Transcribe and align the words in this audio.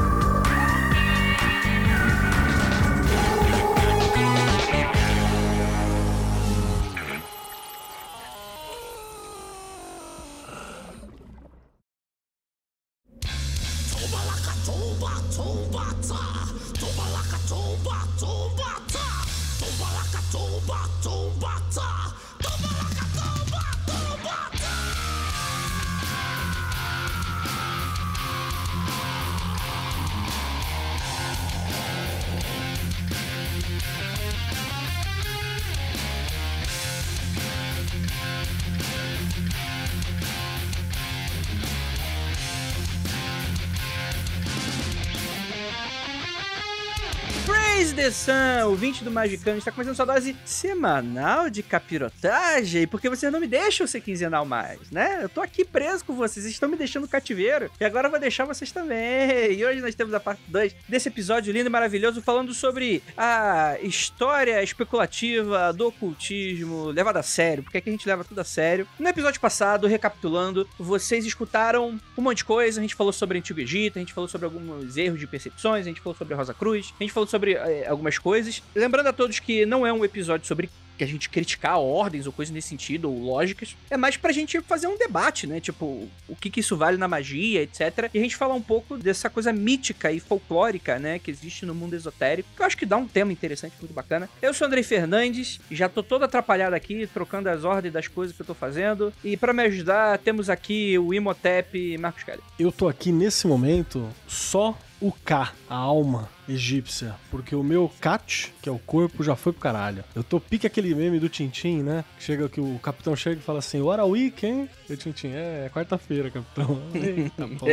ouvinte 48.75 49.05
do 49.05 49.11
Magicano, 49.11 49.57
está 49.57 49.71
começando 49.71 49.95
sua 49.95 50.03
dose 50.03 50.35
semanal 50.43 51.49
de 51.49 51.63
capirotagem, 51.63 52.85
porque 52.85 53.07
vocês 53.09 53.31
não 53.31 53.39
me 53.39 53.47
deixam 53.47 53.87
ser 53.87 54.01
quinzenal 54.01 54.43
mais, 54.43 54.91
né? 54.91 55.19
Eu 55.23 55.29
tô 55.29 55.39
aqui 55.39 55.63
preso 55.63 56.03
com 56.03 56.13
vocês, 56.13 56.43
vocês 56.43 56.53
estão 56.53 56.67
me 56.67 56.75
deixando 56.75 57.07
cativeiro, 57.07 57.71
e 57.79 57.85
agora 57.85 58.07
eu 58.07 58.11
vou 58.11 58.19
deixar 58.19 58.43
vocês 58.43 58.73
também. 58.73 59.53
E 59.53 59.65
hoje 59.65 59.79
nós 59.79 59.95
temos 59.95 60.13
a 60.13 60.19
parte 60.19 60.41
2 60.49 60.75
desse 60.89 61.07
episódio 61.07 61.53
lindo 61.53 61.67
e 61.67 61.71
maravilhoso, 61.71 62.21
falando 62.21 62.53
sobre 62.53 63.01
a 63.15 63.77
história 63.81 64.61
especulativa 64.61 65.71
do 65.71 65.87
ocultismo 65.87 66.87
levada 66.87 67.21
a 67.21 67.23
sério, 67.23 67.63
porque 67.63 67.77
aqui 67.77 67.87
a 67.87 67.93
gente 67.93 68.05
leva 68.05 68.25
tudo 68.25 68.41
a 68.41 68.43
sério. 68.43 68.85
No 68.99 69.07
episódio 69.07 69.39
passado, 69.39 69.87
recapitulando, 69.87 70.67
vocês 70.77 71.25
escutaram 71.25 71.97
um 72.17 72.21
monte 72.21 72.39
de 72.39 72.45
coisa, 72.45 72.81
a 72.81 72.83
gente 72.83 72.95
falou 72.95 73.13
sobre 73.13 73.37
o 73.37 73.39
Antigo 73.39 73.61
Egito, 73.61 73.97
a 73.97 74.01
gente 74.01 74.11
falou 74.11 74.27
sobre 74.27 74.43
alguns 74.43 74.97
erros 74.97 75.17
de 75.17 75.27
percepções, 75.27 75.85
a 75.85 75.89
gente 75.89 76.01
falou 76.01 76.17
sobre 76.17 76.33
a 76.33 76.37
Rosa 76.37 76.53
Cruz, 76.53 76.93
a 76.99 77.03
gente 77.03 77.13
falou 77.13 77.25
sobre 77.25 77.53
eh, 77.53 77.87
algumas 77.87 78.17
coisas. 78.17 78.64
Lembrando 78.73 79.08
a 79.08 79.13
todos 79.13 79.39
que 79.39 79.66
não 79.66 79.85
é 79.85 79.94
um 79.94 80.03
episódio 80.03 80.47
sobre 80.47 80.69
que 80.97 81.03
a 81.03 81.08
gente 81.08 81.30
criticar 81.30 81.80
ordens 81.80 82.25
ou 82.25 82.33
coisas 82.33 82.53
nesse 82.53 82.69
sentido, 82.69 83.11
ou 83.11 83.19
lógicas. 83.19 83.75
É 83.89 83.97
mais 83.97 84.17
pra 84.17 84.31
gente 84.31 84.59
fazer 84.61 84.88
um 84.88 84.97
debate, 84.97 85.45
né? 85.45 85.59
Tipo, 85.59 86.08
o 86.27 86.35
que 86.35 86.49
que 86.49 86.59
isso 86.59 86.77
vale 86.77 86.97
na 86.97 87.08
magia, 87.08 87.61
etc. 87.61 88.09
E 88.13 88.17
a 88.17 88.21
gente 88.21 88.36
falar 88.36 88.53
um 88.53 88.61
pouco 88.61 88.97
dessa 88.97 89.30
coisa 89.30 89.52
mítica 89.52 90.11
e 90.11 90.19
folclórica, 90.19 90.97
né? 90.97 91.19
Que 91.19 91.30
existe 91.31 91.66
no 91.66 91.75
mundo 91.75 91.95
esotérico. 91.95 92.49
Que 92.55 92.61
eu 92.61 92.66
acho 92.66 92.77
que 92.77 92.86
dá 92.86 92.97
um 92.97 93.08
tema 93.08 93.31
interessante, 93.31 93.75
muito 93.80 93.93
bacana. 93.93 94.30
Eu 94.41 94.53
sou 94.53 94.67
Andrei 94.67 94.83
Fernandes, 94.83 95.59
já 95.69 95.89
tô 95.89 96.02
todo 96.02 96.23
atrapalhado 96.23 96.76
aqui, 96.76 97.08
trocando 97.08 97.49
as 97.49 97.64
ordens 97.64 97.93
das 97.93 98.08
coisas 98.08 98.36
que 98.36 98.42
eu 98.42 98.45
tô 98.45 98.53
fazendo. 98.53 99.14
E 99.23 99.36
pra 99.36 99.53
me 99.53 99.64
ajudar, 99.64 100.17
temos 100.20 100.49
aqui 100.49 100.97
o 100.97 101.14
Imhotep 101.14 101.77
e 101.77 101.97
Marcos 101.97 102.23
Kelly. 102.23 102.42
Eu 102.58 102.71
tô 102.71 102.87
aqui 102.87 103.11
nesse 103.11 103.47
momento 103.47 104.08
só 104.27 104.77
o 105.05 105.11
K, 105.11 105.54
a 105.70 105.76
alma 105.76 106.27
egípcia, 106.49 107.16
porque 107.30 107.55
o 107.55 107.61
meu 107.61 107.92
Kat, 108.02 108.52
que 108.60 108.67
é 108.67 108.71
o 108.71 108.80
corpo, 108.80 109.23
já 109.23 109.36
foi 109.36 109.54
pro 109.54 109.61
caralho. 109.61 110.04
Eu 110.16 110.23
tô 110.23 110.39
pique 110.39 110.66
aquele 110.66 110.95
meme 110.95 111.20
do 111.20 111.30
Tintim, 111.30 111.83
né? 111.83 112.04
Chega 112.17 112.49
que 112.49 112.60
o 112.60 112.80
capitão 112.80 113.15
chega 113.15 113.39
e 113.39 113.44
fala 113.44 113.60
assim: 113.60 113.80
What 113.82 114.02
a 114.02 114.05
week, 114.05 114.44
hein? 114.44 114.67
E 114.89 114.94
o 114.94 114.98
Tintim, 114.98 115.27
é, 115.27 115.65
é 115.67 115.70
quarta-feira, 115.70 116.32
capitão. 116.32 116.82
Eita, 116.95 117.48
porra. 117.48 117.71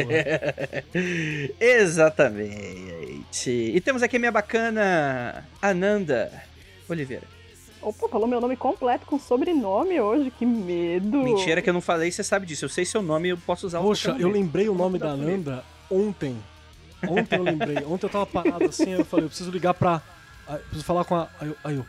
Exatamente. 1.59 3.51
E 3.51 3.81
temos 3.81 4.03
aqui 4.03 4.17
a 4.17 4.19
minha 4.19 4.33
bacana 4.33 5.49
Ananda 5.63 6.31
Oliveira. 6.87 7.27
Opa, 7.81 8.09
falou 8.09 8.29
meu 8.29 8.43
nome 8.43 8.57
completo 8.57 9.07
com 9.07 9.19
sobrenome 9.19 9.99
hoje, 9.99 10.31
que 10.31 10.45
medo. 10.45 11.23
Mentira 11.23 11.63
que 11.63 11.71
eu 11.71 11.75
não 11.75 11.81
falei, 11.81 12.13
você 12.13 12.23
sabe 12.23 12.45
disso. 12.45 12.67
Eu 12.67 12.69
sei 12.69 12.85
seu 12.85 13.01
nome, 13.01 13.31
eu 13.31 13.39
posso 13.39 13.67
usar 13.67 13.81
o 13.81 13.85
Poxa, 13.85 14.15
eu 14.19 14.29
lembrei 14.29 14.69
o 14.69 14.75
nome 14.75 14.99
da 14.99 15.07
Dá 15.07 15.17
pra 15.17 15.25
ver. 15.25 15.33
Nanda 15.33 15.65
ontem. 15.91 16.37
Ontem 17.09 17.37
eu 17.37 17.43
lembrei. 17.43 17.85
Ontem 17.85 18.07
eu 18.07 18.11
tava 18.11 18.27
parado 18.27 18.65
assim, 18.65 18.91
eu 18.91 19.05
falei, 19.05 19.27
eu 19.27 19.29
preciso 19.29 19.51
ligar 19.51 19.75
pra. 19.75 20.01
eu 20.49 20.59
preciso 20.59 20.85
falar 20.85 21.05
com 21.05 21.17
a. 21.17 21.29
Aí 21.41 21.49
eu. 21.49 21.57
Aí 21.65 21.77
eu 21.77 21.87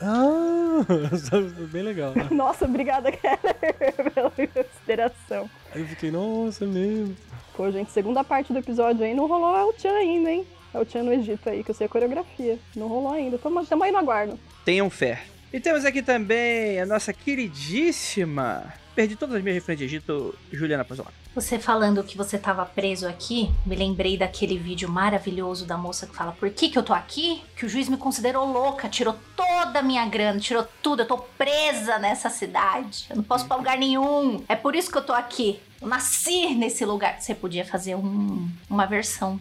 ah! 0.00 0.84
Sabe, 1.16 1.48
Bem 1.70 1.82
legal, 1.82 2.12
né? 2.14 2.28
Nossa, 2.30 2.64
obrigada, 2.64 3.12
Keller, 3.12 4.10
pela 4.14 4.30
consideração. 4.30 5.48
Aí 5.72 5.82
eu 5.82 5.86
fiquei, 5.86 6.10
nossa, 6.10 6.64
é 6.64 6.66
mesmo. 6.66 7.16
Pô, 7.56 7.70
gente, 7.70 7.90
segunda 7.92 8.24
parte 8.24 8.52
do 8.52 8.58
episódio 8.58 9.04
aí 9.04 9.14
não 9.14 9.26
rolou 9.26 9.56
é 9.56 9.64
o 9.64 9.72
Tchan 9.72 9.92
ainda, 9.92 10.30
hein? 10.30 10.46
É 10.72 10.78
o 10.78 10.84
Tchan 10.84 11.02
no 11.02 11.12
Egito 11.12 11.48
aí, 11.48 11.62
que 11.62 11.70
eu 11.70 11.74
sei 11.74 11.86
a 11.86 11.90
coreografia. 11.90 12.58
Não 12.74 12.88
rolou 12.88 13.12
ainda. 13.12 13.38
Tamo, 13.38 13.64
tamo 13.66 13.84
aí 13.84 13.92
no 13.92 13.98
aguardo. 13.98 14.38
Tenham 14.64 14.88
fé. 14.88 15.22
E 15.52 15.58
temos 15.58 15.84
aqui 15.84 16.00
também 16.00 16.80
a 16.80 16.86
nossa 16.86 17.12
queridíssima. 17.12 18.72
Perdi 19.00 19.16
todas 19.16 19.36
as 19.36 19.42
minhas 19.42 19.54
referências 19.54 19.88
de 19.88 19.96
Egito, 19.96 20.34
Juliana 20.52 20.84
Pozolato. 20.84 21.14
Você 21.34 21.58
falando 21.58 22.04
que 22.04 22.18
você 22.18 22.36
tava 22.36 22.66
preso 22.66 23.08
aqui, 23.08 23.50
me 23.64 23.74
lembrei 23.74 24.18
daquele 24.18 24.58
vídeo 24.58 24.90
maravilhoso 24.90 25.64
da 25.64 25.78
moça 25.78 26.06
que 26.06 26.14
fala: 26.14 26.32
Por 26.32 26.50
que, 26.50 26.68
que 26.68 26.78
eu 26.78 26.82
tô 26.82 26.92
aqui? 26.92 27.42
Que 27.56 27.64
o 27.64 27.68
juiz 27.68 27.88
me 27.88 27.96
considerou 27.96 28.44
louca, 28.52 28.90
tirou 28.90 29.16
toda 29.34 29.78
a 29.78 29.82
minha 29.82 30.04
grana, 30.04 30.38
tirou 30.38 30.68
tudo. 30.82 31.00
Eu 31.00 31.06
tô 31.06 31.16
presa 31.16 31.98
nessa 31.98 32.28
cidade. 32.28 33.06
Eu 33.08 33.16
não 33.16 33.22
posso 33.22 33.46
pra 33.46 33.56
lugar 33.56 33.78
nenhum. 33.78 34.44
É 34.46 34.54
por 34.54 34.76
isso 34.76 34.92
que 34.92 34.98
eu 34.98 35.02
tô 35.02 35.14
aqui. 35.14 35.58
Eu 35.80 35.88
nasci 35.88 36.54
nesse 36.54 36.84
lugar. 36.84 37.18
Você 37.22 37.34
podia 37.34 37.64
fazer 37.64 37.94
um- 37.94 38.50
uma 38.68 38.84
versão. 38.84 39.40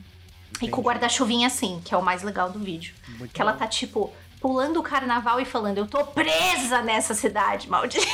E 0.62 0.70
com 0.70 0.80
o 0.80 0.84
guarda-chuvinha 0.86 1.48
assim, 1.48 1.82
que 1.84 1.94
é 1.94 1.98
o 1.98 2.02
mais 2.02 2.24
legal 2.24 2.50
do 2.50 2.60
vídeo. 2.60 2.94
Muito 3.18 3.34
Que 3.34 3.42
ela 3.42 3.52
tá 3.52 3.68
tipo. 3.68 4.10
Pulando 4.40 4.80
o 4.80 4.84
carnaval 4.84 5.42
e 5.42 5.44
falando, 5.44 5.80
eu 5.80 5.86
tô 5.86 6.02
presa 6.06 6.82
nessa 6.82 7.14
cidade, 7.14 7.70
maldita. 7.70 8.08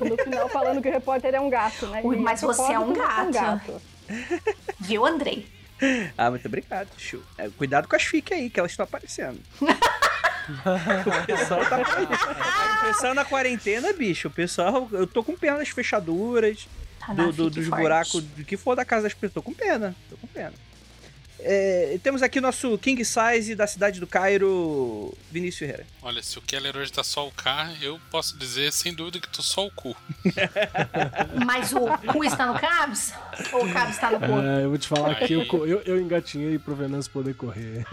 No 0.00 0.16
final 0.22 0.48
falando 0.48 0.80
que 0.80 0.88
o 0.88 0.92
repórter 0.92 1.34
é 1.34 1.40
um 1.40 1.50
gato, 1.50 1.86
né? 1.88 2.00
Ui, 2.04 2.16
mas 2.16 2.40
você 2.40 2.72
é 2.72 2.78
um 2.78 2.92
propósito, 2.92 3.32
gato. 3.32 3.82
Viu, 4.80 5.04
Andrei? 5.04 5.46
Ah, 6.16 6.30
muito 6.30 6.46
obrigado, 6.46 6.88
Chu. 6.96 7.22
É, 7.36 7.48
cuidado 7.50 7.86
com 7.88 7.94
as 7.96 8.02
fiques 8.02 8.36
aí, 8.36 8.48
que 8.50 8.58
elas 8.58 8.72
estão 8.72 8.84
aparecendo. 8.84 9.40
o 9.60 11.26
pessoal 11.26 11.64
tá 11.66 11.78
O 11.80 12.86
pessoal 12.86 13.14
na 13.14 13.24
quarentena, 13.24 13.92
bicho. 13.92 14.28
O 14.28 14.30
pessoal. 14.30 14.88
Eu 14.92 15.06
tô 15.06 15.22
com 15.22 15.36
pena 15.36 15.58
das 15.58 15.68
fechaduras, 15.68 16.66
Tá 16.98 17.12
do, 17.12 17.32
do- 17.32 17.50
dos 17.50 17.66
forte. 17.66 17.80
buracos, 17.82 18.22
do 18.24 18.44
que 18.44 18.56
for 18.56 18.74
da 18.74 18.84
casa 18.84 19.04
das 19.04 19.14
pessoas. 19.14 19.34
Tô 19.34 19.42
com 19.42 19.52
pena. 19.54 19.94
Tô 20.10 20.16
com 20.16 20.26
pena. 20.26 20.52
É, 21.40 21.98
temos 22.02 22.22
aqui 22.22 22.38
o 22.38 22.42
nosso 22.42 22.76
King 22.78 23.02
Size 23.04 23.54
da 23.54 23.66
cidade 23.66 24.00
do 24.00 24.06
Cairo, 24.06 25.16
Vinícius 25.30 25.58
Ferreira. 25.58 25.86
Olha, 26.02 26.22
se 26.22 26.38
o 26.38 26.42
Keller 26.42 26.76
hoje 26.76 26.92
tá 26.92 27.04
só 27.04 27.26
o 27.26 27.30
K, 27.30 27.74
eu 27.80 28.00
posso 28.10 28.36
dizer 28.36 28.72
sem 28.72 28.92
dúvida 28.92 29.20
que 29.20 29.28
tô 29.28 29.42
só 29.42 29.66
o 29.66 29.70
cu. 29.70 29.96
Mas 31.46 31.72
o 31.72 31.86
cu 32.12 32.24
está 32.24 32.46
no 32.46 32.58
Cabs? 32.58 33.12
Ou 33.52 33.64
o 33.64 33.72
Cabs 33.72 33.94
está 33.94 34.10
no 34.10 34.18
cu? 34.18 34.40
É, 34.40 34.64
eu 34.64 34.68
vou 34.70 34.78
te 34.78 34.88
falar 34.88 35.14
que 35.14 35.32
eu, 35.32 35.46
eu, 35.66 35.82
eu 35.82 36.00
engatinhei 36.00 36.58
pro 36.58 36.74
Venâncio 36.74 37.10
poder 37.12 37.34
correr. 37.34 37.84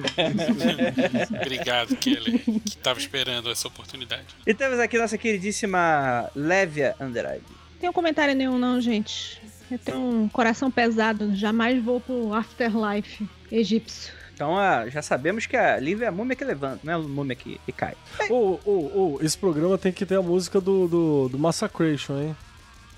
Obrigado, 1.42 1.96
Keller, 1.98 2.42
que 2.66 2.78
tava 2.78 3.00
esperando 3.00 3.52
essa 3.52 3.68
oportunidade. 3.68 4.26
E 4.46 4.54
temos 4.54 4.80
aqui 4.80 4.98
nossa 4.98 5.18
queridíssima 5.18 6.30
Lévia 6.36 6.96
Andrade. 7.00 7.44
Tem 7.80 7.90
um 7.90 7.94
comentário 7.94 8.34
nenhum, 8.34 8.58
não, 8.58 8.82
gente. 8.82 9.42
Eu 9.70 9.80
tenho 9.80 9.98
um 9.98 10.30
coração 10.30 10.70
pesado. 10.70 11.36
Jamais 11.36 11.84
vou 11.84 12.00
pro 12.00 12.34
afterlife 12.34 13.28
egípcio. 13.52 14.14
Então 14.34 14.58
ah, 14.58 14.88
já 14.90 15.02
sabemos 15.02 15.46
que 15.46 15.56
a 15.56 15.80
Lívia 15.80 16.06
é 16.06 16.08
a 16.10 16.12
múmia 16.12 16.36
que 16.36 16.44
levanta, 16.44 16.82
não 16.84 16.92
é 16.92 16.96
a 16.98 17.00
múmia 17.00 17.36
que, 17.38 17.60
que 17.66 17.72
cai. 17.72 17.96
Ô, 18.30 18.60
ô, 18.66 18.72
ô, 18.72 19.20
esse 19.22 19.38
programa 19.38 19.78
tem 19.78 19.94
que 19.94 20.06
ter 20.06 20.16
a 20.16 20.22
música 20.22 20.60
do, 20.60 20.90
do, 20.90 21.30
do 21.30 21.40
Massacration, 21.40 22.20
hein? 22.20 22.38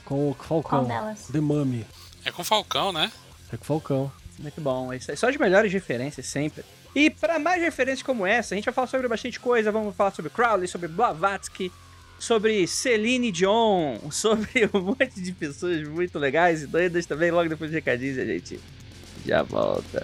Com 0.04 0.32
o 0.32 0.34
Falcão. 0.34 0.80
Qual 0.80 0.86
delas? 0.86 1.28
The 1.32 1.40
Mummy. 1.40 1.86
É 2.26 2.32
com 2.32 2.44
Falcão, 2.44 2.92
né? 2.92 3.12
É 3.54 3.58
com 3.58 3.64
o 3.64 3.68
Falcão. 3.68 4.12
Muito 4.40 4.60
bom, 4.60 4.92
isso 4.94 5.12
aí. 5.12 5.18
Só 5.18 5.30
as 5.30 5.38
melhores 5.38 5.72
referências 5.72 6.26
sempre. 6.26 6.64
E 6.96 7.12
para 7.12 7.38
mais 7.38 7.62
referências 7.62 8.02
como 8.02 8.26
essa, 8.26 8.54
a 8.54 8.56
gente 8.56 8.66
vai 8.66 8.74
falar 8.74 8.88
sobre 8.88 9.08
bastante 9.08 9.40
coisa. 9.40 9.72
Vamos 9.72 9.96
falar 9.96 10.12
sobre 10.12 10.32
Crowley, 10.32 10.68
sobre 10.68 10.88
Blavatsky, 10.88 11.72
sobre 12.20 12.66
Celine 12.68 13.32
Dion, 13.32 13.98
sobre 14.12 14.70
um 14.74 14.82
monte 14.82 15.22
de 15.22 15.32
pessoas 15.32 15.88
muito 15.88 16.18
legais 16.18 16.64
e 16.64 16.68
doidas 16.68 17.06
também. 17.06 17.32
Logo 17.32 17.50
depois 17.50 17.72
do 17.72 17.74
recadinho, 17.74 18.22
a 18.22 18.26
gente 18.26 18.60
Já 19.26 19.44
volta. 19.44 20.02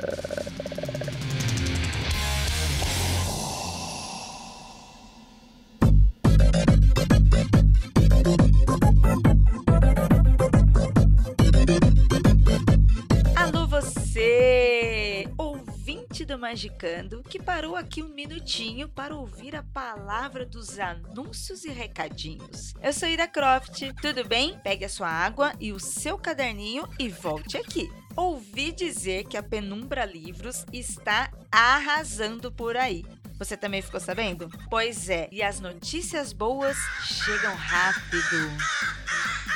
Magicando, 16.53 17.23
que 17.23 17.41
parou 17.41 17.75
aqui 17.75 18.03
um 18.03 18.09
minutinho 18.09 18.87
para 18.87 19.15
ouvir 19.15 19.55
a 19.55 19.63
palavra 19.63 20.45
dos 20.45 20.77
anúncios 20.77 21.65
e 21.65 21.69
recadinhos. 21.69 22.75
Eu 22.79 22.93
sou 22.93 23.09
Ira 23.09 23.27
Croft, 23.27 23.81
tudo 23.99 24.23
bem? 24.23 24.59
Pegue 24.63 24.85
a 24.85 24.89
sua 24.89 25.09
água 25.09 25.51
e 25.59 25.73
o 25.73 25.79
seu 25.79 26.15
caderninho 26.15 26.87
e 26.99 27.09
volte 27.09 27.57
aqui. 27.57 27.89
Ouvi 28.15 28.71
dizer 28.71 29.23
que 29.23 29.35
a 29.35 29.41
Penumbra 29.41 30.05
Livros 30.05 30.63
está 30.71 31.31
arrasando 31.51 32.51
por 32.51 32.77
aí. 32.77 33.03
Você 33.43 33.57
também 33.57 33.81
ficou 33.81 33.99
sabendo? 33.99 34.49
Pois 34.69 35.09
é, 35.09 35.27
e 35.29 35.43
as 35.43 35.59
notícias 35.59 36.31
boas 36.31 36.77
chegam 37.03 37.53
rápido. 37.53 38.37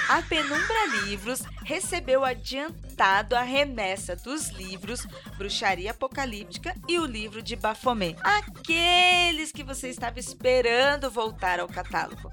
A 0.10 0.22
Penumbra 0.24 0.88
Livros 1.06 1.42
recebeu 1.64 2.26
adiantado 2.26 3.34
a 3.34 3.44
remessa 3.44 4.14
dos 4.14 4.50
livros 4.50 5.08
Bruxaria 5.38 5.92
Apocalíptica 5.92 6.76
e 6.86 7.00
o 7.00 7.06
livro 7.06 7.42
de 7.42 7.56
Baphomet, 7.56 8.18
aqueles 8.22 9.54
que 9.54 9.64
você 9.64 9.88
estava 9.88 10.20
esperando 10.20 11.10
voltar 11.10 11.62
ao 11.62 11.70
catálogo. 11.70 12.30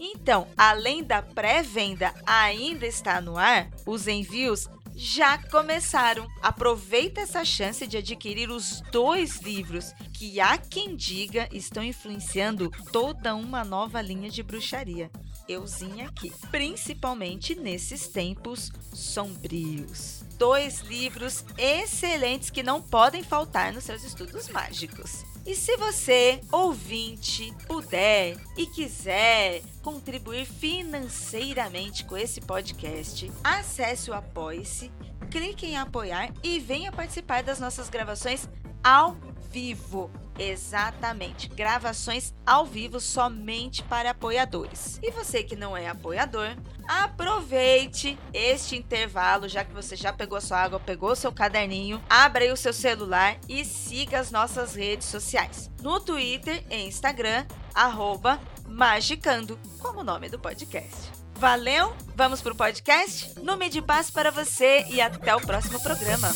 Então, 0.00 0.48
além 0.56 1.04
da 1.04 1.20
pré-venda 1.20 2.14
ainda 2.26 2.86
está 2.86 3.20
no 3.20 3.36
ar, 3.36 3.68
os 3.84 4.08
envios 4.08 4.70
já 4.94 5.38
começaram. 5.38 6.28
Aproveita 6.42 7.20
essa 7.20 7.44
chance 7.44 7.86
de 7.86 7.96
adquirir 7.96 8.50
os 8.50 8.80
dois 8.92 9.40
livros 9.40 9.92
que 10.12 10.40
há 10.40 10.56
quem 10.56 10.94
diga 10.94 11.48
estão 11.52 11.82
influenciando 11.82 12.70
toda 12.92 13.34
uma 13.34 13.64
nova 13.64 14.00
linha 14.00 14.30
de 14.30 14.42
bruxaria. 14.42 15.10
Euzinha 15.48 16.08
aqui, 16.08 16.32
principalmente 16.50 17.54
nesses 17.54 18.08
tempos 18.08 18.72
sombrios. 18.92 20.22
Dois 20.38 20.80
livros 20.80 21.44
excelentes 21.58 22.50
que 22.50 22.62
não 22.62 22.80
podem 22.80 23.22
faltar 23.22 23.72
nos 23.72 23.84
seus 23.84 24.02
estudos 24.02 24.48
mágicos. 24.48 25.33
E 25.46 25.54
se 25.54 25.76
você, 25.76 26.40
ouvinte, 26.50 27.52
puder 27.66 28.36
e 28.56 28.66
quiser 28.66 29.60
contribuir 29.82 30.46
financeiramente 30.46 32.04
com 32.04 32.16
esse 32.16 32.40
podcast, 32.40 33.30
acesse 33.42 34.10
o 34.10 34.14
Apoie-se, 34.14 34.90
clique 35.30 35.66
em 35.66 35.76
apoiar 35.76 36.32
e 36.42 36.58
venha 36.58 36.90
participar 36.90 37.42
das 37.42 37.60
nossas 37.60 37.90
gravações 37.90 38.48
ao 38.82 39.18
vivo. 39.52 40.10
Exatamente, 40.38 41.48
gravações 41.48 42.34
ao 42.44 42.66
vivo 42.66 42.98
somente 43.00 43.82
para 43.84 44.10
apoiadores. 44.10 44.98
E 45.02 45.10
você 45.10 45.42
que 45.42 45.54
não 45.54 45.76
é 45.76 45.88
apoiador, 45.88 46.56
aproveite 46.86 48.18
este 48.32 48.76
intervalo, 48.76 49.48
já 49.48 49.64
que 49.64 49.72
você 49.72 49.96
já 49.96 50.12
pegou 50.12 50.40
sua 50.40 50.58
água, 50.58 50.80
pegou 50.80 51.14
seu 51.14 51.32
caderninho, 51.32 52.02
abra 52.08 52.44
aí 52.44 52.52
o 52.52 52.56
seu 52.56 52.72
celular 52.72 53.36
e 53.48 53.64
siga 53.64 54.18
as 54.18 54.30
nossas 54.30 54.74
redes 54.74 55.06
sociais. 55.08 55.70
No 55.80 56.00
Twitter 56.00 56.64
e 56.70 56.86
Instagram, 56.86 57.46
arroba 57.74 58.40
Magicando, 58.66 59.58
como 59.78 60.00
o 60.00 60.04
nome 60.04 60.28
do 60.28 60.38
podcast. 60.38 61.12
Valeu? 61.36 61.94
Vamos 62.16 62.40
pro 62.40 62.54
podcast? 62.54 63.38
Nome 63.40 63.68
de 63.68 63.82
paz 63.82 64.10
para 64.10 64.30
você 64.30 64.84
e 64.88 65.00
até 65.00 65.34
o 65.34 65.40
próximo 65.40 65.80
programa. 65.82 66.28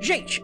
Gente, 0.00 0.42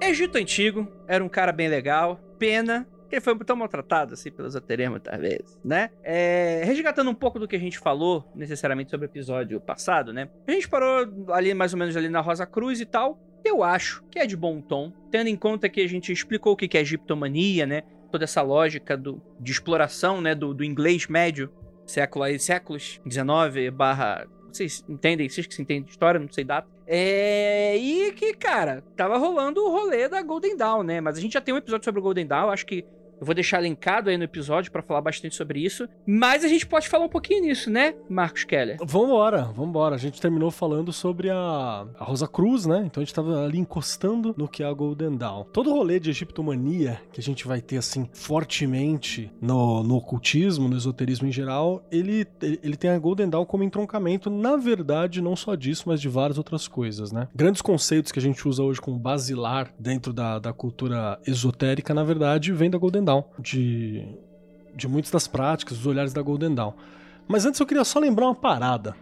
Egito 0.00 0.38
Antigo 0.38 0.90
era 1.06 1.22
um 1.22 1.28
cara 1.28 1.52
bem 1.52 1.68
legal. 1.68 2.18
Pena 2.38 2.86
que 3.08 3.16
ele 3.16 3.20
foi 3.20 3.38
tão 3.40 3.54
maltratado 3.54 4.14
assim 4.14 4.30
pelos 4.30 4.56
Aterema 4.56 5.00
vezes, 5.20 5.60
né? 5.62 5.90
É, 6.02 6.62
resgatando 6.64 7.10
um 7.10 7.14
pouco 7.14 7.38
do 7.38 7.46
que 7.46 7.54
a 7.54 7.58
gente 7.60 7.78
falou 7.78 8.24
necessariamente 8.34 8.90
sobre 8.90 9.06
o 9.06 9.10
episódio 9.10 9.60
passado, 9.60 10.12
né? 10.12 10.30
A 10.48 10.52
gente 10.52 10.68
parou 10.68 11.06
ali 11.32 11.52
mais 11.52 11.74
ou 11.74 11.78
menos 11.78 11.96
ali 11.96 12.08
na 12.08 12.20
Rosa 12.20 12.46
Cruz 12.46 12.80
e 12.80 12.86
tal. 12.86 13.20
Eu 13.44 13.62
acho 13.62 14.02
que 14.10 14.18
é 14.18 14.26
de 14.26 14.36
bom 14.36 14.60
tom, 14.60 14.90
tendo 15.10 15.28
em 15.28 15.36
conta 15.36 15.68
que 15.68 15.82
a 15.82 15.88
gente 15.88 16.10
explicou 16.10 16.54
o 16.54 16.56
que 16.56 16.76
é 16.76 16.80
egiptomania, 16.80 17.66
né? 17.66 17.82
Toda 18.10 18.24
essa 18.24 18.40
lógica 18.40 18.96
do, 18.96 19.20
de 19.38 19.52
exploração, 19.52 20.22
né? 20.22 20.34
Do, 20.34 20.54
do 20.54 20.64
inglês 20.64 21.06
médio, 21.06 21.52
século 21.86 22.24
séculos 22.38 23.00
19 23.04 23.70
barra 23.70 24.26
vocês 24.56 24.84
entendem, 24.88 25.28
vocês 25.28 25.46
que 25.46 25.54
se 25.54 25.62
entendem 25.62 25.84
de 25.84 25.90
história, 25.90 26.20
não 26.20 26.30
sei 26.30 26.44
data. 26.44 26.68
É. 26.86 27.76
E 27.76 28.12
que, 28.12 28.34
cara, 28.34 28.82
tava 28.96 29.16
rolando 29.16 29.64
o 29.64 29.70
rolê 29.70 30.08
da 30.08 30.22
Golden 30.22 30.56
Dawn, 30.56 30.82
né? 30.82 31.00
Mas 31.00 31.16
a 31.16 31.20
gente 31.20 31.32
já 31.32 31.40
tem 31.40 31.54
um 31.54 31.58
episódio 31.58 31.84
sobre 31.84 32.00
o 32.00 32.02
Golden 32.02 32.26
Dawn, 32.26 32.50
acho 32.50 32.66
que 32.66 32.84
eu 33.24 33.26
vou 33.26 33.34
deixar 33.34 33.58
linkado 33.58 34.10
aí 34.10 34.18
no 34.18 34.24
episódio 34.24 34.70
para 34.70 34.82
falar 34.82 35.00
bastante 35.00 35.34
sobre 35.34 35.64
isso. 35.64 35.88
Mas 36.06 36.44
a 36.44 36.48
gente 36.48 36.66
pode 36.66 36.90
falar 36.90 37.06
um 37.06 37.08
pouquinho 37.08 37.40
nisso, 37.40 37.70
né, 37.70 37.94
Marcos 38.06 38.44
Keller? 38.44 38.76
Vambora, 38.84 39.44
vambora. 39.44 39.94
A 39.94 39.98
gente 39.98 40.20
terminou 40.20 40.50
falando 40.50 40.92
sobre 40.92 41.30
a, 41.30 41.86
a 41.98 42.04
Rosa 42.04 42.28
Cruz, 42.28 42.66
né? 42.66 42.82
Então 42.84 43.00
a 43.00 43.04
gente 43.04 43.14
tava 43.14 43.42
ali 43.42 43.58
encostando 43.58 44.34
no 44.36 44.46
que 44.46 44.62
é 44.62 44.66
a 44.66 44.72
Golden 44.74 45.16
Dawn. 45.16 45.44
Todo 45.44 45.70
o 45.70 45.72
rolê 45.72 45.98
de 45.98 46.10
egiptomania 46.10 47.00
que 47.12 47.20
a 47.20 47.22
gente 47.22 47.46
vai 47.46 47.62
ter, 47.62 47.78
assim, 47.78 48.06
fortemente 48.12 49.32
no, 49.40 49.82
no 49.82 49.96
ocultismo, 49.96 50.68
no 50.68 50.76
esoterismo 50.76 51.26
em 51.26 51.32
geral, 51.32 51.82
ele, 51.90 52.26
ele, 52.42 52.76
tem 52.76 52.90
a 52.90 52.98
Golden 52.98 53.30
Dawn 53.30 53.46
como 53.46 53.64
entroncamento, 53.64 54.28
na 54.28 54.56
verdade, 54.56 55.22
não 55.22 55.34
só 55.34 55.54
disso, 55.54 55.84
mas 55.86 55.98
de 55.98 56.10
várias 56.10 56.36
outras 56.36 56.68
coisas, 56.68 57.10
né? 57.10 57.26
Grandes 57.34 57.62
conceitos 57.62 58.12
que 58.12 58.18
a 58.18 58.22
gente 58.22 58.46
usa 58.46 58.62
hoje 58.62 58.82
como 58.82 58.98
basilar 58.98 59.72
dentro 59.78 60.12
da, 60.12 60.38
da 60.38 60.52
cultura 60.52 61.18
esotérica, 61.26 61.94
na 61.94 62.04
verdade, 62.04 62.52
vem 62.52 62.68
da 62.68 62.76
Golden 62.76 63.02
Dawn, 63.04 63.13
de, 63.38 64.06
de 64.74 64.88
muitas 64.88 65.10
das 65.10 65.28
práticas, 65.28 65.78
dos 65.78 65.86
olhares 65.86 66.12
da 66.12 66.22
Golden 66.22 66.54
Dawn. 66.54 66.72
Mas 67.28 67.44
antes 67.44 67.60
eu 67.60 67.66
queria 67.66 67.84
só 67.84 67.98
lembrar 67.98 68.26
uma 68.26 68.34
parada. 68.34 68.96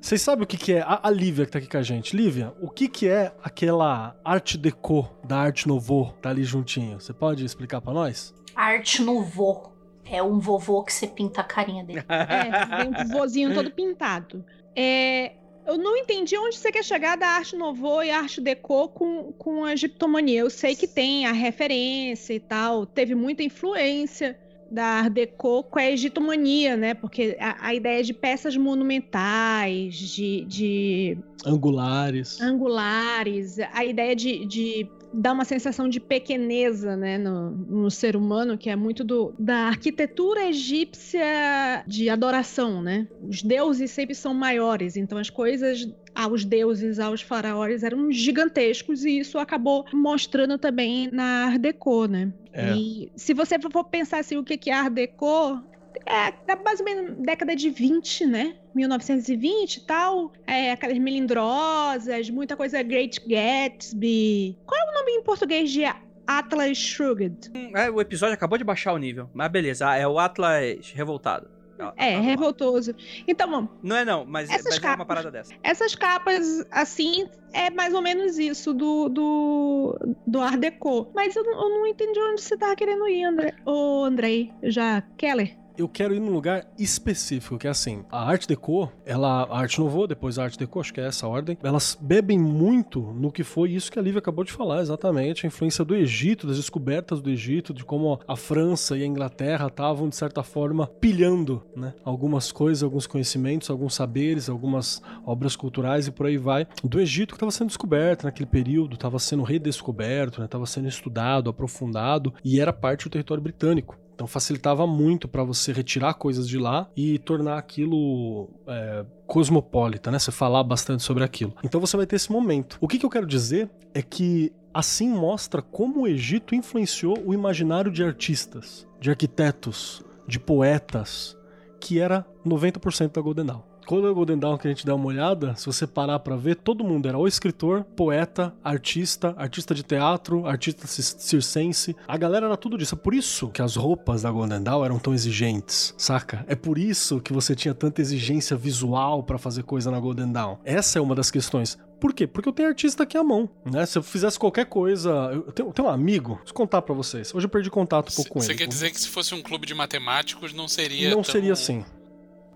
Vocês 0.00 0.22
sabem 0.22 0.44
o 0.44 0.46
que, 0.46 0.56
que 0.56 0.72
é? 0.74 0.80
A, 0.80 1.08
a 1.08 1.10
Lívia 1.10 1.44
que 1.44 1.52
tá 1.52 1.58
aqui 1.58 1.68
com 1.68 1.76
a 1.76 1.82
gente. 1.82 2.16
Lívia, 2.16 2.54
o 2.60 2.68
que, 2.68 2.88
que 2.88 3.06
é 3.06 3.32
aquela 3.42 4.16
arte 4.24 4.56
deco 4.56 5.08
da 5.24 5.36
Arte 5.38 5.68
Nouveau 5.68 6.14
tá 6.22 6.30
ali 6.30 6.42
juntinho? 6.42 7.00
Você 7.00 7.12
pode 7.12 7.44
explicar 7.44 7.80
para 7.80 7.92
nós? 7.92 8.34
Arte 8.54 9.02
Nouveau. 9.02 9.70
É 10.04 10.22
um 10.22 10.40
vovô 10.40 10.82
que 10.82 10.92
você 10.92 11.06
pinta 11.06 11.40
a 11.40 11.44
carinha 11.44 11.84
dele. 11.84 12.02
É, 12.08 12.82
vem 12.82 12.88
um 12.88 13.08
vozinho 13.08 13.54
todo 13.54 13.70
pintado. 13.70 14.44
É, 14.74 15.34
eu 15.70 15.78
não 15.78 15.96
entendi 15.96 16.36
onde 16.36 16.56
você 16.56 16.72
quer 16.72 16.82
chegar 16.82 17.16
da 17.16 17.28
arte 17.28 17.54
Nouveau 17.54 18.02
e 18.02 18.10
arte 18.10 18.40
Deco 18.40 18.88
com, 18.88 19.32
com 19.32 19.64
a 19.64 19.72
egiptomania. 19.72 20.40
Eu 20.40 20.50
sei 20.50 20.74
que 20.74 20.86
tem 20.86 21.26
a 21.26 21.32
referência 21.32 22.34
e 22.34 22.40
tal, 22.40 22.84
teve 22.84 23.14
muita 23.14 23.44
influência 23.44 24.36
da 24.70 24.84
Art 24.84 25.12
Deco 25.12 25.64
com 25.64 25.78
a 25.78 25.90
egiptomania, 25.90 26.76
né? 26.76 26.94
Porque 26.94 27.36
a, 27.40 27.68
a 27.68 27.74
ideia 27.74 28.02
de 28.02 28.12
peças 28.12 28.56
monumentais, 28.56 29.94
de, 29.94 30.44
de 30.44 31.18
Angulares. 31.44 32.40
angulares, 32.40 33.58
a 33.72 33.84
ideia 33.84 34.14
de, 34.14 34.46
de 34.46 34.88
dar 35.12 35.32
uma 35.32 35.44
sensação 35.44 35.88
de 35.88 35.98
pequeneza 36.00 36.96
né, 36.96 37.18
no, 37.18 37.50
no 37.50 37.90
ser 37.90 38.16
humano, 38.16 38.56
que 38.56 38.70
é 38.70 38.76
muito 38.76 39.02
do, 39.02 39.34
da 39.38 39.68
arquitetura 39.68 40.48
egípcia 40.48 41.84
de 41.86 42.08
adoração, 42.08 42.82
né? 42.82 43.06
Os 43.22 43.42
deuses 43.42 43.90
sempre 43.90 44.14
são 44.14 44.32
maiores, 44.32 44.96
então 44.96 45.18
as 45.18 45.30
coisas 45.30 45.88
aos 46.14 46.44
deuses, 46.44 46.98
aos 46.98 47.22
faraós 47.22 47.82
eram 47.82 48.10
gigantescos 48.10 49.04
e 49.04 49.18
isso 49.18 49.38
acabou 49.38 49.84
mostrando 49.92 50.58
também 50.58 51.08
na 51.12 51.46
Art 51.46 51.60
Deco, 51.60 52.06
né? 52.06 52.32
É. 52.52 52.74
E 52.74 53.12
se 53.14 53.32
você 53.32 53.58
for 53.58 53.84
pensar 53.84 54.18
assim, 54.18 54.36
o 54.36 54.44
que 54.44 54.56
que 54.56 54.70
é 54.70 54.74
Art 54.74 54.92
Deco, 54.92 55.62
é 56.06 56.32
da 56.46 56.56
mais 56.62 56.80
ou 56.80 56.84
menos 56.86 57.16
década 57.18 57.54
de 57.56 57.70
20, 57.70 58.26
né? 58.26 58.56
1920 58.74 59.76
e 59.76 59.80
tal. 59.86 60.32
É, 60.46 60.72
aquelas 60.72 60.98
melindrosas, 60.98 62.30
muita 62.30 62.56
coisa 62.56 62.82
Great 62.82 63.20
Gatsby. 63.26 64.58
Qual 64.66 64.80
é 64.80 64.90
o 64.90 64.94
nome 64.94 65.12
em 65.12 65.22
português 65.22 65.70
de 65.70 65.82
Atlas 66.26 66.76
Shrugged? 66.78 67.50
É, 67.74 67.90
o 67.90 68.00
episódio 68.00 68.34
acabou 68.34 68.58
de 68.58 68.64
baixar 68.64 68.92
o 68.92 68.98
nível. 68.98 69.28
Mas 69.32 69.50
beleza, 69.50 69.88
ah, 69.88 69.96
é 69.96 70.06
o 70.06 70.18
Atlas 70.18 70.90
revoltado. 70.94 71.48
É, 71.96 72.12
Tá 72.12 72.18
bom. 72.18 72.24
revoltoso. 72.26 72.94
Então, 73.26 73.70
Não 73.82 73.96
é 73.96 74.04
não, 74.04 74.26
mas, 74.26 74.50
Essas 74.50 74.64
mas 74.64 74.74
é 74.74 74.86
uma 74.86 74.98
capas. 74.98 75.06
parada 75.06 75.30
dessa. 75.30 75.54
essas 75.62 75.94
capas, 75.94 76.62
assim, 76.70 77.26
é 77.54 77.70
mais 77.70 77.94
ou 77.94 78.02
menos 78.02 78.38
isso 78.38 78.74
do, 78.74 79.08
do, 79.08 79.98
do 80.26 80.40
Art 80.42 80.58
Deco. 80.58 81.10
Mas 81.14 81.34
eu, 81.34 81.42
não- 81.42 81.54
eu 81.62 81.68
não 81.78 81.86
entendi 81.86 82.20
onde 82.20 82.42
você 82.42 82.54
tava 82.58 82.76
querendo 82.76 83.08
ir, 83.08 83.24
André. 83.24 83.54
Ô, 83.64 84.04
Andrei, 84.04 84.52
já, 84.62 85.00
Keller. 85.16 85.56
Eu 85.80 85.88
quero 85.88 86.14
ir 86.14 86.20
num 86.20 86.30
lugar 86.30 86.66
específico, 86.78 87.56
que 87.56 87.66
é 87.66 87.70
assim, 87.70 88.04
a 88.10 88.22
Art 88.22 88.46
Deco, 88.46 88.92
ela, 89.04 89.44
a 89.44 89.58
Art 89.58 89.78
Nouveau, 89.78 90.06
depois 90.06 90.38
a 90.38 90.44
Art 90.44 90.56
Deco, 90.56 90.78
acho 90.78 90.92
que 90.92 91.00
é 91.00 91.06
essa 91.06 91.26
a 91.26 91.28
ordem, 91.28 91.56
elas 91.62 91.96
bebem 91.98 92.38
muito 92.38 93.00
no 93.00 93.32
que 93.32 93.42
foi 93.42 93.72
isso 93.72 93.90
que 93.90 93.98
a 93.98 94.02
Lívia 94.02 94.18
acabou 94.18 94.44
de 94.44 94.52
falar, 94.52 94.82
exatamente, 94.82 95.46
a 95.46 95.48
influência 95.48 95.82
do 95.84 95.94
Egito, 95.94 96.46
das 96.46 96.56
descobertas 96.56 97.22
do 97.22 97.30
Egito, 97.30 97.72
de 97.72 97.82
como 97.84 98.20
a 98.28 98.36
França 98.36 98.96
e 98.96 99.02
a 99.02 99.06
Inglaterra 99.06 99.68
estavam, 99.68 100.08
de 100.08 100.16
certa 100.16 100.42
forma, 100.42 100.86
pilhando, 100.86 101.62
né, 101.74 101.94
algumas 102.04 102.52
coisas, 102.52 102.82
alguns 102.82 103.06
conhecimentos, 103.06 103.70
alguns 103.70 103.94
saberes, 103.94 104.50
algumas 104.50 105.02
obras 105.24 105.56
culturais 105.56 106.06
e 106.06 106.10
por 106.10 106.26
aí 106.26 106.36
vai, 106.36 106.66
do 106.84 107.00
Egito 107.00 107.30
que 107.30 107.36
estava 107.36 107.50
sendo 107.50 107.68
descoberto 107.68 108.24
naquele 108.24 108.46
período, 108.46 108.94
estava 108.94 109.18
sendo 109.18 109.42
redescoberto, 109.42 110.42
estava 110.42 110.64
né, 110.64 110.66
sendo 110.66 110.88
estudado, 110.88 111.48
aprofundado, 111.48 112.34
e 112.44 112.60
era 112.60 112.72
parte 112.72 113.04
do 113.04 113.10
território 113.10 113.42
britânico. 113.42 113.98
Então 114.20 114.28
facilitava 114.28 114.86
muito 114.86 115.26
para 115.26 115.42
você 115.42 115.72
retirar 115.72 116.12
coisas 116.12 116.46
de 116.46 116.58
lá 116.58 116.90
e 116.94 117.18
tornar 117.20 117.56
aquilo 117.56 118.50
é, 118.66 119.06
cosmopolita, 119.26 120.10
né? 120.10 120.18
Você 120.18 120.30
falar 120.30 120.62
bastante 120.62 121.02
sobre 121.02 121.24
aquilo. 121.24 121.54
Então 121.64 121.80
você 121.80 121.96
vai 121.96 122.04
ter 122.04 122.16
esse 122.16 122.30
momento. 122.30 122.76
O 122.82 122.86
que, 122.86 122.98
que 122.98 123.06
eu 123.06 123.08
quero 123.08 123.26
dizer 123.26 123.70
é 123.94 124.02
que 124.02 124.52
assim 124.74 125.08
mostra 125.08 125.62
como 125.62 126.02
o 126.02 126.06
Egito 126.06 126.54
influenciou 126.54 127.18
o 127.24 127.32
imaginário 127.32 127.90
de 127.90 128.04
artistas, 128.04 128.86
de 129.00 129.08
arquitetos, 129.08 130.04
de 130.28 130.38
poetas, 130.38 131.34
que 131.80 131.98
era 131.98 132.26
90% 132.44 133.12
da 133.12 133.22
Golden. 133.22 133.46
Quando 133.90 134.08
é 134.08 134.12
Golden 134.12 134.38
Dawn 134.38 134.56
que 134.56 134.68
a 134.68 134.70
gente 134.70 134.86
dá 134.86 134.94
uma 134.94 135.06
olhada, 135.06 135.52
se 135.56 135.66
você 135.66 135.84
parar 135.84 136.20
para 136.20 136.36
ver, 136.36 136.54
todo 136.54 136.84
mundo 136.84 137.08
era 137.08 137.18
ou 137.18 137.26
escritor, 137.26 137.82
poeta, 137.82 138.54
artista, 138.62 139.34
artista 139.36 139.74
de 139.74 139.82
teatro, 139.82 140.46
artista 140.46 140.86
circense. 140.86 141.96
A 142.06 142.16
galera 142.16 142.46
era 142.46 142.56
tudo 142.56 142.78
disso. 142.78 142.94
É 142.94 142.98
por 142.98 143.12
isso 143.12 143.48
que 143.48 143.60
as 143.60 143.74
roupas 143.74 144.22
da 144.22 144.30
Golden 144.30 144.62
Dawn 144.62 144.84
eram 144.84 145.00
tão 145.00 145.12
exigentes, 145.12 145.92
saca? 145.98 146.44
É 146.46 146.54
por 146.54 146.78
isso 146.78 147.20
que 147.20 147.32
você 147.32 147.56
tinha 147.56 147.74
tanta 147.74 148.00
exigência 148.00 148.56
visual 148.56 149.24
para 149.24 149.38
fazer 149.38 149.64
coisa 149.64 149.90
na 149.90 149.98
Golden 149.98 150.30
Dawn. 150.30 150.58
Essa 150.64 151.00
é 151.00 151.02
uma 151.02 151.16
das 151.16 151.28
questões. 151.28 151.76
Por 151.98 152.14
quê? 152.14 152.28
Porque 152.28 152.48
eu 152.48 152.52
tenho 152.52 152.68
artista 152.68 153.02
aqui 153.02 153.18
à 153.18 153.24
mão, 153.24 153.50
né? 153.64 153.84
Se 153.86 153.98
eu 153.98 154.04
fizesse 154.04 154.38
qualquer 154.38 154.66
coisa... 154.66 155.10
Eu 155.32 155.50
tenho, 155.50 155.68
eu 155.68 155.72
tenho 155.72 155.88
um 155.88 155.90
amigo, 155.90 156.36
deixa 156.36 156.50
eu 156.50 156.54
contar 156.54 156.80
pra 156.80 156.94
vocês. 156.94 157.34
Hoje 157.34 157.46
eu 157.46 157.50
perdi 157.50 157.68
contato 157.68 158.12
um 158.12 158.14
pouco 158.14 158.30
com 158.30 158.38
ele. 158.38 158.46
Você 158.46 158.54
quer 158.54 158.68
dizer 158.68 158.92
que 158.92 159.00
se 159.00 159.08
fosse 159.08 159.34
um 159.34 159.42
clube 159.42 159.66
de 159.66 159.74
matemáticos 159.74 160.52
não 160.52 160.68
seria 160.68 161.10
Não 161.10 161.22
tão... 161.22 161.32
seria 161.32 161.54
assim. 161.54 161.84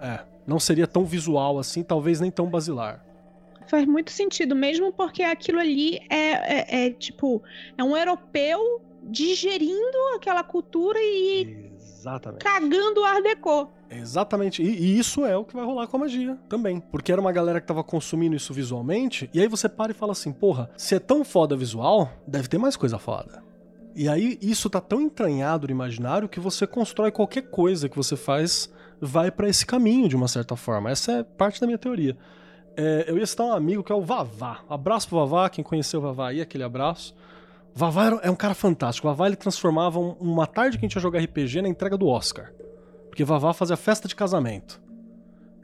É 0.00 0.32
não 0.46 0.60
seria 0.60 0.86
tão 0.86 1.04
visual 1.04 1.58
assim, 1.58 1.82
talvez 1.82 2.20
nem 2.20 2.30
tão 2.30 2.46
basilar. 2.46 3.04
Faz 3.66 3.86
muito 3.86 4.10
sentido, 4.10 4.54
mesmo 4.54 4.92
porque 4.92 5.22
aquilo 5.22 5.58
ali 5.58 5.98
é, 6.10 6.84
é, 6.84 6.86
é 6.86 6.90
tipo, 6.90 7.42
é 7.78 7.82
um 7.82 7.96
europeu 7.96 8.82
digerindo 9.02 9.98
aquela 10.16 10.42
cultura 10.42 10.98
e 11.00 11.70
Exatamente. 12.04 12.44
cagando 12.44 13.00
o 13.00 13.04
Art 13.04 13.22
Deco. 13.22 13.70
Exatamente. 13.90 14.62
E, 14.62 14.66
e, 14.66 14.98
isso 14.98 15.24
é 15.24 15.36
o 15.36 15.44
que 15.44 15.54
vai 15.54 15.64
rolar 15.64 15.86
com 15.86 15.96
a 15.96 16.00
magia 16.00 16.38
também. 16.48 16.80
Porque 16.80 17.12
era 17.12 17.20
uma 17.20 17.32
galera 17.32 17.60
que 17.60 17.66
tava 17.66 17.84
consumindo 17.84 18.36
isso 18.36 18.52
visualmente, 18.52 19.30
e 19.32 19.40
aí 19.40 19.48
você 19.48 19.68
para 19.68 19.92
e 19.92 19.94
fala 19.94 20.12
assim: 20.12 20.32
porra, 20.32 20.70
se 20.76 20.94
é 20.94 20.98
tão 20.98 21.24
foda 21.24 21.56
visual, 21.56 22.10
deve 22.26 22.48
ter 22.48 22.58
mais 22.58 22.76
coisa 22.76 22.98
foda. 22.98 23.42
E 23.96 24.08
aí 24.08 24.38
isso 24.42 24.68
tá 24.68 24.80
tão 24.80 25.00
entranhado 25.00 25.68
no 25.68 25.72
imaginário 25.72 26.28
que 26.28 26.40
você 26.40 26.66
constrói 26.66 27.12
qualquer 27.12 27.42
coisa 27.42 27.88
que 27.88 27.96
você 27.96 28.16
faz 28.16 28.68
vai 29.04 29.30
para 29.30 29.48
esse 29.48 29.64
caminho 29.64 30.08
de 30.08 30.16
uma 30.16 30.28
certa 30.28 30.56
forma. 30.56 30.90
Essa 30.90 31.12
é 31.12 31.22
parte 31.22 31.60
da 31.60 31.66
minha 31.66 31.78
teoria. 31.78 32.16
É, 32.76 33.04
eu 33.06 33.18
ia 33.18 33.26
citar 33.26 33.46
um 33.46 33.52
amigo 33.52 33.84
que 33.84 33.92
é 33.92 33.94
o 33.94 34.02
Vavá. 34.02 34.60
Abraço 34.68 35.08
pro 35.08 35.18
Vavá, 35.18 35.48
quem 35.48 35.62
conheceu 35.62 36.00
o 36.00 36.02
Vavá 36.02 36.28
aí, 36.28 36.40
aquele 36.40 36.64
abraço. 36.64 37.14
Vavá 37.74 38.20
é 38.22 38.30
um 38.30 38.36
cara 38.36 38.54
fantástico. 38.54 39.06
O 39.06 39.10
Vavá 39.10 39.26
ele 39.26 39.36
transformava 39.36 39.98
uma 39.98 40.46
tarde 40.46 40.78
que 40.78 40.84
a 40.84 40.88
gente 40.88 40.94
ia 40.94 41.02
jogar 41.02 41.20
RPG 41.20 41.62
na 41.62 41.68
entrega 41.68 41.96
do 41.96 42.06
Oscar. 42.06 42.52
Porque 43.08 43.24
Vavá 43.24 43.52
fazia 43.52 43.76
festa 43.76 44.08
de 44.08 44.14
casamento. 44.14 44.80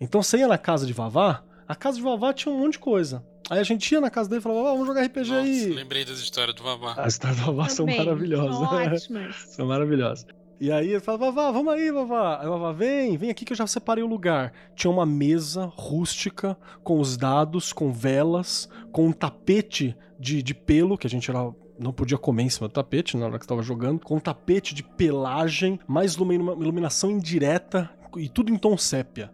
Então 0.01 0.23
você 0.23 0.39
ia 0.39 0.49
na 0.49 0.59
casa 0.59 0.87
de 0.87 0.93
Vavá, 0.93 1.43
a 1.67 1.75
casa 1.75 1.97
de 1.97 2.03
Vavá 2.03 2.33
tinha 2.33 2.55
um 2.55 2.59
monte 2.59 2.73
de 2.73 2.79
coisa. 2.79 3.25
Aí 3.49 3.59
a 3.59 3.65
gente 3.65 3.91
ia 3.93 4.01
na 4.01 4.11
casa 4.11 4.29
dele 4.29 4.41
e 4.41 4.43
falava, 4.43 4.63
vamos 4.71 4.87
jogar 4.87 5.03
RPG 5.03 5.31
Nossa, 5.31 5.41
aí. 5.41 5.67
lembrei 5.73 6.05
das 6.05 6.19
histórias 6.19 6.55
do 6.55 6.63
Vavá. 6.63 6.95
As 6.97 7.15
histórias 7.15 7.41
do 7.41 7.47
Vavá 7.47 7.69
são 7.69 7.87
maravilhosas. 7.87 8.57
São 8.57 8.95
ótimas. 8.95 9.37
são 9.51 9.67
maravilhosas. 9.67 10.27
E 10.61 10.71
aí 10.71 10.91
ele 10.91 11.01
fala, 11.01 11.17
Vavá, 11.17 11.51
vamos 11.51 11.73
aí, 11.73 11.91
Vavá. 11.91 12.39
Aí 12.39 12.47
Vavá, 12.47 12.71
vem, 12.71 13.17
vem 13.17 13.31
aqui 13.31 13.47
que 13.47 13.53
eu 13.55 13.57
já 13.57 13.67
separei 13.67 14.05
o 14.05 14.07
lugar. 14.07 14.53
Tinha 14.77 14.91
uma 14.91 15.07
mesa 15.07 15.73
rústica, 15.75 16.55
com 16.85 17.01
os 17.01 17.17
dados, 17.17 17.73
com 17.73 17.91
velas, 17.91 18.69
com 18.93 19.07
um 19.07 19.13
tapete 19.13 19.97
de, 20.19 20.43
de 20.43 20.53
pelo, 20.53 20.99
que 20.99 21.07
a 21.07 21.11
gente 21.11 21.31
era 21.31 21.51
não 21.79 21.95
podia 21.95 22.19
comer 22.19 22.43
em 22.43 22.51
cima 22.51 22.69
do 22.69 22.75
tapete 22.75 23.17
na 23.17 23.25
hora 23.25 23.39
que 23.39 23.45
estava 23.47 23.63
jogando, 23.63 24.05
com 24.05 24.17
um 24.17 24.21
tapete 24.21 24.75
de 24.75 24.83
pelagem, 24.83 25.81
mais 25.89 26.13
iluminação 26.13 27.11
indireta 27.11 27.89
e 28.19 28.29
tudo 28.29 28.53
em 28.53 28.59
tom 28.59 28.77
sépia. 28.77 29.33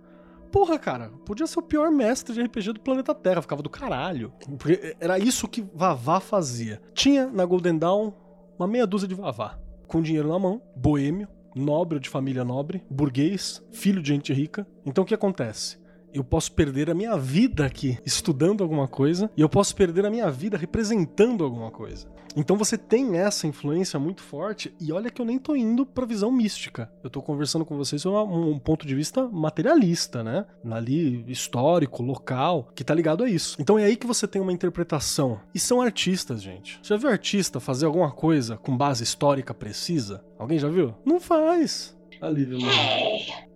Porra, 0.52 0.78
cara, 0.78 1.10
podia 1.24 1.44
ser 1.48 1.58
o 1.58 1.62
pior 1.62 1.90
mestre 1.90 2.32
de 2.32 2.40
RPG 2.40 2.74
do 2.74 2.80
planeta 2.80 3.12
Terra, 3.12 3.42
ficava 3.42 3.62
do 3.62 3.68
caralho. 3.68 4.32
Porque 4.56 4.94
era 5.00 5.18
isso 5.18 5.48
que 5.48 5.66
Vavá 5.74 6.20
fazia. 6.20 6.80
Tinha 6.94 7.26
na 7.26 7.44
Golden 7.44 7.76
Dawn 7.76 8.12
uma 8.56 8.68
meia 8.68 8.86
dúzia 8.86 9.08
de 9.08 9.14
Vavá 9.16 9.65
com 9.86 10.02
dinheiro 10.02 10.28
na 10.28 10.38
mão, 10.38 10.60
boêmio, 10.74 11.28
nobre 11.54 11.98
de 11.98 12.08
família 12.08 12.44
nobre, 12.44 12.82
burguês, 12.90 13.62
filho 13.72 14.02
de 14.02 14.08
gente 14.08 14.32
rica. 14.32 14.66
Então 14.84 15.04
o 15.04 15.06
que 15.06 15.14
acontece? 15.14 15.78
Eu 16.16 16.24
posso 16.24 16.52
perder 16.52 16.90
a 16.90 16.94
minha 16.94 17.16
vida 17.16 17.66
aqui 17.66 17.98
estudando 18.04 18.62
alguma 18.62 18.88
coisa 18.88 19.30
e 19.36 19.40
eu 19.40 19.48
posso 19.48 19.76
perder 19.76 20.06
a 20.06 20.10
minha 20.10 20.30
vida 20.30 20.56
representando 20.56 21.44
alguma 21.44 21.70
coisa. 21.70 22.08
Então 22.34 22.56
você 22.56 22.76
tem 22.76 23.16
essa 23.16 23.46
influência 23.46 23.98
muito 23.98 24.22
forte 24.22 24.74
e 24.78 24.92
olha 24.92 25.10
que 25.10 25.22
eu 25.22 25.26
nem 25.26 25.38
tô 25.38 25.56
indo 25.56 25.86
pra 25.86 26.04
visão 26.04 26.30
mística. 26.30 26.90
Eu 27.02 27.08
tô 27.08 27.22
conversando 27.22 27.64
com 27.64 27.76
vocês 27.76 28.02
sobre 28.02 28.18
um, 28.18 28.58
ponto 28.58 28.86
de 28.86 28.94
vista 28.94 29.26
materialista, 29.26 30.22
né? 30.22 30.44
Ali 30.70 31.24
histórico, 31.30 32.02
local, 32.02 32.68
que 32.74 32.84
tá 32.84 32.94
ligado 32.94 33.24
a 33.24 33.28
isso. 33.28 33.56
Então 33.58 33.78
é 33.78 33.84
aí 33.84 33.96
que 33.96 34.06
você 34.06 34.26
tem 34.26 34.40
uma 34.40 34.52
interpretação. 34.52 35.40
E 35.54 35.58
são 35.58 35.80
artistas, 35.80 36.42
gente. 36.42 36.78
Já 36.82 36.96
viu 36.96 37.08
artista 37.08 37.58
fazer 37.58 37.86
alguma 37.86 38.10
coisa 38.10 38.58
com 38.58 38.76
base 38.76 39.02
histórica 39.02 39.54
precisa? 39.54 40.22
Alguém 40.38 40.58
já 40.58 40.68
viu? 40.68 40.94
Não 41.04 41.18
faz. 41.18 41.96
Ali, 42.20 42.44
viu? 42.44 42.58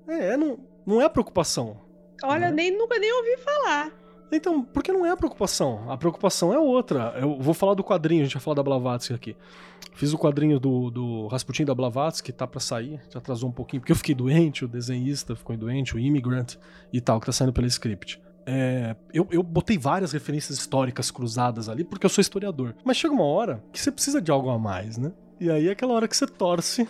É, 0.09 0.37
não, 0.37 0.59
não 0.87 1.03
é 1.03 1.09
preocupação. 1.09 1.90
Olha, 2.23 2.51
né? 2.51 2.53
nem, 2.53 2.77
nunca 2.77 2.99
nem 2.99 3.13
ouvi 3.13 3.37
falar. 3.39 3.93
Então, 4.33 4.63
porque 4.63 4.93
não 4.93 5.05
é 5.05 5.11
a 5.11 5.17
preocupação. 5.17 5.91
A 5.91 5.97
preocupação 5.97 6.53
é 6.55 6.59
outra. 6.59 7.15
Eu 7.21 7.39
vou 7.41 7.53
falar 7.53 7.75
do 7.75 7.83
quadrinho, 7.83 8.23
a 8.23 8.25
gente 8.25 8.35
vai 8.35 8.43
falar 8.43 8.55
da 8.55 8.63
Blavatsky 8.63 9.13
aqui. 9.13 9.37
Fiz 9.95 10.13
o 10.13 10.19
quadrinho 10.19 10.61
do, 10.61 10.91
do 10.91 11.27
Rasputin 11.27 11.65
da 11.65 11.75
Blavatsky, 11.75 12.33
tá 12.33 12.47
para 12.47 12.61
sair, 12.61 13.01
já 13.11 13.19
atrasou 13.19 13.49
um 13.49 13.53
pouquinho, 13.53 13.81
porque 13.81 13.93
eu 13.93 13.97
fiquei 13.97 14.15
doente, 14.15 14.65
o 14.65 14.69
desenhista 14.69 15.35
ficou 15.35 15.57
doente, 15.57 15.95
o 15.95 15.99
Immigrant 15.99 16.55
e 16.93 17.01
tal, 17.01 17.19
que 17.19 17.27
tá 17.27 17.33
saindo 17.33 17.53
pela 17.53 17.67
script. 17.67 18.21
É, 18.47 18.97
eu, 19.13 19.27
eu 19.31 19.43
botei 19.43 19.77
várias 19.77 20.13
referências 20.13 20.59
históricas 20.59 21.11
cruzadas 21.11 21.69
ali, 21.69 21.85
porque 21.85 22.07
eu 22.07 22.11
sou 22.11 22.23
historiador. 22.23 22.75
Mas 22.85 22.97
chega 22.97 23.13
uma 23.13 23.25
hora 23.25 23.63
que 23.73 23.81
você 23.81 23.91
precisa 23.91 24.21
de 24.23 24.31
algo 24.31 24.49
a 24.49 24.59
mais, 24.59 24.97
né? 24.97 25.13
E 25.39 25.51
aí 25.51 25.69
é 25.69 25.73
aquela 25.73 25.95
hora 25.95 26.07
que 26.07 26.17
você 26.17 26.27
torce 26.27 26.89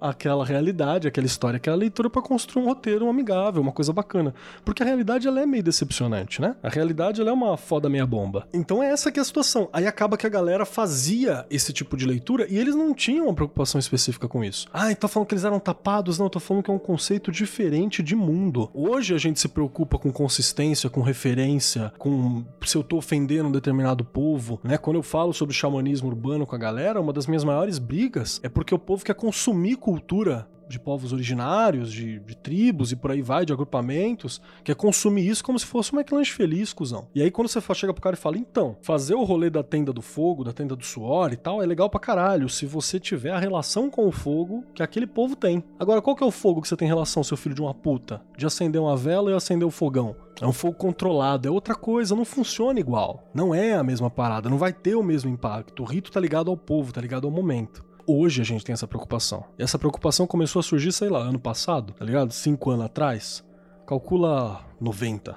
aquela 0.00 0.44
realidade, 0.44 1.08
aquela 1.08 1.26
história, 1.26 1.56
aquela 1.56 1.76
leitura 1.76 2.10
para 2.10 2.22
construir 2.22 2.62
um 2.62 2.66
roteiro 2.66 3.08
amigável, 3.08 3.62
uma 3.62 3.72
coisa 3.72 3.92
bacana. 3.92 4.34
Porque 4.64 4.82
a 4.82 4.86
realidade 4.86 5.26
ela 5.26 5.40
é 5.40 5.46
meio 5.46 5.62
decepcionante, 5.62 6.40
né? 6.40 6.56
A 6.62 6.68
realidade 6.68 7.20
ela 7.20 7.30
é 7.30 7.32
uma 7.32 7.56
foda 7.56 7.88
meia 7.88 8.06
bomba. 8.06 8.46
Então 8.52 8.82
é 8.82 8.90
essa 8.90 9.10
que 9.10 9.18
é 9.18 9.22
a 9.22 9.24
situação. 9.24 9.68
Aí 9.72 9.86
acaba 9.86 10.16
que 10.16 10.26
a 10.26 10.30
galera 10.30 10.64
fazia 10.64 11.46
esse 11.50 11.72
tipo 11.72 11.96
de 11.96 12.06
leitura 12.06 12.46
e 12.48 12.58
eles 12.58 12.74
não 12.74 12.94
tinham 12.94 13.26
uma 13.26 13.34
preocupação 13.34 13.78
específica 13.78 14.28
com 14.28 14.44
isso. 14.44 14.66
Ah, 14.72 14.94
tá 14.94 15.08
falando 15.08 15.28
que 15.28 15.34
eles 15.34 15.44
eram 15.44 15.60
tapados? 15.60 16.18
Não, 16.18 16.28
tô 16.28 16.40
falando 16.40 16.62
que 16.62 16.70
é 16.70 16.74
um 16.74 16.78
conceito 16.78 17.30
diferente 17.30 18.02
de 18.02 18.14
mundo. 18.14 18.70
Hoje 18.72 19.14
a 19.14 19.18
gente 19.18 19.40
se 19.40 19.48
preocupa 19.48 19.98
com 19.98 20.10
consistência, 20.12 20.90
com 20.90 21.00
referência, 21.00 21.92
com 21.98 22.44
se 22.64 22.76
eu 22.76 22.82
tô 22.82 22.96
ofendendo 22.96 23.48
um 23.48 23.52
determinado 23.52 24.04
povo, 24.04 24.60
né? 24.62 24.76
Quando 24.76 24.96
eu 24.96 25.02
falo 25.02 25.32
sobre 25.32 25.54
xamanismo 25.54 26.08
urbano 26.08 26.46
com 26.46 26.54
a 26.54 26.58
galera, 26.58 27.00
uma 27.00 27.12
das 27.12 27.26
minhas 27.26 27.44
maiores 27.44 27.78
brigas 27.78 28.40
é 28.42 28.48
porque 28.48 28.74
o 28.74 28.78
povo 28.78 29.04
quer 29.04 29.14
consumir 29.14 29.76
cultura 29.88 30.46
de 30.68 30.78
povos 30.78 31.14
originários, 31.14 31.90
de, 31.90 32.20
de, 32.20 32.36
tribos 32.36 32.92
e 32.92 32.96
por 32.96 33.10
aí 33.10 33.22
vai, 33.22 33.46
de 33.46 33.54
agrupamentos, 33.54 34.38
que 34.62 34.70
é 34.70 34.74
consumir 34.74 35.26
isso 35.26 35.42
como 35.42 35.58
se 35.58 35.64
fosse 35.64 35.94
um 35.94 35.98
McLanche 35.98 36.30
feliz, 36.30 36.74
cuzão. 36.74 37.08
E 37.14 37.22
aí 37.22 37.30
quando 37.30 37.48
você 37.48 37.58
chega 37.74 37.94
pro 37.94 38.02
cara 38.02 38.14
e 38.14 38.18
fala, 38.18 38.36
então, 38.36 38.76
fazer 38.82 39.14
o 39.14 39.24
rolê 39.24 39.48
da 39.48 39.62
tenda 39.62 39.94
do 39.94 40.02
fogo, 40.02 40.44
da 40.44 40.52
tenda 40.52 40.76
do 40.76 40.84
suor 40.84 41.32
e 41.32 41.38
tal, 41.38 41.62
é 41.62 41.66
legal 41.66 41.88
pra 41.88 41.98
caralho, 41.98 42.50
se 42.50 42.66
você 42.66 43.00
tiver 43.00 43.30
a 43.30 43.38
relação 43.38 43.88
com 43.88 44.06
o 44.06 44.12
fogo 44.12 44.62
que 44.74 44.82
aquele 44.82 45.06
povo 45.06 45.34
tem. 45.34 45.64
Agora, 45.78 46.02
qual 46.02 46.14
que 46.14 46.22
é 46.22 46.26
o 46.26 46.30
fogo 46.30 46.60
que 46.60 46.68
você 46.68 46.76
tem 46.76 46.86
relação, 46.86 47.24
seu 47.24 47.38
filho 47.38 47.54
de 47.54 47.62
uma 47.62 47.72
puta? 47.72 48.20
De 48.36 48.44
acender 48.44 48.78
uma 48.78 48.94
vela 48.94 49.30
e 49.30 49.34
acender 49.34 49.66
o 49.66 49.70
fogão. 49.70 50.14
É 50.38 50.46
um 50.46 50.52
fogo 50.52 50.76
controlado, 50.76 51.48
é 51.48 51.50
outra 51.50 51.74
coisa, 51.74 52.14
não 52.14 52.26
funciona 52.26 52.78
igual. 52.78 53.26
Não 53.32 53.54
é 53.54 53.74
a 53.74 53.82
mesma 53.82 54.10
parada, 54.10 54.50
não 54.50 54.58
vai 54.58 54.74
ter 54.74 54.94
o 54.94 55.02
mesmo 55.02 55.30
impacto. 55.30 55.82
O 55.82 55.86
rito 55.86 56.12
tá 56.12 56.20
ligado 56.20 56.50
ao 56.50 56.58
povo, 56.58 56.92
tá 56.92 57.00
ligado 57.00 57.26
ao 57.26 57.32
momento 57.32 57.87
hoje 58.08 58.40
a 58.40 58.44
gente 58.44 58.64
tem 58.64 58.72
essa 58.72 58.88
preocupação. 58.88 59.44
Essa 59.58 59.78
preocupação 59.78 60.26
começou 60.26 60.60
a 60.60 60.62
surgir, 60.62 60.90
sei 60.92 61.08
lá, 61.08 61.20
ano 61.20 61.38
passado, 61.38 61.92
tá 61.92 62.04
ligado? 62.04 62.32
Cinco 62.32 62.70
anos 62.70 62.86
atrás. 62.86 63.44
Calcula 63.86 64.64
90, 64.80 65.36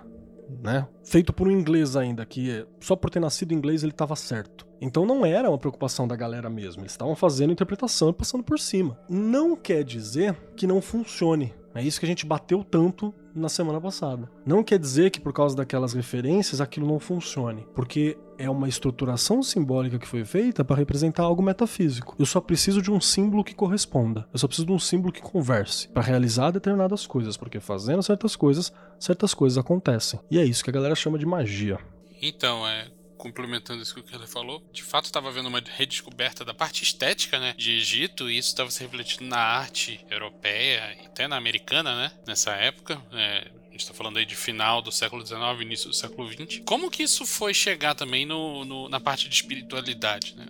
né? 0.61 0.87
Feito 1.03 1.33
por 1.33 1.47
um 1.47 1.51
inglês 1.51 1.95
ainda, 1.95 2.25
que 2.25 2.65
só 2.79 2.95
por 2.95 3.09
ter 3.09 3.19
nascido 3.19 3.53
inglês 3.53 3.83
ele 3.83 3.91
estava 3.91 4.15
certo. 4.15 4.65
Então 4.81 5.05
não 5.05 5.25
era 5.25 5.49
uma 5.49 5.57
preocupação 5.57 6.07
da 6.07 6.15
galera 6.15 6.49
mesmo, 6.49 6.81
eles 6.81 6.91
estavam 6.93 7.15
fazendo 7.15 7.53
interpretação 7.53 8.09
e 8.09 8.13
passando 8.13 8.43
por 8.43 8.59
cima. 8.59 8.99
Não 9.07 9.55
quer 9.55 9.83
dizer 9.83 10.35
que 10.55 10.67
não 10.67 10.81
funcione. 10.81 11.53
É 11.73 11.81
isso 11.81 11.99
que 11.99 12.05
a 12.05 12.09
gente 12.09 12.25
bateu 12.25 12.63
tanto 12.63 13.13
na 13.33 13.47
semana 13.47 13.79
passada. 13.79 14.29
Não 14.45 14.63
quer 14.63 14.77
dizer 14.77 15.09
que 15.09 15.21
por 15.21 15.31
causa 15.31 15.55
daquelas 15.55 15.93
referências 15.93 16.59
aquilo 16.59 16.87
não 16.87 16.99
funcione, 16.99 17.65
porque 17.73 18.17
é 18.41 18.49
uma 18.49 18.67
estruturação 18.67 19.43
simbólica 19.43 19.99
que 19.99 20.07
foi 20.07 20.25
feita 20.25 20.65
para 20.65 20.75
representar 20.75 21.23
algo 21.23 21.43
metafísico. 21.43 22.15
Eu 22.17 22.25
só 22.25 22.41
preciso 22.41 22.81
de 22.81 22.91
um 22.91 22.99
símbolo 22.99 23.43
que 23.43 23.53
corresponda. 23.53 24.27
Eu 24.33 24.39
só 24.39 24.47
preciso 24.47 24.65
de 24.65 24.73
um 24.73 24.79
símbolo 24.79 25.13
que 25.13 25.21
converse 25.21 25.87
para 25.89 26.01
realizar 26.01 26.51
determinadas 26.51 27.05
coisas, 27.05 27.37
porque 27.37 27.59
fazendo 27.59 28.01
certas 28.01 28.35
coisas, 28.35 28.73
certas 28.99 29.33
coisas 29.33 29.57
acontecem. 29.57 30.19
E 30.29 30.39
é 30.39 30.43
isso 30.43 30.63
que 30.63 30.69
a 30.69 30.73
galera 30.73 30.95
chama 30.95 31.19
de 31.19 31.25
magia. 31.25 31.79
Então, 32.21 32.67
é, 32.67 32.87
complementando 33.17 33.83
isso 33.83 33.93
que 33.93 34.01
Keller 34.01 34.27
falou, 34.27 34.63
de 34.73 34.81
fato 34.81 35.05
estava 35.05 35.29
havendo 35.29 35.47
uma 35.47 35.61
redescoberta 35.77 36.43
da 36.43 36.55
parte 36.55 36.83
estética, 36.83 37.39
né, 37.39 37.53
de 37.55 37.73
Egito, 37.73 38.29
e 38.29 38.37
isso 38.37 38.49
estava 38.49 38.71
se 38.71 38.81
refletindo 38.81 39.25
na 39.25 39.37
arte 39.37 40.03
europeia 40.09 40.97
até 41.05 41.27
na 41.27 41.37
americana, 41.37 41.95
né, 41.95 42.11
nessa 42.25 42.51
época. 42.53 42.99
É, 43.11 43.60
gente 43.81 43.85
está 43.85 43.93
falando 43.93 44.17
aí 44.17 44.25
de 44.25 44.35
final 44.35 44.81
do 44.81 44.91
século 44.91 45.25
XIX, 45.25 45.41
início 45.59 45.89
do 45.89 45.95
século 45.95 46.31
XX. 46.31 46.61
Como 46.65 46.89
que 46.89 47.03
isso 47.03 47.25
foi 47.25 47.53
chegar 47.53 47.95
também 47.95 48.25
no, 48.25 48.63
no 48.63 48.87
na 48.87 48.99
parte 48.99 49.27
de 49.27 49.35
espiritualidade? 49.35 50.35
Né? 50.35 50.45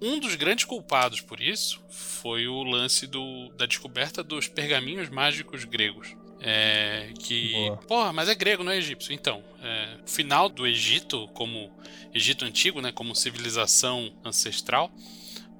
Um, 0.00 0.18
dos 0.18 0.34
grandes 0.34 0.64
culpados 0.64 1.20
por 1.20 1.40
isso 1.40 1.80
foi 1.88 2.48
o 2.48 2.62
lance 2.64 3.06
do, 3.06 3.48
da 3.50 3.66
descoberta 3.66 4.22
dos 4.22 4.48
pergaminhos 4.48 5.08
mágicos 5.08 5.64
gregos. 5.64 6.16
É, 6.44 7.12
que. 7.20 7.52
Boa. 7.52 7.76
Porra, 7.76 8.12
mas 8.12 8.28
é 8.28 8.34
grego, 8.34 8.64
não 8.64 8.72
é 8.72 8.76
egípcio. 8.76 9.12
Então, 9.12 9.44
é, 9.62 9.98
o 10.04 10.10
final 10.10 10.48
do 10.48 10.66
Egito, 10.66 11.28
como 11.28 11.70
Egito 12.12 12.44
antigo, 12.44 12.80
né, 12.80 12.90
como 12.90 13.14
civilização 13.14 14.12
ancestral, 14.24 14.90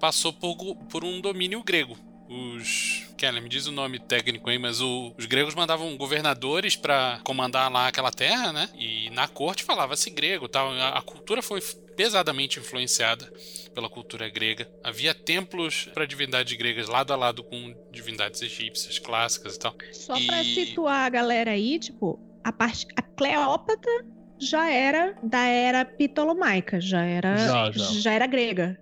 passou 0.00 0.32
por, 0.32 0.74
por 0.90 1.04
um 1.04 1.20
domínio 1.20 1.62
grego. 1.62 1.96
Os. 2.32 3.06
Keller, 3.16 3.42
me 3.42 3.48
diz 3.48 3.66
o 3.66 3.72
nome 3.72 3.98
técnico 3.98 4.50
aí, 4.50 4.58
mas 4.58 4.80
o, 4.80 5.14
os 5.16 5.26
gregos 5.26 5.54
mandavam 5.54 5.96
governadores 5.96 6.74
para 6.74 7.20
comandar 7.22 7.70
lá 7.70 7.86
aquela 7.86 8.10
terra, 8.10 8.52
né? 8.52 8.68
E 8.74 9.10
na 9.10 9.28
corte 9.28 9.62
falava-se 9.62 10.10
grego 10.10 10.48
tal. 10.48 10.72
A, 10.72 10.98
a 10.98 11.02
cultura 11.02 11.40
foi 11.42 11.60
pesadamente 11.96 12.58
influenciada 12.58 13.30
pela 13.74 13.88
cultura 13.88 14.28
grega. 14.28 14.68
Havia 14.82 15.14
templos 15.14 15.88
para 15.94 16.06
divindades 16.06 16.56
gregas 16.56 16.88
lado 16.88 17.12
a 17.12 17.16
lado 17.16 17.44
com 17.44 17.74
divindades 17.90 18.42
egípcias 18.42 18.98
clássicas 18.98 19.56
e 19.56 19.58
tal. 19.58 19.74
Só 19.92 20.16
e... 20.16 20.26
para 20.26 20.42
situar 20.42 21.06
a 21.06 21.08
galera 21.08 21.52
aí, 21.52 21.78
tipo, 21.78 22.18
a 22.42 22.52
parte 22.52 22.86
a 22.96 23.02
Cleópatra 23.02 24.04
já 24.38 24.68
era 24.68 25.16
da 25.22 25.44
era 25.44 25.84
ptolomaica, 25.84 26.80
já 26.80 27.04
era 27.04 27.36
Já, 27.36 27.70
já. 27.70 27.84
já 27.84 28.12
era 28.12 28.26
grega. 28.26 28.78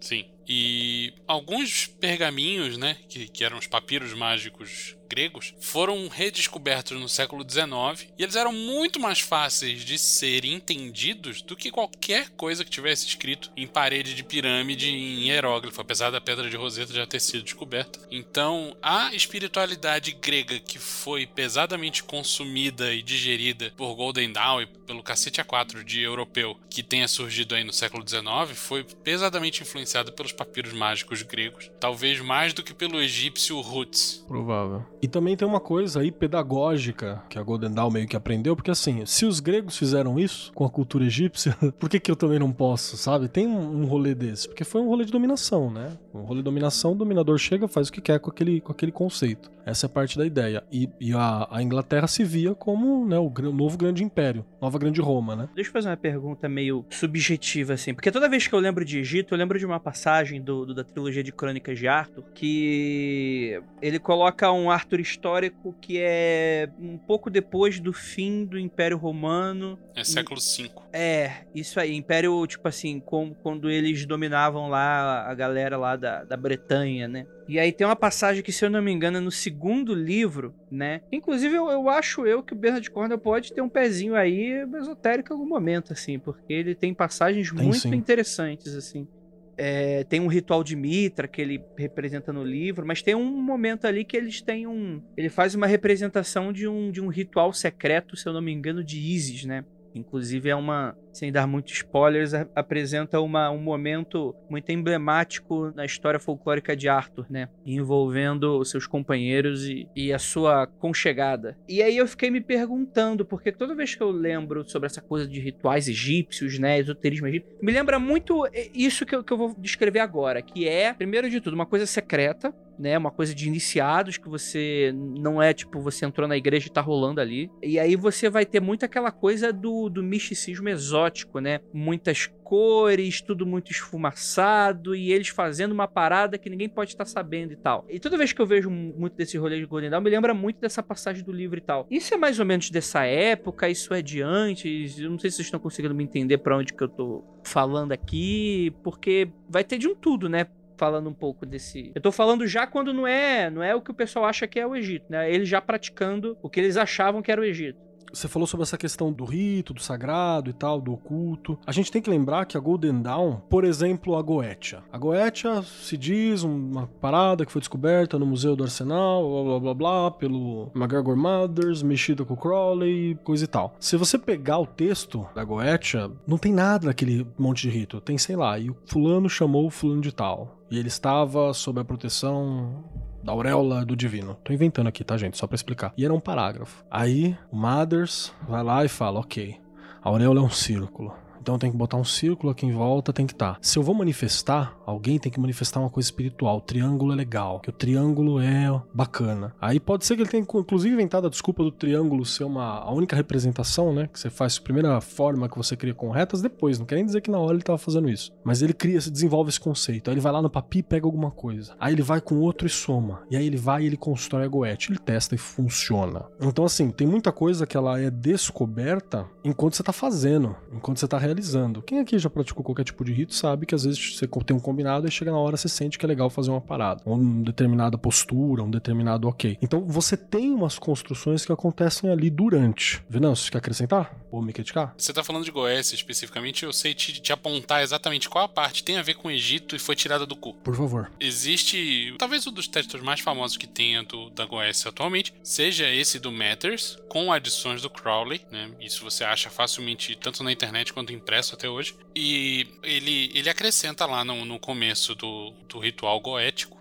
Sim. 0.00 0.24
E 0.46 1.12
alguns 1.26 1.86
pergaminhos, 1.86 2.76
né, 2.76 2.96
que, 3.08 3.28
que 3.28 3.44
eram 3.44 3.58
os 3.58 3.66
papiros 3.66 4.12
mágicos 4.12 4.96
gregos, 5.14 5.54
foram 5.60 6.08
redescobertos 6.08 7.00
no 7.00 7.08
século 7.08 7.48
XIX 7.48 8.10
e 8.18 8.22
eles 8.24 8.34
eram 8.34 8.52
muito 8.52 8.98
mais 8.98 9.20
fáceis 9.20 9.84
de 9.84 9.96
serem 9.96 10.54
entendidos 10.54 11.40
do 11.40 11.54
que 11.54 11.70
qualquer 11.70 12.30
coisa 12.30 12.64
que 12.64 12.70
tivesse 12.70 13.06
escrito 13.06 13.52
em 13.56 13.64
parede 13.64 14.12
de 14.12 14.24
pirâmide 14.24 14.88
em 14.88 15.28
hieróglifo, 15.28 15.80
apesar 15.80 16.10
da 16.10 16.20
pedra 16.20 16.50
de 16.50 16.56
Roseta 16.56 16.92
já 16.92 17.06
ter 17.06 17.20
sido 17.20 17.44
descoberta. 17.44 18.00
Então, 18.10 18.76
a 18.82 19.14
espiritualidade 19.14 20.10
grega 20.20 20.58
que 20.58 20.80
foi 20.80 21.26
pesadamente 21.26 22.02
consumida 22.02 22.92
e 22.92 23.00
digerida 23.00 23.72
por 23.76 23.94
Golden 23.94 24.32
Dawn 24.32 24.62
e 24.62 24.66
pelo 24.66 25.02
cacete 25.02 25.40
A4 25.40 25.84
de 25.84 26.00
europeu 26.00 26.58
que 26.68 26.82
tenha 26.82 27.06
surgido 27.06 27.54
aí 27.54 27.62
no 27.62 27.72
século 27.72 28.04
XIX 28.06 28.58
foi 28.58 28.82
pesadamente 28.82 29.62
influenciada 29.62 30.10
pelos 30.10 30.32
papiros 30.32 30.72
mágicos 30.72 31.22
gregos, 31.22 31.70
talvez 31.78 32.20
mais 32.20 32.52
do 32.52 32.64
que 32.64 32.74
pelo 32.74 33.00
egípcio 33.00 33.60
Roots. 33.60 34.24
Provável. 34.26 34.84
E 35.04 35.08
também 35.08 35.36
tem 35.36 35.46
uma 35.46 35.60
coisa 35.60 36.00
aí 36.00 36.10
pedagógica 36.10 37.22
que 37.28 37.38
a 37.38 37.42
Golden 37.42 37.70
Dawn 37.72 37.90
meio 37.90 38.06
que 38.08 38.16
aprendeu, 38.16 38.56
porque 38.56 38.70
assim, 38.70 39.04
se 39.04 39.26
os 39.26 39.38
gregos 39.38 39.76
fizeram 39.76 40.18
isso 40.18 40.50
com 40.54 40.64
a 40.64 40.70
cultura 40.70 41.04
egípcia, 41.04 41.54
por 41.78 41.90
que, 41.90 42.00
que 42.00 42.10
eu 42.10 42.16
também 42.16 42.38
não 42.38 42.50
posso, 42.52 42.96
sabe? 42.96 43.28
Tem 43.28 43.46
um, 43.46 43.84
rolê 43.84 44.14
desse, 44.14 44.48
porque 44.48 44.64
foi 44.64 44.80
um 44.80 44.88
rolê 44.88 45.04
de 45.04 45.12
dominação, 45.12 45.70
né? 45.70 45.92
Um 46.14 46.20
rolê 46.22 46.38
de 46.40 46.44
dominação, 46.44 46.92
o 46.92 46.94
dominador 46.94 47.36
chega, 47.38 47.68
faz 47.68 47.88
o 47.88 47.92
que 47.92 48.00
quer 48.00 48.18
com 48.18 48.30
aquele, 48.30 48.60
com 48.60 48.72
aquele 48.72 48.92
conceito. 48.92 49.52
Essa 49.66 49.86
é 49.86 49.88
parte 49.88 50.16
da 50.18 50.26
ideia. 50.26 50.62
E, 50.70 50.88
e 51.00 51.12
a, 51.14 51.48
a 51.50 51.62
Inglaterra 51.62 52.06
se 52.06 52.22
via 52.22 52.54
como 52.54 53.06
né, 53.06 53.18
o, 53.18 53.28
gr- 53.30 53.50
novo 53.52 53.78
grande 53.78 54.04
império, 54.04 54.44
nova 54.60 54.78
grande 54.78 55.00
Roma, 55.00 55.34
né? 55.34 55.48
Deixa 55.54 55.68
eu 55.70 55.72
fazer 55.72 55.88
uma 55.88 55.96
pergunta 55.96 56.48
meio 56.48 56.84
subjetiva, 56.90 57.72
assim. 57.72 57.94
Porque 57.94 58.10
toda 58.12 58.28
vez 58.28 58.46
que 58.46 58.54
eu 58.54 58.58
lembro 58.58 58.84
de 58.84 58.98
Egito, 58.98 59.32
eu 59.34 59.38
lembro 59.38 59.58
de 59.58 59.64
uma 59.66 59.80
passagem 59.80 60.40
do, 60.40 60.66
do- 60.66 60.74
da 60.74 60.84
trilogia 60.84 61.22
de 61.22 61.32
Crônicas 61.32 61.78
de 61.78 61.88
Arthur, 61.88 62.22
que 62.34 63.60
ele 63.80 63.98
coloca 63.98 64.52
um 64.52 64.70
Arthur 64.84 65.00
histórico 65.00 65.74
que 65.80 65.98
é 65.98 66.68
um 66.78 66.98
pouco 66.98 67.30
depois 67.30 67.80
do 67.80 67.92
fim 67.92 68.44
do 68.44 68.58
Império 68.58 68.98
Romano. 68.98 69.78
É 69.96 70.04
século 70.04 70.38
V. 70.40 70.70
É, 70.92 71.44
isso 71.54 71.80
aí. 71.80 71.94
Império, 71.94 72.46
tipo 72.46 72.68
assim, 72.68 73.00
com- 73.00 73.34
quando 73.42 73.70
eles 73.70 74.04
dominavam 74.06 74.68
lá 74.68 75.26
a 75.28 75.34
galera 75.34 75.76
lá 75.78 75.96
da, 75.96 76.22
da 76.24 76.36
Bretanha, 76.36 77.08
né? 77.08 77.26
E 77.48 77.58
aí 77.58 77.72
tem 77.72 77.86
uma 77.86 77.96
passagem 77.96 78.42
que, 78.42 78.52
se 78.52 78.64
eu 78.64 78.70
não 78.70 78.80
me 78.82 78.92
engano, 78.92 79.18
é 79.18 79.20
no 79.20 79.30
segundo 79.30 79.94
livro, 79.94 80.54
né? 80.70 81.00
Inclusive, 81.12 81.54
eu, 81.54 81.68
eu 81.70 81.88
acho 81.88 82.26
eu 82.26 82.42
que 82.42 82.52
o 82.52 82.56
Bernard 82.56 82.88
Cornwell 82.90 83.18
pode 83.18 83.52
ter 83.52 83.60
um 83.60 83.68
pezinho 83.68 84.14
aí 84.14 84.64
esotérico 84.78 85.32
em 85.32 85.36
algum 85.36 85.48
momento, 85.48 85.92
assim, 85.92 86.18
porque 86.18 86.52
ele 86.52 86.74
tem 86.74 86.94
passagens 86.94 87.50
Tem 87.50 87.62
muito 87.62 87.78
sim. 87.80 87.94
interessantes, 87.94 88.74
assim. 88.74 89.06
É, 89.56 90.04
tem 90.04 90.20
um 90.20 90.26
ritual 90.26 90.64
de 90.64 90.74
Mitra 90.74 91.28
que 91.28 91.40
ele 91.40 91.62
representa 91.76 92.32
no 92.32 92.42
livro, 92.42 92.86
mas 92.86 93.02
tem 93.02 93.14
um 93.14 93.24
momento 93.24 93.86
ali 93.86 94.04
que 94.04 94.16
eles 94.16 94.40
têm 94.40 94.66
um. 94.66 95.02
Ele 95.16 95.28
faz 95.28 95.54
uma 95.54 95.66
representação 95.66 96.52
de 96.52 96.66
um, 96.66 96.90
de 96.90 97.00
um 97.00 97.08
ritual 97.08 97.52
secreto, 97.52 98.16
se 98.16 98.28
eu 98.28 98.32
não 98.32 98.42
me 98.42 98.52
engano, 98.52 98.82
de 98.82 98.98
Isis, 98.98 99.44
né? 99.44 99.64
Inclusive 99.94 100.48
é 100.48 100.56
uma, 100.56 100.96
sem 101.14 101.32
dar 101.32 101.46
muitos 101.46 101.72
spoilers, 101.74 102.32
apresenta 102.54 103.20
uma, 103.20 103.50
um 103.50 103.58
momento 103.58 104.34
muito 104.50 104.70
emblemático 104.70 105.72
na 105.74 105.84
história 105.84 106.18
folclórica 106.18 106.76
de 106.76 106.88
Arthur, 106.88 107.26
né? 107.30 107.48
Envolvendo 107.64 108.58
os 108.58 108.70
seus 108.70 108.86
companheiros 108.86 109.66
e, 109.66 109.88
e 109.94 110.12
a 110.12 110.18
sua 110.18 110.66
conchegada. 110.66 111.56
E 111.68 111.82
aí 111.82 111.96
eu 111.96 112.06
fiquei 112.06 112.30
me 112.30 112.40
perguntando, 112.40 113.24
porque 113.24 113.52
toda 113.52 113.74
vez 113.74 113.94
que 113.94 114.02
eu 114.02 114.10
lembro 114.10 114.68
sobre 114.68 114.86
essa 114.86 115.00
coisa 115.00 115.26
de 115.26 115.40
rituais 115.40 115.88
egípcios, 115.88 116.58
né? 116.58 116.78
Esoterismo 116.78 117.28
egípcio, 117.28 117.56
me 117.62 117.72
lembra 117.72 117.98
muito 117.98 118.44
isso 118.74 119.06
que 119.06 119.14
eu, 119.14 119.22
que 119.22 119.32
eu 119.32 119.38
vou 119.38 119.54
descrever 119.58 120.00
agora, 120.00 120.42
que 120.42 120.68
é, 120.68 120.92
primeiro 120.92 121.30
de 121.30 121.40
tudo, 121.40 121.54
uma 121.54 121.66
coisa 121.66 121.86
secreta, 121.86 122.52
né? 122.78 122.96
Uma 122.98 123.10
coisa 123.10 123.34
de 123.34 123.46
iniciados 123.46 124.18
que 124.18 124.28
você 124.28 124.92
não 124.94 125.40
é 125.40 125.52
tipo 125.52 125.80
você 125.80 126.04
entrou 126.04 126.26
na 126.26 126.36
igreja 126.36 126.66
e 126.66 126.70
tá 126.70 126.80
rolando 126.80 127.20
ali. 127.20 127.50
E 127.62 127.78
aí 127.78 127.96
você 127.96 128.28
vai 128.28 128.44
ter 128.44 128.60
muito 128.60 128.84
aquela 128.84 129.10
coisa 129.10 129.52
do, 129.52 129.88
do 129.88 130.02
misticismo 130.02 130.68
exótico, 130.68 131.03
né? 131.40 131.60
Muitas 131.72 132.26
cores, 132.42 133.20
tudo 133.20 133.46
muito 133.46 133.72
esfumaçado 133.72 134.94
e 134.94 135.12
eles 135.12 135.28
fazendo 135.28 135.72
uma 135.72 135.88
parada 135.88 136.38
que 136.38 136.50
ninguém 136.50 136.68
pode 136.68 136.90
estar 136.90 137.04
sabendo 137.04 137.52
e 137.52 137.56
tal. 137.56 137.84
E 137.88 137.98
toda 137.98 138.18
vez 138.18 138.32
que 138.32 138.40
eu 138.40 138.46
vejo 138.46 138.70
muito 138.70 139.16
desse 139.16 139.36
rolê 139.38 139.58
de 139.58 139.66
Golden 139.66 139.90
Dawn, 139.90 140.00
me 140.00 140.10
lembra 140.10 140.34
muito 140.34 140.60
dessa 140.60 140.82
passagem 140.82 141.24
do 141.24 141.32
livro 141.32 141.58
e 141.58 141.62
tal. 141.62 141.86
Isso 141.90 142.14
é 142.14 142.16
mais 142.16 142.38
ou 142.38 142.46
menos 142.46 142.70
dessa 142.70 143.04
época, 143.04 143.68
isso 143.68 143.94
é 143.94 144.02
de 144.02 144.22
antes. 144.22 144.98
Eu 144.98 145.10
não 145.10 145.18
sei 145.18 145.30
se 145.30 145.36
vocês 145.36 145.46
estão 145.46 145.60
conseguindo 145.60 145.94
me 145.94 146.04
entender 146.04 146.38
pra 146.38 146.56
onde 146.56 146.72
que 146.72 146.82
eu 146.82 146.88
tô 146.88 147.24
falando 147.42 147.92
aqui, 147.92 148.72
porque 148.82 149.28
vai 149.48 149.64
ter 149.64 149.78
de 149.78 149.88
um 149.88 149.94
tudo, 149.94 150.28
né? 150.28 150.46
falando 150.76 151.08
um 151.08 151.14
pouco 151.14 151.46
desse. 151.46 151.92
Eu 151.94 152.00
tô 152.00 152.12
falando 152.12 152.46
já 152.46 152.66
quando 152.66 152.92
não 152.92 153.06
é, 153.06 153.50
não 153.50 153.62
é 153.62 153.74
o 153.74 153.80
que 153.80 153.90
o 153.90 153.94
pessoal 153.94 154.24
acha 154.24 154.46
que 154.46 154.58
é 154.58 154.66
o 154.66 154.74
Egito, 154.74 155.06
né? 155.08 155.32
Eles 155.32 155.48
já 155.48 155.60
praticando 155.60 156.36
o 156.42 156.50
que 156.50 156.60
eles 156.60 156.76
achavam 156.76 157.22
que 157.22 157.30
era 157.30 157.40
o 157.40 157.44
Egito. 157.44 157.78
Você 158.12 158.28
falou 158.28 158.46
sobre 158.46 158.62
essa 158.62 158.78
questão 158.78 159.12
do 159.12 159.24
rito, 159.24 159.74
do 159.74 159.82
sagrado 159.82 160.50
e 160.50 160.52
tal, 160.52 160.80
do 160.80 160.92
oculto. 160.92 161.58
A 161.66 161.72
gente 161.72 161.90
tem 161.90 162.00
que 162.00 162.10
lembrar 162.10 162.46
que 162.46 162.56
a 162.56 162.60
Golden 162.60 163.02
Dawn, 163.02 163.36
por 163.48 163.64
exemplo, 163.64 164.16
a 164.16 164.22
Goetia. 164.22 164.82
A 164.92 164.98
Goetia 164.98 165.62
se 165.62 165.96
diz 165.96 166.42
uma 166.42 166.86
parada 167.00 167.44
que 167.44 167.52
foi 167.52 167.60
descoberta 167.60 168.18
no 168.18 168.26
Museu 168.26 168.54
do 168.54 168.64
Arsenal, 168.64 169.22
blá 169.28 169.42
blá 169.42 169.60
blá 169.60 169.74
blá, 169.74 170.10
pelo 170.10 170.70
McGregor 170.74 171.16
Mothers, 171.16 171.82
mexida 171.82 172.24
com 172.24 172.34
o 172.34 172.36
Crowley, 172.36 173.18
coisa 173.24 173.44
e 173.44 173.48
tal. 173.48 173.74
Se 173.80 173.96
você 173.96 174.18
pegar 174.18 174.58
o 174.58 174.66
texto 174.66 175.26
da 175.34 175.44
Goetia, 175.44 176.10
não 176.26 176.38
tem 176.38 176.52
nada 176.52 176.86
daquele 176.86 177.26
monte 177.38 177.62
de 177.62 177.70
rito. 177.70 178.00
Tem, 178.00 178.16
sei 178.18 178.36
lá, 178.36 178.58
e 178.58 178.70
o 178.70 178.76
fulano 178.86 179.28
chamou 179.28 179.66
o 179.66 179.70
fulano 179.70 180.00
de 180.00 180.12
tal. 180.12 180.58
E 180.70 180.78
ele 180.78 180.88
estava 180.88 181.52
sob 181.52 181.80
a 181.80 181.84
proteção 181.84 182.84
da 183.24 183.32
auréola 183.32 183.84
do 183.84 183.96
divino. 183.96 184.36
Tô 184.44 184.52
inventando 184.52 184.86
aqui, 184.86 185.02
tá, 185.02 185.16
gente? 185.16 185.38
Só 185.38 185.46
pra 185.46 185.54
explicar. 185.54 185.94
E 185.96 186.04
era 186.04 186.12
um 186.12 186.20
parágrafo. 186.20 186.84
Aí, 186.90 187.36
o 187.50 187.56
Mothers 187.56 188.32
vai 188.46 188.62
lá 188.62 188.84
e 188.84 188.88
fala: 188.88 189.18
ok, 189.20 189.56
a 190.02 190.08
auréola 190.08 190.40
é 190.40 190.42
um 190.42 190.50
círculo. 190.50 191.23
Então 191.44 191.58
tem 191.58 191.70
que 191.70 191.76
botar 191.76 191.98
um 191.98 192.04
círculo 192.04 192.50
aqui 192.50 192.64
em 192.64 192.72
volta, 192.72 193.12
tem 193.12 193.26
que 193.26 193.34
estar. 193.34 193.56
Tá. 193.56 193.58
Se 193.60 193.78
eu 193.78 193.82
vou 193.82 193.94
manifestar, 193.94 194.78
alguém 194.86 195.18
tem 195.18 195.30
que 195.30 195.38
manifestar 195.38 195.78
uma 195.78 195.90
coisa 195.90 196.06
espiritual. 196.06 196.56
O 196.56 196.60
triângulo 196.62 197.12
é 197.12 197.16
legal, 197.16 197.60
que 197.60 197.68
o 197.68 197.72
triângulo 197.72 198.40
é 198.40 198.80
bacana. 198.94 199.54
Aí 199.60 199.78
pode 199.78 200.06
ser 200.06 200.16
que 200.16 200.22
ele 200.22 200.30
tenha 200.30 200.42
inclusive 200.42 200.94
inventado 200.94 201.26
a 201.26 201.30
desculpa 201.30 201.62
do 201.62 201.70
triângulo 201.70 202.24
ser 202.24 202.44
uma 202.44 202.78
a 202.78 202.90
única 202.90 203.14
representação, 203.14 203.92
né, 203.92 204.08
que 204.10 204.18
você 204.18 204.30
faz 204.30 204.56
a 204.56 204.62
primeira 204.62 204.98
forma 205.02 205.46
que 205.46 205.58
você 205.58 205.76
cria 205.76 205.92
com 205.92 206.10
retas 206.10 206.40
depois, 206.40 206.78
não 206.78 206.86
quer 206.86 206.94
nem 206.94 207.04
dizer 207.04 207.20
que 207.20 207.30
na 207.30 207.38
hora 207.38 207.52
ele 207.52 207.62
tava 207.62 207.76
fazendo 207.76 208.08
isso. 208.08 208.32
Mas 208.42 208.62
ele 208.62 208.72
cria, 208.72 208.98
se 208.98 209.10
desenvolve 209.10 209.50
esse 209.50 209.60
conceito. 209.60 210.08
Aí 210.08 210.14
ele 210.14 210.22
vai 210.22 210.32
lá 210.32 210.40
no 210.40 210.48
papi 210.48 210.78
e 210.78 210.82
pega 210.82 211.06
alguma 211.06 211.30
coisa. 211.30 211.76
Aí 211.78 211.92
ele 211.92 212.00
vai 212.00 212.22
com 212.22 212.36
outro 212.36 212.66
e 212.66 212.70
soma. 212.70 213.20
E 213.30 213.36
aí 213.36 213.46
ele 213.46 213.58
vai 213.58 213.82
e 213.82 213.86
ele 213.86 213.98
constrói 213.98 214.44
a 214.44 214.48
goethe, 214.48 214.92
ele 214.92 214.98
testa 214.98 215.34
e 215.34 215.38
funciona. 215.38 216.24
Então 216.40 216.64
assim, 216.64 216.90
tem 216.90 217.06
muita 217.06 217.30
coisa 217.30 217.66
que 217.66 217.76
ela 217.76 218.00
é 218.00 218.10
descoberta 218.10 219.26
enquanto 219.44 219.76
você 219.76 219.82
tá 219.82 219.92
fazendo, 219.92 220.56
enquanto 220.72 220.98
você 220.98 221.06
tá 221.06 221.18
realizando. 221.18 221.33
Quem 221.82 222.00
aqui 222.00 222.18
já 222.18 222.30
praticou 222.30 222.64
qualquer 222.64 222.84
tipo 222.84 223.04
de 223.04 223.12
rito 223.12 223.34
sabe 223.34 223.66
que 223.66 223.74
às 223.74 223.84
vezes 223.84 224.16
você 224.16 224.26
tem 224.44 224.56
um 224.56 224.60
combinado 224.60 225.06
e 225.06 225.10
chega 225.10 225.30
na 225.30 225.38
hora 225.38 225.56
você 225.56 225.68
sente 225.68 225.98
que 225.98 226.04
é 226.04 226.08
legal 226.08 226.30
fazer 226.30 226.50
uma 226.50 226.60
parada, 226.60 227.02
ou 227.04 227.14
uma 227.14 227.44
determinada 227.44 227.96
postura, 227.96 228.62
um 228.62 228.70
determinado 228.70 229.28
ok. 229.28 229.58
Então 229.60 229.84
você 229.84 230.16
tem 230.16 230.50
umas 230.50 230.78
construções 230.78 231.44
que 231.44 231.52
acontecem 231.52 232.10
ali 232.10 232.30
durante. 232.30 233.02
Venâncio, 233.08 233.50
quer 233.50 233.58
acrescentar? 233.58 234.14
Ou 234.30 234.42
me 234.42 234.52
criticar? 234.52 234.94
Você 234.96 235.12
tá 235.12 235.22
falando 235.22 235.44
de 235.44 235.50
Goécia 235.50 235.94
especificamente, 235.94 236.64
eu 236.64 236.72
sei 236.72 236.94
te, 236.94 237.20
te 237.20 237.32
apontar 237.32 237.82
exatamente 237.82 238.28
qual 238.28 238.44
a 238.44 238.48
parte 238.48 238.84
tem 238.84 238.96
a 238.96 239.02
ver 239.02 239.14
com 239.14 239.28
o 239.28 239.30
Egito 239.30 239.76
e 239.76 239.78
foi 239.78 239.94
tirada 239.94 240.26
do 240.26 240.36
cu. 240.36 240.54
Por 240.54 240.74
favor. 240.74 241.10
Existe, 241.20 242.14
talvez 242.18 242.46
um 242.46 242.52
dos 242.52 242.68
textos 242.68 243.00
mais 243.00 243.20
famosos 243.20 243.56
que 243.56 243.66
tenha 243.66 244.02
do, 244.02 244.30
da 244.30 244.44
Goécia 244.44 244.88
atualmente, 244.88 245.32
seja 245.42 245.88
esse 245.88 246.18
do 246.18 246.32
Matters, 246.32 246.98
com 247.08 247.32
adições 247.32 247.82
do 247.82 247.90
Crowley, 247.90 248.40
né? 248.50 248.70
Isso 248.80 249.04
você 249.04 249.24
acha 249.24 249.50
facilmente 249.50 250.16
tanto 250.16 250.42
na 250.42 250.52
internet 250.52 250.92
quanto 250.92 251.12
impresso 251.24 251.54
até 251.54 251.68
hoje. 251.68 251.96
E 252.14 252.68
ele, 252.82 253.30
ele 253.34 253.48
acrescenta 253.48 254.04
lá 254.04 254.24
no, 254.24 254.44
no 254.44 254.58
começo 254.58 255.14
do, 255.14 255.50
do 255.68 255.78
ritual 255.78 256.20
goético 256.20 256.76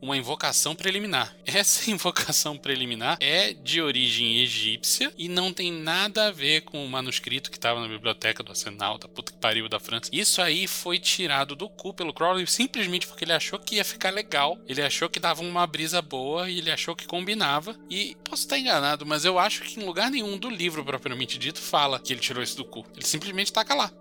uma 0.00 0.16
invocação 0.16 0.74
preliminar. 0.74 1.34
Essa 1.46 1.90
invocação 1.90 2.56
preliminar 2.56 3.16
é 3.20 3.52
de 3.52 3.80
origem 3.80 4.40
egípcia 4.40 5.12
e 5.16 5.28
não 5.28 5.52
tem 5.52 5.72
nada 5.72 6.28
a 6.28 6.30
ver 6.30 6.62
com 6.62 6.84
o 6.84 6.88
manuscrito 6.88 7.50
que 7.50 7.56
estava 7.56 7.80
na 7.80 7.88
biblioteca 7.88 8.42
do 8.42 8.50
Arsenal, 8.50 8.98
da 8.98 9.08
puta 9.08 9.32
que 9.32 9.38
pariu 9.38 9.68
da 9.68 9.80
França. 9.80 10.10
Isso 10.12 10.40
aí 10.42 10.66
foi 10.66 10.98
tirado 10.98 11.56
do 11.56 11.68
cu 11.68 11.92
pelo 11.94 12.12
Crowley 12.12 12.46
simplesmente 12.46 13.06
porque 13.06 13.24
ele 13.24 13.32
achou 13.32 13.58
que 13.58 13.76
ia 13.76 13.84
ficar 13.84 14.10
legal, 14.10 14.58
ele 14.66 14.82
achou 14.82 15.08
que 15.08 15.20
dava 15.20 15.42
uma 15.42 15.66
brisa 15.66 16.02
boa 16.02 16.50
e 16.50 16.58
ele 16.58 16.70
achou 16.70 16.94
que 16.94 17.06
combinava. 17.06 17.76
E 17.88 18.16
posso 18.24 18.42
estar 18.42 18.58
enganado, 18.58 19.06
mas 19.06 19.24
eu 19.24 19.38
acho 19.38 19.62
que 19.62 19.80
em 19.80 19.84
lugar 19.84 20.10
nenhum 20.10 20.38
do 20.38 20.50
livro 20.50 20.84
propriamente 20.84 21.38
dito 21.38 21.60
fala 21.60 22.00
que 22.00 22.12
ele 22.12 22.20
tirou 22.20 22.42
isso 22.42 22.56
do 22.56 22.64
cu. 22.64 22.84
Ele 22.94 23.06
simplesmente 23.06 23.52
taca 23.52 23.74
lá. 23.74 23.92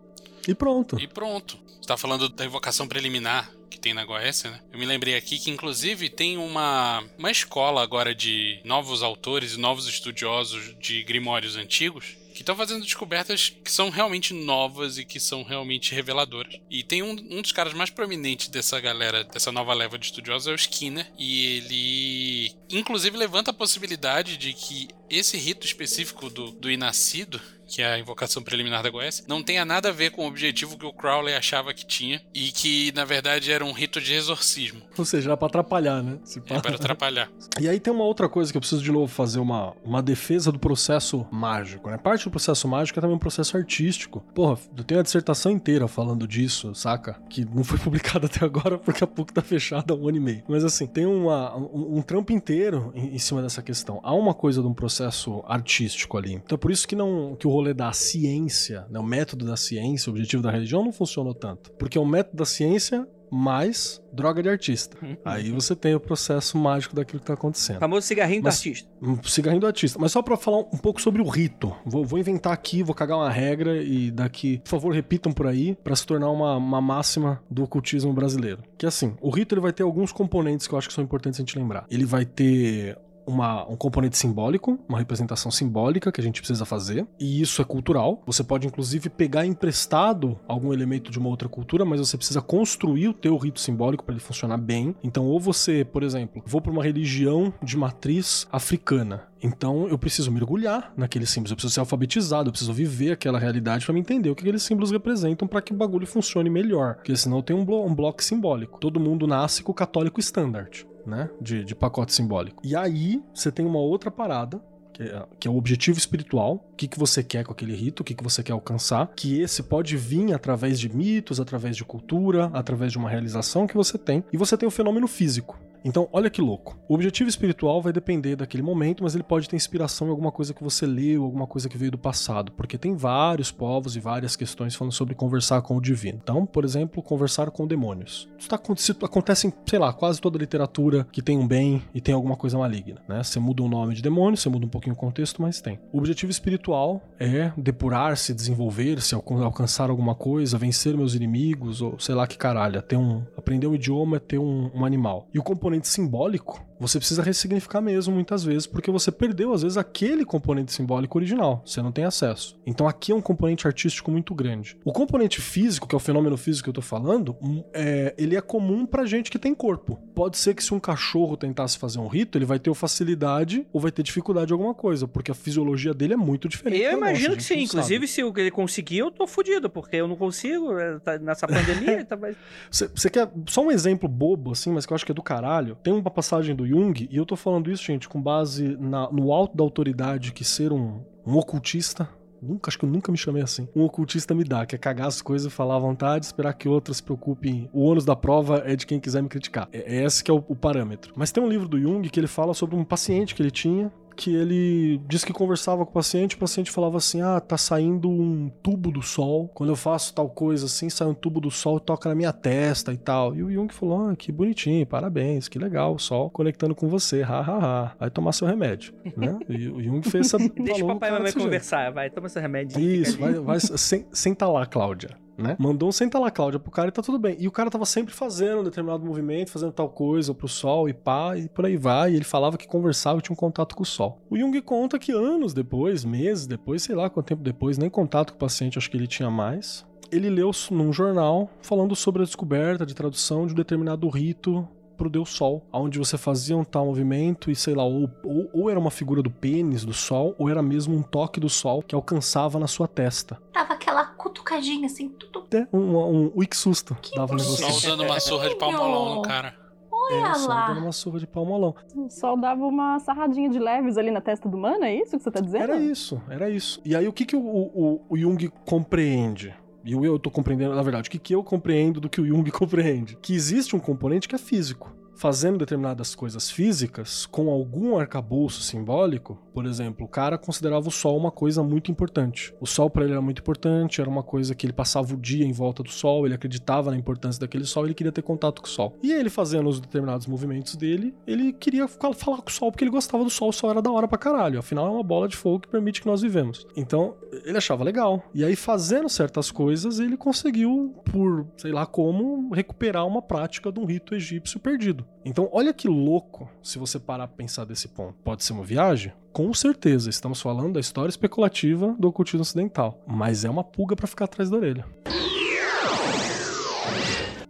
E 0.48 0.54
pronto. 0.54 1.00
E 1.00 1.08
pronto. 1.08 1.58
Você 1.80 1.88
tá 1.88 1.98
falando 1.98 2.30
da 2.30 2.46
invocação 2.46 2.88
preliminar 2.88 3.52
que 3.70 3.80
tem 3.80 3.94
na 3.94 4.06
Goécia, 4.06 4.52
né? 4.52 4.62
Eu 4.72 4.80
me 4.80 4.86
lembrei 4.86 5.16
aqui 5.16 5.40
que, 5.40 5.50
inclusive, 5.50 6.10
tem 6.10 6.38
uma, 6.38 7.04
uma 7.18 7.32
escola 7.32 7.82
agora 7.82 8.14
de 8.14 8.60
novos 8.64 9.02
autores 9.02 9.54
e 9.54 9.60
novos 9.60 9.88
estudiosos 9.88 10.76
de 10.80 11.04
grimórios 11.04 11.56
antigos 11.56 12.24
que 12.34 12.42
estão 12.42 12.56
fazendo 12.56 12.84
descobertas 12.84 13.50
que 13.64 13.72
são 13.72 13.90
realmente 13.90 14.34
novas 14.34 14.98
e 14.98 15.06
que 15.06 15.20
são 15.20 15.44
realmente 15.44 15.94
reveladoras. 15.94 16.60
E 16.70 16.84
tem 16.84 17.04
um, 17.04 17.12
um 17.12 17.42
dos 17.42 17.52
caras 17.52 17.74
mais 17.74 17.90
prominentes 17.90 18.48
dessa 18.48 18.80
galera, 18.80 19.24
dessa 19.24 19.52
nova 19.52 19.74
leva 19.74 19.98
de 19.98 20.08
estudiosos, 20.08 20.48
é 20.48 20.52
o 20.52 20.56
Skinner, 20.56 21.10
e 21.18 21.46
ele 21.46 22.56
inclusive 22.72 23.16
levanta 23.16 23.52
a 23.52 23.54
possibilidade 23.54 24.36
de 24.38 24.54
que 24.54 24.88
esse 25.10 25.38
rito 25.38 25.66
específico 25.66 26.30
do, 26.30 26.52
do 26.52 26.72
Inascido 26.72 27.40
que 27.74 27.82
é 27.82 27.94
a 27.94 27.98
invocação 27.98 28.44
preliminar 28.44 28.84
da 28.84 28.90
Goécia, 28.92 29.26
não 29.28 29.42
tenha 29.42 29.66
nada 29.66 29.90
a 29.90 29.92
ver 29.92 30.12
com 30.12 30.26
o 30.26 30.28
objetivo 30.28 30.78
que 30.78 30.86
o 30.86 30.94
Crowley 30.94 31.34
achava 31.34 31.74
que 31.74 31.84
tinha 31.84 32.22
e 32.32 32.52
que, 32.52 32.92
na 32.94 33.04
verdade, 33.04 33.52
era 33.52 33.66
um 33.66 33.72
rito 33.72 34.00
de 34.00 34.14
exorcismo. 34.14 34.80
Ou 34.96 35.04
seja, 35.04 35.30
era 35.30 35.38
pra 35.38 35.48
atrapalhar, 35.48 36.04
né? 36.04 36.20
Se 36.24 36.38
é 36.38 36.42
para 36.42 36.76
atrapalhar. 36.76 37.32
E 37.60 37.68
aí 37.68 37.80
tem 37.80 37.92
uma 37.92 38.04
outra 38.04 38.30
coisa 38.30 38.52
que 38.52 38.58
eu 38.58 38.62
preciso 38.62 38.84
de 38.84 38.92
novo 38.92 39.08
fazer 39.08 39.40
uma, 39.40 39.74
uma 39.84 40.04
defesa 40.04 40.52
do 40.52 40.60
processo 40.60 41.26
mágico, 41.32 41.90
né? 41.90 41.98
Parte 41.98 42.26
do 42.26 42.30
processo 42.32 42.68
mágico 42.68 43.00
é 43.00 43.02
também 43.02 43.16
um 43.16 43.20
processo 43.20 43.58
artístico. 43.58 44.24
Porra, 44.36 44.60
eu 44.78 44.84
tenho 44.84 45.00
a 45.00 45.04
dissertação 45.04 45.52
inteira 45.52 45.88
falando 45.88 46.28
disso, 46.28 46.76
saca? 46.76 47.20
Que 47.28 47.44
não 47.44 47.64
foi 47.64 47.80
publicada 47.84 48.28
até 48.28 48.46
agora 48.46 48.78
porque 48.78 49.04
a 49.04 49.08
PUC 49.08 49.34
tá 49.34 49.42
fechada 49.42 49.96
há 49.96 49.98
um 49.98 50.08
ano 50.08 50.18
e 50.18 50.20
meio. 50.20 50.44
Mas 50.48 50.64
assim, 50.64 50.86
tem 50.86 51.08
uma, 51.08 51.58
um, 51.58 51.98
um 51.98 52.02
trampo 52.04 52.32
inteiro 52.32 52.92
em, 52.94 53.16
em 53.16 53.20
cima 53.20 53.42
dessa 53.42 53.64
questão. 53.64 54.00
Há 54.04 54.14
uma 54.14 54.36
coisa 54.36 54.62
de 54.62 54.68
um 54.68 54.74
processo 54.76 55.44
artístico 55.48 56.20
ali. 56.20 56.34
Então 56.34 56.56
é 56.56 56.60
por 56.60 56.70
isso 56.70 56.88
que 56.88 56.96
não 56.96 57.36
que 57.36 57.48
o 57.48 57.50
rolê 57.50 57.63
da 57.72 57.94
ciência, 57.94 58.88
né, 58.90 58.98
o 58.98 59.04
método 59.04 59.46
da 59.46 59.56
ciência, 59.56 60.10
o 60.10 60.14
objetivo 60.14 60.42
da 60.42 60.50
religião 60.50 60.84
não 60.84 60.92
funcionou 60.92 61.36
tanto. 61.36 61.70
Porque 61.74 62.00
o 62.00 62.06
método 62.06 62.38
da 62.38 62.46
ciência 62.46 63.08
mais 63.34 64.00
droga 64.14 64.44
de 64.44 64.50
artista. 64.50 64.96
Uhum. 65.02 65.18
Aí 65.26 65.50
você 65.50 65.76
tem 65.76 65.96
o 65.96 66.00
processo 66.00 66.56
mágico 66.56 66.96
daquilo 66.96 67.20
que 67.20 67.26
tá 67.26 67.34
acontecendo. 67.34 67.78
O 67.78 67.80
famoso 67.80 68.06
cigarrinho 68.06 68.44
Mas, 68.44 68.62
do 68.62 68.70
artista. 68.70 68.90
Cigarrinho 69.24 69.62
do 69.62 69.68
artista. 69.68 69.98
Mas 70.00 70.12
só 70.12 70.22
para 70.22 70.38
falar 70.38 70.60
um 70.60 70.78
pouco 70.78 71.02
sobre 71.02 71.20
o 71.20 71.28
rito. 71.28 71.76
Vou, 71.84 72.06
vou, 72.06 72.20
inventar 72.20 72.54
aqui, 72.54 72.84
vou 72.84 72.94
cagar 72.94 73.18
uma 73.18 73.32
regra 73.32 73.82
e 73.82 74.12
daqui, 74.12 74.60
por 74.60 74.70
favor, 74.70 74.94
repitam 74.94 75.32
por 75.32 75.48
aí 75.48 75.76
para 75.84 75.96
se 75.96 76.06
tornar 76.06 76.30
uma, 76.30 76.56
uma 76.58 76.80
máxima 76.80 77.42
do 77.50 77.64
ocultismo 77.64 78.14
brasileiro. 78.14 78.62
Que 78.78 78.86
é 78.86 78.90
assim, 78.90 79.16
o 79.20 79.32
rito 79.32 79.56
ele 79.56 79.62
vai 79.62 79.74
ter 79.74 79.82
alguns 79.82 80.12
componentes 80.12 80.68
que 80.68 80.74
eu 80.74 80.78
acho 80.78 80.88
que 80.88 80.94
são 80.94 81.04
importantes 81.04 81.40
a 81.40 81.42
gente 81.42 81.58
lembrar. 81.58 81.88
Ele 81.90 82.06
vai 82.06 82.26
ter 82.26 82.96
uma, 83.26 83.68
um 83.70 83.76
componente 83.76 84.18
simbólico, 84.18 84.80
uma 84.88 84.98
representação 84.98 85.52
simbólica 85.52 86.12
que 86.12 86.22
a 86.22 86.24
gente 86.24 86.42
precisa 86.42 86.66
fazer, 86.66 87.08
e 87.20 87.42
isso 87.42 87.62
é 87.62 87.66
cultural. 87.66 88.22
Você 88.26 88.44
pode 88.44 88.68
inclusive 88.68 89.10
pegar 89.10 89.46
emprestado 89.46 90.40
algum 90.48 90.74
elemento 90.74 91.12
de 91.12 91.20
uma 91.20 91.30
outra 91.30 91.50
cultura, 91.50 91.86
mas 91.86 92.00
você 92.00 92.18
precisa 92.18 92.42
construir 92.42 93.08
o 93.08 93.14
teu 93.14 93.38
rito 93.38 93.60
simbólico 93.60 94.04
para 94.04 94.14
ele 94.14 94.24
funcionar 94.24 94.58
bem. 94.58 94.96
Então, 95.04 95.26
ou 95.26 95.40
você, 95.40 95.84
por 95.84 96.04
exemplo, 96.04 96.44
vou 96.46 96.62
para 96.62 96.72
uma 96.72 96.84
religião 96.84 97.54
de 97.62 97.78
matriz 97.78 98.48
africana, 98.52 99.28
então 99.44 99.88
eu 99.90 99.98
preciso 99.98 100.32
mergulhar 100.32 100.94
naqueles 100.96 101.30
símbolos, 101.30 101.52
eu 101.52 101.58
preciso 101.58 101.74
ser 101.74 101.80
alfabetizado, 101.82 102.48
eu 102.48 102.52
preciso 102.52 102.74
viver 102.74 103.12
aquela 103.12 103.38
realidade 103.38 103.86
para 103.86 103.94
me 103.94 104.00
entender 104.00 104.30
o 104.30 104.36
que 104.36 104.42
aqueles 104.42 104.64
símbolos 104.64 104.90
representam 104.90 105.48
para 105.48 105.62
que 105.62 105.74
o 105.74 105.76
bagulho 105.76 106.08
funcione 106.08 106.50
melhor. 106.50 106.96
Porque 106.96 107.16
senão 107.16 107.42
tem 107.42 107.56
um, 107.56 107.66
blo 107.66 107.86
um 107.86 107.94
bloco 107.94 108.24
simbólico. 108.24 108.80
Todo 108.80 109.00
mundo 109.00 109.28
nasce 109.28 109.62
com 109.62 109.72
o 109.74 109.76
católico 109.76 110.20
standard 110.20 110.88
né? 111.06 111.30
De, 111.42 111.64
de 111.64 111.76
pacote 111.76 112.14
simbólico. 112.14 112.62
E 112.66 112.76
aí 112.76 113.22
você 113.34 113.52
tem 113.52 113.66
uma 113.66 113.80
outra 113.80 114.10
parada 114.10 114.62
que 114.94 115.04
é, 115.04 115.26
que 115.40 115.48
é, 115.48 115.52
o 115.52 115.58
objetivo 115.58 115.98
espiritual, 115.98 116.68
o 116.72 116.76
que, 116.76 116.88
que 116.88 117.00
você 117.00 117.24
quer 117.24 117.44
com 117.44 117.52
aquele 117.52 117.76
rito, 117.76 118.02
o 118.02 118.04
que, 118.04 118.14
que 118.14 118.24
você 118.24 118.44
quer 118.44 118.54
alcançar, 118.54 119.12
que 119.16 119.42
esse 119.42 119.64
pode 119.64 119.98
vir 119.98 120.34
através 120.34 120.80
de 120.80 120.88
mitos, 120.88 121.40
através 121.40 121.76
de 121.76 121.84
cultura, 121.84 122.52
através 122.54 122.92
de 122.92 122.98
uma 122.98 123.10
realização 123.10 123.66
que 123.66 123.76
você 123.76 123.98
tem, 123.98 124.24
e 124.32 124.38
você 124.38 124.56
tem 124.56 124.68
o 124.68 124.72
fenômeno 124.72 125.08
físico, 125.08 125.60
então, 125.84 126.08
olha 126.12 126.30
que 126.30 126.42
louco. 126.42 126.78
O 126.88 126.96
objetivo 126.96 127.30
espiritual 127.30 127.82
vai 127.82 127.92
depender 127.92 128.36
daquele 128.36 128.64
momento, 128.64 129.04
mas 129.04 129.16
ele 129.16 129.24
pode 129.24 129.50
ter 129.50 129.56
inspiração 129.56 130.08
em 130.08 130.12
alguma 130.12 130.32
coisa 130.32 130.54
que 130.54 130.64
você 130.64 130.86
leu, 130.86 131.24
alguma 131.24 131.46
coisa 131.46 131.68
que 131.68 131.78
veio 131.78 131.92
do 131.92 131.98
passado, 131.98 132.52
porque 132.54 132.78
tem 132.78 132.96
vários 132.96 133.52
povos 133.52 133.96
e 133.96 134.00
várias 134.00 134.36
questões 134.36 134.76
falando 134.76 134.94
sobre 134.94 135.14
conversar 135.14 135.62
com 135.62 135.76
o 135.76 135.82
divino. 135.82 136.20
Então, 136.22 136.46
por 136.46 136.64
exemplo, 136.64 137.04
conversar 137.04 137.52
com 137.52 137.68
demônios. 137.68 138.30
Isso, 138.38 138.50
tá, 138.50 138.60
acontece 139.06 139.48
em, 139.48 139.54
sei 139.66 139.80
lá, 139.80 139.92
quase 139.94 140.22
toda 140.22 140.38
literatura 140.38 141.06
que 141.12 141.22
tem 141.22 141.38
um 141.38 141.48
bem 141.48 141.82
e 141.94 142.00
tem 142.00 142.14
alguma 142.14 142.36
coisa 142.36 142.58
maligna, 142.58 143.02
né? 143.08 143.22
Você 143.24 143.40
muda 143.40 143.64
o 143.64 143.68
nome 143.68 143.94
de 143.94 144.02
demônio, 144.02 144.38
você 144.38 144.50
muda 144.50 144.66
um 144.66 144.70
pouquinho 144.70 144.96
o 144.96 144.98
contexto, 144.98 145.42
mas 145.42 145.62
tem. 145.62 145.80
O 145.92 145.98
objetivo 145.98 146.32
espiritual 146.32 147.02
é 147.20 147.52
depurar-se, 147.58 148.34
desenvolver-se, 148.34 149.16
alcançar 149.16 149.90
alguma 149.90 150.16
coisa, 150.16 150.58
vencer 150.58 150.96
meus 150.96 151.14
inimigos, 151.14 151.82
ou 151.82 152.00
sei 152.00 152.16
lá 152.16 152.28
que 152.28 152.38
caralho, 152.38 152.82
ter 152.82 152.96
um, 152.96 153.24
aprender 153.38 153.68
um 153.68 153.76
idioma, 153.76 154.20
ter 154.20 154.38
um, 154.38 154.72
um 154.74 154.86
animal. 154.86 155.28
E 155.34 155.40
o 155.40 155.44
componente 155.44 155.73
componente 155.74 155.88
simbólico, 155.88 156.62
você 156.80 157.00
precisa 157.00 157.24
ressignificar 157.24 157.82
mesmo 157.82 158.14
muitas 158.14 158.44
vezes, 158.44 158.68
porque 158.68 158.92
você 158.92 159.12
perdeu 159.12 159.54
às 159.54 159.62
vezes 159.62 159.78
aquele 159.78 160.26
componente 160.26 160.74
simbólico 160.74 161.18
original, 161.18 161.62
você 161.66 161.82
não 161.82 161.92
tem 161.92 162.06
acesso. 162.06 162.60
Então 162.66 162.88
aqui 162.88 163.12
é 163.12 163.16
um 163.16 163.22
componente 163.22 163.68
artístico 163.68 164.12
muito 164.12 164.34
grande. 164.36 164.78
O 164.84 164.92
componente 164.92 165.42
físico, 165.42 165.88
que 165.88 165.96
é 165.96 165.98
o 165.98 166.00
fenômeno 166.00 166.38
físico 166.38 166.66
que 166.66 166.70
eu 166.70 166.74
tô 166.74 166.82
falando, 166.82 167.36
hum, 167.42 167.64
é, 167.74 168.14
ele 168.18 168.36
é 168.36 168.42
comum 168.42 168.86
pra 168.86 169.06
gente 169.06 169.32
que 169.32 169.40
tem 169.40 169.54
corpo. 169.54 169.96
Pode 170.14 170.38
ser 170.38 170.54
que 170.54 170.64
se 170.64 170.74
um 170.74 170.80
cachorro 170.80 171.38
tentasse 171.38 171.78
fazer 171.78 172.00
um 172.00 172.08
rito, 172.08 172.38
ele 172.38 172.46
vai 172.46 172.60
ter 172.60 172.74
facilidade 172.74 173.66
ou 173.72 173.80
vai 173.80 173.92
ter 173.92 174.04
dificuldade 174.04 174.52
em 174.52 174.54
alguma 174.54 174.74
coisa, 174.74 175.08
porque 175.08 175.32
a 175.32 175.36
fisiologia 175.36 175.94
dele 175.94 176.14
é 176.14 176.18
muito 176.18 176.48
diferente. 176.50 176.82
Eu 176.82 176.98
imagino 176.98 177.36
nossa, 177.36 177.38
que 177.38 177.44
sim. 177.44 177.64
Inclusive, 177.64 178.08
se 178.08 178.22
ele 178.22 178.52
conseguir, 178.52 179.00
eu 179.00 179.12
tô 179.12 179.28
fudido, 179.28 179.70
porque 179.70 179.98
eu 179.98 180.08
não 180.08 180.16
consigo 180.16 180.78
é, 180.78 181.00
tá 181.00 181.18
nessa 181.18 181.48
pandemia. 181.48 182.04
tá 182.06 182.16
mais... 182.18 182.36
Você 182.70 183.10
quer 183.10 183.30
só 183.48 183.62
um 183.64 183.72
exemplo 183.72 184.10
bobo, 184.10 184.52
assim, 184.52 184.72
mas 184.72 184.86
que 184.86 184.94
eu 184.94 184.96
acho 184.96 185.06
que 185.06 185.12
é 185.12 185.16
do 185.16 185.24
caralho? 185.24 185.78
Tem 185.82 185.94
uma 185.94 186.10
passagem 186.10 186.56
do 186.56 186.63
Jung, 186.66 187.08
e 187.10 187.16
eu 187.16 187.26
tô 187.26 187.36
falando 187.36 187.72
isso, 187.72 187.84
gente, 187.84 188.08
com 188.08 188.22
base 188.22 188.78
na, 188.78 189.12
no 189.12 189.32
alto 189.32 189.56
da 189.56 189.64
autoridade 189.64 190.32
que 190.32 190.44
ser 190.44 190.72
um, 190.72 191.02
um 191.26 191.38
ocultista 191.38 192.10
Nunca, 192.44 192.70
acho 192.70 192.78
que 192.78 192.84
eu 192.84 192.90
nunca 192.90 193.10
me 193.10 193.18
chamei 193.18 193.42
assim. 193.42 193.70
Um 193.74 193.84
ocultista 193.84 194.36
me 194.36 194.44
dá, 194.44 194.66
que 194.66 194.76
é 194.76 194.78
cagar 194.78 195.08
as 195.08 195.22
coisas, 195.22 195.52
falar 195.52 195.78
à 195.78 195.80
vontade, 195.80 196.26
esperar 196.26 196.54
que 196.54 196.68
outros 196.68 196.98
se 196.98 197.04
preocupem. 197.04 197.70
O 197.72 197.84
ônus 197.84 198.04
da 198.04 198.16
prova 198.16 198.62
é 198.66 198.76
de 198.76 198.86
quem 198.86 199.00
quiser 199.00 199.24
me 199.24 199.30
criticar. 199.30 199.70
É, 199.72 200.00
é 200.00 200.04
esse 200.04 200.22
que 200.22 200.30
é 200.30 200.34
o, 200.34 200.44
o, 200.50 200.56
parâmetro. 200.56 201.14
Mas 201.16 201.32
tem 201.32 201.42
um 201.42 201.48
livro 201.48 201.70
do 201.70 201.80
Jung 201.80 202.08
que 202.10 202.20
ele 202.20 202.28
fala 202.28 202.54
sobre 202.54 202.76
um 202.76 202.84
paciente 202.84 203.34
que 203.34 203.42
ele 203.42 203.52
tinha, 203.52 203.92
que 204.14 204.34
ele 204.36 205.02
disse 205.08 205.26
que 205.26 205.34
conversava 205.34 205.84
com 205.86 205.92
o 205.92 205.94
paciente, 205.94 206.36
o 206.36 206.40
paciente 206.40 206.72
falava 206.72 206.98
assim: 206.98 207.22
"Ah, 207.22 207.40
tá 207.40 207.58
saindo 207.58 208.10
um 208.10 208.50
tubo 208.62 208.92
do 208.92 209.02
sol. 209.02 209.48
Quando 209.54 209.70
eu 209.72 209.76
faço 209.76 210.14
tal 210.14 210.30
coisa 210.30 210.66
assim, 210.66 210.90
sai 210.90 211.08
um 211.08 211.14
tubo 211.14 211.40
do 211.40 211.50
sol 211.52 211.78
e 211.78 211.82
toca 211.82 212.08
na 212.10 212.16
minha 212.16 212.32
testa 212.34 212.94
e 212.94 212.98
tal". 212.98 213.36
E 213.36 213.44
o 213.44 213.52
Jung 213.52 213.72
falou: 213.74 214.10
"Ah, 214.10 214.16
que 214.16 214.32
bonitinho, 214.32 214.86
parabéns, 214.86 215.48
que 215.48 215.58
legal, 215.60 215.96
o 215.96 216.00
sol 216.00 216.30
conectando 216.30 216.76
com 216.76 216.88
você, 216.88 217.22
ha 217.24 217.40
ha 217.40 217.58
ha. 217.84 217.96
Vai 218.00 218.10
tomar 218.10 218.32
seu 218.32 218.48
remédio", 218.48 218.94
né? 219.18 219.38
E 219.50 219.68
o 219.70 219.82
Jung 219.82 220.02
fez 220.08 220.28
essa 220.28 220.38
Deixa 220.38 220.84
o 220.84 220.88
papai 220.88 221.10
e 221.10 221.14
mamãe 221.14 221.32
jeito. 221.32 221.44
conversar, 221.44 221.92
vai, 221.92 222.10
toma 222.10 222.30
seu 222.30 222.42
remédio. 222.42 222.80
Isso, 222.80 223.18
vai, 223.20 223.34
vai 223.34 223.60
sen- 223.60 224.06
senta 224.12 224.48
lá, 224.48 224.66
Cláudia. 224.66 225.10
Né? 225.38 225.56
Mandou 225.60 225.90
um 225.90 225.92
senta 225.92 226.20
lá, 226.20 226.30
Cláudia, 226.30 226.60
pro 226.60 226.72
cara 226.72 226.90
e 226.90 226.92
tá 226.92 227.02
tudo 227.02 227.18
bem. 227.18 227.36
E 227.40 227.48
o 227.48 227.52
cara 227.52 227.70
tava 227.70 227.86
sempre 227.86 228.14
fazendo 228.14 228.62
um 228.62 228.64
determinado 228.64 229.06
movimento, 229.06 229.52
fazendo 229.52 229.72
tal 229.72 229.90
coisa 229.90 230.34
pro 230.34 230.48
sol 230.48 230.88
e 230.88 230.94
pá, 230.94 231.38
e 231.38 231.50
por 231.50 231.66
aí 231.66 231.76
vai. 231.76 232.12
E 232.12 232.16
ele 232.16 232.24
falava 232.24 232.58
que 232.58 232.68
conversava 232.68 233.20
e 233.20 233.22
tinha 233.22 233.34
um 233.34 233.38
contato 233.38 233.76
com 233.76 233.84
o 233.84 233.86
sol. 233.86 234.22
O 234.30 234.38
Jung 234.38 234.62
conta 234.62 235.00
que 235.00 235.12
anos 235.12 235.54
depois, 235.54 236.06
meses 236.06 236.46
depois, 236.46 236.84
sei 236.84 236.96
lá 236.96 237.10
quanto 237.10 237.28
tempo 237.28 237.42
depois, 237.42 237.78
nem 237.78 237.90
contato 237.90 238.32
com 238.32 238.38
o 238.38 238.40
paciente 238.40 238.78
acho 238.78 238.90
que 238.90 238.98
ele 238.98 239.08
tinha 239.08 239.30
mais. 239.30 239.86
Ele 240.12 240.30
leu 240.30 240.52
num 240.70 240.94
jornal 240.94 241.50
falando 241.62 241.96
sobre 241.96 242.22
a 242.22 242.26
descoberta 242.26 242.86
de 242.86 242.94
tradução 242.94 243.48
de 243.48 243.54
um 243.54 243.56
determinado 243.56 244.08
rito 244.10 244.68
pro 244.98 245.10
Deus 245.10 245.30
Sol, 245.32 245.66
onde 245.72 245.98
você 246.00 246.18
fazia 246.18 246.56
um 246.58 246.64
tal 246.64 246.86
movimento 246.86 247.50
e 247.52 247.56
sei 247.56 247.74
lá, 247.76 247.84
ou, 247.84 248.10
ou, 248.24 248.50
ou 248.54 248.70
era 248.70 248.80
uma 248.80 248.92
figura 248.92 249.22
do 249.22 249.30
pênis 249.30 249.84
do 249.86 249.94
Sol, 249.94 250.36
ou 250.38 250.50
era 250.50 250.62
mesmo 250.62 250.96
um 250.96 251.02
toque 251.04 251.40
do 251.40 251.50
Sol 251.50 251.82
que 251.82 251.94
alcançava 251.96 252.60
na 252.60 252.68
sua 252.68 252.88
testa. 252.88 253.42
Tava 253.52 253.74
aquela 253.74 254.06
cutucadinha 254.06 254.86
assim, 254.86 255.10
tudo. 255.10 255.44
É, 255.56 255.68
um, 255.72 255.96
um, 255.98 256.32
um 256.36 256.44
susto 256.54 256.96
Que 257.02 257.16
dava 257.16 257.34
um 257.34 257.38
negócio 257.38 257.58
Só 257.58 257.92
assim. 257.92 258.02
uma 258.04 258.20
surra 258.20 258.50
de 258.50 258.56
palmolão 258.56 259.16
no 259.16 259.22
cara. 259.22 259.56
Olha 259.92 260.16
É, 260.16 260.48
lá. 260.48 260.68
dando 260.68 260.82
uma 260.82 260.92
surra 260.92 261.20
de 261.20 261.28
palmolão. 261.28 261.76
O 261.96 262.10
sol 262.10 262.36
dava 262.38 262.66
uma 262.66 263.00
sarradinha 263.00 263.50
de 263.50 263.60
leves 263.60 263.98
ali 263.98 264.12
na 264.12 264.20
testa 264.20 264.50
do 264.50 264.58
mano, 264.58 264.84
é 264.84 264.96
isso 264.96 265.16
que 265.18 265.24
você 265.24 265.32
tá 265.32 265.40
dizendo? 265.40 265.64
Era 265.64 265.78
isso, 265.80 266.22
era 266.28 266.50
isso. 266.50 266.82
E 266.84 266.96
aí 266.96 267.08
o 267.08 267.14
que, 267.14 267.24
que 267.26 267.36
o, 267.36 267.40
o, 267.42 268.02
o 268.10 268.18
Jung 268.18 268.50
compreende? 268.66 269.54
E 269.84 269.92
eu 269.92 270.18
tô 270.18 270.32
compreendendo, 270.32 270.76
na 270.76 270.82
verdade, 270.82 271.10
o 271.10 271.12
que, 271.12 271.20
que 271.20 271.36
eu 271.36 271.44
compreendo 271.44 272.00
do 272.00 272.10
que 272.10 272.22
o 272.22 272.26
Jung 272.26 272.50
compreende? 272.52 273.18
Que 273.22 273.34
existe 273.34 273.76
um 273.76 273.80
componente 273.80 274.28
que 274.28 274.36
é 274.36 274.38
físico. 274.38 274.96
Fazendo 275.16 275.60
determinadas 275.60 276.16
coisas 276.16 276.50
físicas, 276.50 277.26
com 277.26 277.50
algum 277.50 277.98
arcabouço 277.98 278.62
simbólico, 278.62 279.40
por 279.54 279.66
exemplo, 279.66 280.06
o 280.06 280.10
cara 280.10 280.38
considerava 280.38 280.88
o 280.88 280.92
sol 280.92 281.18
uma 281.18 281.32
coisa 281.32 281.64
muito 281.64 281.92
importante. 281.92 282.54
O 282.60 282.66
sol 282.66 282.90
para 282.90 283.04
ele 283.04 283.14
era 283.14 283.22
muito 283.22 283.40
importante, 283.40 284.02
era 284.02 284.10
uma 284.10 284.24
coisa 284.24 284.56
que 284.56 284.66
ele 284.66 284.74
passava 284.74 285.14
o 285.14 285.18
dia 285.18 285.46
em 285.46 285.52
volta 285.52 285.84
do 285.84 285.90
sol, 285.90 286.26
ele 286.26 286.36
acreditava 286.36 286.92
na 286.92 286.98
importância 286.98 287.40
daquele 287.40 287.66
sol, 287.66 287.86
ele 287.86 287.94
queria 287.94 288.12
ter 288.12 288.22
contato 288.22 288.62
com 288.62 288.68
o 288.68 288.72
sol. 288.72 288.98
E 289.02 289.12
ele 289.12 289.30
fazendo 289.30 289.70
os 289.70 289.80
determinados 289.80 290.28
movimentos 290.28 290.76
dele, 290.76 291.14
ele 291.26 291.54
queria 291.54 291.88
falar 291.88 292.42
com 292.42 292.50
o 292.50 292.52
sol 292.52 292.72
porque 292.72 292.84
ele 292.84 292.92
gostava 292.92 293.24
do 293.24 293.30
sol, 293.30 293.50
o 293.50 293.54
sol 293.54 293.70
era 293.70 293.82
da 293.82 293.92
hora 293.92 294.08
pra 294.08 294.18
caralho. 294.18 294.60
Afinal, 294.60 294.88
é 294.88 294.90
uma 294.90 295.04
bola 295.04 295.28
de 295.28 295.36
fogo 295.36 295.62
que 295.62 295.68
permite 295.68 296.02
que 296.02 296.08
nós 296.08 296.22
vivemos. 296.22 296.66
Então, 296.76 297.16
ele 297.46 297.58
achava 297.58 297.84
legal. 297.84 298.24
E 298.34 298.44
aí, 298.44 298.56
fazendo 298.56 299.08
certas 299.08 299.52
coisas, 299.52 300.00
ele 300.00 300.18
conseguiu, 300.18 300.96
por 301.06 301.46
sei 301.58 301.72
lá 301.72 301.86
como, 301.86 302.54
recuperar 302.54 303.06
uma 303.06 303.22
prática 303.22 303.72
de 303.72 303.80
um 303.80 303.86
rito 303.86 304.16
egípcio 304.16 304.60
perdido. 304.60 305.03
Então, 305.24 305.50
olha 305.52 305.74
que 305.74 305.88
louco 305.88 306.50
se 306.62 306.78
você 306.80 307.00
parar 307.00 307.28
pra 307.28 307.38
pensar 307.38 307.66
desse 307.66 307.88
ponto. 307.88 308.16
Pode 308.24 308.44
ser 308.44 308.54
uma 308.54 308.64
viagem? 308.64 309.14
Com 309.32 309.54
certeza, 309.54 310.10
estamos 310.10 310.42
falando 310.42 310.74
da 310.74 310.80
história 310.80 311.10
especulativa 311.10 311.96
do 311.98 312.08
ocultismo 312.08 312.42
ocidental. 312.42 313.02
Mas 313.08 313.46
é 313.46 313.50
uma 313.50 313.64
pulga 313.64 313.96
pra 313.96 314.08
ficar 314.08 314.26
atrás 314.26 314.50
da 314.50 314.58
orelha. 314.58 314.86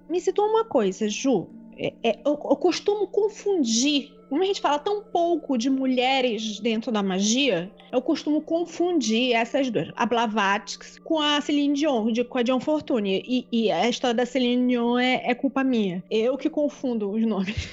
Me 0.10 0.22
citou 0.22 0.46
uma 0.46 0.66
coisa, 0.66 1.10
Ju. 1.10 1.50
É, 1.77 1.93
é, 2.03 2.19
eu, 2.25 2.31
eu 2.33 2.55
costumo 2.55 3.07
confundir. 3.07 4.12
Como 4.29 4.41
a 4.41 4.45
gente 4.45 4.62
fala 4.62 4.79
tão 4.79 5.03
pouco 5.03 5.57
de 5.57 5.69
mulheres 5.69 6.59
dentro 6.59 6.91
da 6.91 7.03
magia, 7.03 7.71
eu 7.91 8.01
costumo 8.01 8.41
confundir 8.41 9.33
essas 9.33 9.69
duas, 9.69 9.89
a 9.95 10.05
Blavatsky 10.07 10.99
com 11.01 11.19
a 11.19 11.39
Celine 11.39 11.75
Dion, 11.75 12.12
de- 12.12 12.23
com 12.23 12.39
a 12.39 12.41
Dion 12.41 12.59
Fortune. 12.59 13.21
E, 13.27 13.47
e 13.51 13.71
a 13.71 13.88
história 13.88 14.15
da 14.15 14.25
Celine 14.25 14.69
Dion 14.69 14.97
é, 14.97 15.21
é 15.29 15.36
culpa 15.36 15.63
minha. 15.63 16.03
Eu 16.09 16.36
que 16.36 16.49
confundo 16.49 17.12
os 17.12 17.23
nomes. 17.23 17.69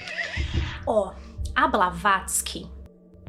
Ó, 0.86 1.12
a 1.54 1.66
Blavatsky. 1.66 2.66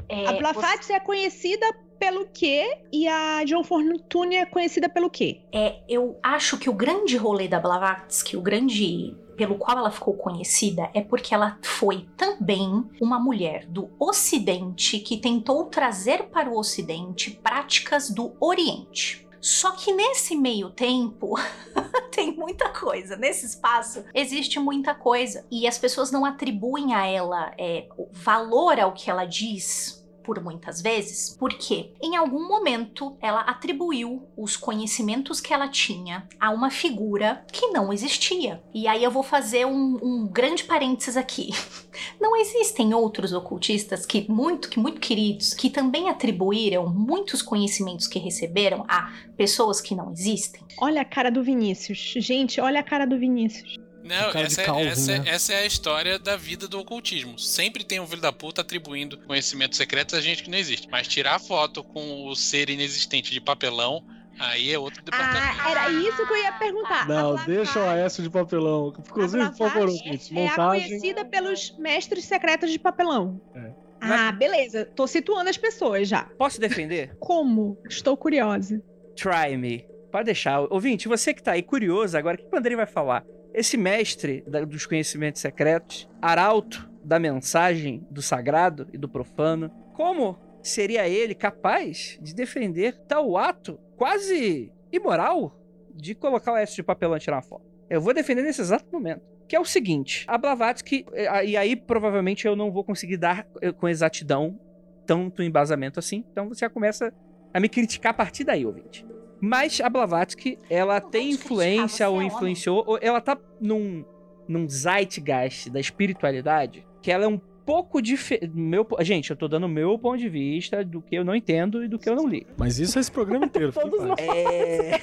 é, 0.08 0.26
a 0.26 0.32
Blavatsky 0.34 0.92
é 0.92 1.00
conhecida 1.00 1.66
pelo 1.98 2.26
quê? 2.26 2.78
E 2.92 3.06
a 3.08 3.44
Dion 3.44 3.62
Fortune 3.62 4.36
é 4.36 4.44
conhecida 4.44 4.88
pelo 4.88 5.08
quê? 5.08 5.40
É, 5.52 5.76
eu 5.88 6.18
acho 6.22 6.58
que 6.58 6.68
o 6.68 6.72
grande 6.74 7.16
rolê 7.16 7.48
da 7.48 7.60
Blavatsky, 7.60 8.36
o 8.36 8.42
grande 8.42 9.14
pelo 9.36 9.56
qual 9.56 9.78
ela 9.78 9.90
ficou 9.90 10.14
conhecida, 10.14 10.90
é 10.94 11.00
porque 11.00 11.34
ela 11.34 11.58
foi 11.62 12.08
também 12.16 12.84
uma 13.00 13.18
mulher 13.18 13.66
do 13.66 13.90
Ocidente 13.98 14.98
que 14.98 15.16
tentou 15.16 15.66
trazer 15.66 16.24
para 16.24 16.50
o 16.50 16.58
Ocidente 16.58 17.30
práticas 17.30 18.10
do 18.10 18.34
Oriente. 18.40 19.26
Só 19.40 19.72
que 19.72 19.92
nesse 19.92 20.36
meio 20.36 20.70
tempo 20.70 21.34
tem 22.14 22.36
muita 22.36 22.68
coisa. 22.68 23.16
Nesse 23.16 23.44
espaço 23.44 24.04
existe 24.14 24.60
muita 24.60 24.94
coisa. 24.94 25.44
E 25.50 25.66
as 25.66 25.76
pessoas 25.76 26.12
não 26.12 26.24
atribuem 26.24 26.94
a 26.94 27.04
ela 27.06 27.52
é, 27.58 27.88
valor 28.12 28.78
ao 28.78 28.92
que 28.92 29.10
ela 29.10 29.24
diz 29.24 30.01
por 30.22 30.42
muitas 30.42 30.80
vezes, 30.80 31.36
porque 31.38 31.92
em 32.00 32.16
algum 32.16 32.46
momento 32.46 33.16
ela 33.20 33.40
atribuiu 33.40 34.28
os 34.36 34.56
conhecimentos 34.56 35.40
que 35.40 35.52
ela 35.52 35.68
tinha 35.68 36.26
a 36.38 36.50
uma 36.50 36.70
figura 36.70 37.44
que 37.52 37.68
não 37.68 37.92
existia. 37.92 38.62
E 38.74 38.86
aí 38.86 39.02
eu 39.02 39.10
vou 39.10 39.22
fazer 39.22 39.66
um, 39.66 39.98
um 40.02 40.26
grande 40.26 40.64
parênteses 40.64 41.16
aqui. 41.16 41.50
Não 42.18 42.34
existem 42.36 42.94
outros 42.94 43.34
ocultistas 43.34 44.06
que 44.06 44.26
muito, 44.30 44.70
que 44.70 44.78
muito 44.78 44.98
queridos, 44.98 45.52
que 45.52 45.68
também 45.68 46.08
atribuíram 46.08 46.88
muitos 46.88 47.42
conhecimentos 47.42 48.06
que 48.06 48.18
receberam 48.18 48.84
a 48.88 49.12
pessoas 49.36 49.80
que 49.80 49.94
não 49.94 50.10
existem? 50.10 50.62
Olha 50.80 51.02
a 51.02 51.04
cara 51.04 51.30
do 51.30 51.42
Vinícius. 51.42 52.14
Gente, 52.16 52.60
olha 52.60 52.80
a 52.80 52.82
cara 52.82 53.06
do 53.06 53.18
Vinícius. 53.18 53.76
Não, 54.12 54.32
cara 54.32 54.46
de 54.46 54.52
essa, 54.52 54.62
é- 54.62 54.64
Calvin, 54.64 54.86
essa, 54.86 55.18
né? 55.18 55.24
essa 55.26 55.52
é 55.52 55.58
a 55.62 55.66
história 55.66 56.18
da 56.18 56.36
vida 56.36 56.68
do 56.68 56.78
ocultismo. 56.80 57.38
Sempre 57.38 57.84
tem 57.84 58.00
um 58.00 58.06
filho 58.06 58.20
da 58.22 58.32
puta 58.32 58.60
atribuindo 58.60 59.18
conhecimentos 59.18 59.76
secretos 59.78 60.14
a 60.14 60.20
gente 60.20 60.42
que 60.42 60.50
não 60.50 60.58
existe. 60.58 60.88
Mas 60.90 61.06
tirar 61.08 61.38
foto 61.40 61.82
com 61.82 62.26
o 62.26 62.34
ser 62.36 62.70
inexistente 62.70 63.32
de 63.32 63.40
papelão, 63.40 64.04
aí 64.38 64.72
é 64.72 64.78
outro 64.78 65.02
departamento. 65.02 65.60
Ah, 65.60 65.70
era 65.70 65.90
isso 65.90 66.26
que 66.26 66.32
eu 66.32 66.36
ia 66.36 66.52
perguntar. 66.52 67.08
Não, 67.08 67.36
deixa 67.44 67.78
o 67.78 67.88
Aécio 67.88 68.22
de 68.22 68.30
papelão. 68.30 68.92
Inclusive, 68.98 69.48
por 69.50 69.56
favor, 69.56 69.88
ouvintes, 69.88 70.30
É 70.32 70.34
a 70.34 70.50
montagem. 70.50 70.88
conhecida 70.88 71.24
pelos 71.24 71.76
mestres 71.78 72.24
secretos 72.24 72.70
de 72.70 72.78
papelão. 72.78 73.40
É. 73.54 73.72
Ah, 74.04 74.32
beleza. 74.32 74.84
Tô 74.84 75.06
situando 75.06 75.48
as 75.48 75.56
pessoas 75.56 76.08
já. 76.08 76.24
Posso 76.36 76.60
defender? 76.60 77.14
Como? 77.20 77.78
Estou 77.88 78.16
curiosa. 78.16 78.82
Try 79.14 79.56
me. 79.56 79.86
Pode 80.10 80.24
deixar. 80.24 80.60
Ouvinte, 80.70 81.06
você 81.06 81.32
que 81.32 81.42
tá 81.42 81.52
aí 81.52 81.62
curioso 81.62 82.18
agora, 82.18 82.34
o 82.36 82.38
que 82.38 82.54
o 82.54 82.58
Andrei 82.58 82.76
vai 82.76 82.86
falar? 82.86 83.24
Esse 83.54 83.76
mestre 83.76 84.42
dos 84.66 84.86
conhecimentos 84.86 85.40
secretos, 85.40 86.08
arauto 86.20 86.90
da 87.04 87.18
mensagem 87.18 88.06
do 88.10 88.22
sagrado 88.22 88.88
e 88.92 88.98
do 88.98 89.08
profano, 89.08 89.70
como 89.92 90.38
seria 90.62 91.08
ele 91.08 91.34
capaz 91.34 92.18
de 92.22 92.34
defender 92.34 92.96
tal 93.06 93.36
ato 93.36 93.78
quase 93.96 94.72
imoral 94.90 95.58
de 95.94 96.14
colocar 96.14 96.52
o 96.52 96.56
S 96.56 96.74
de 96.74 96.82
papelão 96.82 97.16
e 97.16 97.20
tirar 97.20 97.36
uma 97.36 97.42
foto? 97.42 97.64
Eu 97.90 98.00
vou 98.00 98.14
defender 98.14 98.42
nesse 98.42 98.60
exato 98.60 98.86
momento. 98.90 99.20
Que 99.46 99.56
é 99.56 99.60
o 99.60 99.66
seguinte, 99.66 100.24
a 100.28 100.38
Blavatsky, 100.38 101.04
eh, 101.12 101.44
e 101.44 101.56
aí 101.58 101.76
provavelmente 101.76 102.46
eu 102.46 102.56
não 102.56 102.72
vou 102.72 102.82
conseguir 102.82 103.18
dar 103.18 103.46
eh, 103.60 103.70
com 103.70 103.86
exatidão 103.86 104.58
tanto 105.04 105.42
embasamento 105.42 105.98
assim, 105.98 106.24
então 106.32 106.48
você 106.48 106.60
já 106.60 106.70
começa 106.70 107.12
a 107.52 107.60
me 107.60 107.68
criticar 107.68 108.12
a 108.12 108.14
partir 108.14 108.44
daí, 108.44 108.64
ouvinte. 108.64 109.04
Mas 109.44 109.80
a 109.80 109.90
Blavatsky, 109.90 110.56
ela 110.70 111.00
Não 111.00 111.10
tem 111.10 111.30
influência 111.30 112.06
você 112.06 112.14
ou 112.14 112.22
é 112.22 112.24
influenciou, 112.26 112.84
ou 112.86 112.96
ela 113.02 113.20
tá 113.20 113.36
num, 113.60 114.04
num 114.46 114.68
zeitgeist 114.68 115.68
da 115.68 115.80
espiritualidade, 115.80 116.86
que 117.02 117.10
ela 117.10 117.24
é 117.24 117.28
um 117.28 117.40
pouco 117.66 118.00
diferente. 118.00 118.52
Gente, 119.00 119.30
eu 119.30 119.36
tô 119.36 119.48
dando 119.48 119.64
o 119.64 119.68
meu 119.68 119.98
ponto 119.98 120.18
de 120.18 120.28
vista 120.28 120.84
do 120.84 121.02
que 121.02 121.16
eu 121.16 121.24
não 121.24 121.34
entendo 121.34 121.82
e 121.82 121.88
do 121.88 121.98
que 121.98 122.08
eu 122.08 122.14
não 122.14 122.28
li. 122.28 122.46
Mas 122.56 122.78
isso 122.78 122.98
é 122.98 123.00
esse 123.00 123.10
programa 123.10 123.46
inteiro. 123.46 123.72
Todos 123.72 123.98
paz. 123.98 124.20
É... 124.20 125.00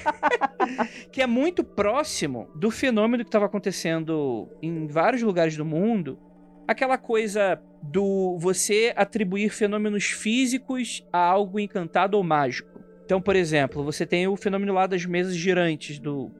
que 1.12 1.20
é 1.20 1.26
muito 1.26 1.62
próximo 1.62 2.48
do 2.54 2.70
fenômeno 2.70 3.22
que 3.22 3.28
estava 3.28 3.44
acontecendo 3.44 4.48
em 4.62 4.86
vários 4.86 5.20
lugares 5.20 5.54
do 5.54 5.66
mundo. 5.66 6.18
Aquela 6.66 6.96
coisa 6.96 7.60
do 7.82 8.38
você 8.38 8.94
atribuir 8.96 9.50
fenômenos 9.50 10.04
físicos 10.06 11.06
a 11.12 11.18
algo 11.18 11.60
encantado 11.60 12.16
ou 12.16 12.22
mágico. 12.22 12.80
Então, 13.10 13.20
por 13.20 13.34
exemplo, 13.34 13.82
você 13.82 14.06
tem 14.06 14.28
o 14.28 14.36
fenômeno 14.36 14.72
lá 14.72 14.86
das 14.86 15.04
mesas 15.04 15.34
girantes 15.34 15.98
do, 15.98 16.30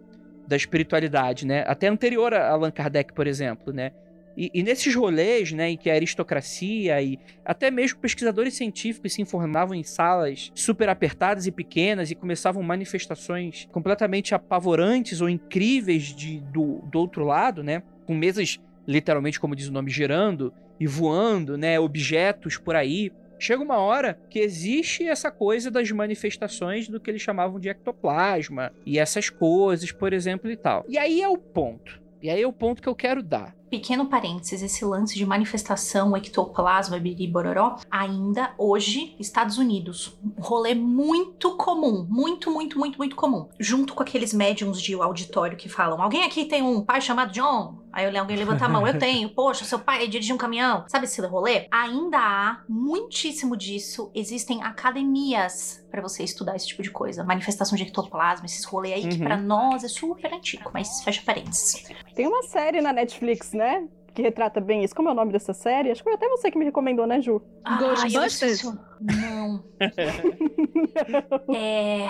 da 0.46 0.54
espiritualidade, 0.54 1.44
né? 1.44 1.64
Até 1.66 1.88
anterior 1.88 2.32
a 2.32 2.48
Allan 2.48 2.70
Kardec, 2.70 3.12
por 3.12 3.26
exemplo, 3.26 3.72
né? 3.72 3.90
E, 4.36 4.52
e 4.54 4.62
nesses 4.62 4.94
rolês, 4.94 5.50
né, 5.50 5.70
em 5.70 5.76
que 5.76 5.90
a 5.90 5.94
aristocracia 5.94 7.02
e 7.02 7.18
até 7.44 7.72
mesmo 7.72 7.98
pesquisadores 7.98 8.54
científicos 8.54 9.14
se 9.14 9.20
informavam 9.20 9.74
em 9.74 9.82
salas 9.82 10.52
super 10.54 10.88
apertadas 10.88 11.44
e 11.48 11.50
pequenas 11.50 12.12
e 12.12 12.14
começavam 12.14 12.62
manifestações 12.62 13.66
completamente 13.72 14.32
apavorantes 14.32 15.20
ou 15.20 15.28
incríveis 15.28 16.14
de, 16.14 16.38
do, 16.38 16.82
do 16.84 17.00
outro 17.00 17.24
lado, 17.24 17.64
né? 17.64 17.82
Com 18.06 18.14
mesas, 18.14 18.60
literalmente, 18.86 19.40
como 19.40 19.56
diz 19.56 19.66
o 19.66 19.72
nome, 19.72 19.90
girando 19.90 20.54
e 20.78 20.86
voando, 20.86 21.58
né? 21.58 21.80
Objetos 21.80 22.56
por 22.58 22.76
aí. 22.76 23.10
Chega 23.40 23.62
uma 23.62 23.78
hora 23.78 24.20
que 24.28 24.38
existe 24.38 25.06
essa 25.06 25.30
coisa 25.30 25.70
das 25.70 25.90
manifestações 25.90 26.88
do 26.88 27.00
que 27.00 27.10
eles 27.10 27.22
chamavam 27.22 27.58
de 27.58 27.68
ectoplasma 27.68 28.72
e 28.84 28.98
essas 28.98 29.30
coisas, 29.30 29.90
por 29.90 30.12
exemplo, 30.12 30.50
e 30.50 30.56
tal. 30.56 30.84
E 30.88 30.98
aí 30.98 31.20
é 31.22 31.28
o 31.28 31.38
ponto. 31.38 32.00
E 32.22 32.28
aí 32.28 32.42
é 32.42 32.46
o 32.46 32.52
ponto 32.52 32.82
que 32.82 32.88
eu 32.88 32.94
quero 32.94 33.22
dar. 33.22 33.56
Pequeno 33.70 34.06
parênteses, 34.06 34.62
esse 34.62 34.84
lance 34.84 35.14
de 35.14 35.24
manifestação, 35.24 36.14
ectoplasma, 36.16 36.98
biribororó, 36.98 37.76
ainda 37.88 38.52
hoje, 38.58 39.14
Estados 39.18 39.58
Unidos, 39.58 40.18
um 40.22 40.42
rolê 40.42 40.74
muito 40.74 41.56
comum, 41.56 42.04
muito, 42.10 42.50
muito, 42.50 42.78
muito, 42.78 42.98
muito 42.98 43.14
comum. 43.14 43.48
Junto 43.60 43.94
com 43.94 44.02
aqueles 44.02 44.34
médiums 44.34 44.82
de 44.82 44.92
auditório 44.94 45.56
que 45.56 45.68
falam, 45.68 46.02
alguém 46.02 46.24
aqui 46.24 46.44
tem 46.44 46.62
um 46.62 46.82
pai 46.82 47.00
chamado 47.00 47.32
John? 47.32 47.78
Aí 47.92 48.16
alguém 48.16 48.36
levanta 48.36 48.64
a 48.64 48.68
mão, 48.68 48.86
eu 48.86 48.98
tenho. 48.98 49.28
Poxa, 49.34 49.64
seu 49.64 49.78
pai 49.78 50.06
dirige 50.06 50.32
um 50.32 50.36
caminhão. 50.36 50.84
Sabe 50.88 51.06
esse 51.06 51.20
rolê? 51.22 51.66
Ainda 51.70 52.18
há 52.18 52.60
muitíssimo 52.68 53.56
disso. 53.56 54.10
Existem 54.14 54.62
academias 54.62 55.84
para 55.90 56.00
você 56.00 56.22
estudar 56.22 56.54
esse 56.56 56.68
tipo 56.68 56.82
de 56.82 56.90
coisa. 56.90 57.24
Manifestação 57.24 57.76
de 57.76 57.82
ectoplasma, 57.84 58.46
esses 58.46 58.64
rolês 58.64 58.94
aí 59.04 59.08
que 59.08 59.18
Uhum. 59.18 59.24
pra 59.24 59.36
nós 59.36 59.82
é 59.84 59.88
super 59.88 60.32
antigo, 60.32 60.70
mas 60.72 61.02
fecha 61.02 61.20
parênteses. 61.24 61.84
Tem 62.14 62.26
uma 62.26 62.42
série 62.44 62.80
na 62.80 62.92
Netflix, 62.92 63.52
né? 63.52 63.86
Que 64.14 64.22
retrata 64.22 64.60
bem 64.60 64.82
isso. 64.84 64.94
Como 64.94 65.08
é 65.08 65.12
o 65.12 65.14
nome 65.14 65.32
dessa 65.32 65.52
série? 65.52 65.90
Acho 65.90 66.02
que 66.02 66.10
foi 66.10 66.14
até 66.14 66.28
você 66.28 66.50
que 66.50 66.58
me 66.58 66.64
recomendou, 66.64 67.06
né, 67.06 67.20
Ju? 67.20 67.40
Ghostbusters? 67.78 68.14
eu 68.14 68.24
esqueci 68.24 68.66
o- 68.66 68.78
Não. 69.00 69.64
é. 71.54 72.08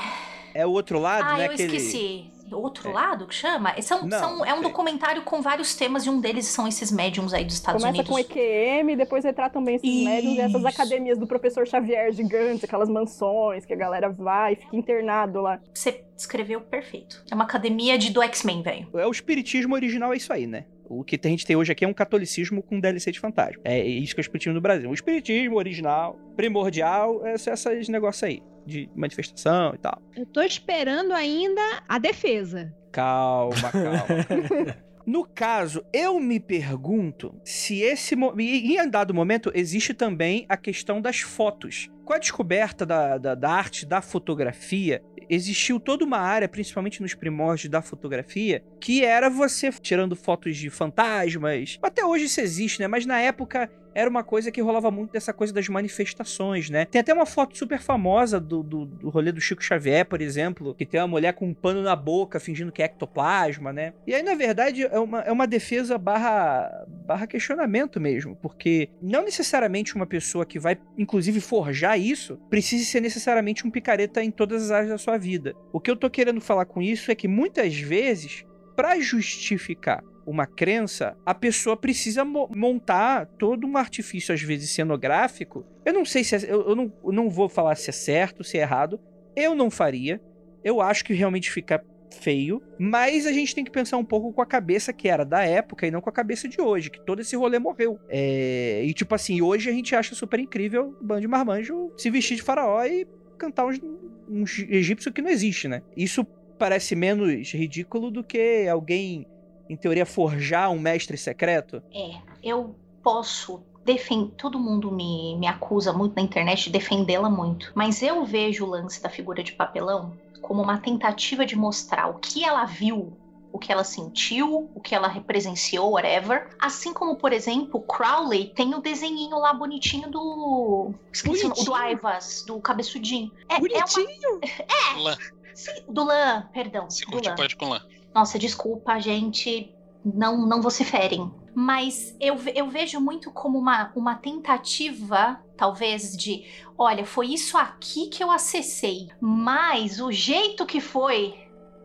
É 0.55 0.67
o 0.67 0.71
outro 0.71 0.99
lado, 0.99 1.25
Ah, 1.29 1.37
né? 1.37 1.47
eu 1.47 1.53
aquele- 1.53 1.77
esqueci. 1.77 2.31
Outro 2.53 2.93
lado 2.93 3.27
que 3.27 3.35
chama? 3.35 3.75
São, 3.83 4.07
Não, 4.07 4.19
são- 4.19 4.45
é 4.45 4.55
um 4.55 4.59
é. 4.59 4.63
documentário 4.63 5.23
com 5.23 5.41
vários 5.41 5.75
temas 5.75 6.05
e 6.05 6.11
um 6.11 6.21
deles 6.21 6.47
são 6.47 6.67
esses 6.67 6.91
médiums 6.93 7.33
aí 7.33 7.45
dos 7.45 7.55
Estados 7.55 7.83
Começa 7.83 7.99
Unidos. 8.03 8.11
com 8.11 8.19
EQM, 8.19 8.97
depois 8.97 9.25
retratam 9.25 9.63
bem 9.65 9.77
esses 9.77 10.05
médiums 10.05 10.37
e 10.37 10.41
essas 10.41 10.57
Isso. 10.61 10.69
academias 10.69 11.19
do 11.19 11.27
professor 11.27 11.67
Xavier 11.67 12.13
gigantes, 12.13 12.65
aquelas 12.65 12.89
mansões 12.89 13.65
que 13.65 13.73
a 13.73 13.77
galera 13.77 14.09
vai 14.11 14.55
e 14.55 14.57
fica 14.57 14.77
internado 14.77 15.41
lá. 15.41 15.61
Você 15.73 16.05
descreveu 16.17 16.61
perfeito. 16.61 17.25
É 17.31 17.35
uma 17.35 17.45
academia 17.45 17.97
de 17.97 18.11
do 18.13 18.23
X-Men, 18.23 18.63
velho. 18.63 18.89
É 18.95 19.07
o 19.07 19.11
espiritismo 19.11 19.75
original, 19.75 20.13
é 20.13 20.17
isso 20.17 20.33
aí, 20.33 20.47
né? 20.47 20.65
O 20.89 21.05
que 21.05 21.19
a 21.23 21.29
gente 21.29 21.47
tem 21.47 21.55
hoje 21.55 21.71
aqui 21.71 21.85
é 21.85 21.89
um 21.89 21.95
catolicismo 21.95 22.63
com 22.65 22.81
DLC 22.81 23.13
de 23.13 23.21
fantasma. 23.21 23.61
É 23.65 23.79
isso 23.87 24.13
que 24.13 24.21
é 24.21 24.23
o 24.23 24.27
espiritismo 24.27 24.55
no 24.55 24.61
Brasil. 24.61 24.91
O 24.91 24.95
espiritismo 24.95 25.57
original, 25.57 26.19
primordial, 26.37 27.25
é 27.25 27.35
esses 27.35 27.89
negócios 27.89 28.25
aí. 28.25 28.43
De 28.67 28.89
manifestação 28.95 29.73
e 29.75 29.79
tal. 29.79 30.01
Eu 30.17 30.27
tô 30.27 30.43
esperando 30.43 31.13
ainda 31.13 31.61
a 31.89 31.99
defesa. 31.99 32.73
Calma, 32.93 33.71
calma. 33.73 34.77
No 35.07 35.25
caso, 35.25 35.83
eu 35.93 36.21
me 36.21 36.39
pergunto 36.39 37.35
se 37.43 37.81
esse. 37.81 38.15
mo- 38.15 38.39
E 38.39 38.77
em 38.77 38.89
dado 38.89 39.15
momento, 39.15 39.51
existe 39.55 39.93
também 39.95 40.45
a 40.49 40.57
questão 40.57 41.01
das 41.01 41.21
fotos. 41.21 41.89
Com 42.05 42.13
a 42.13 42.19
descoberta 42.19 42.85
da, 42.87 43.19
da, 43.19 43.35
da 43.35 43.51
arte 43.51 43.87
da 43.87 44.01
fotografia, 44.03 45.03
existiu 45.29 45.81
toda 45.81 46.05
uma 46.05 46.19
área, 46.19 46.49
principalmente 46.49 47.01
nos 47.03 47.15
primórdios 47.15 47.71
da 47.71 47.81
fotografia, 47.83 48.63
que 48.81 49.03
era 49.05 49.29
você 49.31 49.73
tirando 49.73 50.15
fotos 50.15 50.57
de 50.57 50.69
fantasmas. 50.71 51.79
Até 51.83 52.05
hoje 52.05 52.27
isso 52.27 52.41
existe, 52.41 52.79
né? 52.81 52.87
Mas 52.87 53.07
na 53.07 53.21
época 53.21 53.71
era 53.95 54.09
uma 54.09 54.23
coisa 54.23 54.51
que 54.51 54.61
rolava 54.61 54.91
muito 54.91 55.13
dessa 55.13 55.33
coisa 55.33 55.53
das 55.53 55.69
manifestações, 55.69 56.71
né? 56.71 56.85
Tem 56.85 57.01
até 57.01 57.13
uma 57.13 57.27
foto 57.27 57.57
super 57.57 57.81
famosa 57.81 58.41
do, 58.41 58.63
do, 58.63 58.85
do 58.87 59.09
rolê 59.11 59.33
do 59.33 59.41
Chico 59.41 59.63
Xavier, 59.63 60.05
por 60.05 60.21
exemplo, 60.21 60.75
que 60.75 60.87
tem 60.87 61.01
uma 61.01 61.09
mulher 61.09 61.33
com 61.33 61.47
um 61.47 61.55
pano 61.55 61.83
na 61.83 61.97
boca 61.97 62.41
fingindo 62.41 62.73
que 62.73 62.83
é 62.83 62.87
ectoplasma, 62.87 63.73
né? 63.73 63.93
E 64.07 64.15
aí, 64.15 64.23
na 64.23 64.35
verdade, 64.35 64.83
é 64.83 64.99
uma, 64.99 65.21
é 65.21 65.33
uma 65.33 65.47
defesa 65.47 65.99
barra, 65.99 66.87
barra 67.07 67.27
questionamento 67.27 68.01
mesmo, 68.01 68.37
porque 68.37 68.89
não 69.03 69.25
necessariamente 69.25 69.95
uma 69.95 70.07
pessoa 70.07 70.47
que 70.47 70.59
vai, 70.59 70.79
inclusive, 70.97 71.41
forjar 71.41 71.99
isso, 71.99 72.37
precisa 72.49 72.85
ser 72.85 73.01
necessariamente 73.01 73.67
um 73.67 73.71
picareta 73.71 74.23
em 74.23 74.31
todas 74.31 74.65
as 74.65 74.71
áreas 74.71 74.91
da 74.91 74.99
sua 74.99 75.19
vida. 75.19 75.55
O 75.73 75.81
que 75.81 75.91
eu 75.91 75.97
tô 75.97 76.09
querendo 76.11 76.41
falar 76.41 76.65
com 76.65 76.81
isso 76.81 77.11
é 77.11 77.15
que 77.15 77.29
muitas 77.29 77.79
vezes, 77.79 78.45
para 78.77 78.99
justificar 79.01 80.03
uma 80.31 80.47
crença, 80.47 81.17
a 81.27 81.35
pessoa 81.35 81.77
precisa 81.77 82.25
mo- 82.25 82.49
montar 82.55 83.27
todo 83.27 83.67
um 83.67 83.77
artifício, 83.77 84.35
às 84.35 84.41
vezes 84.41 84.71
cenográfico. 84.71 85.65
Eu 85.85 85.93
não 85.93 86.05
sei 86.05 86.25
se 86.25 86.37
é, 86.37 86.51
eu, 86.51 86.69
eu 86.71 86.77
não, 86.77 86.93
não 87.05 87.29
vou 87.29 87.49
falar 87.49 87.75
se 87.75 87.91
é 87.91 87.93
certo, 87.93 88.45
se 88.45 88.59
é 88.59 88.63
errado. 88.63 89.01
Eu 89.37 89.55
não 89.55 89.71
faria. 89.71 90.21
Eu 90.63 90.81
acho 90.81 91.05
que 91.05 91.13
realmente 91.15 91.51
fica 91.51 91.83
feio, 92.21 92.61
mas 92.79 93.25
a 93.27 93.33
gente 93.33 93.55
tem 93.55 93.65
que 93.65 93.71
pensar 93.71 93.97
um 93.97 94.05
pouco 94.05 94.33
com 94.33 94.43
a 94.43 94.47
cabeça 94.47 94.93
que 94.93 95.09
era 95.09 95.25
da 95.25 95.45
época 95.45 95.87
e 95.87 95.91
não 95.91 96.01
com 96.01 96.11
a 96.11 96.13
cabeça 96.13 96.49
de 96.49 96.61
hoje, 96.61 96.91
que 96.91 97.01
todo 97.05 97.21
esse 97.21 97.37
rolê 97.37 97.59
morreu. 97.59 97.99
É, 98.09 98.83
e 98.85 98.93
tipo 98.93 99.15
assim, 99.15 99.41
hoje 99.41 99.71
a 99.71 99.73
gente 99.73 99.95
acha 99.95 100.15
super 100.15 100.41
incrível 100.41 100.97
o 101.01 101.05
bando 101.05 101.21
de 101.21 101.29
marmanjo 101.29 101.93
se 101.97 102.11
vestir 102.11 102.37
de 102.37 102.43
faraó 102.43 102.85
e 102.85 103.07
cantar 103.39 103.65
uns, 103.67 103.81
uns 104.29 104.59
egípcio 104.69 105.13
que 105.13 105.23
não 105.23 105.31
existe, 105.31 105.69
né? 105.69 105.83
Isso 105.97 106.25
parece 106.59 106.95
menos 106.95 107.53
ridículo 107.53 108.11
do 108.11 108.23
que 108.23 108.67
alguém 108.69 109.25
em 109.71 109.77
teoria, 109.77 110.05
forjar 110.05 110.69
um 110.71 110.79
mestre 110.79 111.17
secreto? 111.17 111.81
É, 111.95 112.17
eu 112.43 112.75
posso 113.03 113.63
defender. 113.85 114.33
Todo 114.37 114.59
mundo 114.59 114.91
me, 114.91 115.37
me 115.39 115.47
acusa 115.47 115.93
muito 115.93 116.17
na 116.17 116.23
internet 116.23 116.65
de 116.65 116.71
defendê-la 116.71 117.31
muito. 117.31 117.71
Mas 117.75 118.03
eu 118.03 118.25
vejo 118.25 118.65
o 118.65 118.69
lance 118.69 119.01
da 119.01 119.09
figura 119.09 119.45
de 119.45 119.53
papelão 119.53 120.13
como 120.43 120.61
uma 120.61 120.79
tentativa 120.79 121.47
de 121.47 121.55
mostrar 121.55 122.09
o 122.09 122.15
que 122.19 122.45
ela 122.45 122.65
viu. 122.65 123.17
O 123.53 123.59
que 123.59 123.73
ela 123.73 123.83
sentiu, 123.83 124.71
o 124.73 124.81
que 124.81 124.95
ela 124.95 125.09
presenciou, 125.21 125.93
whatever. 125.93 126.49
Assim 126.61 126.93
como, 126.93 127.17
por 127.17 127.33
exemplo, 127.33 127.81
Crowley 127.83 128.53
tem 128.55 128.75
o 128.75 128.81
desenhinho 128.81 129.39
lá 129.39 129.53
bonitinho 129.53 130.09
do. 130.09 130.95
Esqueci 131.13 131.47
o 131.47 131.49
do 131.49 131.55
Bonitinho? 131.55 131.75
Aivas, 131.75 132.45
do 132.47 132.61
cabeçudinho. 132.61 133.33
É, 133.49 133.55
é 133.55 133.59
uma. 133.59 133.69
Bonitinho. 133.69 134.41
Lã. 135.03 135.17
Sim, 135.53 135.83
do 135.89 136.05
Lã, 136.05 136.49
perdão. 136.53 136.89
Se 136.89 137.05
do 137.05 137.11
curte, 137.11 137.29
Lã. 137.29 137.35
pode 137.35 137.57
com 137.57 137.69
lã. 137.69 137.83
Nossa, 138.15 138.39
desculpa, 138.39 138.99
gente. 138.99 139.75
Não, 140.05 140.47
não 140.47 140.63
vociferem. 140.63 141.31
Mas 141.55 142.17
eu, 142.21 142.37
eu 142.55 142.69
vejo 142.71 143.01
muito 143.01 143.31
como 143.31 143.59
uma, 143.59 143.93
uma 143.95 144.15
tentativa, 144.15 145.39
talvez, 145.57 146.17
de: 146.17 146.45
olha, 146.79 147.05
foi 147.05 147.29
isso 147.29 147.59
aqui 147.59 148.09
que 148.09 148.23
eu 148.25 148.31
acessei. 148.31 149.09
Mas 149.21 150.01
o 150.01 150.11
jeito 150.11 150.65
que 150.65 150.81
foi 150.81 151.35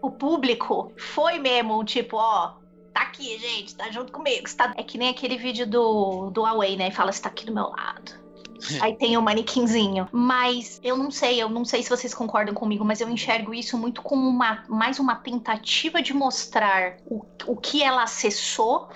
o 0.01 0.09
público 0.11 0.91
foi 0.97 1.39
mesmo, 1.39 1.83
tipo, 1.83 2.15
ó. 2.17 2.53
Tá 2.93 3.01
aqui, 3.01 3.38
gente, 3.38 3.75
tá 3.75 3.91
junto 3.91 4.13
comigo. 4.13 4.45
tá- 4.55 4.73
É 4.77 4.83
que 4.83 4.97
nem 4.97 5.09
aquele 5.09 5.35
vídeo 5.38 5.67
do, 5.67 6.29
do 6.29 6.43
Huawei, 6.43 6.77
né? 6.77 6.89
Fala, 6.91 7.11
você 7.11 7.21
tá 7.21 7.27
aqui 7.27 7.45
do 7.45 7.53
meu 7.53 7.67
lado. 7.67 8.24
Aí 8.81 8.95
tem 8.95 9.17
o 9.17 9.21
manequinzinho. 9.21 10.07
Mas 10.11 10.79
eu 10.83 10.97
não 10.97 11.11
sei, 11.11 11.41
eu 11.41 11.49
não 11.49 11.65
sei 11.65 11.83
se 11.83 11.89
vocês 11.89 12.13
concordam 12.13 12.53
comigo, 12.53 12.83
mas 12.83 13.01
eu 13.01 13.09
enxergo 13.09 13.53
isso 13.53 13.77
muito 13.77 14.01
como 14.01 14.27
uma, 14.27 14.63
mais 14.67 14.99
uma 14.99 15.15
tentativa 15.15 16.01
de 16.01 16.13
mostrar 16.13 16.97
o, 17.05 17.25
o 17.45 17.57
que 17.57 17.83
ela 17.83 18.03
acessou. 18.03 18.89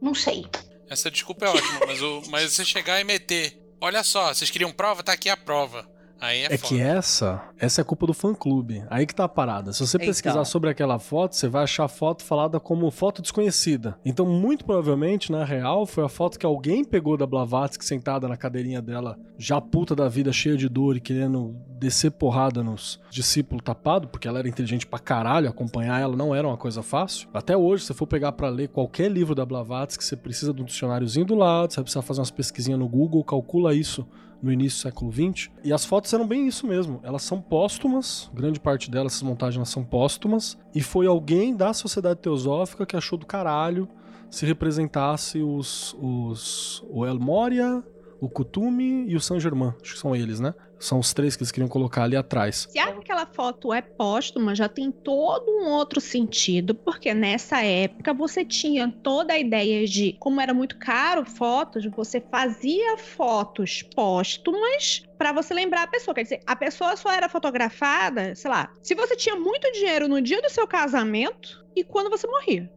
Não 0.00 0.14
sei. 0.14 0.46
Essa 0.88 1.10
desculpa 1.10 1.46
é 1.46 1.48
ótima, 1.48 1.80
mas, 1.86 2.02
o, 2.02 2.22
mas 2.28 2.52
você 2.52 2.64
chegar 2.64 3.00
e 3.00 3.04
meter. 3.04 3.58
Olha 3.80 4.02
só, 4.02 4.32
vocês 4.32 4.50
queriam 4.50 4.72
prova? 4.72 5.02
Tá 5.02 5.12
aqui 5.12 5.28
a 5.28 5.36
prova. 5.36 5.88
Aí 6.24 6.40
é, 6.42 6.44
É 6.46 6.56
foda. 6.56 6.68
que 6.68 6.80
essa, 6.80 7.42
essa 7.58 7.80
é 7.80 7.82
a 7.82 7.84
culpa 7.84 8.06
do 8.06 8.14
fã-clube. 8.14 8.82
Aí 8.88 9.06
que 9.06 9.14
tá 9.14 9.24
a 9.24 9.28
parada. 9.28 9.72
Se 9.72 9.80
você 9.86 9.96
Então. 9.96 10.06
pesquisar 10.08 10.44
sobre 10.44 10.70
aquela 10.70 10.98
foto, 10.98 11.36
você 11.36 11.48
vai 11.48 11.64
achar 11.64 11.84
a 11.84 11.88
foto 11.88 12.22
falada 12.24 12.58
como 12.58 12.90
foto 12.90 13.20
desconhecida. 13.20 13.96
Então, 14.04 14.24
muito 14.26 14.64
provavelmente, 14.64 15.30
na 15.30 15.44
real, 15.44 15.86
foi 15.86 16.04
a 16.04 16.08
foto 16.08 16.38
que 16.38 16.46
alguém 16.46 16.84
pegou 16.84 17.16
da 17.16 17.26
Blavatsky 17.26 17.84
sentada 17.84 18.26
na 18.28 18.36
cadeirinha 18.36 18.80
dela, 18.80 19.18
já 19.36 19.60
puta 19.60 19.94
da 19.94 20.08
vida, 20.08 20.32
cheia 20.32 20.56
de 20.56 20.68
dor 20.68 20.96
e 20.96 21.00
querendo 21.00 21.54
descer 21.78 22.10
porrada 22.12 22.62
nos 22.62 22.98
discípulos 23.10 23.62
tapados, 23.62 24.08
porque 24.10 24.26
ela 24.26 24.38
era 24.38 24.48
inteligente 24.48 24.86
pra 24.86 24.98
caralho, 24.98 25.48
acompanhar 25.48 26.00
ela 26.00 26.16
não 26.16 26.34
era 26.34 26.46
uma 26.48 26.56
coisa 26.56 26.82
fácil. 26.82 27.28
Até 27.34 27.56
hoje, 27.56 27.82
se 27.82 27.88
você 27.88 27.94
for 27.94 28.06
pegar 28.06 28.32
pra 28.32 28.48
ler 28.48 28.68
qualquer 28.68 29.10
livro 29.10 29.34
da 29.34 29.44
Blavatsky, 29.44 30.02
você 30.02 30.16
precisa 30.16 30.54
de 30.54 30.62
um 30.62 30.64
dicionáriozinho 30.64 31.26
do 31.26 31.34
lado, 31.34 31.70
você 31.72 31.76
vai 31.76 31.84
precisar 31.84 32.02
fazer 32.02 32.20
umas 32.20 32.30
pesquisinhas 32.30 32.78
no 32.78 32.88
Google, 32.88 33.22
calcula 33.24 33.74
isso 33.74 34.06
no 34.44 34.52
início 34.52 34.78
do 34.78 34.82
século 34.82 35.10
XX. 35.10 35.50
E 35.64 35.72
as 35.72 35.84
fotos 35.84 36.12
eram 36.12 36.26
bem 36.26 36.46
isso 36.46 36.66
mesmo. 36.66 37.00
Elas 37.02 37.22
são 37.22 37.40
póstumas, 37.40 38.30
grande 38.34 38.60
parte 38.60 38.90
delas, 38.90 39.14
essas 39.14 39.22
montagens 39.22 39.68
são 39.70 39.82
póstumas. 39.82 40.58
E 40.74 40.82
foi 40.82 41.06
alguém 41.06 41.56
da 41.56 41.72
sociedade 41.72 42.20
teosófica 42.20 42.84
que 42.84 42.96
achou 42.96 43.18
do 43.18 43.24
caralho 43.24 43.88
se 44.30 44.44
representasse 44.44 45.40
os, 45.40 45.94
os 46.00 46.84
o 46.90 47.06
El 47.06 47.20
Moria, 47.20 47.82
o 48.20 48.28
Kutume 48.28 49.04
e 49.08 49.16
o 49.16 49.20
Saint 49.20 49.40
Germain. 49.40 49.74
Acho 49.82 49.94
que 49.94 49.98
são 49.98 50.14
eles, 50.14 50.40
né? 50.40 50.54
São 50.78 50.98
os 50.98 51.14
três 51.14 51.34
que 51.34 51.42
eles 51.42 51.50
queriam 51.50 51.68
colocar 51.68 52.04
ali 52.04 52.16
atrás. 52.16 52.68
Se 52.70 52.78
aquela 52.78 53.26
foto 53.26 53.72
é 53.72 53.80
póstuma, 53.80 54.54
já 54.54 54.68
tem 54.68 54.90
todo 54.90 55.50
um 55.50 55.70
outro 55.70 56.00
sentido, 56.00 56.74
porque 56.74 57.14
nessa 57.14 57.62
época 57.62 58.12
você 58.12 58.44
tinha 58.44 58.92
toda 59.02 59.32
a 59.32 59.38
ideia 59.38 59.86
de 59.86 60.14
como 60.18 60.40
era 60.40 60.52
muito 60.52 60.76
caro 60.78 61.24
fotos, 61.24 61.86
você 61.86 62.20
fazia 62.20 62.96
fotos 62.98 63.82
póstumas 63.94 65.04
para 65.16 65.32
você 65.32 65.54
lembrar 65.54 65.84
a 65.84 65.86
pessoa. 65.86 66.14
Quer 66.14 66.24
dizer, 66.24 66.40
a 66.46 66.56
pessoa 66.56 66.96
só 66.96 67.10
era 67.10 67.28
fotografada, 67.28 68.34
sei 68.34 68.50
lá, 68.50 68.70
se 68.82 68.94
você 68.94 69.16
tinha 69.16 69.36
muito 69.36 69.70
dinheiro 69.72 70.08
no 70.08 70.20
dia 70.20 70.42
do 70.42 70.50
seu 70.50 70.66
casamento 70.66 71.64
e 71.74 71.82
quando 71.84 72.10
você 72.10 72.26
morria. 72.26 72.70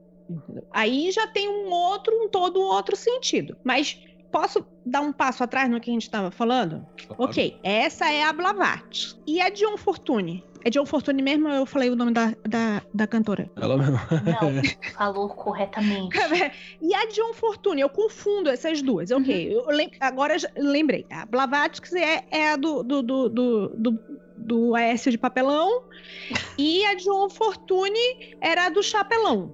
Aí 0.71 1.09
já 1.11 1.25
tem 1.27 1.47
um 1.49 1.69
outro, 1.69 2.13
um 2.23 2.27
todo 2.27 2.61
outro 2.61 2.95
sentido. 2.95 3.57
Mas 3.63 4.01
posso 4.31 4.65
dar 4.85 5.01
um 5.01 5.11
passo 5.11 5.43
atrás 5.43 5.69
no 5.69 5.79
que 5.79 5.89
a 5.89 5.93
gente 5.93 6.03
estava 6.03 6.31
falando? 6.31 6.85
Ok, 7.17 7.57
essa 7.63 8.09
é 8.11 8.23
a 8.23 8.33
Blavatsky. 8.33 9.19
E 9.25 9.41
a 9.41 9.49
Dion 9.49 9.77
Fortune? 9.77 10.43
É 10.65 10.69
Dion 10.69 10.85
Fortune 10.85 11.21
mesmo 11.21 11.47
ou 11.47 11.53
eu 11.53 11.65
falei 11.65 11.89
o 11.89 11.95
nome 11.95 12.11
da, 12.11 12.33
da, 12.47 12.81
da 12.93 13.07
cantora? 13.07 13.49
Ela 13.55 13.77
mesmo. 13.77 13.93
Não, 13.95 14.61
falou 14.97 15.29
corretamente. 15.29 16.17
E 16.81 16.93
a 16.93 17.05
Dion 17.07 17.33
Fortune, 17.33 17.81
eu 17.81 17.89
confundo 17.89 18.49
essas 18.49 18.81
duas. 18.81 19.11
Ok, 19.11 19.53
eu 19.55 19.65
lem- 19.67 19.91
agora 19.99 20.35
lembrei. 20.57 21.05
A 21.11 21.25
Blavatsky 21.25 21.97
é, 21.97 22.23
é 22.31 22.51
a 22.51 22.55
do, 22.57 22.83
do, 22.83 23.01
do, 23.01 23.29
do, 23.29 23.67
do, 23.69 23.99
do 24.37 24.75
Aécio 24.75 25.09
de 25.11 25.17
Papelão 25.17 25.83
e 26.57 26.83
a 26.85 26.95
Dion 26.95 27.29
Fortune 27.29 28.35
era 28.41 28.65
a 28.65 28.69
do 28.69 28.83
Chapelão. 28.83 29.53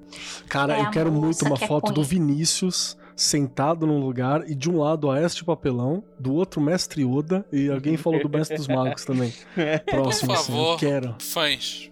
Cara, 0.49 0.78
É 0.78 0.82
eu 0.82 0.89
quero 0.89 1.11
muito 1.11 1.45
uma 1.45 1.57
que 1.57 1.63
é 1.63 1.67
foto 1.67 1.89
do 1.91 1.95
conhe- 2.01 2.07
Vinícius 2.07 2.97
sentado 3.16 3.86
num 3.86 3.99
lugar 3.99 4.49
e 4.49 4.55
de 4.55 4.70
um 4.70 4.80
lado 4.80 5.09
a 5.09 5.22
este 5.22 5.43
papelão, 5.43 6.03
do 6.20 6.34
outro 6.34 6.59
mestre 6.61 7.03
Yoda 7.03 7.45
e 7.51 7.70
alguém 7.70 7.97
falou 7.97 8.22
do 8.22 8.30
mestre 8.30 8.57
dos 8.57 8.68
magos 8.68 9.05
também. 9.05 9.34
Próximo, 9.86 10.30
Por 10.30 10.36
assim, 10.38 10.51
favor. 10.51 10.80
quero. 10.80 11.16
Fãs 11.20 11.91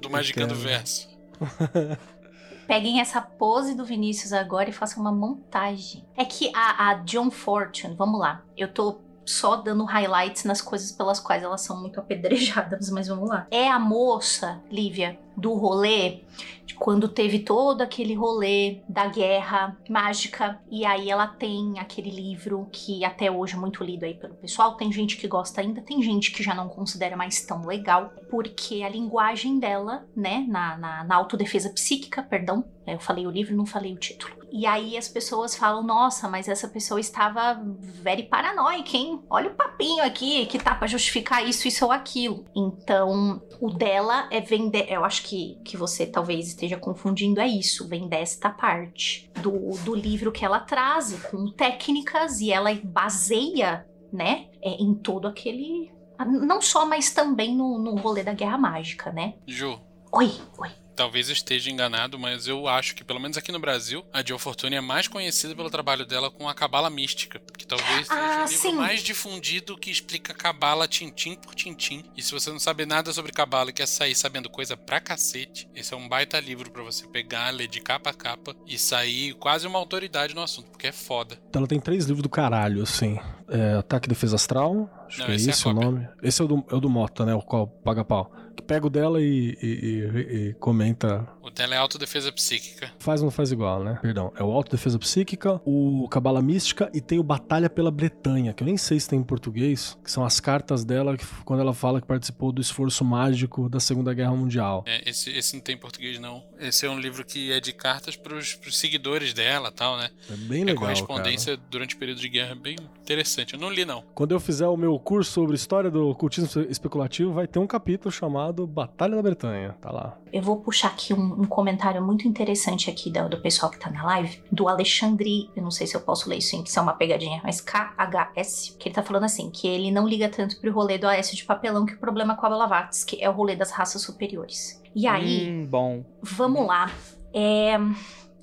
do 0.00 0.10
Magicando. 0.10 0.54
Verso. 0.54 1.08
Peguem 2.66 3.00
essa 3.00 3.20
pose 3.20 3.74
do 3.74 3.84
Vinícius 3.84 4.32
agora 4.32 4.68
e 4.68 4.72
façam 4.72 5.00
uma 5.00 5.12
montagem. 5.12 6.04
É 6.16 6.24
que 6.24 6.50
a, 6.54 6.90
a 6.90 6.94
John 6.94 7.30
Fortune, 7.30 7.94
vamos 7.96 8.20
lá, 8.20 8.42
eu 8.56 8.72
tô 8.72 9.00
só 9.24 9.56
dando 9.56 9.84
highlights 9.84 10.44
nas 10.44 10.60
coisas 10.60 10.92
pelas 10.92 11.20
quais 11.20 11.42
elas 11.42 11.60
são 11.60 11.80
muito 11.80 11.98
apedrejadas, 12.00 12.90
mas 12.90 13.08
vamos 13.08 13.28
lá. 13.28 13.46
É 13.50 13.68
a 13.68 13.78
moça, 13.78 14.60
Lívia, 14.70 15.18
do 15.36 15.54
rolê, 15.54 16.20
de 16.66 16.74
quando 16.74 17.08
teve 17.08 17.38
todo 17.40 17.80
aquele 17.80 18.14
rolê 18.14 18.80
da 18.88 19.06
guerra 19.06 19.76
mágica, 19.88 20.60
e 20.70 20.84
aí 20.84 21.10
ela 21.10 21.26
tem 21.26 21.78
aquele 21.78 22.10
livro 22.10 22.68
que 22.70 23.04
até 23.04 23.30
hoje 23.30 23.54
é 23.54 23.58
muito 23.58 23.82
lido 23.82 24.04
aí 24.04 24.14
pelo 24.14 24.34
pessoal. 24.34 24.76
Tem 24.76 24.92
gente 24.92 25.16
que 25.16 25.26
gosta 25.26 25.60
ainda, 25.60 25.80
tem 25.80 26.02
gente 26.02 26.30
que 26.32 26.42
já 26.42 26.54
não 26.54 26.68
considera 26.68 27.16
mais 27.16 27.42
tão 27.42 27.64
legal, 27.66 28.12
porque 28.30 28.82
a 28.82 28.88
linguagem 28.88 29.58
dela, 29.58 30.06
né, 30.14 30.44
na, 30.48 30.76
na, 30.76 31.04
na 31.04 31.16
autodefesa 31.16 31.70
psíquica, 31.70 32.22
perdão, 32.22 32.64
eu 32.86 32.98
falei 32.98 33.26
o 33.26 33.30
livro, 33.30 33.56
não 33.56 33.66
falei 33.66 33.92
o 33.92 33.98
título. 33.98 34.41
E 34.52 34.66
aí 34.66 34.98
as 34.98 35.08
pessoas 35.08 35.56
falam, 35.56 35.82
nossa, 35.82 36.28
mas 36.28 36.46
essa 36.46 36.68
pessoa 36.68 37.00
estava 37.00 37.58
very 37.80 38.24
paranoica, 38.24 38.96
hein? 38.96 39.22
Olha 39.30 39.50
o 39.50 39.54
papinho 39.54 40.04
aqui 40.04 40.44
que 40.44 40.58
tá 40.58 40.74
pra 40.74 40.86
justificar 40.86 41.42
isso, 41.48 41.66
isso 41.66 41.86
ou 41.86 41.90
aquilo. 41.90 42.44
Então, 42.54 43.40
o 43.58 43.70
dela 43.70 44.28
é 44.30 44.40
vender. 44.40 44.86
Eu 44.90 45.04
acho 45.04 45.22
que, 45.22 45.58
que 45.64 45.76
você 45.76 46.04
talvez 46.04 46.48
esteja 46.48 46.76
confundindo, 46.76 47.40
é 47.40 47.48
isso, 47.48 47.88
vem 47.88 48.06
desta 48.06 48.50
parte 48.50 49.30
do, 49.40 49.70
do 49.84 49.94
livro 49.94 50.30
que 50.30 50.44
ela 50.44 50.60
traz, 50.60 51.14
com 51.30 51.50
técnicas, 51.50 52.40
e 52.40 52.52
ela 52.52 52.70
baseia, 52.84 53.86
né, 54.12 54.48
é, 54.60 54.70
em 54.72 54.94
todo 54.94 55.26
aquele. 55.26 55.90
Não 56.18 56.60
só, 56.60 56.84
mas 56.84 57.10
também 57.10 57.56
no, 57.56 57.78
no 57.78 57.96
rolê 57.96 58.22
da 58.22 58.34
Guerra 58.34 58.58
Mágica, 58.58 59.10
né? 59.10 59.34
Ju, 59.46 59.80
Oi, 60.14 60.30
oi. 60.58 60.81
Talvez 60.94 61.28
esteja 61.28 61.70
enganado, 61.70 62.18
mas 62.18 62.46
eu 62.46 62.68
acho 62.68 62.94
que, 62.94 63.04
pelo 63.04 63.20
menos 63.20 63.36
aqui 63.36 63.50
no 63.52 63.58
Brasil, 63.58 64.04
a 64.12 64.24
Jill 64.24 64.38
Fortune 64.38 64.76
é 64.76 64.80
mais 64.80 65.08
conhecida 65.08 65.54
pelo 65.54 65.70
trabalho 65.70 66.06
dela 66.06 66.30
com 66.30 66.48
a 66.48 66.54
Cabala 66.54 66.90
Mística. 66.90 67.40
Que 67.56 67.66
talvez 67.66 68.06
seja 68.06 68.20
Ah, 68.20 68.44
o 68.46 68.48
livro 68.48 68.72
mais 68.74 69.02
difundido 69.02 69.76
que 69.76 69.90
explica 69.90 70.34
Cabala 70.34 70.86
tintim 70.88 71.34
por 71.34 71.54
tintim. 71.54 72.04
E 72.16 72.22
se 72.22 72.32
você 72.32 72.50
não 72.50 72.58
sabe 72.58 72.84
nada 72.86 73.12
sobre 73.12 73.32
Cabala 73.32 73.70
e 73.70 73.72
quer 73.72 73.86
sair 73.86 74.14
sabendo 74.14 74.50
coisa 74.50 74.76
pra 74.76 75.00
cacete, 75.00 75.68
esse 75.74 75.94
é 75.94 75.96
um 75.96 76.08
baita 76.08 76.38
livro 76.40 76.70
pra 76.70 76.82
você 76.82 77.06
pegar, 77.06 77.50
ler 77.50 77.68
de 77.68 77.80
capa 77.80 78.10
a 78.10 78.14
capa 78.14 78.54
e 78.66 78.78
sair 78.78 79.34
quase 79.34 79.66
uma 79.66 79.78
autoridade 79.78 80.34
no 80.34 80.42
assunto, 80.42 80.70
porque 80.70 80.86
é 80.88 80.92
foda. 80.92 81.38
Ela 81.54 81.66
tem 81.66 81.80
três 81.80 82.04
livros 82.04 82.22
do 82.22 82.28
caralho, 82.28 82.82
assim. 82.82 83.18
É, 83.48 83.74
Ataque 83.74 84.06
e 84.06 84.10
Defesa 84.10 84.36
Astral, 84.36 84.88
acho 85.06 85.18
Não, 85.18 85.26
que 85.26 85.32
é 85.32 85.34
esse 85.34 85.66
é 85.66 85.70
o 85.70 85.74
nome. 85.74 86.08
Esse 86.22 86.40
é 86.40 86.44
o 86.44 86.48
do, 86.48 86.64
é 86.70 86.74
o 86.74 86.80
do 86.80 86.88
Mota, 86.88 87.26
né? 87.26 87.34
O 87.34 87.42
qual 87.42 87.66
paga 87.66 88.04
pau. 88.04 88.32
Que 88.56 88.62
pega 88.62 88.86
o 88.86 88.90
dela 88.90 89.20
e, 89.20 89.56
e- 89.62 89.66
e- 89.66 90.48
e 90.50 90.54
comenta. 90.54 91.26
O 91.42 91.50
dela 91.50 91.74
é 91.74 91.78
autodefesa 91.78 92.30
psíquica. 92.30 92.92
Faz 92.98 93.20
ou 93.20 93.24
não 93.26 93.30
faz 93.32 93.50
igual, 93.50 93.82
né? 93.82 93.98
Perdão. 94.00 94.32
É 94.36 94.42
o 94.44 94.50
Autodefesa 94.52 94.98
Psíquica, 94.98 95.60
o 95.64 96.08
Cabala 96.08 96.40
Mística 96.40 96.88
e 96.94 97.00
tem 97.00 97.18
o 97.18 97.22
Batalha 97.22 97.68
pela 97.68 97.90
Bretanha, 97.90 98.52
que 98.52 98.62
eu 98.62 98.66
nem 98.66 98.76
sei 98.76 99.00
se 99.00 99.08
tem 99.08 99.18
em 99.18 99.24
português, 99.24 99.98
que 100.04 100.10
são 100.10 100.24
as 100.24 100.38
cartas 100.38 100.84
dela 100.84 101.16
que- 101.16 101.26
quando 101.44 101.60
ela 101.60 101.74
fala 101.74 102.00
que 102.00 102.06
participou 102.06 102.52
do 102.52 102.60
esforço 102.60 103.04
mágico 103.04 103.68
da 103.68 103.80
Segunda 103.80 104.14
Guerra 104.14 104.36
Mundial. 104.36 104.84
É, 104.86 105.08
esse, 105.10 105.30
esse 105.30 105.54
não 105.56 105.60
tem 105.62 105.74
em 105.74 105.78
português, 105.78 106.18
não. 106.20 106.44
Esse 106.60 106.86
é 106.86 106.90
um 106.90 106.98
livro 106.98 107.24
que 107.24 107.50
é 107.52 107.58
de 107.58 107.72
cartas 107.72 108.14
pros, 108.14 108.54
pros 108.54 108.78
seguidores 108.78 109.34
dela 109.34 109.68
e 109.68 109.72
tal, 109.72 109.96
né? 109.96 110.10
É 110.30 110.36
bem 110.36 110.62
É 110.62 110.66
legal. 110.66 110.82
correspondência 110.82 111.56
durante 111.70 111.96
o 111.96 111.98
período 111.98 112.20
de 112.20 112.28
guerra. 112.28 112.52
é 112.52 112.54
Bem 112.54 112.76
interessante. 113.02 113.54
Eu 113.54 113.60
não 113.60 113.70
li, 113.70 113.84
não. 113.84 114.04
Quando 114.14 114.30
eu 114.32 114.38
fizer 114.38 114.68
o 114.68 114.76
meu 114.76 114.96
curso 114.98 115.32
sobre 115.32 115.56
história 115.56 115.90
do 115.90 116.08
ocultismo 116.08 116.48
especulativo, 116.70 117.32
vai 117.32 117.48
ter 117.48 117.58
um 117.58 117.66
capítulo 117.66 118.12
chamado 118.12 118.64
Batalha 118.66 119.16
da 119.16 119.22
Bretanha. 119.22 119.74
Tá 119.80 119.90
lá. 119.90 120.16
Eu 120.32 120.42
vou 120.42 120.56
puxar 120.56 120.88
aqui 120.88 121.12
um, 121.12 121.42
um 121.42 121.44
comentário 121.44 122.02
muito 122.02 122.26
interessante 122.26 122.90
aqui 122.90 123.10
do, 123.10 123.28
do 123.28 123.40
pessoal 123.40 123.70
que 123.70 123.78
tá 123.78 123.90
na 123.90 124.02
live, 124.04 124.42
do 124.50 124.68
Alexandre, 124.68 125.50
eu 125.54 125.62
não 125.62 125.70
sei 125.70 125.86
se 125.86 125.94
eu 125.94 126.00
posso 126.00 126.28
ler 126.28 126.38
isso, 126.38 126.56
hein, 126.56 126.62
que 126.62 126.70
isso 126.70 126.78
é 126.78 126.82
uma 126.82 126.94
pegadinha, 126.94 127.40
mas 127.44 127.60
KHS, 127.60 128.76
que 128.78 128.88
ele 128.88 128.94
tá 128.94 129.02
falando 129.02 129.24
assim, 129.24 129.50
que 129.50 129.68
ele 129.68 129.90
não 129.90 130.08
liga 130.08 130.28
tanto 130.28 130.58
pro 130.60 130.72
rolê 130.72 130.98
do 130.98 131.06
Aécio 131.06 131.36
de 131.36 131.44
Papelão 131.44 131.84
que 131.84 131.94
o 131.94 131.98
problema 131.98 132.34
com 132.34 132.46
a 132.46 132.48
Blavatsky, 132.48 133.16
que 133.16 133.22
é 133.22 133.28
o 133.28 133.32
rolê 133.32 133.54
das 133.54 133.70
raças 133.70 134.00
superiores. 134.00 134.80
E 134.94 135.06
aí, 135.06 135.50
Hum, 135.50 135.66
bom. 135.66 136.04
Vamos 136.22 136.66
lá. 136.66 136.90
É... 137.34 137.76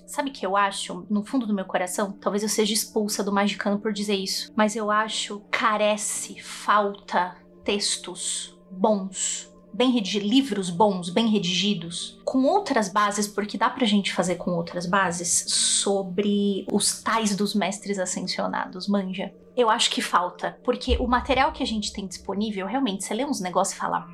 Sabe 0.05 0.31
o 0.31 0.33
que 0.33 0.45
eu 0.45 0.57
acho? 0.57 1.05
No 1.09 1.23
fundo 1.23 1.45
do 1.45 1.53
meu 1.53 1.65
coração, 1.65 2.11
talvez 2.11 2.41
eu 2.41 2.49
seja 2.49 2.73
expulsa 2.73 3.23
do 3.23 3.31
Magicano 3.31 3.79
por 3.79 3.93
dizer 3.93 4.15
isso, 4.15 4.51
mas 4.55 4.75
eu 4.75 4.89
acho 4.89 5.41
carece, 5.51 6.39
falta 6.41 7.35
textos 7.63 8.59
bons, 8.71 9.48
bem 9.73 9.91
redigidos, 9.91 10.29
livros 10.29 10.69
bons, 10.69 11.09
bem 11.09 11.27
redigidos, 11.27 12.19
com 12.25 12.43
outras 12.43 12.89
bases, 12.89 13.27
porque 13.27 13.57
dá 13.57 13.69
pra 13.69 13.85
gente 13.85 14.13
fazer 14.13 14.35
com 14.35 14.51
outras 14.51 14.85
bases, 14.85 15.45
sobre 15.47 16.65
os 16.71 17.01
tais 17.01 17.35
dos 17.35 17.55
mestres 17.55 17.99
ascensionados, 17.99 18.87
manja. 18.87 19.33
Eu 19.55 19.69
acho 19.69 19.89
que 19.89 20.01
falta, 20.01 20.57
porque 20.63 20.97
o 20.97 21.07
material 21.07 21.51
que 21.51 21.63
a 21.63 21.67
gente 21.67 21.91
tem 21.91 22.07
disponível, 22.07 22.65
realmente, 22.65 23.03
você 23.03 23.13
lê 23.13 23.25
uns 23.25 23.41
negócios 23.41 23.75
e 23.75 23.79
fala. 23.79 24.07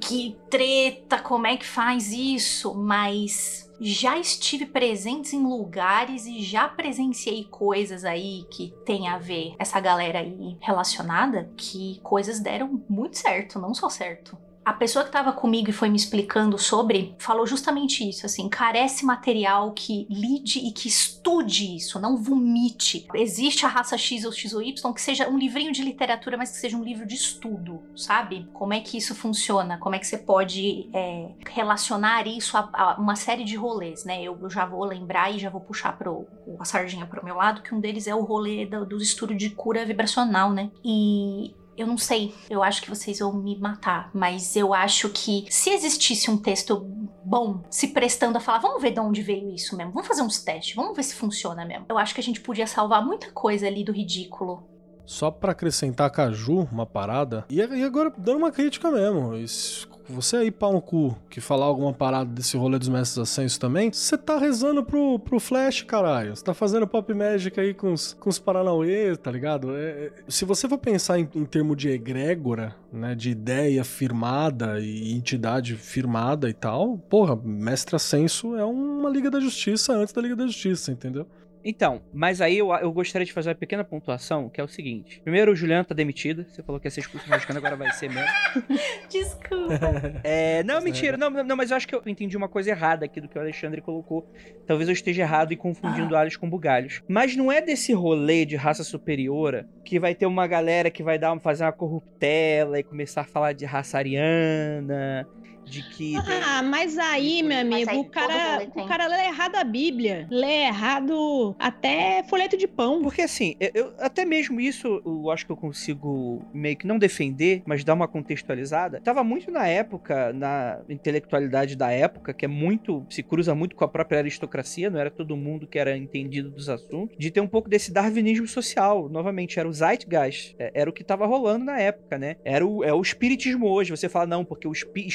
Que 0.00 0.36
treta, 0.50 1.18
como 1.18 1.46
é 1.46 1.56
que 1.56 1.66
faz 1.66 2.12
isso? 2.12 2.74
Mas 2.74 3.68
já 3.80 4.18
estive 4.18 4.66
presentes 4.66 5.32
em 5.32 5.42
lugares 5.42 6.26
e 6.26 6.42
já 6.42 6.68
presenciei 6.68 7.44
coisas 7.44 8.04
aí 8.04 8.44
que 8.50 8.74
tem 8.84 9.08
a 9.08 9.18
ver 9.18 9.54
essa 9.58 9.78
galera 9.78 10.18
aí 10.18 10.56
relacionada 10.60 11.50
que 11.56 12.00
coisas 12.02 12.40
deram 12.40 12.82
muito 12.88 13.16
certo, 13.16 13.58
não 13.58 13.72
só 13.74 13.88
certo. 13.88 14.36
A 14.68 14.74
pessoa 14.74 15.02
que 15.02 15.08
estava 15.08 15.32
comigo 15.32 15.70
e 15.70 15.72
foi 15.72 15.88
me 15.88 15.96
explicando 15.96 16.58
sobre 16.58 17.16
falou 17.18 17.46
justamente 17.46 18.06
isso, 18.06 18.26
assim, 18.26 18.50
carece 18.50 19.02
material 19.02 19.72
que 19.72 20.06
lide 20.10 20.58
e 20.58 20.72
que 20.72 20.86
estude 20.86 21.74
isso, 21.74 21.98
não 21.98 22.18
vomite. 22.18 23.08
Existe 23.14 23.64
a 23.64 23.68
raça 23.70 23.96
X 23.96 24.26
ou 24.26 24.30
X 24.30 24.52
ou 24.52 24.60
Y 24.60 24.92
que 24.92 25.00
seja 25.00 25.26
um 25.26 25.38
livrinho 25.38 25.72
de 25.72 25.82
literatura, 25.82 26.36
mas 26.36 26.50
que 26.50 26.58
seja 26.58 26.76
um 26.76 26.84
livro 26.84 27.06
de 27.06 27.14
estudo, 27.14 27.82
sabe? 27.96 28.46
Como 28.52 28.74
é 28.74 28.80
que 28.80 28.98
isso 28.98 29.14
funciona? 29.14 29.78
Como 29.78 29.94
é 29.94 29.98
que 29.98 30.06
você 30.06 30.18
pode 30.18 30.90
é, 30.92 31.30
relacionar 31.48 32.26
isso 32.26 32.54
a, 32.54 32.68
a 32.70 32.96
uma 33.00 33.16
série 33.16 33.44
de 33.44 33.56
rolês, 33.56 34.04
né? 34.04 34.22
Eu, 34.22 34.38
eu 34.38 34.50
já 34.50 34.66
vou 34.66 34.84
lembrar 34.84 35.34
e 35.34 35.38
já 35.38 35.48
vou 35.48 35.62
puxar 35.62 35.96
pro, 35.96 36.26
a 36.60 36.66
sardinha 36.66 37.06
pro 37.06 37.24
meu 37.24 37.36
lado, 37.36 37.62
que 37.62 37.74
um 37.74 37.80
deles 37.80 38.06
é 38.06 38.14
o 38.14 38.20
rolê 38.20 38.66
do, 38.66 38.84
do 38.84 38.98
estudo 38.98 39.34
de 39.34 39.48
cura 39.48 39.86
vibracional, 39.86 40.52
né? 40.52 40.70
E 40.84 41.54
eu 41.78 41.86
não 41.86 41.96
sei, 41.96 42.34
eu 42.50 42.62
acho 42.62 42.82
que 42.82 42.90
vocês 42.90 43.18
vão 43.20 43.32
me 43.32 43.56
matar, 43.58 44.10
mas 44.12 44.56
eu 44.56 44.74
acho 44.74 45.08
que 45.10 45.46
se 45.50 45.70
existisse 45.70 46.30
um 46.30 46.36
texto 46.36 46.86
bom, 47.24 47.62
se 47.70 47.88
prestando 47.88 48.38
a 48.38 48.40
falar, 48.40 48.58
vamos 48.58 48.82
ver 48.82 48.90
de 48.92 49.00
onde 49.00 49.22
veio 49.22 49.50
isso 49.54 49.76
mesmo, 49.76 49.92
vamos 49.92 50.08
fazer 50.08 50.22
uns 50.22 50.42
testes, 50.42 50.74
vamos 50.74 50.96
ver 50.96 51.02
se 51.02 51.14
funciona 51.14 51.64
mesmo. 51.64 51.86
Eu 51.88 51.98
acho 51.98 52.14
que 52.14 52.20
a 52.20 52.24
gente 52.24 52.40
podia 52.40 52.66
salvar 52.66 53.04
muita 53.04 53.30
coisa 53.32 53.66
ali 53.66 53.84
do 53.84 53.92
ridículo. 53.92 54.66
Só 55.04 55.30
pra 55.30 55.52
acrescentar 55.52 56.10
Caju, 56.10 56.68
uma 56.70 56.84
parada. 56.84 57.46
E 57.48 57.56
e 57.58 57.82
agora, 57.82 58.12
dando 58.18 58.38
uma 58.38 58.52
crítica 58.52 58.90
mesmo. 58.90 59.34
Isso- 59.36 59.88
Você 60.10 60.36
aí, 60.38 60.50
pau 60.50 60.72
no 60.72 60.80
cu, 60.80 61.14
que 61.28 61.38
falar 61.38 61.66
alguma 61.66 61.92
parada 61.92 62.30
desse 62.30 62.56
rolê 62.56 62.78
dos 62.78 62.88
mestres 62.88 63.18
ascensos 63.18 63.58
também, 63.58 63.92
você 63.92 64.16
tá 64.16 64.38
rezando 64.38 64.82
pro, 64.82 65.18
pro 65.18 65.38
Flash, 65.38 65.82
caralho. 65.82 66.34
Você 66.34 66.42
tá 66.42 66.54
fazendo 66.54 66.86
pop 66.86 67.12
magic 67.12 67.60
aí 67.60 67.74
com 67.74 67.92
os, 67.92 68.14
com 68.14 68.30
os 68.30 68.38
Paranauê, 68.38 69.14
tá 69.16 69.30
ligado? 69.30 69.76
É- 69.76 70.06
é- 70.06 70.12
se 70.26 70.46
você 70.46 70.66
for 70.66 70.78
pensar 70.78 71.18
em, 71.18 71.28
em 71.34 71.44
termo 71.44 71.76
de 71.76 71.90
egrégora, 71.90 72.74
né, 72.90 73.14
de 73.14 73.30
ideia 73.30 73.84
firmada 73.84 74.80
e 74.80 75.12
entidade 75.12 75.76
firmada 75.76 76.48
e 76.48 76.54
tal, 76.54 76.96
porra, 77.10 77.36
mestre 77.44 77.94
ascenso 77.94 78.56
é 78.56 78.64
uma 78.64 79.10
Liga 79.10 79.30
da 79.30 79.40
Justiça 79.40 79.92
antes 79.92 80.14
da 80.14 80.22
Liga 80.22 80.34
da 80.36 80.46
Justiça, 80.46 80.90
entendeu? 80.90 81.26
Então, 81.64 82.02
mas 82.12 82.40
aí 82.40 82.58
eu, 82.58 82.72
eu 82.74 82.92
gostaria 82.92 83.26
de 83.26 83.32
fazer 83.32 83.50
uma 83.50 83.54
pequena 83.54 83.84
pontuação, 83.84 84.48
que 84.48 84.60
é 84.60 84.64
o 84.64 84.68
seguinte. 84.68 85.20
Primeiro, 85.22 85.52
o 85.52 85.56
Juliano 85.56 85.84
tá 85.84 85.94
demitida. 85.94 86.46
Você 86.50 86.62
falou 86.62 86.80
que 86.80 86.86
ia 86.86 86.90
ser 86.90 87.00
expulso 87.00 87.28
mexicano, 87.28 87.58
agora 87.58 87.76
vai 87.76 87.90
ser 87.92 88.08
mesmo. 88.10 88.28
Desculpa. 89.10 90.20
É, 90.24 90.62
não, 90.62 90.80
mentira. 90.80 91.16
Não, 91.16 91.30
não, 91.30 91.56
mas 91.56 91.70
eu 91.70 91.76
acho 91.76 91.86
que 91.86 91.94
eu 91.94 92.02
entendi 92.06 92.36
uma 92.36 92.48
coisa 92.48 92.70
errada 92.70 93.04
aqui 93.04 93.20
do 93.20 93.28
que 93.28 93.36
o 93.36 93.40
Alexandre 93.40 93.80
colocou. 93.80 94.30
Talvez 94.66 94.88
eu 94.88 94.92
esteja 94.92 95.22
errado 95.22 95.52
e 95.52 95.56
confundindo 95.56 96.16
alhos 96.16 96.36
com 96.36 96.48
bugalhos. 96.48 97.02
Mas 97.08 97.36
não 97.36 97.50
é 97.50 97.60
desse 97.60 97.92
rolê 97.92 98.44
de 98.44 98.56
raça 98.56 98.84
superior 98.84 99.66
que 99.84 99.98
vai 99.98 100.14
ter 100.14 100.26
uma 100.26 100.46
galera 100.46 100.90
que 100.90 101.02
vai 101.02 101.18
dar, 101.18 101.38
fazer 101.40 101.64
uma 101.64 101.72
corruptela 101.72 102.78
e 102.78 102.82
começar 102.82 103.22
a 103.22 103.24
falar 103.24 103.52
de 103.52 103.64
raça 103.64 103.98
ariana, 103.98 105.26
de 105.68 105.82
que... 105.82 106.12
tem- 106.22 106.42
Ah, 106.44 106.62
mas 106.62 106.96
aí, 106.98 107.42
meu 107.42 107.56
Mas 107.64 107.88
amigo, 107.88 107.90
aí 107.90 107.98
o 107.98 108.04
cara, 108.04 108.66
tem. 108.66 108.82
o 108.84 108.86
cara 108.86 109.06
lê 109.06 109.26
errado 109.26 109.56
a 109.56 109.64
Bíblia. 109.64 110.26
Lê 110.30 110.64
errado 110.66 111.54
até 111.58 112.22
folheto 112.28 112.56
de 112.56 112.66
pão. 112.66 113.02
Porque 113.02 113.22
assim, 113.22 113.54
eu, 113.60 113.70
eu- 113.74 113.92
até 113.98 114.24
mesmo 114.24 114.60
isso 114.60 115.00
eu 115.04 115.30
acho 115.30 115.44
que 115.46 115.52
eu 115.52 115.56
consigo 115.56 116.42
meio 116.52 116.76
que 116.76 116.86
não 116.86 116.98
defender, 116.98 117.62
mas 117.66 117.84
dar 117.84 117.94
uma 117.94 118.08
contextualizada. 118.08 119.00
Tava 119.00 119.22
muito 119.24 119.50
na 119.50 119.66
época, 119.66 120.32
na 120.32 120.80
intelectualidade 120.88 121.76
da 121.76 121.90
época, 121.90 122.32
que 122.34 122.44
é 122.44 122.48
muito, 122.48 123.04
se 123.10 123.22
cruza 123.22 123.54
muito 123.54 123.74
com 123.76 123.84
a 123.84 123.88
própria 123.88 124.18
aristocracia, 124.20 124.90
não 124.90 124.98
era 125.00 125.10
todo 125.10 125.36
mundo 125.36 125.66
que 125.66 125.78
era 125.78 125.96
entendido 125.96 126.50
dos 126.50 126.68
assuntos, 126.68 127.16
de 127.18 127.30
ter 127.30 127.40
um 127.40 127.48
pouco 127.48 127.68
desse 127.68 127.92
darwinismo 127.92 128.46
social. 128.46 129.08
Novamente, 129.08 129.58
era 129.58 129.68
o 129.68 129.72
zeitgeist, 129.72 130.54
é- 130.58 130.70
era 130.74 130.90
o 130.90 130.92
que 130.92 131.04
tava 131.04 131.26
rolando 131.26 131.64
na 131.64 131.78
época, 131.80 132.18
né? 132.18 132.36
Era 132.44 132.66
o, 132.66 132.82
é 132.84 132.92
o 132.92 133.00
espiritismo 133.02 133.66
hoje. 133.68 133.90
Você 133.90 134.08
fala, 134.08 134.26
não, 134.26 134.44
porque 134.44 134.66
o 134.68 134.72
espi- 134.72 135.06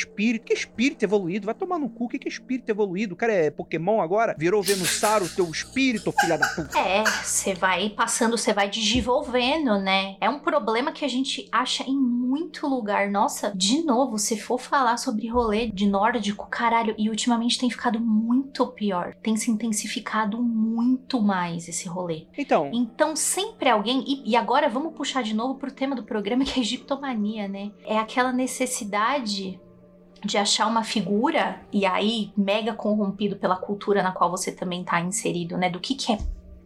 espírito, 0.43 0.45
que 0.45 0.53
é 0.53 0.55
espírito 0.55 1.03
evoluído? 1.03 1.45
Vai 1.45 1.55
tomar 1.55 1.79
no 1.79 1.89
cu, 1.89 2.05
o 2.05 2.09
que 2.09 2.19
que 2.19 2.27
é 2.27 2.31
espírito 2.31 2.69
evoluído? 2.69 3.13
O 3.13 3.17
cara 3.17 3.33
é 3.33 3.49
Pokémon 3.49 4.01
agora? 4.01 4.35
Virou 4.37 4.61
Venusaur, 4.61 5.23
o 5.23 5.29
teu 5.29 5.49
espírito, 5.49 6.11
filha 6.19 6.37
da 6.37 6.47
puta. 6.47 6.77
É, 6.77 7.03
você 7.03 7.53
vai 7.53 7.89
passando, 7.89 8.37
você 8.37 8.53
vai 8.53 8.69
desenvolvendo, 8.69 9.79
né? 9.79 10.15
É 10.19 10.29
um 10.29 10.39
problema 10.39 10.91
que 10.91 11.05
a 11.05 11.07
gente 11.07 11.47
acha 11.51 11.83
em 11.83 11.95
muito 11.97 12.67
lugar. 12.67 13.09
Nossa, 13.09 13.53
de 13.55 13.83
novo, 13.83 14.17
se 14.17 14.37
for 14.37 14.59
falar 14.59 14.97
sobre 14.97 15.27
rolê 15.27 15.67
de 15.67 15.87
nórdico, 15.87 16.47
caralho, 16.49 16.95
e 16.97 17.09
ultimamente 17.09 17.59
tem 17.59 17.69
ficado 17.69 17.99
muito 17.99 18.67
pior. 18.67 19.15
Tem 19.21 19.35
se 19.37 19.51
intensificado 19.51 20.41
muito 20.41 21.21
mais 21.21 21.67
esse 21.67 21.87
rolê. 21.87 22.27
Então, 22.37 22.69
Então, 22.73 23.15
sempre 23.15 23.69
alguém. 23.69 24.03
E, 24.07 24.31
e 24.31 24.35
agora 24.35 24.67
vamos 24.67 24.93
puxar 24.93 25.21
de 25.23 25.33
novo 25.33 25.55
pro 25.55 25.71
tema 25.71 25.95
do 25.95 26.03
programa, 26.03 26.43
que 26.43 26.51
é 26.51 26.55
a 26.57 26.65
egiptomania, 26.65 27.47
né? 27.47 27.71
É 27.85 27.97
aquela 27.97 28.31
necessidade 28.31 29.59
de 30.24 30.38
achar 30.38 30.67
uma 30.67 30.84
figura, 30.84 31.61
e 31.71 31.86
aí 31.86 32.32
mega 32.36 32.74
corrompido 32.74 33.36
pela 33.36 33.55
cultura 33.55 34.01
na 34.01 34.11
qual 34.11 34.32
você 34.32 34.51
também 34.51 34.84
tá 34.84 34.99
inserido, 35.01 35.57
né? 35.57 35.69
Do 35.69 35.80
que, 35.80 35.95
que 35.95 36.11
é 36.11 36.17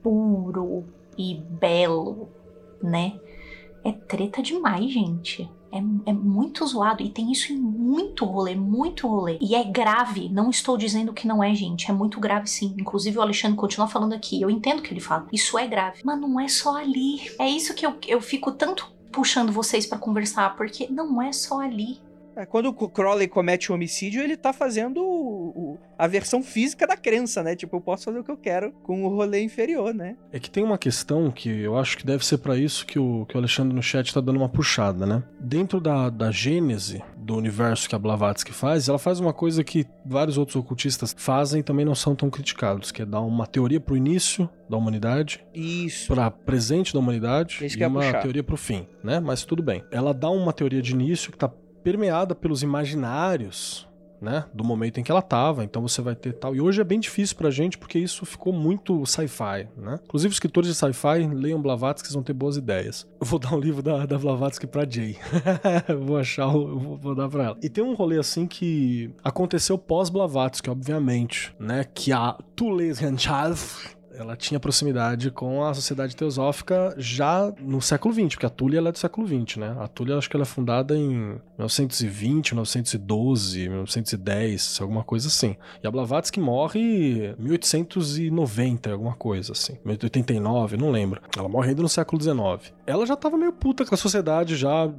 puro 0.02 0.86
e 1.18 1.36
belo, 1.36 2.30
né? 2.82 3.20
É 3.84 3.92
treta 3.92 4.42
demais, 4.42 4.92
gente. 4.92 5.50
É, 5.72 5.78
é 6.10 6.14
muito 6.14 6.66
zoado. 6.66 7.04
E 7.04 7.10
tem 7.10 7.32
isso 7.32 7.52
em 7.52 7.58
muito 7.58 8.26
rolê, 8.26 8.56
muito 8.56 9.08
rolê. 9.08 9.38
E 9.42 9.56
é 9.56 9.64
grave. 9.64 10.30
Não 10.30 10.50
estou 10.50 10.78
dizendo 10.78 11.14
que 11.14 11.28
não 11.28 11.44
é, 11.44 11.54
gente. 11.54 11.90
É 11.90 11.94
muito 11.94 12.20
grave, 12.20 12.48
sim. 12.48 12.76
Inclusive, 12.78 13.18
o 13.18 13.22
Alexandre 13.22 13.58
continua 13.58 13.88
falando 13.88 14.14
aqui. 14.14 14.42
Eu 14.42 14.50
entendo 14.50 14.80
o 14.80 14.82
que 14.82 14.94
ele 14.94 15.00
fala. 15.00 15.28
Isso 15.32 15.58
é 15.58 15.68
grave. 15.68 16.02
Mas 16.04 16.20
não 16.20 16.40
é 16.40 16.48
só 16.48 16.78
ali. 16.78 17.22
É 17.40 17.48
isso 17.48 17.74
que 17.74 17.86
eu, 17.86 17.96
eu 18.08 18.22
fico 18.22 18.52
tanto 18.52 18.92
puxando 19.12 19.52
vocês 19.52 19.86
pra 19.86 19.98
conversar. 19.98 20.56
Porque 20.56 20.88
não 20.90 21.22
é 21.22 21.32
só 21.32 21.60
ali. 21.60 22.00
É, 22.38 22.46
Quando 22.46 22.68
o 22.68 22.74
Crowley 22.90 23.28
comete 23.28 23.72
um 23.72 23.76
homicídio, 23.76 24.22
ele 24.22 24.38
tá 24.38 24.54
fazendo 24.54 25.02
o- 25.04 25.50
o- 25.74 25.78
a 25.98 26.06
versão 26.06 26.44
física 26.44 26.86
da 26.86 26.96
crença, 26.96 27.42
né? 27.42 27.56
Tipo, 27.56 27.78
eu 27.78 27.82
posso 27.82 28.06
fazer 28.06 28.20
o 28.20 28.24
que 28.24 28.30
eu 28.32 28.38
quero 28.38 28.72
com 28.84 29.04
o 29.04 29.10
rolê 29.10 29.42
inferior, 29.42 29.92
né? 29.94 30.16
É 30.32 30.40
que 30.40 30.50
tem 30.50 30.64
uma 30.64 30.78
questão 30.78 31.32
que 31.32 31.50
eu 31.50 31.76
acho 31.78 31.98
que 31.98 32.06
deve 32.06 32.24
ser 32.24 32.38
pra 32.38 32.56
isso 32.56 32.86
que 32.86 33.00
o, 33.00 33.26
que 33.26 33.36
o 33.36 33.40
Alexandre 33.40 33.76
no 33.76 33.82
chat 33.82 34.14
tá 34.14 34.22
dando 34.22 34.38
uma 34.38 34.48
puxada, 34.50 35.06
né? 35.08 35.24
Dentro 35.40 35.82
da, 35.82 36.10
da 36.12 36.30
gênese 36.30 37.02
do 37.18 37.36
universo 37.36 37.90
que 37.90 37.96
a 37.96 38.00
Blavatsky 38.00 38.54
faz, 38.54 38.88
ela 38.88 39.00
faz 39.00 39.20
uma 39.20 39.34
coisa 39.34 39.64
que 39.64 39.86
vários 40.06 40.38
outros 40.38 40.56
ocultistas 40.56 41.16
fazem 41.18 41.60
e 41.62 41.64
também 41.64 41.86
não 41.86 41.96
são 41.96 42.16
tão 42.16 42.30
criticados, 42.30 42.92
que 42.92 43.02
é 43.02 43.06
dar 43.06 43.22
uma 43.22 43.48
teoria 43.48 43.80
pro 43.80 43.98
início 43.98 44.48
da 44.70 44.78
humanidade, 44.78 45.44
Isso. 45.54 46.14
pra 46.14 46.30
presente 46.30 46.94
da 46.94 47.00
humanidade 47.00 47.66
Isso 47.66 47.78
e 47.80 47.86
uma 47.86 48.00
puxar. 48.02 48.22
teoria 48.22 48.44
pro 48.44 48.56
fim, 48.56 48.88
né? 49.04 49.20
Mas 49.20 49.44
tudo 49.44 49.64
bem. 49.64 49.84
Ela 49.92 50.14
dá 50.14 50.30
uma 50.30 50.54
teoria 50.54 50.82
de 50.82 50.92
início 50.94 51.32
que 51.32 51.38
tá 51.38 51.52
permeada 51.88 52.36
pelos 52.36 52.64
imaginários, 52.64 53.88
né, 54.20 54.44
do 54.54 54.62
momento 54.62 55.00
em 55.00 55.04
que 55.04 55.10
ela 55.10 55.22
tava, 55.22 55.64
então 55.64 55.82
você 55.82 56.02
vai 56.02 56.16
ter 56.16 56.34
tal. 56.34 56.54
E 56.54 56.60
hoje 56.60 56.82
é 56.82 56.84
bem 56.84 57.00
difícil 57.00 57.38
pra 57.38 57.50
gente 57.50 57.78
porque 57.78 57.98
isso 57.98 58.26
ficou 58.26 58.52
muito 58.52 59.06
sci-fi, 59.06 59.70
né? 59.78 59.98
Inclusive 60.04 60.34
escritores 60.34 60.70
de 60.70 60.76
sci-fi 60.76 61.26
leiam 61.34 61.62
Blavatsky, 61.62 62.12
vão 62.12 62.24
ter 62.24 62.34
boas 62.34 62.58
ideias. 62.58 63.08
Eu 63.22 63.26
vou 63.26 63.40
dar 63.40 63.54
um 63.54 63.60
livro 63.60 63.82
da, 63.82 64.06
da 64.06 64.18
Blavatsky 64.18 64.68
pra 64.68 64.86
Jay. 64.90 65.18
Vou 66.06 66.18
achar, 66.18 66.54
eu 66.54 66.78
vou, 66.78 66.98
vou 66.98 67.16
dar 67.16 67.30
pra 67.30 67.44
ela. 67.46 67.58
E 67.64 67.70
tem 67.70 67.82
um 67.82 67.94
rolê 67.94 68.20
assim 68.20 68.46
que 68.48 69.10
aconteceu 69.24 69.78
pós 69.78 70.10
Blavatsky, 70.10 70.70
obviamente, 70.70 71.56
né, 71.58 71.86
que 71.94 72.12
a 72.12 72.34
Tulesianchav 72.54 73.96
ela 74.18 74.36
tinha 74.36 74.60
proximidade 74.60 75.32
com 75.32 75.64
a 75.64 75.74
sociedade 75.74 76.16
teosófica 76.16 76.94
já 76.98 77.54
no 77.60 77.82
século 77.82 78.14
XX, 78.14 78.30
porque 78.30 78.46
a 78.46 78.50
Túlia 78.50 78.80
ela 78.80 78.90
é 78.90 78.92
do 78.92 78.98
século 78.98 79.28
XX, 79.28 79.58
né? 79.58 79.76
A 79.80 79.88
Túlia 79.88 80.18
acho 80.18 80.30
que 80.30 80.36
ela 80.36 80.44
é 80.44 80.46
fundada 80.46 80.98
em 80.98 81.40
1920, 81.58 82.54
1912, 82.54 83.70
1910, 83.70 84.80
alguma 84.82 85.04
coisa 85.04 85.28
assim. 85.28 85.56
E 85.84 85.88
a 85.88 85.92
Blavatsky 85.92 86.40
morre 86.40 86.80
em 86.80 87.36
1890, 87.38 88.92
alguma 88.92 89.14
coisa 89.14 89.52
assim. 89.52 89.74
1889, 89.86 90.78
não 90.78 90.92
lembro. 90.92 91.22
Ela 91.38 91.48
morre 91.48 91.70
ainda 91.70 91.82
no 91.82 91.90
século 91.90 92.22
XIX. 92.22 92.77
Ela 92.88 93.06
já 93.06 93.16
tava 93.18 93.38
meio 93.38 93.52
puta 93.52 93.86
com 93.86 93.94
a 93.94 93.98
sociedade 93.98 94.56
já 94.56 94.90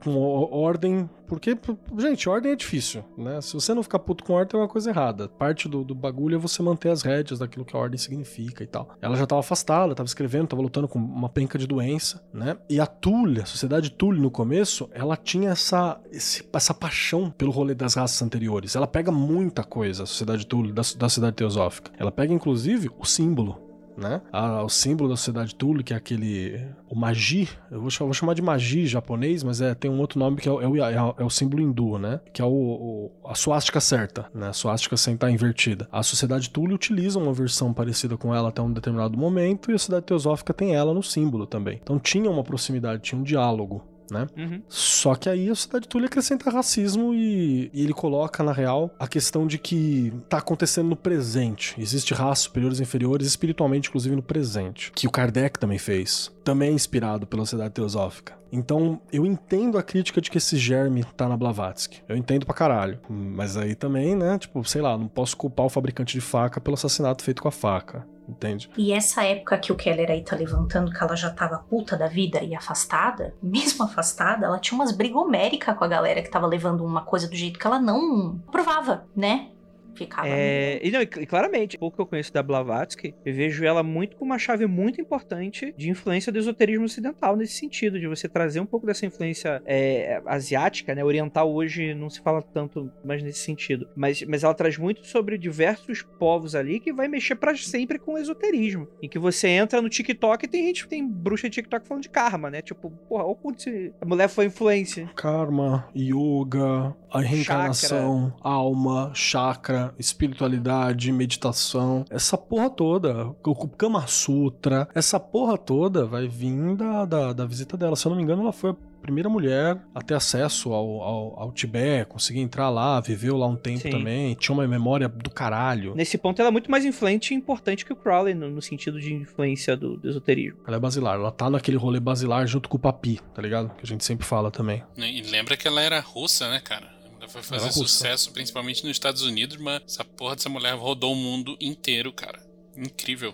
com- 0.00 0.16
ordem, 0.50 1.08
porque, 1.26 1.56
gente, 1.98 2.28
ordem 2.28 2.52
é 2.52 2.56
difícil, 2.56 3.04
né? 3.16 3.40
Se 3.40 3.54
você 3.54 3.72
não 3.72 3.82
ficar 3.82 4.00
puto 4.00 4.24
com 4.24 4.32
ordem, 4.32 4.48
tem 4.50 4.60
uma 4.60 4.68
coisa 4.68 4.90
errada. 4.90 5.28
Parte 5.28 5.68
do, 5.68 5.84
do 5.84 5.94
bagulho 5.94 6.34
é 6.34 6.38
você 6.38 6.62
manter 6.62 6.88
as 6.90 7.02
rédeas 7.02 7.38
daquilo 7.38 7.64
que 7.64 7.76
a 7.76 7.78
ordem 7.78 7.96
significa 7.98 8.62
e 8.64 8.66
tal. 8.66 8.90
Ela 9.00 9.16
já 9.16 9.24
tava 9.26 9.40
afastada, 9.40 9.94
tava 9.94 10.06
escrevendo, 10.06 10.48
tava 10.48 10.62
lutando 10.62 10.88
com 10.88 10.98
uma 10.98 11.28
penca 11.28 11.56
de 11.58 11.66
doença, 11.66 12.22
né? 12.32 12.56
E 12.68 12.80
a 12.80 12.86
Tullia, 12.86 13.44
a 13.44 13.46
sociedade 13.46 13.90
Tullia 13.90 14.20
no 14.20 14.30
começo, 14.30 14.88
ela 14.92 15.16
tinha 15.16 15.50
essa, 15.50 16.00
esse- 16.10 16.44
essa 16.52 16.74
paixão 16.74 17.30
pelo 17.30 17.52
rolê 17.52 17.74
das 17.74 17.94
raças 17.94 18.20
anteriores. 18.20 18.74
Ela 18.76 18.86
pega 18.88 19.12
muita 19.12 19.62
coisa, 19.62 20.02
a 20.02 20.06
sociedade 20.06 20.44
Tullia, 20.46 20.72
da, 20.72 20.82
da 20.82 21.08
sociedade 21.08 21.36
teosófica. 21.36 21.90
Ela 21.98 22.10
pega, 22.10 22.32
inclusive, 22.34 22.90
o 22.98 23.04
símbolo 23.04 23.71
né? 23.96 24.20
Símbolo 24.68 25.08
da 25.10 25.16
sociedade 25.16 25.54
Tule, 25.54 25.82
que 25.84 25.92
é 25.92 25.96
aquele. 25.96 26.66
O 26.88 26.94
Magi, 26.94 27.48
eu 27.70 27.80
vou, 27.80 27.90
vou 28.00 28.12
chamar 28.12 28.34
de 28.34 28.42
Magi 28.42 28.86
japonês, 28.86 29.42
mas 29.42 29.60
é, 29.60 29.74
tem 29.74 29.90
um 29.90 29.98
outro 30.00 30.18
nome 30.18 30.36
que 30.38 30.48
é, 30.48 30.52
o- 30.52 30.60
é 30.60 30.68
o, 30.68 30.76
é 30.84 30.94
é 31.18 31.24
o 31.24 31.30
símbolo 31.30 31.62
hindu, 31.62 31.98
né? 31.98 32.20
Que 32.32 32.40
é 32.42 32.44
o, 32.44 33.10
a 33.26 33.34
suástica 33.34 33.80
certa, 33.80 34.26
né? 34.34 34.48
A 34.48 34.52
suástica 34.52 34.96
sem 34.96 35.14
estar 35.14 35.30
invertida. 35.30 35.88
A 35.92 36.02
sociedade 36.02 36.50
Tule 36.50 36.74
utiliza 36.74 37.18
uma 37.18 37.32
versão 37.32 37.72
parecida 37.72 38.16
com 38.16 38.34
ela 38.34 38.48
até 38.48 38.60
um 38.62 38.72
determinado 38.72 39.16
momento, 39.18 39.70
e 39.70 39.74
a 39.74 39.78
sociedade 39.78 40.06
teosófica 40.06 40.52
tem 40.54 40.74
ela 40.74 40.92
no 40.94 41.02
símbolo 41.02 41.46
também. 41.46 41.78
Então 41.82 41.98
tinha 41.98 42.30
uma 42.30 42.42
proximidade, 42.42 43.02
tinha 43.02 43.18
um 43.20 43.24
diálogo. 43.24 43.82
Né? 44.12 44.26
Uhum. 44.36 44.62
Só 44.68 45.14
que 45.14 45.28
aí 45.28 45.48
a 45.48 45.54
sociedade 45.54 45.88
Tule 45.88 46.06
acrescenta 46.06 46.50
racismo 46.50 47.14
e, 47.14 47.70
e 47.72 47.82
ele 47.82 47.94
coloca, 47.94 48.42
na 48.42 48.52
real, 48.52 48.94
a 48.98 49.08
questão 49.08 49.46
de 49.46 49.58
que 49.58 50.12
tá 50.28 50.38
acontecendo 50.38 50.88
no 50.90 50.96
presente. 50.96 51.74
Existe 51.80 52.12
raças 52.12 52.40
superiores 52.40 52.78
e 52.78 52.82
inferiores, 52.82 53.26
espiritualmente, 53.26 53.88
inclusive, 53.88 54.14
no 54.14 54.22
presente. 54.22 54.92
Que 54.94 55.06
o 55.06 55.10
Kardec 55.10 55.58
também 55.58 55.78
fez. 55.78 56.30
Também 56.44 56.70
é 56.70 56.72
inspirado 56.72 57.26
pela 57.26 57.44
sociedade 57.44 57.72
teosófica. 57.72 58.42
Então, 58.52 59.00
eu 59.10 59.24
entendo 59.24 59.78
a 59.78 59.82
crítica 59.82 60.20
de 60.20 60.30
que 60.30 60.36
esse 60.36 60.58
germe 60.58 61.02
tá 61.16 61.26
na 61.26 61.38
Blavatsky. 61.38 62.02
Eu 62.06 62.16
entendo 62.16 62.44
pra 62.44 62.54
caralho. 62.54 63.00
Mas 63.08 63.56
aí 63.56 63.74
também, 63.74 64.14
né? 64.14 64.38
Tipo, 64.38 64.62
sei 64.62 64.82
lá, 64.82 64.98
não 64.98 65.08
posso 65.08 65.34
culpar 65.38 65.64
o 65.64 65.70
fabricante 65.70 66.12
de 66.12 66.20
faca 66.20 66.60
pelo 66.60 66.74
assassinato 66.74 67.24
feito 67.24 67.40
com 67.40 67.48
a 67.48 67.52
faca. 67.52 68.06
Entende? 68.28 68.70
E 68.76 68.92
essa 68.92 69.24
época 69.24 69.58
que 69.58 69.72
o 69.72 69.76
Keller 69.76 70.10
aí 70.10 70.22
tá 70.22 70.36
levantando, 70.36 70.92
que 70.92 71.02
ela 71.02 71.16
já 71.16 71.30
tava 71.30 71.58
puta 71.58 71.96
da 71.96 72.06
vida 72.06 72.42
e 72.42 72.54
afastada, 72.54 73.34
mesmo 73.42 73.84
afastada, 73.84 74.46
ela 74.46 74.58
tinha 74.58 74.78
umas 74.78 74.92
brigas 74.92 75.16
homéricas 75.16 75.76
com 75.76 75.84
a 75.84 75.88
galera 75.88 76.22
que 76.22 76.30
tava 76.30 76.46
levando 76.46 76.84
uma 76.84 77.02
coisa 77.02 77.28
do 77.28 77.34
jeito 77.34 77.58
que 77.58 77.66
ela 77.66 77.78
não 77.78 78.40
aprovava, 78.46 79.06
né? 79.14 79.48
Ficava. 79.94 80.28
É, 80.28 80.80
e, 80.82 80.90
não, 80.90 81.00
e 81.02 81.06
cl- 81.06 81.26
claramente, 81.26 81.76
pouco 81.78 81.96
que 81.96 82.02
eu 82.02 82.06
conheço 82.06 82.32
da 82.32 82.42
Blavatsky, 82.42 83.14
eu 83.24 83.34
vejo 83.34 83.64
ela 83.64 83.82
muito 83.82 84.16
com 84.16 84.24
uma 84.24 84.38
chave 84.38 84.66
muito 84.66 85.00
importante 85.00 85.74
de 85.76 85.90
influência 85.90 86.32
do 86.32 86.38
esoterismo 86.38 86.84
ocidental 86.84 87.36
nesse 87.36 87.54
sentido, 87.54 87.98
de 88.00 88.06
você 88.06 88.28
trazer 88.28 88.60
um 88.60 88.66
pouco 88.66 88.86
dessa 88.86 89.04
influência 89.06 89.62
é, 89.66 90.20
asiática, 90.26 90.94
né? 90.94 91.04
Oriental 91.04 91.52
hoje 91.52 91.94
não 91.94 92.08
se 92.10 92.20
fala 92.20 92.40
tanto 92.42 92.90
mais 93.04 93.22
nesse 93.22 93.40
sentido, 93.40 93.88
mas, 93.94 94.22
mas 94.22 94.42
ela 94.44 94.54
traz 94.54 94.76
muito 94.78 95.06
sobre 95.06 95.36
diversos 95.38 96.02
povos 96.18 96.54
ali 96.54 96.80
que 96.80 96.92
vai 96.92 97.08
mexer 97.08 97.34
pra 97.34 97.56
sempre 97.56 97.98
com 97.98 98.14
o 98.14 98.18
esoterismo. 98.18 98.88
Em 99.02 99.08
que 99.08 99.18
você 99.18 99.48
entra 99.48 99.80
no 99.82 99.88
TikTok 99.88 100.44
e 100.44 100.48
tem 100.48 100.66
gente, 100.66 100.86
tem 100.88 101.06
bruxa 101.08 101.48
de 101.48 101.54
TikTok 101.56 101.86
falando 101.86 102.02
de 102.02 102.08
karma, 102.08 102.50
né? 102.50 102.62
Tipo, 102.62 102.90
porra, 103.08 103.24
olha 103.24 103.32
o 103.32 103.36
quanto 103.36 103.62
se- 103.62 103.92
a 104.00 104.06
mulher 104.06 104.28
foi 104.28 104.46
influência. 104.46 105.10
Karma, 105.16 105.88
yoga, 105.96 106.94
a 107.10 107.20
reencarnação, 107.20 108.34
alma, 108.40 109.10
chakra. 109.14 109.81
Yoga, 109.82 109.94
espiritualidade, 109.98 111.10
meditação, 111.12 112.04
essa 112.10 112.38
porra 112.38 112.70
toda, 112.70 113.34
o 113.44 113.68
Kama 113.68 114.06
Sutra, 114.06 114.88
essa 114.94 115.18
porra 115.18 115.58
toda 115.58 116.06
vai 116.06 116.28
vir 116.28 116.76
da, 116.76 117.04
da, 117.04 117.32
da 117.32 117.46
visita 117.46 117.76
dela. 117.76 117.96
Se 117.96 118.06
eu 118.06 118.10
não 118.10 118.16
me 118.16 118.22
engano, 118.22 118.42
ela 118.42 118.52
foi 118.52 118.70
a 118.70 118.76
primeira 119.00 119.28
mulher 119.28 119.80
a 119.94 120.00
ter 120.00 120.14
acesso 120.14 120.72
ao, 120.72 121.02
ao, 121.02 121.40
ao 121.40 121.52
Tibete, 121.52 122.08
conseguir 122.08 122.40
entrar 122.40 122.70
lá, 122.70 123.00
viveu 123.00 123.36
lá 123.36 123.46
um 123.48 123.56
tempo 123.56 123.80
Sim. 123.80 123.90
também, 123.90 124.34
tinha 124.34 124.54
uma 124.54 124.66
memória 124.66 125.08
do 125.08 125.30
caralho. 125.30 125.94
Nesse 125.94 126.16
ponto, 126.16 126.40
ela 126.40 126.50
é 126.50 126.52
muito 126.52 126.70
mais 126.70 126.84
influente 126.84 127.34
e 127.34 127.36
importante 127.36 127.84
que 127.84 127.92
o 127.92 127.96
Crowley, 127.96 128.34
no, 128.34 128.48
no 128.48 128.62
sentido 128.62 129.00
de 129.00 129.12
influência 129.12 129.76
do, 129.76 129.96
do 129.96 130.08
esoterismo. 130.08 130.60
Ela 130.66 130.76
é 130.76 130.80
basilar, 130.80 131.16
ela 131.16 131.32
tá 131.32 131.50
naquele 131.50 131.76
rolê 131.76 131.98
basilar 131.98 132.46
junto 132.46 132.68
com 132.68 132.76
o 132.76 132.80
Papi, 132.80 133.18
tá 133.34 133.42
ligado? 133.42 133.70
Que 133.74 133.82
a 133.82 133.86
gente 133.86 134.04
sempre 134.04 134.26
fala 134.26 134.50
também. 134.50 134.82
E 134.96 135.22
lembra 135.22 135.56
que 135.56 135.66
ela 135.66 135.80
era 135.80 135.98
russa, 135.98 136.48
né, 136.48 136.60
cara? 136.60 137.01
Ela 137.22 137.30
foi 137.30 137.40
fazer 137.40 137.66
russa. 137.66 137.78
sucesso 137.78 138.32
principalmente 138.32 138.82
nos 138.82 138.90
Estados 138.90 139.22
Unidos, 139.22 139.56
mas 139.58 139.80
essa 139.86 140.04
porra 140.04 140.34
dessa 140.34 140.48
mulher 140.48 140.74
rodou 140.74 141.12
o 141.12 141.16
mundo 141.16 141.56
inteiro, 141.60 142.12
cara. 142.12 142.42
Incrível. 142.76 143.32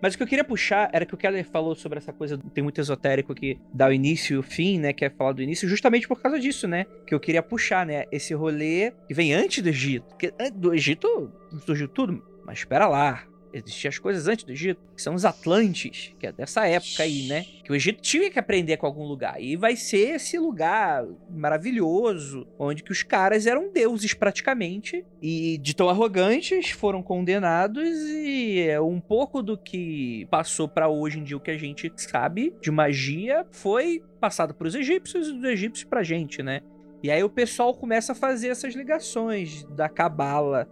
Mas 0.00 0.14
o 0.14 0.16
que 0.18 0.22
eu 0.22 0.26
queria 0.26 0.44
puxar 0.44 0.88
era 0.92 1.04
que 1.04 1.14
o 1.14 1.16
Keller 1.16 1.44
falou 1.50 1.74
sobre 1.74 1.98
essa 1.98 2.12
coisa, 2.12 2.38
tem 2.54 2.62
muito 2.62 2.80
esotérico 2.80 3.34
que 3.34 3.58
dá 3.74 3.88
o 3.88 3.92
início 3.92 4.34
e 4.34 4.38
o 4.38 4.42
fim, 4.42 4.78
né? 4.78 4.92
Que 4.92 5.06
é 5.06 5.10
falar 5.10 5.32
do 5.32 5.42
início, 5.42 5.68
justamente 5.68 6.06
por 6.06 6.20
causa 6.20 6.38
disso, 6.38 6.68
né? 6.68 6.86
Que 7.06 7.14
eu 7.14 7.18
queria 7.18 7.42
puxar, 7.42 7.84
né? 7.84 8.04
Esse 8.12 8.32
rolê 8.34 8.92
que 9.08 9.14
vem 9.14 9.34
antes 9.34 9.62
do 9.62 9.68
Egito. 9.68 10.04
Porque 10.10 10.32
an- 10.38 10.52
do 10.54 10.72
Egito 10.72 11.32
surgiu 11.64 11.88
tudo, 11.88 12.22
mas 12.44 12.58
espera 12.58 12.86
lá. 12.86 13.24
Existiam 13.56 13.88
as 13.88 13.98
coisas 13.98 14.28
antes 14.28 14.44
do 14.44 14.52
Egito, 14.52 14.80
que 14.94 15.00
são 15.00 15.14
os 15.14 15.24
Atlantes, 15.24 16.14
que 16.18 16.26
é 16.26 16.32
dessa 16.32 16.66
época 16.66 17.02
aí, 17.02 17.26
né? 17.26 17.44
Que 17.64 17.72
o 17.72 17.74
Egito 17.74 18.02
tinha 18.02 18.30
que 18.30 18.38
aprender 18.38 18.76
com 18.76 18.86
algum 18.86 19.04
lugar. 19.04 19.40
E 19.40 19.56
vai 19.56 19.76
ser 19.76 20.16
esse 20.16 20.38
lugar 20.38 21.06
maravilhoso, 21.30 22.46
onde 22.58 22.82
que 22.82 22.92
os 22.92 23.02
caras 23.02 23.46
eram 23.46 23.72
deuses 23.72 24.12
praticamente. 24.12 25.04
E 25.22 25.58
de 25.58 25.74
tão 25.74 25.88
arrogantes 25.88 26.70
foram 26.70 27.02
condenados. 27.02 27.88
E 27.88 28.60
é 28.60 28.80
um 28.80 29.00
pouco 29.00 29.42
do 29.42 29.56
que 29.56 30.26
passou 30.30 30.68
pra 30.68 30.88
hoje 30.88 31.18
em 31.18 31.24
dia, 31.24 31.36
o 31.36 31.40
que 31.40 31.50
a 31.50 31.58
gente 31.58 31.90
sabe 31.96 32.54
de 32.60 32.70
magia, 32.70 33.46
foi 33.50 34.02
passado 34.20 34.52
pros 34.54 34.74
egípcios 34.74 35.28
e 35.28 35.32
dos 35.32 35.44
egípcios 35.44 35.88
pra 35.88 36.02
gente, 36.02 36.42
né? 36.42 36.60
E 37.02 37.10
aí 37.10 37.22
o 37.22 37.30
pessoal 37.30 37.74
começa 37.74 38.12
a 38.12 38.14
fazer 38.14 38.48
essas 38.48 38.74
ligações 38.74 39.64
da 39.76 39.88
cabala 39.88 40.68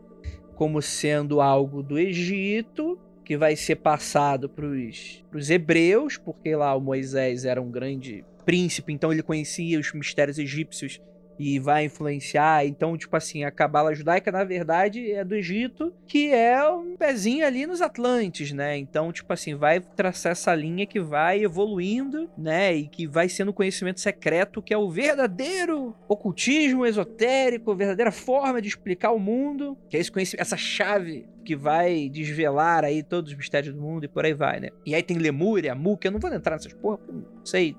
como 0.55 0.81
sendo 0.81 1.41
algo 1.41 1.83
do 1.83 1.99
Egito, 1.99 2.99
que 3.25 3.37
vai 3.37 3.57
ser 3.57 3.77
passado 3.77 4.49
para 4.49 4.67
os 4.67 5.51
hebreus, 5.51 6.17
porque 6.17 6.55
lá 6.55 6.75
o 6.75 6.81
Moisés 6.81 7.45
era 7.45 7.61
um 7.61 7.71
grande 7.71 8.25
príncipe, 8.45 8.93
então 8.93 9.11
ele 9.11 9.23
conhecia 9.23 9.81
os 9.81 9.93
mistérios 9.93 10.39
egípcios 10.39 11.01
e 11.39 11.59
vai 11.59 11.85
influenciar. 11.87 12.67
Então, 12.67 12.97
tipo 12.97 13.17
assim, 13.17 13.45
a 13.45 13.51
cabala 13.51 13.95
judaica, 13.95 14.31
na 14.31 14.45
verdade, 14.45 15.13
é 15.13 15.25
do 15.25 15.35
Egito, 15.35 15.93
que 16.07 16.33
é 16.33 16.69
um 16.69 16.97
pezinho 16.97 17.47
ali 17.47 17.67
nos 17.67 17.81
Atlantes, 17.81 18.53
né? 18.53 18.77
Então, 18.77 19.13
tipo 19.13 19.33
assim, 19.33 19.55
vai 19.55 19.81
traçar 19.81 20.33
essa 20.33 20.55
linha 20.55 20.87
que 20.87 21.01
vai 21.01 21.43
evoluindo, 21.43 22.31
né? 22.37 22.75
E 22.75 22.89
que 22.89 23.07
vai 23.07 23.29
sendo 23.29 23.53
conhecimento 23.53 24.01
secreto, 24.01 24.63
que 24.63 24.73
é 24.73 24.79
o 24.79 24.91
verdadeiro 24.91 25.95
ocultismo 26.09 26.87
esotérico, 26.87 27.71
a 27.71 27.75
verdadeira 27.75 28.13
forma 28.13 28.61
de 28.61 28.69
explicar 28.69 29.13
o 29.13 29.19
mundo, 29.19 29.77
que 29.89 29.97
é 29.97 30.01
esse 30.01 30.11
conhecimento, 30.11 30.43
essa 30.43 30.57
chave 30.57 31.27
que 31.45 31.55
vai 31.55 32.09
desvelar 32.09 32.85
aí 32.85 33.03
todos 33.03 33.31
os 33.31 33.37
mistérios 33.37 33.75
do 33.75 33.81
mundo 33.81 34.05
e 34.05 34.09
por 34.09 34.25
aí 34.25 34.33
vai, 34.33 34.59
né? 34.59 34.71
E 34.85 34.95
aí 34.95 35.03
tem 35.03 35.19
Lemúria, 35.19 35.75
Muca, 35.75 36.09
eu 36.09 36.13
não 36.13 36.19
vou 36.19 36.33
entrar 36.33 36.55
nessas 36.55 36.73
porra, 36.73 36.99
não 37.07 37.45
sei. 37.45 37.77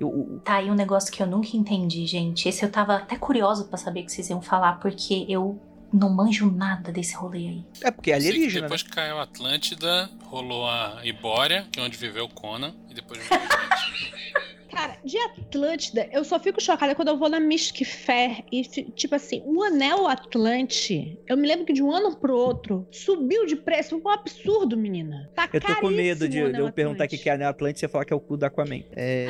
Eu- 0.00 0.08
o- 0.08 0.40
Tá 0.42 0.54
aí 0.56 0.70
um 0.70 0.74
negócio 0.74 1.12
que 1.12 1.22
eu 1.22 1.26
nunca 1.26 1.54
entendi, 1.56 2.06
gente. 2.06 2.48
Esse 2.48 2.64
eu 2.64 2.70
tava 2.72 2.96
até 2.96 3.16
curioso 3.16 3.66
pra 3.68 3.76
saber 3.76 4.00
o 4.00 4.06
que 4.06 4.12
vocês 4.12 4.30
iam 4.30 4.40
falar, 4.40 4.80
porque 4.80 5.26
eu 5.28 5.60
não 5.92 6.08
manjo 6.08 6.50
nada 6.50 6.90
desse 6.92 7.14
rolê 7.14 7.38
aí. 7.48 7.64
é 7.82 7.90
porque 7.90 8.10
é 8.12 8.14
alienígena, 8.14 8.62
né? 8.62 8.66
depois 8.68 8.82
que 8.82 8.90
caiu 8.90 9.18
a 9.18 9.22
Atlântida, 9.24 10.08
rolou 10.24 10.66
a 10.66 11.00
Ibória, 11.04 11.66
que 11.70 11.78
é 11.80 11.82
onde 11.82 11.96
viveu 11.96 12.28
Conan, 12.28 12.72
e 12.88 12.94
depois 12.94 13.20
veio 13.28 13.40
a 13.42 13.76
gente. 13.76 14.12
Cara, 14.70 14.96
de 15.04 15.18
Atlântida, 15.18 16.08
eu 16.12 16.24
só 16.24 16.38
fico 16.38 16.62
chocada 16.62 16.94
quando 16.94 17.08
eu 17.08 17.18
vou 17.18 17.28
na 17.28 17.40
Mystic 17.40 17.84
Fair 17.84 18.44
e, 18.52 18.62
tipo 18.62 19.14
assim, 19.14 19.42
o 19.44 19.62
anel 19.64 20.06
Atlante, 20.06 21.18
eu 21.26 21.36
me 21.36 21.48
lembro 21.48 21.66
que 21.66 21.72
de 21.72 21.82
um 21.82 21.90
ano 21.90 22.16
pro 22.16 22.36
outro, 22.36 22.86
subiu 22.90 23.46
de 23.46 23.56
preço, 23.56 24.00
um 24.02 24.08
absurdo, 24.08 24.76
menina. 24.76 25.28
Tá 25.34 25.48
Eu 25.52 25.60
tô 25.60 25.76
com 25.76 25.90
medo 25.90 26.28
de, 26.28 26.34
de 26.34 26.38
eu 26.38 26.46
anel 26.46 26.72
perguntar 26.72 27.04
o 27.04 27.08
que 27.08 27.16
Atlante. 27.16 27.22
que 27.22 27.28
é 27.28 27.32
Anel 27.32 27.48
Atlântico 27.48 27.78
e 27.78 27.80
você 27.80 27.88
falar 27.88 28.04
que 28.04 28.12
é 28.12 28.16
o 28.16 28.20
cu 28.20 28.36
da 28.36 28.46
Aquaman. 28.46 28.84
É... 28.92 29.26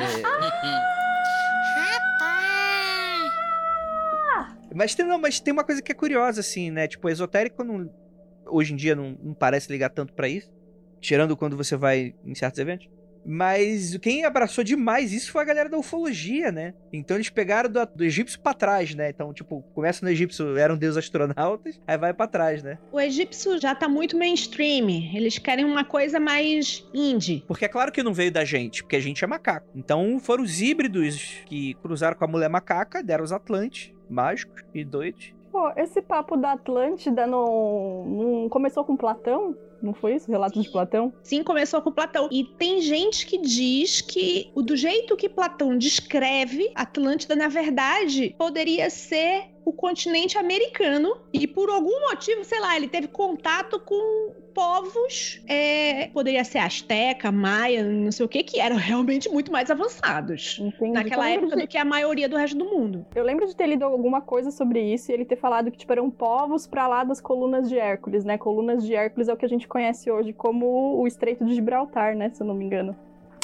Mas 4.73 4.95
tem, 4.95 5.05
não, 5.05 5.19
mas 5.19 5.39
tem 5.39 5.51
uma 5.51 5.63
coisa 5.63 5.81
que 5.81 5.91
é 5.91 5.95
curiosa, 5.95 6.39
assim, 6.39 6.71
né? 6.71 6.87
Tipo, 6.87 7.09
esotérico 7.09 7.63
não, 7.63 7.89
hoje 8.47 8.73
em 8.73 8.75
dia 8.75 8.95
não, 8.95 9.17
não 9.21 9.33
parece 9.33 9.71
ligar 9.71 9.89
tanto 9.89 10.13
pra 10.13 10.29
isso. 10.29 10.51
Tirando 11.01 11.35
quando 11.35 11.57
você 11.57 11.75
vai 11.75 12.13
em 12.23 12.35
certos 12.35 12.59
eventos. 12.59 12.87
Mas 13.25 13.97
quem 13.97 14.25
abraçou 14.25 14.63
demais 14.63 15.13
isso 15.13 15.31
foi 15.31 15.41
a 15.41 15.45
galera 15.45 15.69
da 15.69 15.77
ufologia, 15.77 16.51
né? 16.51 16.73
Então 16.91 17.17
eles 17.17 17.29
pegaram 17.29 17.69
do, 17.69 17.85
do 17.85 18.03
egípcio 18.03 18.39
pra 18.39 18.53
trás, 18.53 18.95
né? 18.95 19.09
Então, 19.09 19.33
tipo, 19.33 19.63
começa 19.73 20.03
no 20.05 20.11
egípcio, 20.11 20.57
eram 20.57 20.77
deus 20.77 20.97
astronautas, 20.97 21.79
aí 21.87 21.97
vai 21.97 22.13
pra 22.13 22.27
trás, 22.27 22.63
né? 22.63 22.77
O 22.91 22.99
egípcio 22.99 23.59
já 23.59 23.75
tá 23.75 23.87
muito 23.87 24.17
mainstream. 24.17 24.89
Eles 25.13 25.37
querem 25.37 25.65
uma 25.65 25.83
coisa 25.83 26.19
mais 26.19 26.87
indie. 26.93 27.43
Porque 27.47 27.65
é 27.65 27.69
claro 27.69 27.91
que 27.91 28.03
não 28.03 28.13
veio 28.13 28.31
da 28.31 28.43
gente, 28.43 28.83
porque 28.83 28.95
a 28.95 29.01
gente 29.01 29.23
é 29.23 29.27
macaco. 29.27 29.67
Então 29.75 30.19
foram 30.19 30.43
os 30.43 30.61
híbridos 30.61 31.37
que 31.45 31.75
cruzaram 31.75 32.17
com 32.17 32.25
a 32.25 32.27
mulher 32.27 32.49
macaca, 32.49 33.03
deram 33.03 33.23
os 33.23 33.31
Atlantes, 33.31 33.93
mágicos 34.09 34.63
e 34.73 34.83
doidos. 34.83 35.33
Pô, 35.51 35.69
esse 35.75 36.01
papo 36.01 36.37
da 36.37 36.53
Atlântida 36.53 37.27
não, 37.27 38.05
não 38.05 38.49
começou 38.49 38.85
com 38.85 38.95
Platão? 38.95 39.55
Não 39.81 39.93
foi 39.93 40.15
isso? 40.15 40.29
Relatos 40.29 40.63
de 40.63 40.69
Platão? 40.69 41.13
Sim, 41.23 41.43
começou 41.43 41.81
com 41.81 41.91
Platão. 41.91 42.29
E 42.31 42.43
tem 42.43 42.81
gente 42.81 43.25
que 43.25 43.37
diz 43.37 44.01
que 44.01 44.51
o 44.53 44.61
do 44.61 44.75
jeito 44.75 45.17
que 45.17 45.27
Platão 45.27 45.77
descreve, 45.77 46.71
Atlântida, 46.75 47.35
na 47.35 47.47
verdade, 47.47 48.35
poderia 48.37 48.89
ser 48.89 49.50
o 49.63 49.71
continente 49.71 50.37
americano. 50.37 51.17
E 51.33 51.45
por 51.47 51.69
algum 51.69 51.99
motivo, 52.09 52.43
sei 52.43 52.59
lá, 52.59 52.75
ele 52.75 52.87
teve 52.87 53.07
contato 53.07 53.79
com 53.79 54.33
povos, 54.53 55.41
é, 55.47 56.07
poderia 56.07 56.43
ser 56.43 56.57
asteca, 56.59 57.31
maia, 57.31 57.83
não 57.83 58.11
sei 58.11 58.25
o 58.25 58.29
que, 58.29 58.43
que 58.43 58.59
eram 58.59 58.75
realmente 58.77 59.29
muito 59.29 59.51
mais 59.51 59.69
avançados. 59.71 60.57
Entendi. 60.59 60.91
Naquela 60.91 61.25
lembro 61.25 61.45
época 61.45 61.55
de- 61.57 61.61
do 61.63 61.67
que 61.67 61.77
a 61.77 61.85
maioria 61.85 62.27
do 62.27 62.35
resto 62.35 62.57
do 62.57 62.65
mundo. 62.65 63.05
Eu 63.15 63.23
lembro 63.23 63.45
de 63.47 63.55
ter 63.55 63.67
lido 63.67 63.83
alguma 63.85 64.21
coisa 64.21 64.51
sobre 64.51 64.81
isso 64.81 65.09
e 65.11 65.13
ele 65.13 65.25
ter 65.25 65.37
falado 65.37 65.71
que 65.71 65.77
tipo, 65.77 65.91
eram 65.91 66.09
povos 66.09 66.67
pra 66.67 66.87
lá 66.87 67.03
das 67.03 67.21
colunas 67.21 67.69
de 67.69 67.77
Hércules, 67.77 68.25
né? 68.25 68.37
Colunas 68.37 68.85
de 68.85 68.93
Hércules 68.93 69.27
é 69.29 69.33
o 69.33 69.37
que 69.37 69.45
a 69.45 69.49
gente 69.49 69.67
conhece 69.67 70.11
hoje 70.11 70.33
como 70.33 70.99
o 70.99 71.07
Estreito 71.07 71.45
de 71.45 71.53
Gibraltar, 71.55 72.15
né? 72.15 72.29
Se 72.33 72.41
eu 72.43 72.47
não 72.47 72.53
me 72.55 72.65
engano. 72.65 72.95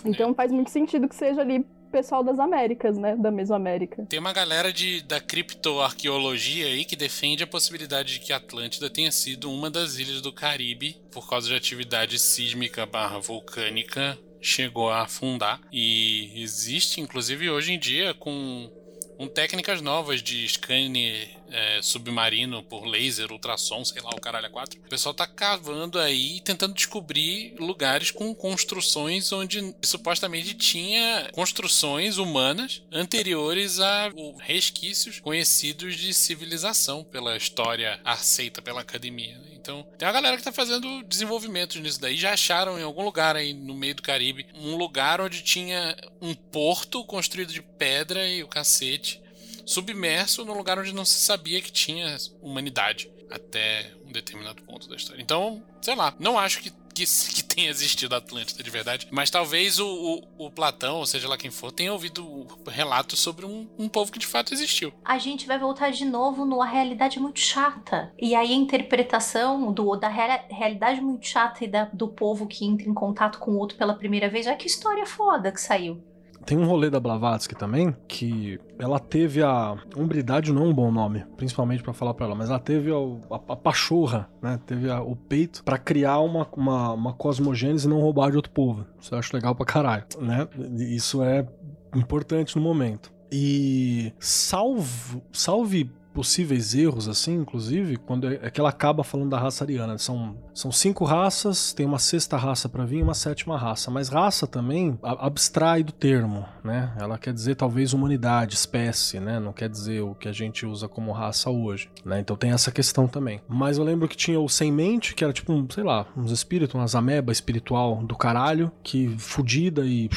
Então 0.05 0.33
faz 0.33 0.51
muito 0.51 0.69
sentido 0.69 1.07
que 1.07 1.15
seja 1.15 1.41
ali 1.41 1.65
pessoal 1.87 2.23
das 2.23 2.39
Américas, 2.39 2.97
né? 2.97 3.15
Da 3.15 3.31
Mesoamérica. 3.31 4.05
Tem 4.05 4.19
uma 4.19 4.33
galera 4.33 4.71
de, 4.71 5.01
da 5.01 5.19
criptoarqueologia 5.19 6.67
aí 6.67 6.85
que 6.85 6.95
defende 6.95 7.43
a 7.43 7.47
possibilidade 7.47 8.13
de 8.13 8.19
que 8.19 8.33
Atlântida 8.33 8.89
tenha 8.89 9.11
sido 9.11 9.51
uma 9.51 9.69
das 9.69 9.97
ilhas 9.97 10.21
do 10.21 10.31
Caribe 10.31 10.95
por 11.11 11.29
causa 11.29 11.47
de 11.47 11.55
atividade 11.55 12.19
sísmica 12.19 12.85
barra 12.85 13.19
vulcânica 13.19 14.17
chegou 14.39 14.89
a 14.89 15.01
afundar 15.01 15.59
e 15.71 16.31
existe 16.41 17.01
inclusive 17.01 17.49
hoje 17.49 17.73
em 17.73 17.79
dia 17.79 18.13
com, 18.13 18.69
com 19.17 19.27
técnicas 19.27 19.81
novas 19.81 20.21
de 20.21 20.47
scanner 20.47 21.29
é, 21.49 21.81
submarino 21.81 22.61
por 22.63 22.85
laser, 22.85 23.31
ultrassom, 23.31 23.83
sei 23.83 24.01
lá, 24.01 24.11
o 24.11 24.21
caralho 24.21 24.45
é 24.45 24.49
quatro. 24.49 24.79
O 24.79 24.89
pessoal 24.89 25.13
tá 25.13 25.25
cavando 25.25 25.99
aí, 25.99 26.39
tentando 26.41 26.73
descobrir 26.73 27.55
lugares 27.59 28.11
com 28.11 28.33
construções 28.35 29.31
onde 29.31 29.75
supostamente 29.83 30.53
tinha 30.53 31.29
construções 31.31 32.17
humanas 32.17 32.83
anteriores 32.91 33.79
a 33.79 34.11
resquícios 34.39 35.19
conhecidos 35.19 35.95
de 35.95 36.13
civilização 36.13 37.03
pela 37.03 37.35
história 37.35 37.99
aceita 38.03 38.61
pela 38.61 38.81
academia. 38.81 39.37
né? 39.39 39.47
Então, 39.53 39.85
tem 39.97 40.07
uma 40.07 40.13
galera 40.13 40.37
que 40.37 40.43
tá 40.43 40.51
fazendo 40.53 41.03
desenvolvimentos 41.03 41.75
nisso 41.81 41.99
daí. 41.99 42.15
Já 42.15 42.31
acharam 42.31 42.79
em 42.79 42.83
algum 42.83 43.03
lugar 43.03 43.35
aí 43.35 43.53
no 43.53 43.73
meio 43.73 43.95
do 43.95 44.01
Caribe 44.01 44.45
um 44.55 44.77
lugar 44.77 45.19
onde 45.19 45.41
tinha 45.41 45.93
um 46.21 46.33
porto 46.33 47.03
construído 47.03 47.51
de 47.51 47.61
pedra 47.77 48.27
e 48.27 48.43
o 48.43 48.47
cacete 48.47 49.21
submerso 49.65 50.45
num 50.45 50.53
lugar 50.57 50.79
onde 50.79 50.93
não 50.93 51.05
se 51.05 51.19
sabia 51.19 51.61
que 51.61 51.71
tinha 51.71 52.15
humanidade 52.41 53.11
até 53.29 53.91
um 54.05 54.11
determinado 54.11 54.61
ponto 54.63 54.87
da 54.87 54.95
história. 54.95 55.21
Então, 55.21 55.61
sei 55.81 55.93
lá, 55.95 56.13
não 56.17 56.39
acho 56.39 56.61
que, 56.61 56.71
que, 56.95 57.03
que 57.35 57.43
tenha 57.43 57.69
existido 57.69 58.15
Atlântida 58.15 58.63
de 58.63 58.69
verdade, 58.69 59.07
mas 59.11 59.29
talvez 59.29 59.77
o, 59.79 60.23
o, 60.37 60.45
o 60.45 60.49
Platão, 60.51 60.95
ou 60.95 61.05
seja 61.05 61.27
lá 61.27 61.35
quem 61.37 61.51
for, 61.51 61.69
tenha 61.69 61.91
ouvido 61.91 62.47
relatos 62.67 63.19
sobre 63.19 63.45
um, 63.45 63.67
um 63.77 63.89
povo 63.89 64.09
que 64.13 64.19
de 64.19 64.25
fato 64.25 64.53
existiu. 64.53 64.93
A 65.03 65.17
gente 65.17 65.45
vai 65.45 65.59
voltar 65.59 65.91
de 65.91 66.05
novo 66.05 66.45
numa 66.45 66.65
realidade 66.65 67.19
muito 67.19 67.41
chata. 67.41 68.13
E 68.17 68.33
aí 68.33 68.53
a 68.53 68.55
interpretação 68.55 69.73
do, 69.73 69.97
da 69.97 70.07
rea- 70.07 70.45
realidade 70.49 71.01
muito 71.01 71.27
chata 71.27 71.65
e 71.65 71.67
da- 71.67 71.89
do 71.91 72.07
povo 72.07 72.47
que 72.47 72.63
entra 72.65 72.87
em 72.87 72.93
contato 72.93 73.39
com 73.39 73.51
o 73.51 73.57
outro 73.57 73.77
pela 73.77 73.93
primeira 73.95 74.29
vez. 74.29 74.47
Olha 74.47 74.55
que 74.55 74.67
história 74.67 75.05
foda 75.05 75.51
que 75.51 75.59
saiu. 75.59 76.01
Tem 76.47 76.57
um 76.57 76.65
rolê 76.65 76.89
da 76.89 76.97
Blavatsky 76.97 77.53
também, 77.55 77.93
que 78.07 78.57
ela 78.79 78.99
teve 78.99 79.43
a 79.43 79.75
umbridade, 79.97 80.53
não 80.53 80.63
é 80.63 80.67
um 80.69 80.73
bom 80.73 80.89
nome, 80.89 81.25
principalmente 81.35 81.83
pra 81.83 81.91
falar 81.91 82.13
pra 82.13 82.25
ela, 82.25 82.35
mas 82.35 82.49
ela 82.49 82.57
teve 82.57 82.89
a, 82.89 82.95
a, 83.35 83.53
a 83.53 83.55
pachorra, 83.57 84.29
né? 84.41 84.57
Teve 84.65 84.89
a- 84.89 85.01
o 85.01 85.13
peito 85.13 85.61
pra 85.65 85.77
criar 85.77 86.19
uma, 86.19 86.47
uma, 86.55 86.93
uma 86.93 87.13
cosmogênese 87.13 87.85
e 87.85 87.89
não 87.89 87.99
roubar 87.99 88.31
de 88.31 88.37
outro 88.37 88.51
povo. 88.53 88.85
Isso 88.97 89.13
eu 89.13 89.19
acho 89.19 89.35
legal 89.35 89.53
pra 89.55 89.65
caralho, 89.65 90.05
né? 90.21 90.47
Isso 90.79 91.21
é 91.21 91.45
importante 91.93 92.55
no 92.55 92.61
momento. 92.61 93.11
E 93.29 94.13
salvo, 94.17 95.21
salve 95.33 95.91
possíveis 96.17 96.73
erros, 96.73 97.07
assim, 97.07 97.35
inclusive, 97.35 97.95
quando 97.95 98.27
é, 98.27 98.39
é 98.41 98.49
que 98.49 98.59
ela 98.59 98.69
acaba 98.69 99.03
falando 99.03 99.29
da 99.29 99.37
raça 99.37 99.63
ariana. 99.63 99.99
São, 99.99 100.35
são 100.51 100.71
cinco 100.71 101.05
raças, 101.05 101.73
tem 101.73 101.85
uma 101.85 101.99
sexta 101.99 102.35
raça 102.35 102.67
pra 102.67 102.85
vir 102.85 102.97
e 102.97 103.03
uma 103.03 103.13
sétima 103.13 103.55
raça. 103.55 103.91
Mas 103.91 104.09
raça 104.09 104.47
também 104.47 104.97
a- 105.03 105.27
abstrai 105.27 105.83
do 105.83 105.91
termo, 105.91 106.43
né? 106.63 106.91
Ela 106.99 107.19
quer 107.19 107.31
dizer 107.31 107.53
talvez 107.53 107.93
humanidade, 107.93 108.55
espécie, 108.55 109.19
né? 109.19 109.39
Não 109.39 109.53
quer 109.53 109.69
dizer 109.69 110.01
o 110.01 110.15
que 110.15 110.27
a 110.27 110.31
gente 110.31 110.65
usa 110.65 110.87
como 110.87 111.11
raça 111.11 111.51
hoje, 111.51 111.87
né? 112.03 112.19
Então 112.19 112.35
tem 112.35 112.49
essa 112.49 112.71
questão 112.71 113.07
também. 113.07 113.39
Mas 113.47 113.77
eu 113.77 113.83
lembro 113.83 114.07
que 114.07 114.17
tinha 114.17 114.39
o 114.39 114.49
sem 114.49 114.71
mente, 114.71 115.13
que 115.13 115.23
era 115.23 115.31
tipo, 115.31 115.53
um, 115.53 115.67
sei 115.69 115.83
lá, 115.83 116.07
uns 116.17 116.31
espíritos, 116.31 116.73
umas 116.73 116.95
ameba 116.95 117.31
espiritual 117.31 117.97
do 118.03 118.15
caralho, 118.15 118.71
que 118.81 119.15
fudida 119.19 119.85
e... 119.85 120.09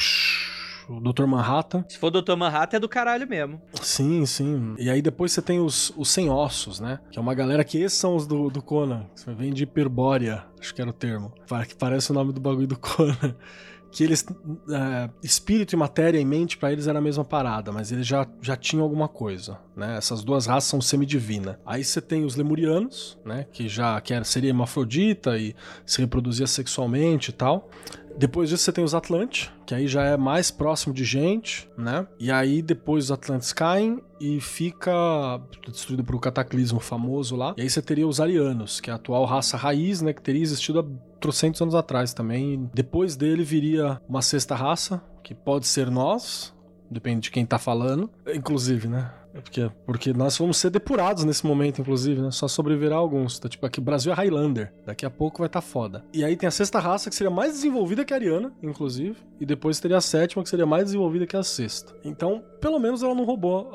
O 0.91 0.99
Dr. 0.99 1.25
Manhattan. 1.25 1.85
Se 1.87 1.97
for 1.97 2.09
Dr. 2.11 2.35
Manhattan, 2.35 2.77
é 2.77 2.79
do 2.79 2.89
caralho 2.89 3.27
mesmo. 3.27 3.61
Sim, 3.81 4.25
sim. 4.25 4.75
E 4.77 4.89
aí 4.89 5.01
depois 5.01 5.31
você 5.31 5.41
tem 5.41 5.59
os, 5.59 5.93
os 5.95 6.09
sem 6.09 6.29
ossos, 6.29 6.79
né? 6.79 6.99
Que 7.09 7.17
é 7.17 7.21
uma 7.21 7.33
galera 7.33 7.63
que 7.63 7.77
esses 7.77 7.97
são 7.97 8.15
os 8.15 8.27
do, 8.27 8.49
do 8.49 8.61
Conan. 8.61 9.05
Que 9.15 9.31
vem 9.33 9.53
de 9.53 9.63
hiperbórea, 9.63 10.43
acho 10.59 10.75
que 10.75 10.81
era 10.81 10.89
o 10.89 10.93
termo. 10.93 11.31
Que 11.67 11.75
parece 11.75 12.11
o 12.11 12.13
nome 12.13 12.33
do 12.33 12.41
bagulho 12.41 12.67
do 12.67 12.77
Conan. 12.79 13.35
Que 13.91 14.05
eles. 14.05 14.25
é, 14.69 15.09
espírito 15.21 15.73
e 15.73 15.75
matéria 15.75 16.17
em 16.17 16.25
mente, 16.25 16.57
pra 16.57 16.71
eles 16.71 16.87
era 16.87 16.99
a 16.99 17.01
mesma 17.01 17.25
parada, 17.25 17.73
mas 17.73 17.91
eles 17.91 18.07
já, 18.07 18.25
já 18.41 18.55
tinham 18.55 18.83
alguma 18.83 19.09
coisa, 19.09 19.59
né? 19.75 19.97
Essas 19.97 20.23
duas 20.23 20.45
raças 20.45 20.69
são 20.69 20.79
semidivina. 20.79 21.59
Aí 21.65 21.83
você 21.83 21.99
tem 21.99 22.23
os 22.23 22.37
lemurianos, 22.37 23.19
né? 23.25 23.45
Que 23.51 23.67
já 23.67 23.99
que 23.99 24.13
era, 24.13 24.23
seria 24.23 24.49
hermafrodita 24.49 25.37
e 25.37 25.53
se 25.85 25.99
reproduzia 25.99 26.47
sexualmente 26.47 27.31
e 27.31 27.33
tal. 27.33 27.69
Depois 28.17 28.49
disso 28.49 28.63
você 28.63 28.71
tem 28.71 28.83
os 28.83 28.93
Atlantes, 28.93 29.51
que 29.65 29.73
aí 29.73 29.87
já 29.87 30.03
é 30.03 30.17
mais 30.17 30.51
próximo 30.51 30.93
de 30.93 31.03
gente, 31.03 31.69
né? 31.77 32.07
E 32.19 32.31
aí 32.31 32.61
depois 32.61 33.05
os 33.05 33.11
Atlantes 33.11 33.53
caem 33.53 34.01
e 34.19 34.39
fica 34.39 35.41
destruído 35.67 36.03
por 36.03 36.15
um 36.15 36.19
cataclismo 36.19 36.79
famoso 36.79 37.35
lá. 37.35 37.53
E 37.57 37.61
aí 37.61 37.69
você 37.69 37.81
teria 37.81 38.07
os 38.07 38.19
Arianos, 38.19 38.79
que 38.79 38.89
é 38.89 38.93
a 38.93 38.95
atual 38.95 39.25
raça 39.25 39.57
raiz, 39.57 40.01
né? 40.01 40.13
Que 40.13 40.21
teria 40.21 40.41
existido 40.41 40.79
há 40.79 40.85
trocentos 41.19 41.61
anos 41.61 41.75
atrás 41.75 42.13
também. 42.13 42.69
Depois 42.73 43.15
dele 43.15 43.43
viria 43.43 44.01
uma 44.07 44.21
sexta 44.21 44.55
raça, 44.55 45.03
que 45.23 45.33
pode 45.33 45.67
ser 45.67 45.89
nós, 45.89 46.53
depende 46.89 47.21
de 47.21 47.31
quem 47.31 47.45
tá 47.45 47.57
falando. 47.57 48.09
Inclusive, 48.33 48.87
né? 48.87 49.11
É 49.33 49.41
Porque, 49.41 49.71
porque 49.85 50.13
nós 50.13 50.37
vamos 50.37 50.57
ser 50.57 50.69
depurados 50.69 51.23
nesse 51.23 51.45
momento, 51.45 51.81
inclusive, 51.81 52.21
né? 52.21 52.31
Só 52.31 52.47
sobreviverá 52.47 52.95
alguns. 52.95 53.39
Tá, 53.39 53.47
tipo, 53.47 53.65
aqui 53.65 53.79
o 53.79 53.81
Brasil 53.81 54.11
é 54.11 54.15
Highlander. 54.15 54.73
Daqui 54.85 55.05
a 55.05 55.09
pouco 55.09 55.39
vai 55.39 55.47
estar 55.47 55.61
tá 55.61 55.67
foda. 55.67 56.05
E 56.13 56.23
aí 56.23 56.35
tem 56.35 56.47
a 56.47 56.51
sexta 56.51 56.79
raça, 56.79 57.09
que 57.09 57.15
seria 57.15 57.31
mais 57.31 57.53
desenvolvida 57.53 58.03
que 58.05 58.13
a 58.13 58.17
Ariana, 58.17 58.53
inclusive. 58.61 59.15
E 59.39 59.45
depois 59.45 59.79
teria 59.79 59.97
a 59.97 60.01
sétima, 60.01 60.43
que 60.43 60.49
seria 60.49 60.65
mais 60.65 60.85
desenvolvida 60.85 61.25
que 61.25 61.35
a 61.35 61.43
sexta. 61.43 61.95
Então, 62.03 62.43
pelo 62.59 62.79
menos 62.79 63.01
ela 63.01 63.15
não 63.15 63.23
roubou 63.23 63.71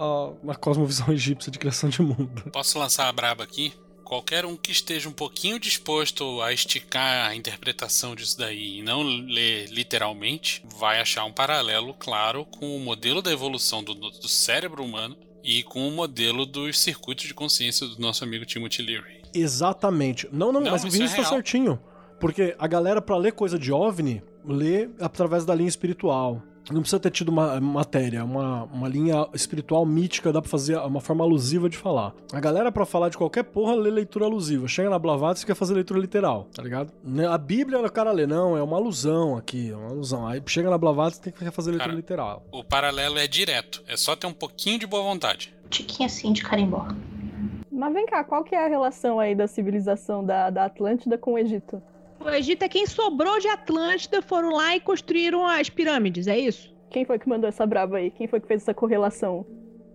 a, 0.46 0.52
a 0.52 0.54
cosmovisão 0.54 1.08
egípcia 1.12 1.50
de 1.50 1.58
criação 1.58 1.88
de 1.88 2.02
mundo. 2.02 2.50
Posso 2.52 2.78
lançar 2.78 3.08
a 3.08 3.12
braba 3.12 3.42
aqui? 3.42 3.72
Qualquer 4.04 4.44
um 4.46 4.56
que 4.56 4.70
esteja 4.70 5.08
um 5.08 5.12
pouquinho 5.12 5.58
disposto 5.58 6.40
a 6.40 6.52
esticar 6.52 7.28
a 7.28 7.34
interpretação 7.34 8.14
disso 8.14 8.38
daí 8.38 8.78
e 8.78 8.82
não 8.82 9.02
ler 9.02 9.68
literalmente, 9.68 10.62
vai 10.78 11.00
achar 11.00 11.24
um 11.24 11.32
paralelo 11.32 11.92
claro 11.92 12.44
com 12.44 12.76
o 12.76 12.78
modelo 12.78 13.20
da 13.20 13.32
evolução 13.32 13.82
do, 13.82 13.94
do 13.94 14.28
cérebro 14.28 14.84
humano 14.84 15.16
e 15.46 15.62
com 15.62 15.86
o 15.86 15.92
modelo 15.92 16.44
dos 16.44 16.76
circuitos 16.80 17.24
de 17.26 17.32
consciência 17.32 17.86
do 17.86 18.00
nosso 18.00 18.24
amigo 18.24 18.44
Timothy 18.44 18.82
Leary. 18.82 19.22
Exatamente. 19.32 20.28
Não, 20.32 20.50
não, 20.52 20.60
Não, 20.60 20.72
mas 20.72 20.82
o 20.82 20.88
é 20.88 20.90
Vinícius 20.90 21.12
tá 21.16 21.22
real. 21.22 21.32
certinho. 21.34 21.80
Porque 22.18 22.56
a 22.58 22.66
galera, 22.66 23.00
pra 23.00 23.16
ler 23.16 23.32
coisa 23.32 23.56
de 23.58 23.70
OVNI, 23.70 24.22
lê 24.44 24.88
através 25.00 25.44
da 25.44 25.54
linha 25.54 25.68
espiritual. 25.68 26.42
Não 26.70 26.80
precisa 26.80 26.98
ter 26.98 27.10
tido 27.10 27.28
uma 27.28 27.60
matéria, 27.60 28.24
uma, 28.24 28.64
uma 28.64 28.88
linha 28.88 29.26
espiritual 29.32 29.86
mítica, 29.86 30.32
dá 30.32 30.40
pra 30.40 30.50
fazer 30.50 30.76
uma 30.78 31.00
forma 31.00 31.24
alusiva 31.24 31.68
de 31.68 31.76
falar. 31.76 32.12
A 32.32 32.40
galera, 32.40 32.72
pra 32.72 32.84
falar 32.84 33.08
de 33.08 33.16
qualquer 33.16 33.44
porra, 33.44 33.74
lê 33.74 33.90
leitura 33.90 34.24
alusiva. 34.24 34.66
Chega 34.66 34.90
na 34.90 34.98
Blavatsky 34.98 35.44
e 35.44 35.46
quer 35.46 35.54
fazer 35.54 35.74
leitura 35.74 36.00
literal, 36.00 36.48
tá 36.52 36.62
ligado? 36.62 36.92
Né, 37.04 37.26
A 37.26 37.38
Bíblia, 37.38 37.78
o 37.80 37.90
cara 37.92 38.10
lê, 38.10 38.26
não, 38.26 38.56
é 38.56 38.62
uma 38.62 38.76
alusão 38.76 39.36
aqui, 39.36 39.70
é 39.70 39.76
uma 39.76 39.90
alusão. 39.90 40.26
Aí 40.26 40.42
chega 40.46 40.68
na 40.68 40.78
Blavatsky 40.78 41.28
e 41.28 41.32
tem 41.32 41.48
que 41.48 41.54
fazer 41.54 41.70
leitura 41.70 41.90
Cara, 41.90 41.96
literal. 41.96 42.44
O 42.50 42.64
paralelo 42.64 43.18
é 43.18 43.28
direto, 43.28 43.82
é 43.86 43.96
só 43.96 44.16
ter 44.16 44.26
um 44.26 44.32
pouquinho 44.32 44.78
de 44.78 44.86
boa 44.86 45.02
vontade. 45.02 45.54
Tiquinho 45.70 46.06
assim 46.06 46.32
de 46.32 46.42
carimbó. 46.42 46.88
Mas 47.70 47.92
vem 47.92 48.06
cá, 48.06 48.24
qual 48.24 48.42
que 48.42 48.54
é 48.54 48.64
a 48.64 48.68
relação 48.68 49.20
aí 49.20 49.34
da 49.34 49.46
civilização 49.46 50.24
da, 50.24 50.50
da 50.50 50.64
Atlântida 50.64 51.18
com 51.18 51.34
o 51.34 51.38
Egito? 51.38 51.82
O 52.26 52.30
Egito 52.30 52.64
é 52.64 52.68
quem 52.68 52.84
sobrou 52.86 53.38
de 53.38 53.46
Atlântida, 53.46 54.20
foram 54.20 54.50
lá 54.50 54.74
e 54.74 54.80
construíram 54.80 55.46
as 55.46 55.70
pirâmides, 55.70 56.26
é 56.26 56.36
isso? 56.36 56.74
Quem 56.90 57.04
foi 57.04 57.20
que 57.20 57.28
mandou 57.28 57.48
essa 57.48 57.64
brava 57.64 57.98
aí? 57.98 58.10
Quem 58.10 58.26
foi 58.26 58.40
que 58.40 58.48
fez 58.48 58.62
essa 58.62 58.74
correlação? 58.74 59.46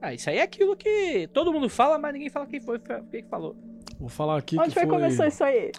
Ah, 0.01 0.13
isso 0.13 0.29
aí 0.29 0.37
é 0.37 0.41
aquilo 0.41 0.77
que 0.77 1.29
todo 1.33 1.51
mundo 1.51 1.67
fala, 1.67 1.97
mas 1.97 2.13
ninguém 2.13 2.29
fala 2.29 2.45
quem 2.47 2.61
foi, 2.61 2.79
quem 2.79 3.23
que 3.23 3.29
falou. 3.29 3.53
Vou 3.99 4.07
falar 4.07 4.37
aqui 4.37 4.57
Onde 4.57 4.69
que 4.69 4.73
foi 4.73 4.83
foi 4.83 4.89
que 4.89 4.95
começou 4.95 5.25
isso 5.27 5.43
aí? 5.43 5.71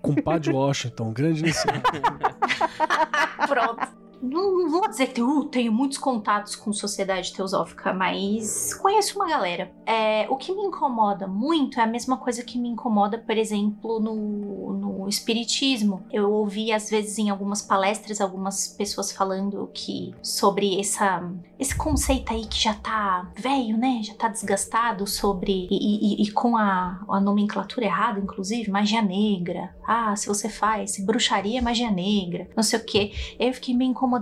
compadre 0.00 0.52
Washington, 0.52 1.12
grande 1.12 1.40
iniciante. 1.40 1.82
Pronto. 3.48 4.05
Não, 4.22 4.58
não 4.58 4.68
vou 4.70 4.88
dizer 4.88 5.08
que 5.08 5.20
eu 5.20 5.44
tenho 5.44 5.70
muitos 5.72 5.98
contatos 5.98 6.56
com 6.56 6.72
sociedade 6.72 7.32
teosófica, 7.32 7.92
mas 7.92 8.72
conheço 8.74 9.16
uma 9.16 9.28
galera. 9.28 9.70
É, 9.84 10.26
o 10.30 10.36
que 10.36 10.52
me 10.54 10.62
incomoda 10.62 11.26
muito 11.26 11.78
é 11.78 11.82
a 11.82 11.86
mesma 11.86 12.16
coisa 12.16 12.42
que 12.42 12.58
me 12.58 12.68
incomoda, 12.68 13.18
por 13.18 13.36
exemplo, 13.36 14.00
no, 14.00 14.72
no 14.72 15.08
espiritismo. 15.08 16.04
Eu 16.10 16.32
ouvi, 16.32 16.72
às 16.72 16.88
vezes, 16.90 17.18
em 17.18 17.30
algumas 17.30 17.62
palestras, 17.62 18.20
algumas 18.20 18.68
pessoas 18.68 19.12
falando 19.12 19.70
que 19.72 20.14
sobre 20.22 20.80
essa, 20.80 21.22
esse 21.58 21.76
conceito 21.76 22.32
aí 22.32 22.46
que 22.46 22.58
já 22.60 22.74
tá 22.74 23.30
velho, 23.36 23.76
né? 23.76 24.00
Já 24.02 24.14
tá 24.14 24.28
desgastado 24.28 25.06
sobre. 25.06 25.68
E, 25.70 26.22
e- 26.22 26.22
e 26.24 26.32
com 26.32 26.56
a, 26.56 27.04
a 27.08 27.20
nomenclatura 27.20 27.84
errada, 27.86 28.18
inclusive, 28.18 28.70
magia 28.70 29.02
negra. 29.02 29.74
Ah, 29.86 30.16
se 30.16 30.26
você 30.26 30.48
faz 30.48 30.98
bruxaria, 30.98 31.58
é 31.58 31.62
magia 31.62 31.90
negra. 31.90 32.48
Não 32.56 32.62
sei 32.62 32.78
o 32.78 32.84
quê. 32.84 33.12
Eu 33.38 33.52
fiquei 33.52 33.74
meio 33.74 33.90
incomodada. 33.90 34.15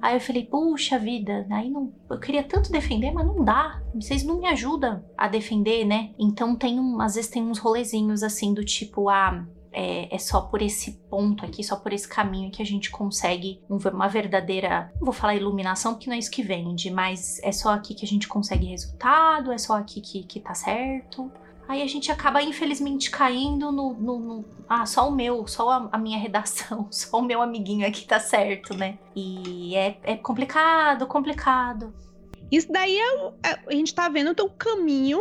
Aí 0.00 0.14
eu 0.16 0.20
falei, 0.20 0.44
puxa 0.44 0.98
vida, 0.98 1.46
aí 1.50 1.70
não. 1.70 1.92
Eu 2.10 2.18
queria 2.20 2.42
tanto 2.42 2.70
defender, 2.72 3.12
mas 3.12 3.26
não 3.26 3.44
dá. 3.44 3.80
Vocês 3.94 4.22
não 4.24 4.38
me 4.38 4.46
ajudam 4.46 5.04
a 5.16 5.28
defender, 5.28 5.84
né? 5.84 6.10
Então 6.18 6.54
tem 6.56 6.78
um. 6.80 7.00
Às 7.00 7.14
vezes 7.14 7.30
tem 7.30 7.42
uns 7.42 7.58
rolezinhos 7.58 8.22
assim 8.22 8.52
do 8.54 8.64
tipo, 8.64 9.08
ah. 9.08 9.44
É, 9.72 10.12
é 10.12 10.18
só 10.18 10.40
por 10.40 10.60
esse 10.60 10.94
ponto 11.08 11.44
aqui, 11.46 11.62
só 11.62 11.76
por 11.76 11.92
esse 11.92 12.08
caminho 12.08 12.50
que 12.50 12.60
a 12.60 12.66
gente 12.66 12.90
consegue 12.90 13.60
um- 13.70 13.76
uma 13.94 14.08
verdadeira. 14.08 14.90
Não 14.96 15.04
vou 15.04 15.12
falar 15.12 15.36
iluminação, 15.36 15.94
porque 15.94 16.08
não 16.10 16.16
é 16.16 16.18
isso 16.18 16.28
que 16.28 16.42
vende, 16.42 16.90
mas 16.90 17.38
é 17.40 17.52
só 17.52 17.72
aqui 17.72 17.94
que 17.94 18.04
a 18.04 18.08
gente 18.08 18.26
consegue 18.26 18.66
resultado, 18.66 19.52
é 19.52 19.58
só 19.58 19.74
aqui 19.74 20.00
que, 20.00 20.24
que 20.24 20.40
tá 20.40 20.54
certo. 20.54 21.30
Aí 21.70 21.82
a 21.82 21.86
gente 21.86 22.10
acaba, 22.10 22.42
infelizmente, 22.42 23.12
caindo 23.12 23.70
no. 23.70 23.94
no- 23.94 24.18
no- 24.18 24.44
ah, 24.68 24.84
só 24.84 25.08
o 25.08 25.12
meu, 25.12 25.46
só 25.46 25.70
a, 25.70 25.88
a 25.92 25.98
minha 25.98 26.18
redação, 26.18 26.88
só 26.90 27.18
o 27.18 27.22
meu 27.22 27.40
amiguinho 27.40 27.86
aqui 27.86 28.04
tá 28.04 28.18
certo, 28.18 28.74
né? 28.76 28.98
E 29.14 29.76
é, 29.76 29.96
é 30.02 30.16
complicado, 30.16 31.06
complicado. 31.06 31.94
Isso 32.50 32.72
daí 32.72 32.98
é, 32.98 33.16
é- 33.50 33.60
a 33.68 33.72
gente 33.72 33.94
tá 33.94 34.08
vendo 34.08 34.30
o 34.42 34.50
caminho. 34.50 35.20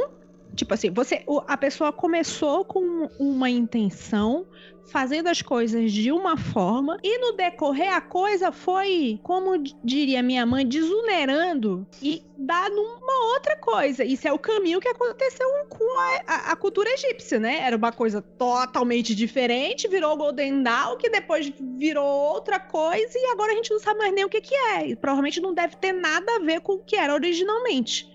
Tipo 0.56 0.74
assim, 0.74 0.89
você, 0.89 1.24
a 1.47 1.56
pessoa 1.56 1.93
começou 1.93 2.66
com 2.66 3.08
uma 3.20 3.47
intenção, 3.47 4.47
fazendo 4.92 5.28
as 5.28 5.42
coisas 5.42 5.92
de 5.92 6.12
uma 6.12 6.36
forma, 6.38 6.98
e 7.04 7.18
no 7.20 7.34
decorrer 7.34 7.94
a 7.94 8.02
coisa 8.02 8.52
foi, 8.52 9.20
como 9.24 9.58
diria 9.84 10.22
minha 10.24 10.46
mãe, 10.46 10.66
desunerando 10.66 11.88
e 12.02 12.22
dando 12.38 12.82
uma 12.82 13.34
outra 13.34 13.56
coisa. 13.58 14.04
Isso 14.04 14.28
é 14.28 14.32
o 14.34 14.40
caminho 14.40 14.80
que 14.80 14.88
aconteceu 14.88 15.48
com 15.70 16.00
a, 16.00 16.22
a- 16.28 16.52
a 16.52 16.56
cultura 16.56 16.90
egípcia, 16.92 17.40
né? 17.40 17.60
Era 17.62 17.76
uma 17.78 17.92
coisa 17.92 18.22
totalmente 18.22 19.14
diferente, 19.14 19.88
virou 19.88 20.16
Golden 20.18 20.64
Dawn, 20.64 20.98
que 20.98 21.10
depois 21.10 21.52
virou 21.78 22.06
outra 22.06 22.60
coisa, 22.60 23.14
e 23.18 23.26
agora 23.32 23.52
a 23.52 23.56
gente 23.56 23.72
não 23.72 23.80
sabe 23.80 24.00
mais 24.00 24.14
nem 24.14 24.26
o 24.26 24.30
que, 24.30 24.42
que 24.42 24.56
é. 24.56 24.88
E 24.88 24.96
provavelmente 24.96 25.40
não 25.42 25.54
deve 25.54 25.76
ter 25.76 25.92
nada 25.92 26.36
a 26.36 26.40
ver 26.40 26.62
com 26.62 26.74
o 26.74 26.80
que 26.84 26.96
era 26.96 27.14
originalmente. 27.14 28.08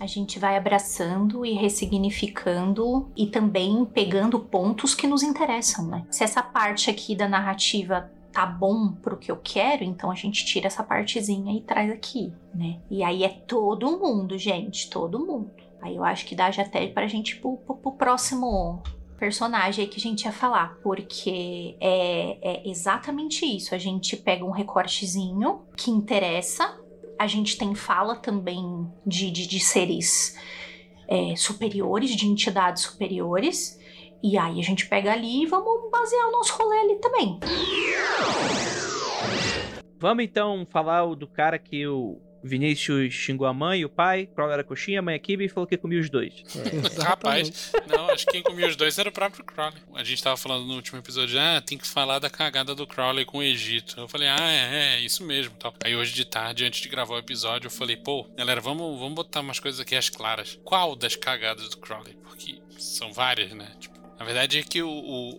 A 0.00 0.06
gente 0.06 0.38
vai 0.38 0.56
abraçando 0.56 1.44
e 1.44 1.52
ressignificando 1.52 3.10
e 3.16 3.26
também 3.26 3.84
pegando 3.84 4.38
pontos 4.40 4.94
que 4.94 5.06
nos 5.06 5.22
interessam, 5.22 5.86
né? 5.86 6.06
Se 6.10 6.24
essa 6.24 6.42
parte 6.42 6.90
aqui 6.90 7.14
da 7.14 7.28
narrativa 7.28 8.10
tá 8.32 8.44
bom 8.44 8.92
pro 8.92 9.16
que 9.16 9.30
eu 9.30 9.36
quero, 9.36 9.84
então 9.84 10.10
a 10.10 10.14
gente 10.14 10.44
tira 10.44 10.66
essa 10.66 10.82
partezinha 10.82 11.56
e 11.56 11.60
traz 11.60 11.90
aqui, 11.90 12.32
né? 12.52 12.80
E 12.90 13.04
aí 13.04 13.22
é 13.22 13.28
todo 13.28 13.98
mundo, 13.98 14.36
gente, 14.36 14.90
todo 14.90 15.24
mundo. 15.24 15.50
Aí 15.80 15.96
eu 15.96 16.04
acho 16.04 16.26
que 16.26 16.34
dá 16.34 16.50
já 16.50 16.62
até 16.62 16.86
pra 16.88 17.06
gente 17.06 17.36
ir 17.36 17.40
pro, 17.40 17.58
pro, 17.58 17.76
pro 17.76 17.92
próximo 17.92 18.82
personagem 19.18 19.84
aí 19.84 19.90
que 19.90 19.98
a 19.98 20.02
gente 20.02 20.24
ia 20.24 20.32
falar, 20.32 20.76
porque 20.82 21.76
é, 21.80 22.38
é 22.42 22.68
exatamente 22.68 23.46
isso. 23.46 23.74
A 23.74 23.78
gente 23.78 24.16
pega 24.16 24.44
um 24.44 24.50
recortezinho 24.50 25.62
que 25.76 25.90
interessa 25.90 26.80
a 27.18 27.26
gente 27.26 27.56
tem 27.56 27.74
fala 27.74 28.16
também 28.16 28.86
de, 29.06 29.30
de, 29.30 29.46
de 29.46 29.60
seres 29.60 30.36
é, 31.08 31.34
superiores, 31.36 32.14
de 32.14 32.26
entidades 32.26 32.82
superiores. 32.82 33.78
E 34.22 34.38
aí 34.38 34.58
a 34.58 34.62
gente 34.62 34.88
pega 34.88 35.12
ali 35.12 35.42
e 35.42 35.46
vamos 35.46 35.90
basear 35.90 36.28
o 36.28 36.32
nosso 36.32 36.56
rolê 36.56 36.78
ali 36.78 36.96
também. 36.96 37.38
Vamos 39.98 40.24
então 40.24 40.66
falar 40.70 41.04
do 41.14 41.26
cara 41.26 41.58
que 41.58 41.86
o 41.86 42.20
Vinícius 42.44 43.14
xingou 43.14 43.46
a 43.46 43.54
mãe 43.54 43.80
e 43.80 43.84
o 43.86 43.88
pai, 43.88 44.26
Crowley 44.26 44.52
era 44.52 44.62
coxinha, 44.62 44.98
a 44.98 45.02
mãe 45.02 45.14
é 45.14 45.18
kibe 45.18 45.46
e 45.46 45.48
falou 45.48 45.66
que 45.66 45.78
comia 45.78 45.98
os 45.98 46.10
dois. 46.10 46.44
Rapaz, 47.02 47.72
não, 47.86 48.10
acho 48.10 48.26
que 48.26 48.32
quem 48.32 48.42
comia 48.42 48.68
os 48.68 48.76
dois 48.76 48.98
era 48.98 49.08
o 49.08 49.12
próprio 49.12 49.42
Crowley. 49.42 49.80
A 49.94 50.04
gente 50.04 50.22
tava 50.22 50.36
falando 50.36 50.66
no 50.66 50.74
último 50.74 50.98
episódio, 50.98 51.40
ah, 51.40 51.62
tem 51.62 51.78
que 51.78 51.86
falar 51.86 52.18
da 52.18 52.28
cagada 52.28 52.74
do 52.74 52.86
Crowley 52.86 53.24
com 53.24 53.38
o 53.38 53.42
Egito. 53.42 53.98
Eu 53.98 54.06
falei, 54.06 54.28
ah, 54.28 54.52
é, 54.52 54.96
é 54.96 55.00
isso 55.00 55.24
mesmo. 55.24 55.54
Tal. 55.56 55.72
Aí 55.82 55.96
hoje 55.96 56.12
de 56.12 56.26
tarde, 56.26 56.66
antes 56.66 56.82
de 56.82 56.88
gravar 56.88 57.14
o 57.14 57.18
episódio, 57.18 57.68
eu 57.68 57.70
falei, 57.70 57.96
pô, 57.96 58.24
galera, 58.36 58.60
vamos, 58.60 58.98
vamos 58.98 59.14
botar 59.14 59.40
umas 59.40 59.58
coisas 59.58 59.80
aqui 59.80 59.96
às 59.96 60.10
claras. 60.10 60.58
Qual 60.62 60.94
das 60.94 61.16
cagadas 61.16 61.70
do 61.70 61.78
Crowley? 61.78 62.14
Porque 62.22 62.60
são 62.78 63.10
várias, 63.10 63.52
né? 63.52 63.72
Tipo, 63.80 63.98
a 64.18 64.24
verdade 64.24 64.58
é 64.58 64.62
que 64.62 64.82
o, 64.82 64.90
o 64.90 65.38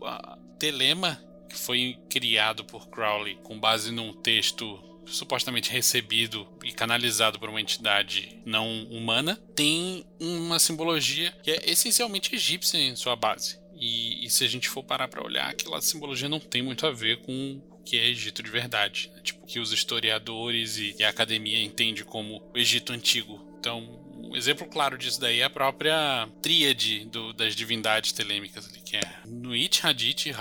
telema 0.57 1.21
que 1.47 1.55
foi 1.55 1.99
criado 2.09 2.65
por 2.65 2.89
Crowley 2.89 3.35
com 3.43 3.59
base 3.59 3.91
num 3.91 4.11
texto 4.11 4.79
supostamente 5.05 5.71
recebido 5.71 6.47
e 6.63 6.71
canalizado 6.71 7.39
por 7.39 7.49
uma 7.49 7.61
entidade 7.61 8.39
não 8.45 8.83
humana, 8.85 9.39
tem 9.55 10.05
uma 10.19 10.59
simbologia 10.59 11.31
que 11.43 11.51
é 11.51 11.69
essencialmente 11.69 12.33
egípcia 12.35 12.77
em 12.77 12.95
sua 12.95 13.15
base. 13.15 13.59
E, 13.77 14.25
e 14.25 14.29
se 14.29 14.43
a 14.43 14.47
gente 14.47 14.69
for 14.69 14.83
parar 14.83 15.07
para 15.07 15.23
olhar, 15.23 15.49
aquela 15.49 15.81
simbologia 15.81 16.29
não 16.29 16.39
tem 16.39 16.61
muito 16.61 16.87
a 16.87 16.91
ver 16.91 17.21
com 17.21 17.61
o 17.71 17.77
que 17.83 17.97
é 17.97 18.07
Egito 18.07 18.41
de 18.41 18.49
verdade. 18.49 19.11
Né? 19.13 19.21
Tipo, 19.21 19.45
que 19.45 19.59
os 19.59 19.71
historiadores 19.71 20.77
e, 20.77 20.95
e 20.97 21.03
a 21.03 21.09
academia 21.09 21.61
entendem 21.61 22.03
como 22.03 22.41
o 22.53 22.57
Egito 22.57 22.93
antigo. 22.93 23.45
Então, 23.59 23.81
um 24.15 24.35
exemplo 24.35 24.67
claro 24.67 24.97
disso 24.97 25.19
daí 25.19 25.39
é 25.39 25.43
a 25.43 25.49
própria 25.49 26.27
tríade 26.41 27.05
do, 27.05 27.33
das 27.33 27.55
divindades 27.55 28.11
telêmicas 28.11 28.67
ali, 28.67 28.79
que 28.79 28.97
é 28.97 29.01
Nuit, 29.25 29.85
Hadith 29.85 30.27
e 30.27 30.31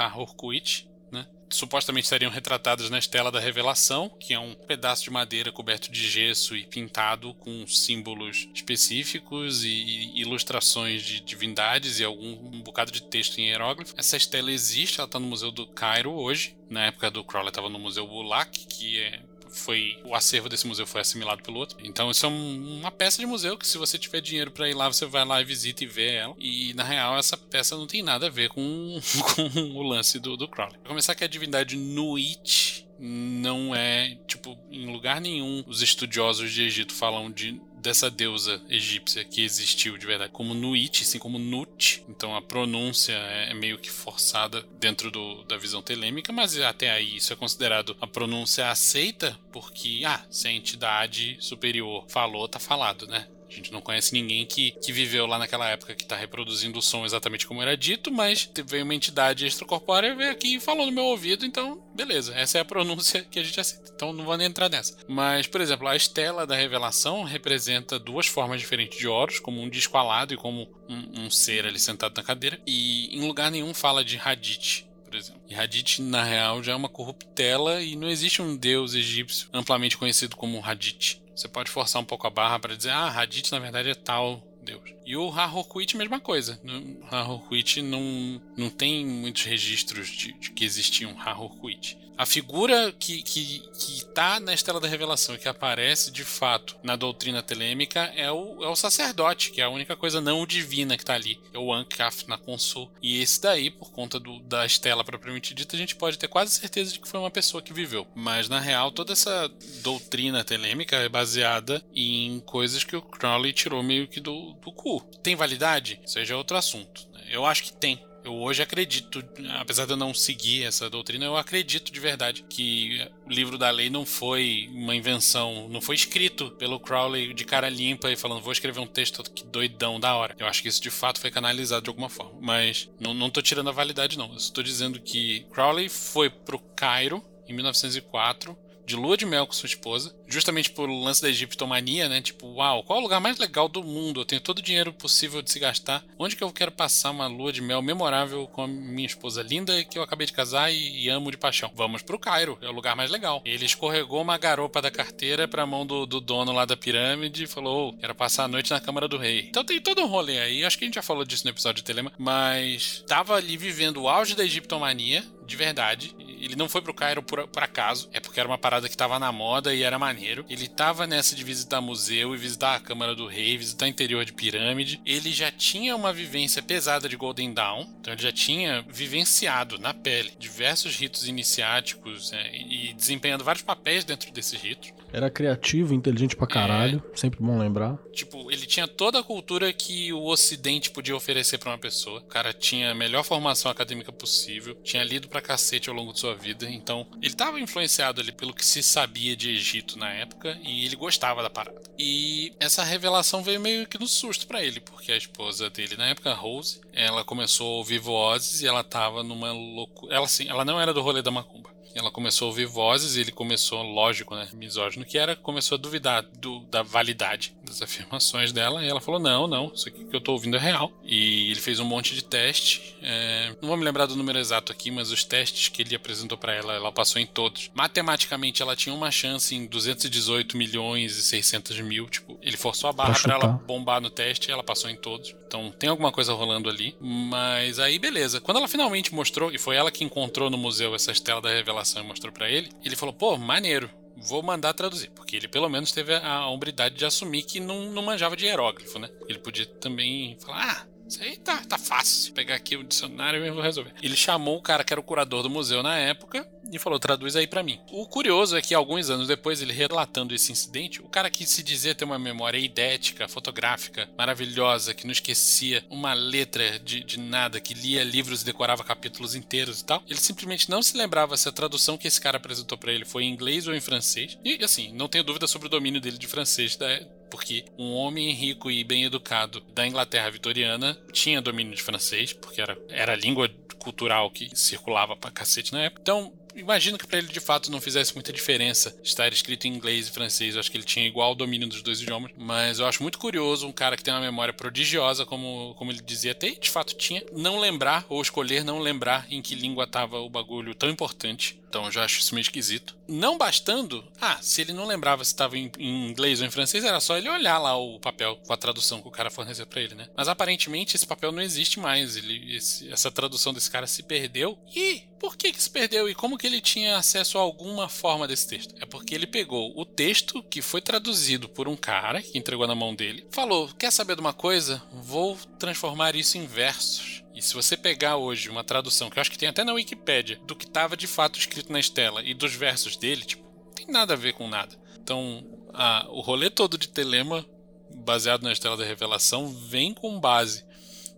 supostamente 1.50 2.04
estariam 2.04 2.30
retratadas 2.30 2.90
na 2.90 2.98
Estela 2.98 3.30
da 3.30 3.40
Revelação, 3.40 4.10
que 4.18 4.34
é 4.34 4.38
um 4.38 4.54
pedaço 4.54 5.04
de 5.04 5.10
madeira 5.10 5.52
coberto 5.52 5.90
de 5.90 6.08
gesso 6.08 6.56
e 6.56 6.64
pintado 6.64 7.34
com 7.34 7.66
símbolos 7.66 8.48
específicos 8.54 9.64
e 9.64 10.12
ilustrações 10.14 11.02
de 11.02 11.20
divindades 11.20 12.00
e 12.00 12.04
algum 12.04 12.32
um 12.32 12.60
bocado 12.62 12.90
de 12.90 13.02
texto 13.02 13.38
em 13.38 13.48
hieróglifo. 13.48 13.94
Essa 13.96 14.16
estela 14.16 14.50
existe, 14.50 15.00
ela 15.00 15.06
está 15.06 15.18
no 15.18 15.26
Museu 15.26 15.50
do 15.50 15.66
Cairo 15.66 16.12
hoje. 16.12 16.56
Na 16.68 16.86
época 16.86 17.10
do 17.10 17.22
Crowley 17.22 17.50
estava 17.50 17.68
no 17.68 17.78
Museu 17.78 18.06
Bulak, 18.06 18.66
que 18.66 18.98
é 18.98 19.20
foi 19.54 19.98
o 20.04 20.14
acervo 20.14 20.48
desse 20.48 20.66
museu 20.66 20.86
foi 20.86 21.00
assimilado 21.00 21.42
pelo 21.42 21.58
outro. 21.58 21.78
Então 21.82 22.10
isso 22.10 22.26
é 22.26 22.28
um, 22.28 22.78
uma 22.80 22.90
peça 22.90 23.18
de 23.18 23.26
museu 23.26 23.56
que 23.56 23.66
se 23.66 23.78
você 23.78 23.98
tiver 23.98 24.20
dinheiro 24.20 24.50
para 24.50 24.68
ir 24.68 24.74
lá, 24.74 24.88
você 24.88 25.06
vai 25.06 25.24
lá 25.24 25.40
e 25.40 25.44
visita 25.44 25.84
e 25.84 25.86
vê 25.86 26.14
ela. 26.14 26.34
E 26.38 26.74
na 26.74 26.84
real 26.84 27.16
essa 27.18 27.36
peça 27.36 27.76
não 27.76 27.86
tem 27.86 28.02
nada 28.02 28.26
a 28.26 28.30
ver 28.30 28.48
com, 28.48 29.00
com 29.34 29.60
o 29.74 29.82
lance 29.82 30.18
do, 30.18 30.36
do 30.36 30.48
Crowley. 30.48 30.78
Pra 30.78 30.88
começar 30.88 31.14
que 31.14 31.24
a 31.24 31.28
divindade 31.28 31.76
Nuit 31.76 32.86
não 32.98 33.74
é, 33.74 34.16
tipo, 34.26 34.56
em 34.70 34.90
lugar 34.92 35.20
nenhum 35.20 35.64
os 35.66 35.82
estudiosos 35.82 36.52
de 36.52 36.62
Egito 36.62 36.92
falam 36.92 37.30
de 37.30 37.60
dessa 37.84 38.10
deusa 38.10 38.62
egípcia 38.70 39.22
que 39.24 39.44
existiu 39.44 39.98
de 39.98 40.06
verdade, 40.06 40.32
como 40.32 40.54
Nuit, 40.54 41.02
assim 41.02 41.18
como 41.18 41.38
Nut. 41.38 42.02
Então 42.08 42.34
a 42.34 42.40
pronúncia 42.40 43.12
é 43.12 43.52
meio 43.52 43.76
que 43.78 43.90
forçada 43.90 44.66
dentro 44.80 45.10
do, 45.10 45.44
da 45.44 45.58
visão 45.58 45.82
telêmica, 45.82 46.32
mas 46.32 46.58
até 46.58 46.90
aí 46.90 47.16
isso 47.16 47.32
é 47.32 47.36
considerado 47.36 47.94
a 48.00 48.06
pronúncia 48.06 48.70
aceita, 48.70 49.38
porque, 49.52 50.02
ah, 50.06 50.24
se 50.30 50.48
a 50.48 50.52
entidade 50.52 51.36
superior 51.40 52.06
falou, 52.08 52.48
tá 52.48 52.58
falado, 52.58 53.06
né? 53.06 53.28
A 53.54 53.56
gente 53.56 53.72
não 53.72 53.80
conhece 53.80 54.12
ninguém 54.12 54.44
que, 54.44 54.72
que 54.72 54.92
viveu 54.92 55.26
lá 55.26 55.38
naquela 55.38 55.68
época 55.68 55.94
que 55.94 56.02
está 56.02 56.16
reproduzindo 56.16 56.78
o 56.78 56.82
som 56.82 57.04
exatamente 57.04 57.46
como 57.46 57.62
era 57.62 57.76
dito, 57.76 58.12
mas 58.12 58.50
veio 58.66 58.84
uma 58.84 58.94
entidade 58.94 59.46
extracorpórea 59.46 60.14
veio 60.14 60.30
aqui 60.30 60.56
e 60.56 60.60
falou 60.60 60.86
no 60.86 60.92
meu 60.92 61.04
ouvido, 61.04 61.46
então 61.46 61.82
beleza, 61.94 62.34
essa 62.34 62.58
é 62.58 62.60
a 62.60 62.64
pronúncia 62.64 63.24
que 63.30 63.38
a 63.38 63.42
gente 63.42 63.60
aceita. 63.60 63.92
Então 63.94 64.12
não 64.12 64.24
vou 64.24 64.36
nem 64.36 64.48
entrar 64.48 64.68
nessa. 64.68 64.96
Mas, 65.06 65.46
por 65.46 65.60
exemplo, 65.60 65.86
a 65.86 65.94
estela 65.96 66.46
da 66.46 66.56
revelação 66.56 67.22
representa 67.22 67.98
duas 67.98 68.26
formas 68.26 68.60
diferentes 68.60 68.98
de 68.98 69.06
Horus, 69.06 69.38
como 69.38 69.60
um 69.60 69.70
disco 69.70 69.96
alado 69.96 70.34
e 70.34 70.36
como 70.36 70.68
um, 70.88 71.24
um 71.24 71.30
ser 71.30 71.64
ali 71.64 71.78
sentado 71.78 72.16
na 72.16 72.22
cadeira, 72.22 72.60
e 72.66 73.16
em 73.16 73.26
lugar 73.26 73.50
nenhum 73.50 73.72
fala 73.72 74.04
de 74.04 74.20
Hadith 74.22 74.84
por 75.14 75.18
exemplo. 75.18 75.42
E 75.48 75.54
Hadith, 75.54 76.00
na 76.00 76.24
real, 76.24 76.60
já 76.60 76.72
é 76.72 76.74
uma 76.74 76.88
corruptela 76.88 77.80
e 77.80 77.94
não 77.94 78.08
existe 78.08 78.42
um 78.42 78.56
deus 78.56 78.94
egípcio 78.94 79.48
amplamente 79.52 79.96
conhecido 79.96 80.34
como 80.34 80.60
Hadith. 80.64 81.22
Você 81.34 81.48
pode 81.48 81.70
forçar 81.70 82.00
um 82.00 82.04
pouco 82.04 82.26
a 82.26 82.30
barra 82.30 82.58
para 82.58 82.76
dizer, 82.76 82.90
ah, 82.90 83.08
Hadith 83.08 83.50
na 83.50 83.58
verdade 83.58 83.90
é 83.90 83.94
tal 83.94 84.42
deus. 84.62 84.82
E 85.04 85.16
o 85.16 85.30
Harhokuit, 85.30 85.96
mesma 85.96 86.20
coisa. 86.20 86.60
O 86.64 87.14
Harhokuit 87.14 87.82
não, 87.82 88.40
não 88.56 88.70
tem 88.70 89.04
muitos 89.04 89.44
registros 89.44 90.08
de, 90.08 90.32
de 90.32 90.50
que 90.50 90.64
existia 90.64 91.08
um 91.08 91.18
Harhokuit. 91.18 91.98
A 92.16 92.24
figura 92.24 92.92
que, 92.92 93.22
que, 93.22 93.60
que 93.78 94.04
tá 94.06 94.38
na 94.38 94.54
Estela 94.54 94.80
da 94.80 94.88
Revelação 94.88 95.34
e 95.34 95.38
que 95.38 95.48
aparece 95.48 96.10
de 96.10 96.24
fato 96.24 96.76
na 96.82 96.94
doutrina 96.94 97.42
telêmica 97.42 98.12
é 98.14 98.30
o, 98.30 98.62
é 98.62 98.68
o 98.68 98.76
sacerdote, 98.76 99.50
que 99.50 99.60
é 99.60 99.64
a 99.64 99.68
única 99.68 99.96
coisa 99.96 100.20
não 100.20 100.46
divina 100.46 100.96
que 100.96 101.04
tá 101.04 101.14
ali. 101.14 101.40
É 101.52 101.58
o 101.58 101.72
Ankaf 101.72 102.28
na 102.28 102.38
Consul. 102.38 102.90
E 103.02 103.20
esse 103.20 103.40
daí, 103.40 103.70
por 103.70 103.90
conta 103.90 104.20
do, 104.20 104.38
da 104.40 104.64
Estela 104.64 105.04
propriamente 105.04 105.54
dita, 105.54 105.74
a 105.74 105.78
gente 105.78 105.96
pode 105.96 106.18
ter 106.18 106.28
quase 106.28 106.52
certeza 106.52 106.92
de 106.92 107.00
que 107.00 107.08
foi 107.08 107.18
uma 107.18 107.30
pessoa 107.30 107.62
que 107.62 107.72
viveu. 107.72 108.06
Mas 108.14 108.48
na 108.48 108.60
real, 108.60 108.92
toda 108.92 109.12
essa 109.12 109.50
doutrina 109.82 110.44
telêmica 110.44 110.96
é 110.96 111.08
baseada 111.08 111.84
em 111.94 112.40
coisas 112.40 112.84
que 112.84 112.96
o 112.96 113.02
Crowley 113.02 113.52
tirou 113.52 113.82
meio 113.82 114.06
que 114.06 114.20
do, 114.20 114.52
do 114.54 114.72
cu. 114.72 115.00
Tem 115.22 115.34
validade? 115.34 116.00
Seja 116.06 116.36
outro 116.36 116.56
assunto. 116.56 117.08
Né? 117.12 117.24
Eu 117.30 117.44
acho 117.44 117.64
que 117.64 117.72
tem 117.72 118.00
eu 118.24 118.34
hoje 118.34 118.62
acredito, 118.62 119.22
apesar 119.58 119.84
de 119.84 119.92
eu 119.92 119.96
não 119.96 120.14
seguir 120.14 120.64
essa 120.64 120.88
doutrina, 120.88 121.26
eu 121.26 121.36
acredito 121.36 121.92
de 121.92 122.00
verdade 122.00 122.44
que 122.48 123.06
o 123.26 123.30
livro 123.30 123.58
da 123.58 123.70
lei 123.70 123.90
não 123.90 124.06
foi 124.06 124.68
uma 124.72 124.96
invenção, 124.96 125.68
não 125.68 125.80
foi 125.80 125.94
escrito 125.94 126.50
pelo 126.52 126.80
Crowley 126.80 127.34
de 127.34 127.44
cara 127.44 127.68
limpa 127.68 128.10
e 128.10 128.16
falando, 128.16 128.40
vou 128.40 128.52
escrever 128.52 128.80
um 128.80 128.86
texto 128.86 129.22
que 129.30 129.44
doidão 129.44 130.00
da 130.00 130.14
hora. 130.14 130.34
Eu 130.38 130.46
acho 130.46 130.62
que 130.62 130.68
isso 130.68 130.82
de 130.82 130.90
fato 130.90 131.20
foi 131.20 131.30
canalizado 131.30 131.82
de 131.82 131.90
alguma 131.90 132.08
forma. 132.08 132.38
Mas 132.40 132.90
não, 132.98 133.12
não 133.12 133.30
tô 133.30 133.42
tirando 133.42 133.68
a 133.68 133.72
validade, 133.72 134.16
não. 134.16 134.30
Eu 134.30 134.36
estou 134.36 134.64
dizendo 134.64 135.00
que 135.00 135.46
Crowley 135.52 135.88
foi 135.88 136.30
pro 136.30 136.58
Cairo 136.58 137.22
em 137.46 137.52
1904 137.52 138.56
de 138.86 138.96
lua 138.96 139.16
de 139.16 139.24
mel 139.24 139.46
com 139.46 139.52
sua 139.52 139.66
esposa, 139.66 140.14
justamente 140.34 140.70
por 140.70 140.90
lance 140.90 141.22
da 141.22 141.28
egiptomania, 141.28 142.08
né? 142.08 142.20
Tipo, 142.20 142.46
uau, 142.48 142.82
qual 142.82 142.98
é 142.98 143.00
o 143.00 143.02
lugar 143.02 143.20
mais 143.20 143.38
legal 143.38 143.68
do 143.68 143.82
mundo? 143.82 144.20
Eu 144.20 144.24
tenho 144.24 144.40
todo 144.40 144.58
o 144.58 144.62
dinheiro 144.62 144.92
possível 144.92 145.40
de 145.40 145.50
se 145.50 145.58
gastar. 145.58 146.04
Onde 146.18 146.34
que 146.34 146.42
eu 146.42 146.52
quero 146.52 146.72
passar 146.72 147.10
uma 147.10 147.26
lua 147.26 147.52
de 147.52 147.62
mel 147.62 147.80
memorável 147.80 148.46
com 148.48 148.62
a 148.62 148.66
minha 148.66 149.06
esposa 149.06 149.42
linda 149.42 149.84
que 149.84 149.96
eu 149.96 150.02
acabei 150.02 150.26
de 150.26 150.32
casar 150.32 150.72
e, 150.72 151.04
e 151.04 151.08
amo 151.08 151.30
de 151.30 151.36
paixão? 151.36 151.70
Vamos 151.74 152.02
pro 152.02 152.18
Cairo, 152.18 152.58
é 152.60 152.68
o 152.68 152.72
lugar 152.72 152.96
mais 152.96 153.10
legal. 153.10 153.40
Ele 153.44 153.64
escorregou 153.64 154.20
uma 154.20 154.36
garopa 154.36 154.82
da 154.82 154.90
carteira 154.90 155.46
pra 155.46 155.66
mão 155.66 155.86
do, 155.86 156.04
do 156.04 156.20
dono 156.20 156.52
lá 156.52 156.64
da 156.64 156.76
pirâmide 156.76 157.44
e 157.44 157.46
falou: 157.46 157.90
oh, 157.90 157.96
quero 157.96 158.14
passar 158.14 158.44
a 158.44 158.48
noite 158.48 158.70
na 158.70 158.80
Câmara 158.80 159.06
do 159.06 159.16
Rei. 159.16 159.46
Então 159.48 159.64
tem 159.64 159.80
todo 159.80 160.02
um 160.02 160.06
rolê 160.06 160.40
aí, 160.40 160.64
acho 160.64 160.76
que 160.76 160.84
a 160.84 160.88
gente 160.88 160.96
já 160.96 161.02
falou 161.02 161.24
disso 161.24 161.44
no 161.44 161.50
episódio 161.50 161.76
de 161.76 161.84
Telema, 161.84 162.12
mas 162.18 163.04
tava 163.06 163.36
ali 163.36 163.56
vivendo 163.56 164.02
o 164.02 164.08
auge 164.08 164.34
da 164.34 164.44
egiptomania, 164.44 165.24
de 165.46 165.56
verdade. 165.56 166.14
Ele 166.18 166.56
não 166.56 166.68
foi 166.68 166.82
pro 166.82 166.92
Cairo 166.92 167.22
por, 167.22 167.46
por 167.48 167.62
acaso, 167.62 168.08
é 168.12 168.20
porque 168.20 168.40
era 168.40 168.48
uma 168.48 168.58
parada 168.58 168.88
que 168.88 168.96
tava 168.96 169.18
na 169.18 169.30
moda 169.30 169.74
e 169.74 169.82
era 169.82 169.98
maneiro. 169.98 170.23
Ele 170.48 170.68
tava 170.68 171.06
nessa 171.06 171.34
de 171.34 171.44
visitar 171.44 171.80
museu 171.80 172.34
e 172.34 172.38
visitar 172.38 172.76
a 172.76 172.80
Câmara 172.80 173.14
do 173.14 173.26
Rei, 173.26 173.56
visitar 173.56 173.88
interior 173.88 174.24
de 174.24 174.32
pirâmide. 174.32 175.00
Ele 175.04 175.32
já 175.32 175.50
tinha 175.50 175.94
uma 175.94 176.12
vivência 176.12 176.62
pesada 176.62 177.08
de 177.08 177.16
Golden 177.16 177.52
Dawn, 177.52 177.86
então 178.00 178.12
ele 178.12 178.22
já 178.22 178.32
tinha 178.32 178.82
vivenciado 178.88 179.78
na 179.78 179.92
pele 179.92 180.32
diversos 180.38 180.96
ritos 180.96 181.28
iniciáticos 181.28 182.32
né, 182.32 182.50
e 182.54 182.92
desempenhando 182.94 183.44
vários 183.44 183.62
papéis 183.62 184.04
dentro 184.04 184.30
desses 184.32 184.60
ritos. 184.60 184.92
Era 185.14 185.30
criativo, 185.30 185.94
inteligente 185.94 186.34
pra 186.34 186.44
caralho, 186.44 187.00
é, 187.12 187.16
sempre 187.16 187.38
bom 187.40 187.56
lembrar. 187.56 187.96
Tipo, 188.12 188.50
ele 188.50 188.66
tinha 188.66 188.88
toda 188.88 189.20
a 189.20 189.22
cultura 189.22 189.72
que 189.72 190.12
o 190.12 190.24
Ocidente 190.24 190.90
podia 190.90 191.14
oferecer 191.14 191.56
para 191.58 191.70
uma 191.70 191.78
pessoa. 191.78 192.18
O 192.18 192.24
cara 192.24 192.52
tinha 192.52 192.90
a 192.90 192.94
melhor 192.96 193.22
formação 193.22 193.70
acadêmica 193.70 194.10
possível, 194.10 194.74
tinha 194.82 195.04
lido 195.04 195.28
pra 195.28 195.40
cacete 195.40 195.88
ao 195.88 195.94
longo 195.94 196.12
de 196.12 196.18
sua 196.18 196.34
vida, 196.34 196.68
então 196.68 197.06
ele 197.22 197.28
estava 197.28 197.60
influenciado 197.60 198.20
ali 198.20 198.32
pelo 198.32 198.52
que 198.52 198.66
se 198.66 198.82
sabia 198.82 199.36
de 199.36 199.50
Egito 199.50 199.96
na 199.96 200.10
época 200.10 200.58
e 200.64 200.84
ele 200.84 200.96
gostava 200.96 201.44
da 201.44 201.50
parada. 201.50 201.80
E 201.96 202.52
essa 202.58 202.82
revelação 202.82 203.40
veio 203.40 203.60
meio 203.60 203.86
que 203.86 204.00
no 204.00 204.08
susto 204.08 204.48
para 204.48 204.64
ele, 204.64 204.80
porque 204.80 205.12
a 205.12 205.16
esposa 205.16 205.70
dele 205.70 205.96
na 205.96 206.08
época, 206.08 206.34
Rose, 206.34 206.80
ela 206.92 207.22
começou 207.22 207.74
a 207.74 207.76
ouvir 207.76 208.00
vozes 208.00 208.62
e 208.62 208.66
ela 208.66 208.82
tava 208.82 209.22
numa 209.22 209.52
loucura. 209.52 210.12
Ela 210.16 210.24
assim, 210.24 210.48
ela 210.48 210.64
não 210.64 210.80
era 210.80 210.92
do 210.92 211.02
rolê 211.02 211.22
da 211.22 211.30
macumba 211.30 211.73
ela 211.94 212.10
começou 212.10 212.46
a 212.46 212.48
ouvir 212.48 212.66
vozes 212.66 213.14
e 213.16 213.20
ele 213.20 213.30
começou, 213.30 213.82
lógico, 213.82 214.34
né, 214.34 214.48
misógino 214.52 215.04
que 215.04 215.16
era, 215.16 215.36
começou 215.36 215.76
a 215.76 215.80
duvidar 215.80 216.22
do, 216.22 216.60
da 216.64 216.82
validade 216.82 217.54
das 217.64 217.82
afirmações 217.82 218.52
dela. 218.52 218.84
E 218.84 218.88
ela 218.88 219.00
falou: 219.00 219.20
Não, 219.20 219.46
não, 219.46 219.72
isso 219.74 219.88
aqui 219.88 220.04
que 220.04 220.14
eu 220.14 220.20
tô 220.20 220.32
ouvindo 220.32 220.56
é 220.56 220.60
real. 220.60 220.92
E 221.04 221.50
ele 221.50 221.60
fez 221.60 221.80
um 221.80 221.84
monte 221.84 222.14
de 222.14 222.22
teste. 222.22 222.96
é, 223.02 223.54
não 223.60 223.68
vou 223.68 223.76
me 223.76 223.84
lembrar 223.84 224.06
do 224.06 224.16
número 224.16 224.38
exato 224.38 224.70
aqui, 224.72 224.90
mas 224.90 225.10
os 225.10 225.24
testes 225.24 225.68
que 225.68 225.82
ele 225.82 225.94
apresentou 225.94 226.36
pra 226.38 226.54
ela, 226.54 226.74
ela 226.74 226.92
passou 226.92 227.20
em 227.20 227.26
todos. 227.26 227.70
Matematicamente, 227.74 228.62
ela 228.62 228.76
tinha 228.76 228.94
uma 228.94 229.10
chance 229.10 229.54
em 229.54 229.66
218 229.66 230.56
milhões 230.56 231.16
e 231.16 231.22
600 231.22 231.80
mil. 231.80 232.08
Tipo, 232.08 232.38
ele 232.42 232.56
forçou 232.56 232.90
a 232.90 232.92
barra 232.92 233.14
Pra 233.24 233.34
ela 233.34 233.46
bombar 233.48 234.00
no 234.00 234.10
teste 234.10 234.50
e 234.50 234.52
ela 234.52 234.62
passou 234.62 234.90
em 234.90 234.96
todos. 234.96 235.34
Então 235.46 235.70
tem 235.70 235.88
alguma 235.88 236.12
coisa 236.12 236.32
rolando 236.32 236.68
ali. 236.68 236.96
Mas 237.00 237.78
aí, 237.78 237.98
beleza. 237.98 238.40
Quando 238.40 238.58
ela 238.58 238.68
finalmente 238.68 239.14
mostrou, 239.14 239.50
e 239.52 239.58
foi 239.58 239.76
ela 239.76 239.90
que 239.90 240.04
encontrou 240.04 240.50
no 240.50 240.58
museu 240.58 240.94
essa 240.94 241.12
estela 241.12 241.40
da 241.40 241.48
revelação 241.48 242.02
e 242.02 242.06
mostrou 242.06 242.32
pra 242.32 242.50
ele, 242.50 242.70
ele 242.84 242.96
falou: 242.96 243.14
pô, 243.14 243.36
maneiro. 243.36 243.90
Vou 244.16 244.42
mandar 244.42 244.72
traduzir, 244.72 245.10
porque 245.10 245.36
ele 245.36 245.48
pelo 245.48 245.68
menos 245.68 245.92
teve 245.92 246.14
a, 246.14 246.46
hombridade 246.48 246.94
de 246.94 247.04
assumir 247.04 247.42
que 247.42 247.60
não, 247.60 247.90
não 247.90 248.02
manjava 248.02 248.36
de 248.36 248.46
hieróglifo, 248.46 248.98
né? 248.98 249.08
Ele 249.28 249.38
podia 249.38 249.66
também 249.66 250.36
falar: 250.40 250.70
ah, 250.70 250.93
isso 251.08 251.22
aí 251.22 251.36
tá, 251.36 251.58
tá 251.58 251.78
fácil. 251.78 252.26
Vou 252.26 252.34
pegar 252.34 252.54
aqui 252.54 252.76
o 252.76 252.84
dicionário 252.84 253.44
e 253.44 253.50
vou 253.50 253.62
resolver. 253.62 253.92
Ele 254.02 254.16
chamou 254.16 254.58
o 254.58 254.62
cara 254.62 254.84
que 254.84 254.92
era 254.92 255.00
o 255.00 255.04
curador 255.04 255.42
do 255.42 255.50
museu 255.50 255.82
na 255.82 255.96
época 255.98 256.46
e 256.72 256.78
falou: 256.78 256.98
traduz 256.98 257.36
aí 257.36 257.46
pra 257.46 257.62
mim. 257.62 257.80
O 257.90 258.06
curioso 258.06 258.56
é 258.56 258.62
que 258.62 258.74
alguns 258.74 259.10
anos 259.10 259.28
depois, 259.28 259.60
ele 259.60 259.72
relatando 259.72 260.34
esse 260.34 260.50
incidente, 260.50 261.00
o 261.00 261.08
cara 261.08 261.30
que 261.30 261.46
se 261.46 261.62
dizia 261.62 261.94
ter 261.94 262.04
uma 262.04 262.18
memória 262.18 262.58
idética, 262.58 263.28
fotográfica, 263.28 264.08
maravilhosa, 264.16 264.94
que 264.94 265.06
não 265.06 265.12
esquecia 265.12 265.84
uma 265.90 266.14
letra 266.14 266.78
de, 266.78 267.02
de 267.04 267.18
nada, 267.18 267.60
que 267.60 267.74
lia 267.74 268.02
livros 268.02 268.42
e 268.42 268.44
decorava 268.44 268.82
capítulos 268.82 269.34
inteiros 269.34 269.80
e 269.80 269.84
tal, 269.84 270.02
ele 270.08 270.20
simplesmente 270.20 270.70
não 270.70 270.82
se 270.82 270.96
lembrava 270.96 271.36
se 271.36 271.48
a 271.48 271.52
tradução 271.52 271.98
que 271.98 272.08
esse 272.08 272.20
cara 272.20 272.38
apresentou 272.38 272.78
pra 272.78 272.92
ele 272.92 273.04
foi 273.04 273.24
em 273.24 273.30
inglês 273.30 273.66
ou 273.66 273.74
em 273.74 273.80
francês. 273.80 274.38
E 274.44 274.62
assim, 274.64 274.92
não 274.92 275.08
tenho 275.08 275.24
dúvida 275.24 275.46
sobre 275.46 275.66
o 275.66 275.70
domínio 275.70 276.00
dele 276.00 276.18
de 276.18 276.26
francês, 276.26 276.78
né? 276.78 277.06
Porque 277.30 277.64
um 277.78 277.92
homem 277.92 278.32
rico 278.32 278.70
e 278.70 278.84
bem 278.84 279.04
educado 279.04 279.60
da 279.74 279.86
Inglaterra 279.86 280.30
vitoriana 280.30 280.96
tinha 281.12 281.42
domínio 281.42 281.74
de 281.74 281.82
francês, 281.82 282.32
porque 282.32 282.60
era, 282.60 282.78
era 282.88 283.12
a 283.12 283.16
língua 283.16 283.48
cultural 283.78 284.30
que 284.30 284.50
circulava 284.54 285.16
pra 285.16 285.30
cacete 285.30 285.72
na 285.72 285.82
época. 285.82 286.00
Então, 286.02 286.32
imagino 286.54 286.98
que 286.98 287.06
pra 287.06 287.18
ele 287.18 287.28
de 287.28 287.40
fato 287.40 287.70
não 287.70 287.80
fizesse 287.80 288.14
muita 288.14 288.32
diferença 288.32 288.94
estar 289.02 289.32
escrito 289.32 289.66
em 289.66 289.74
inglês 289.74 290.08
e 290.08 290.10
francês. 290.10 290.54
Eu 290.54 290.60
acho 290.60 290.70
que 290.70 290.76
ele 290.76 290.84
tinha 290.84 291.06
igual 291.06 291.34
domínio 291.34 291.68
dos 291.68 291.82
dois 291.82 292.00
idiomas. 292.00 292.32
Mas 292.36 292.78
eu 292.78 292.86
acho 292.86 293.02
muito 293.02 293.18
curioso 293.18 293.66
um 293.66 293.72
cara 293.72 293.96
que 293.96 294.04
tem 294.04 294.12
uma 294.14 294.20
memória 294.20 294.52
prodigiosa, 294.54 295.24
como, 295.26 295.74
como 295.78 295.90
ele 295.90 296.00
dizia 296.00 296.34
e 296.42 296.58
de 296.58 296.70
fato 296.70 296.94
tinha, 296.94 297.22
não 297.32 297.58
lembrar 297.58 298.04
ou 298.08 298.20
escolher 298.20 298.64
não 298.64 298.78
lembrar 298.78 299.26
em 299.30 299.40
que 299.40 299.54
língua 299.54 299.86
tava 299.86 300.18
o 300.18 300.28
bagulho 300.28 300.74
tão 300.74 300.90
importante. 300.90 301.58
Então 301.68 301.86
eu 301.86 301.90
já 301.90 302.04
acho 302.04 302.20
isso 302.20 302.34
meio 302.34 302.42
esquisito. 302.42 302.96
Não 303.08 303.36
bastando, 303.36 304.04
ah, 304.20 304.38
se 304.40 304.60
ele 304.60 304.72
não 304.72 304.86
lembrava 304.86 305.24
se 305.24 305.32
estava 305.32 305.58
em, 305.58 305.70
em 305.78 306.08
inglês 306.08 306.40
ou 306.40 306.46
em 306.46 306.50
francês, 306.50 306.84
era 306.84 307.00
só 307.00 307.16
ele 307.18 307.28
olhar 307.28 307.58
lá 307.58 307.76
o 307.76 307.98
papel 307.98 308.36
com 308.46 308.52
a 308.52 308.56
tradução 308.56 309.02
que 309.02 309.08
o 309.08 309.10
cara 309.10 309.28
forneceu 309.30 309.66
pra 309.66 309.80
ele, 309.82 309.94
né? 309.94 310.08
Mas 310.16 310.28
aparentemente 310.28 310.94
esse 310.96 311.06
papel 311.06 311.32
não 311.32 311.42
existe 311.42 311.80
mais. 311.80 312.16
Ele, 312.16 312.56
esse- 312.56 312.88
essa 312.92 313.10
tradução 313.10 313.52
desse 313.52 313.70
cara 313.70 313.86
se 313.88 314.02
perdeu. 314.04 314.56
E 314.74 315.02
por 315.24 315.38
que 315.38 315.52
que 315.52 315.62
se 315.62 315.70
perdeu? 315.70 316.06
E 316.06 316.14
como 316.14 316.36
que 316.36 316.46
ele 316.46 316.60
tinha 316.60 316.98
acesso 316.98 317.38
a 317.38 317.40
alguma 317.40 317.88
forma 317.88 318.28
desse 318.28 318.46
texto? 318.46 318.74
É 318.78 318.84
porque 318.84 319.14
ele 319.14 319.26
pegou 319.26 319.72
o 319.74 319.82
texto 319.86 320.42
que 320.42 320.60
foi 320.60 320.82
traduzido 320.82 321.48
por 321.48 321.66
um 321.66 321.74
cara 321.74 322.20
que 322.20 322.36
entregou 322.36 322.66
na 322.66 322.74
mão 322.74 322.94
dele, 322.94 323.26
falou: 323.30 323.68
Quer 323.78 323.90
saber 323.90 324.16
de 324.16 324.20
uma 324.20 324.34
coisa? 324.34 324.82
Vou 324.92 325.34
transformar 325.58 326.14
isso 326.14 326.36
em 326.36 326.44
versos. 326.46 327.22
E 327.34 327.40
se 327.40 327.54
você 327.54 327.74
pegar 327.74 328.18
hoje 328.18 328.50
uma 328.50 328.62
tradução, 328.62 329.08
que 329.08 329.18
eu 329.18 329.22
acho 329.22 329.30
que 329.30 329.38
tem 329.38 329.48
até 329.48 329.64
na 329.64 329.72
Wikipédia, 329.72 330.38
do 330.46 330.54
que 330.54 330.66
estava 330.66 330.94
de 330.94 331.06
fato 331.06 331.38
escrito 331.38 331.72
na 331.72 331.80
estela 331.80 332.22
e 332.22 332.34
dos 332.34 332.54
versos 332.54 332.94
dele, 332.94 333.24
tipo, 333.24 333.42
tem 333.74 333.86
nada 333.86 334.12
a 334.12 334.18
ver 334.18 334.34
com 334.34 334.46
nada. 334.46 334.78
Então, 335.02 335.42
a- 335.72 336.06
o 336.10 336.20
rolê 336.20 336.50
todo 336.50 336.76
de 336.76 336.88
Telema, 336.88 337.46
baseado 337.94 338.42
na 338.42 338.52
estela 338.52 338.76
da 338.76 338.84
revelação, 338.84 339.48
vem 339.48 339.94
com 339.94 340.20
base 340.20 340.64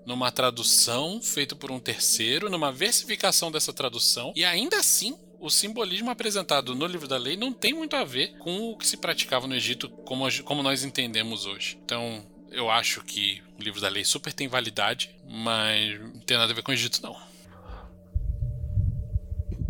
numa 0.06 0.30
tradução 0.30 1.20
feita 1.20 1.56
por 1.56 1.70
um 1.72 1.80
terceiro, 1.80 2.48
numa 2.48 2.70
versificação 2.70 3.50
dessa 3.50 3.72
tradução, 3.72 4.32
e 4.34 4.44
ainda 4.44 4.78
assim. 4.78 5.16
O 5.38 5.50
simbolismo 5.50 6.10
apresentado 6.10 6.74
no 6.74 6.86
livro 6.86 7.06
da 7.06 7.18
lei 7.18 7.36
não 7.36 7.52
tem 7.52 7.74
muito 7.74 7.94
a 7.94 8.02
ver 8.02 8.38
com 8.38 8.70
o 8.70 8.76
que 8.76 8.86
se 8.86 8.96
praticava 8.96 9.46
no 9.46 9.54
Egito 9.54 9.86
como, 9.90 10.24
como 10.44 10.62
nós 10.62 10.82
entendemos 10.82 11.44
hoje. 11.44 11.78
Então, 11.84 12.24
eu 12.50 12.70
acho 12.70 13.04
que 13.04 13.42
o 13.60 13.62
livro 13.62 13.78
da 13.78 13.88
lei 13.88 14.02
super 14.02 14.32
tem 14.32 14.48
validade, 14.48 15.14
mas 15.28 16.00
não 16.00 16.20
tem 16.20 16.38
nada 16.38 16.52
a 16.52 16.56
ver 16.56 16.62
com 16.62 16.70
o 16.70 16.74
Egito, 16.74 17.02
não. 17.02 17.14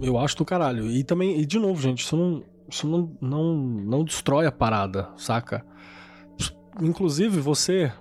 Eu 0.01 0.16
acho 0.18 0.37
do 0.37 0.45
caralho. 0.45 0.91
E 0.91 1.03
também, 1.03 1.41
e 1.41 1.45
de 1.45 1.59
novo, 1.59 1.82
gente, 1.82 2.05
isso 2.05 2.16
não, 2.16 2.45
isso 2.70 2.87
não, 2.87 3.16
não, 3.20 3.55
não 3.57 4.05
destrói 4.05 4.47
a 4.47 4.53
parada, 4.53 5.11
saca? 5.16 5.66
Inclusive, 6.80 7.41
você, 7.41 7.93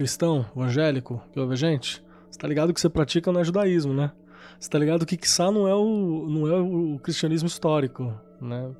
cristão, 0.00 0.46
evangélico, 0.56 1.22
que 1.30 1.38
ouve 1.38 1.52
a 1.52 1.56
gente, 1.56 2.02
você 2.30 2.38
tá 2.38 2.48
ligado 2.48 2.72
que 2.72 2.80
você 2.80 2.88
pratica 2.88 3.30
no 3.30 3.44
judaísmo, 3.44 3.92
né? 3.92 4.10
Você 4.58 4.70
tá 4.70 4.78
ligado 4.78 5.04
que 5.04 5.14
Quiçá 5.14 5.50
não 5.50 5.68
é 5.68 5.74
o, 5.74 6.26
não 6.26 6.48
é 6.48 6.58
o 6.58 6.98
cristianismo 6.98 7.46
histórico, 7.46 8.10
né? 8.40 8.70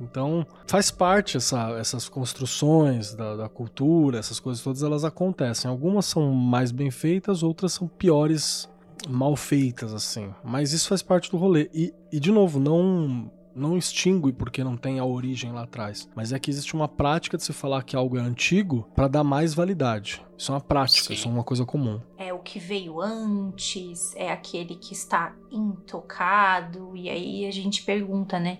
Então, 0.00 0.46
faz 0.66 0.90
parte 0.90 1.36
essa, 1.36 1.72
essas 1.72 2.08
construções 2.08 3.14
da, 3.14 3.36
da 3.36 3.46
cultura, 3.46 4.18
essas 4.18 4.40
coisas 4.40 4.64
todas, 4.64 4.82
elas 4.82 5.04
acontecem. 5.04 5.70
Algumas 5.70 6.06
são 6.06 6.32
mais 6.32 6.72
bem 6.72 6.90
feitas, 6.90 7.42
outras 7.42 7.74
são 7.74 7.86
piores 7.86 8.66
mal 9.06 9.36
feitas, 9.36 9.92
assim. 9.92 10.32
Mas 10.42 10.72
isso 10.72 10.88
faz 10.88 11.02
parte 11.02 11.30
do 11.30 11.36
rolê. 11.36 11.68
E, 11.74 11.92
e 12.10 12.18
de 12.18 12.32
novo, 12.32 12.58
não 12.58 13.30
não 13.54 13.76
extingue 13.76 14.32
porque 14.32 14.62
não 14.62 14.76
tem 14.76 14.98
a 14.98 15.04
origem 15.04 15.52
lá 15.52 15.62
atrás. 15.62 16.08
Mas 16.14 16.32
é 16.32 16.38
que 16.38 16.50
existe 16.50 16.74
uma 16.74 16.88
prática 16.88 17.36
de 17.36 17.44
se 17.44 17.52
falar 17.52 17.82
que 17.82 17.96
algo 17.96 18.16
é 18.16 18.20
antigo 18.20 18.88
para 18.94 19.08
dar 19.08 19.24
mais 19.24 19.54
validade. 19.54 20.22
Isso 20.36 20.52
é 20.52 20.54
uma 20.54 20.60
prática, 20.60 21.08
Sim. 21.08 21.14
isso 21.14 21.28
é 21.28 21.30
uma 21.30 21.44
coisa 21.44 21.64
comum. 21.64 22.00
É 22.16 22.32
o 22.32 22.38
que 22.38 22.58
veio 22.58 23.00
antes, 23.00 24.14
é 24.16 24.30
aquele 24.30 24.76
que 24.76 24.92
está 24.92 25.34
intocado. 25.50 26.96
E 26.96 27.08
aí 27.08 27.46
a 27.46 27.50
gente 27.50 27.82
pergunta, 27.82 28.38
né? 28.38 28.58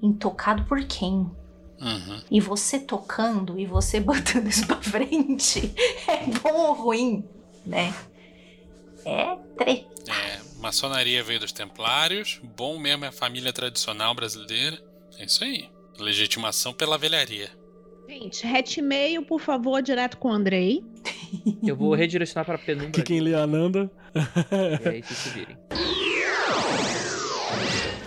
Intocado 0.00 0.64
por 0.64 0.82
quem? 0.84 1.30
Uhum. 1.80 2.20
E 2.30 2.40
você 2.40 2.78
tocando 2.78 3.58
e 3.58 3.66
você 3.66 4.00
botando 4.00 4.48
isso 4.48 4.66
pra 4.66 4.80
frente 4.82 5.72
é 6.08 6.26
bom 6.40 6.68
ou 6.68 6.72
ruim, 6.74 7.24
né? 7.64 7.94
É 9.04 9.36
treta. 9.56 10.12
É, 10.12 10.47
maçonaria 10.58 11.22
veio 11.22 11.40
dos 11.40 11.52
templários, 11.52 12.40
bom 12.42 12.78
mesmo 12.78 13.04
é 13.04 13.08
a 13.08 13.12
família 13.12 13.52
tradicional 13.52 14.14
brasileira. 14.14 14.78
É 15.18 15.24
isso 15.24 15.42
aí. 15.42 15.68
Legitimação 15.98 16.72
pela 16.72 16.98
velharia. 16.98 17.50
Gente, 18.08 18.46
hatmail, 18.46 19.22
por 19.22 19.40
favor, 19.40 19.82
direto 19.82 20.16
com 20.16 20.28
o 20.28 20.32
Andrei. 20.32 20.82
Eu 21.62 21.76
vou 21.76 21.94
redirecionar 21.94 22.46
pra 22.46 22.56
penumbra. 22.56 22.90
Que 22.90 23.02
quem 23.02 23.20
lê 23.20 23.34
a 23.34 23.46
Nanda. 23.46 23.90
E 24.84 24.88
aí, 24.88 25.02
se 25.02 25.28
virem. 25.30 25.56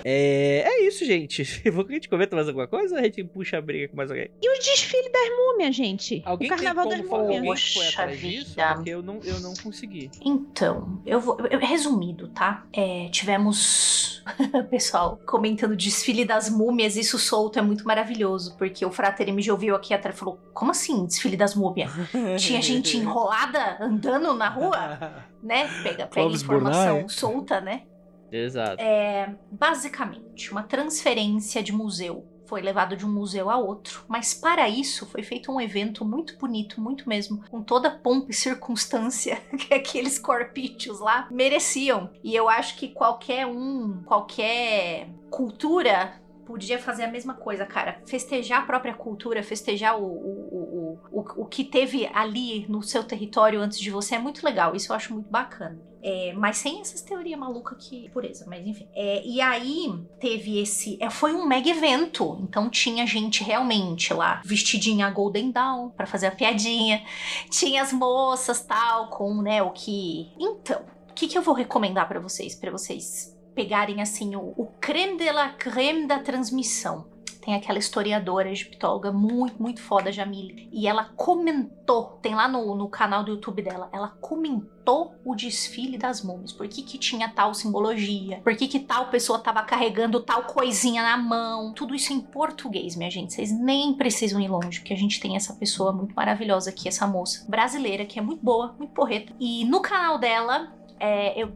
É, 0.04 0.64
é 0.66 0.88
isso, 0.88 1.06
gente. 1.06 1.44
Vou 1.72 1.86
que 1.86 1.92
a 1.92 1.96
gente 1.96 2.10
comenta 2.10 2.36
mais 2.36 2.48
alguma 2.48 2.68
coisa 2.68 2.96
ou 2.96 3.02
a 3.02 3.04
gente 3.04 3.24
puxa 3.24 3.58
a 3.58 3.62
briga 3.62 3.88
com 3.90 3.98
mais 3.98 4.10
alguém? 4.10 4.30
E 4.42 4.50
o 4.50 4.60
desfile 4.60 5.10
das 5.12 5.30
múmias, 5.30 5.76
gente? 5.76 6.22
Alguém 6.26 6.48
o 6.48 6.50
carnaval 6.56 6.88
tem 6.88 6.98
das 7.00 7.08
múmias. 7.08 7.22
alguém 7.22 7.42
que 7.42 7.74
foi 7.74 7.86
Poxa 7.86 8.02
atrás 8.02 8.20
disso? 8.20 8.50
vida. 8.50 8.76
Porque 8.76 8.90
eu 8.90 9.02
não, 9.02 9.20
eu 9.24 9.40
não 9.40 9.54
consegui. 9.56 10.12
Então, 10.24 11.02
eu 11.06 11.20
vou. 11.20 11.38
eu- 11.50 11.60
resumido, 11.60 12.28
tá? 12.30 12.66
É, 12.74 13.08
tivemos. 13.10 14.24
Pessoal, 14.70 15.20
comentando 15.26 15.72
o 15.72 15.76
desfile 15.76 16.24
das 16.24 16.50
múmias, 16.50 16.96
isso 16.96 17.18
solto 17.18 17.58
é 17.58 17.62
muito 17.62 17.86
maravilhoso, 17.86 18.56
porque 18.58 18.86
o 18.86 18.92
Frater 18.92 19.34
me 19.34 19.50
ouviu 19.50 19.76
aqui 19.76 19.94
atrás 19.94 20.16
e 20.16 20.20
falou: 20.20 20.40
Como 20.54 20.72
assim, 20.72 21.06
desfile 21.06 21.36
das 21.36 21.56
múmias? 21.56 21.92
Tinha 22.38 22.62
gente 22.62 22.98
enrolada 22.98 23.78
andando 23.80 24.34
na 24.34 24.50
rua, 24.50 25.26
né? 25.42 25.68
Pega, 25.84 26.08
pega 26.08 26.28
informação 26.28 27.10
solta, 27.10 27.60
né? 27.60 27.84
Exato. 28.32 28.82
É, 28.82 29.36
basicamente, 29.52 30.52
uma 30.52 30.64
transferência 30.64 31.62
de 31.62 31.74
museu. 31.74 32.28
Foi 32.46 32.62
levado 32.62 32.98
de 32.98 33.06
um 33.06 33.10
museu 33.10 33.50
a 33.50 33.58
outro, 33.58 34.04
mas 34.10 34.34
para 34.34 34.68
isso 34.68 35.06
foi 35.06 35.24
feito 35.24 35.50
um 35.50 35.62
evento 35.62 36.04
muito 36.04 36.38
bonito, 36.38 36.82
muito 36.82 37.08
mesmo, 37.08 37.42
com 37.50 37.64
toda 37.64 37.88
a 37.88 37.98
pompa 37.98 38.30
e 38.30 38.34
circunstância 38.34 39.38
que 39.58 39.74
aqueles 39.74 40.20
corpítios 40.20 41.00
lá 41.00 41.30
mereciam. 41.32 42.12
E 42.22 42.36
eu 42.36 42.50
acho 42.50 42.76
que 42.76 42.90
qualquer 42.90 43.46
um, 43.46 44.04
qualquer 44.04 45.08
cultura 45.30 46.22
podia 46.46 46.78
fazer 46.78 47.04
a 47.04 47.12
mesma 47.12 47.34
coisa, 47.34 47.66
cara. 47.66 48.02
Festejar 48.06 48.64
a 48.64 48.66
própria 48.66 48.94
cultura, 48.94 49.42
festejar 49.42 49.98
o, 49.98 50.04
o, 50.04 51.00
o, 51.10 51.20
o, 51.20 51.44
o 51.44 51.46
que 51.46 51.64
teve 51.64 52.10
ali 52.14 52.66
no 52.68 52.84
seu 52.84 53.06
território 53.06 53.62
antes 53.62 53.80
de 53.80 53.90
você 53.90 54.16
é 54.16 54.20
muito 54.20 54.44
legal. 54.44 54.76
Isso 54.76 54.92
eu 54.92 54.96
acho 54.98 55.14
muito 55.14 55.30
bacana. 55.30 55.80
É, 56.04 56.34
mas 56.34 56.58
sem 56.58 56.82
essas 56.82 57.02
teorias 57.02 57.40
malucas 57.40 57.78
que. 57.80 58.10
Pureza, 58.10 58.46
mas 58.48 58.66
enfim. 58.66 58.88
É, 58.94 59.26
e 59.26 59.40
aí 59.40 59.94
teve 60.20 60.60
esse. 60.60 60.98
é, 61.02 61.10
foi 61.10 61.34
um 61.34 61.46
mega 61.46 61.70
evento. 61.70 62.40
Então 62.42 62.70
tinha 62.70 63.06
gente 63.06 63.44
realmente 63.44 64.14
lá, 64.14 64.42
vestidinha 64.44 65.10
Golden 65.10 65.52
Dawn, 65.52 65.90
pra 65.90 66.06
fazer 66.06 66.28
a 66.28 66.32
piadinha. 66.32 67.04
Tinha 67.50 67.82
as 67.82 67.94
moças 67.94 68.62
tal, 68.62 69.10
com, 69.10 69.42
né, 69.42 69.62
o 69.62 69.72
que. 69.72 70.32
Então, 70.40 70.82
o 71.10 71.14
que, 71.14 71.28
que 71.28 71.38
eu 71.38 71.42
vou 71.42 71.54
recomendar 71.54 72.08
pra 72.08 72.20
vocês? 72.20 72.56
Pra 72.56 72.72
vocês 72.72 73.38
pegarem 73.54 74.02
assim 74.02 74.36
o, 74.36 74.54
o 74.58 74.68
creme 74.80 75.18
de 75.18 75.32
la 75.32 75.50
creme 75.50 76.08
da 76.08 76.20
transmissão. 76.20 77.06
Tem 77.42 77.56
aquela 77.56 77.80
historiadora 77.80 78.50
egiptóloga 78.50 79.12
muito, 79.12 79.62
muito 79.62 79.82
foda, 79.82 80.12
Jamile. 80.12 80.70
E 80.72 80.88
ela 80.88 81.06
comentou, 81.16 82.20
tem 82.22 82.36
lá 82.36 82.48
no, 82.48 82.76
no 82.76 82.88
canal 82.88 83.24
do 83.24 83.32
YouTube 83.32 83.62
dela, 83.64 83.90
ela 83.92 84.10
comentou 84.22 85.16
o 85.26 85.36
desfile 85.36 85.98
das 85.98 86.24
múmias. 86.24 86.54
Por 86.54 86.68
que, 86.68 86.84
que 86.84 86.98
tinha 86.98 87.28
tal 87.28 87.54
simbologia? 87.54 88.40
Por 88.44 88.56
que, 88.56 88.68
que 88.68 88.80
tal 88.80 89.08
pessoa 89.08 89.40
tava 89.40 89.64
carregando 89.64 90.20
tal 90.20 90.44
coisinha 90.44 91.02
na 91.02 91.18
mão? 91.18 91.74
Tudo 91.74 91.96
isso 91.96 92.14
em 92.14 92.22
português, 92.22 92.96
minha 92.96 93.10
gente. 93.10 93.34
Vocês 93.34 93.52
nem 93.52 93.94
precisam 93.94 94.40
ir 94.40 94.48
longe, 94.48 94.80
porque 94.80 94.94
a 94.94 94.98
gente 94.98 95.20
tem 95.20 95.36
essa 95.36 95.54
pessoa 95.54 95.92
muito 95.92 96.14
maravilhosa 96.14 96.70
aqui, 96.70 96.88
essa 96.88 97.08
moça 97.08 97.46
brasileira, 97.50 98.06
que 98.06 98.20
é 98.20 98.22
muito 98.22 98.44
boa, 98.44 98.76
muito 98.78 98.94
porreta. 98.94 99.34
E 99.40 99.66
no 99.66 99.82
canal 99.82 100.20
dela, 100.20 100.72
é, 101.00 101.42
eu. 101.42 101.52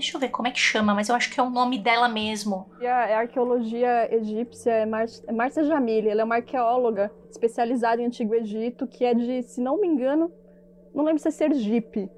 Deixa 0.00 0.16
eu 0.16 0.20
ver 0.20 0.30
como 0.30 0.48
é 0.48 0.50
que 0.50 0.58
chama, 0.58 0.94
mas 0.94 1.10
eu 1.10 1.14
acho 1.14 1.30
que 1.30 1.38
é 1.38 1.42
o 1.42 1.50
nome 1.50 1.78
dela 1.78 2.08
mesmo. 2.08 2.70
A 2.82 3.18
arqueologia 3.18 4.08
egípcia 4.10 4.72
é, 4.72 4.86
Mar 4.86 5.04
é 5.26 5.32
Márcia 5.32 5.62
Jamili. 5.62 6.08
Ela 6.08 6.22
é 6.22 6.24
uma 6.24 6.36
arqueóloga 6.36 7.12
especializada 7.30 8.00
em 8.00 8.06
Antigo 8.06 8.34
Egito, 8.34 8.86
que 8.86 9.04
é 9.04 9.12
de, 9.12 9.42
se 9.42 9.60
não 9.60 9.78
me 9.78 9.86
engano, 9.86 10.32
não 10.94 11.04
lembro 11.04 11.20
se 11.20 11.28
é 11.28 11.30
Sergipe. 11.30 12.10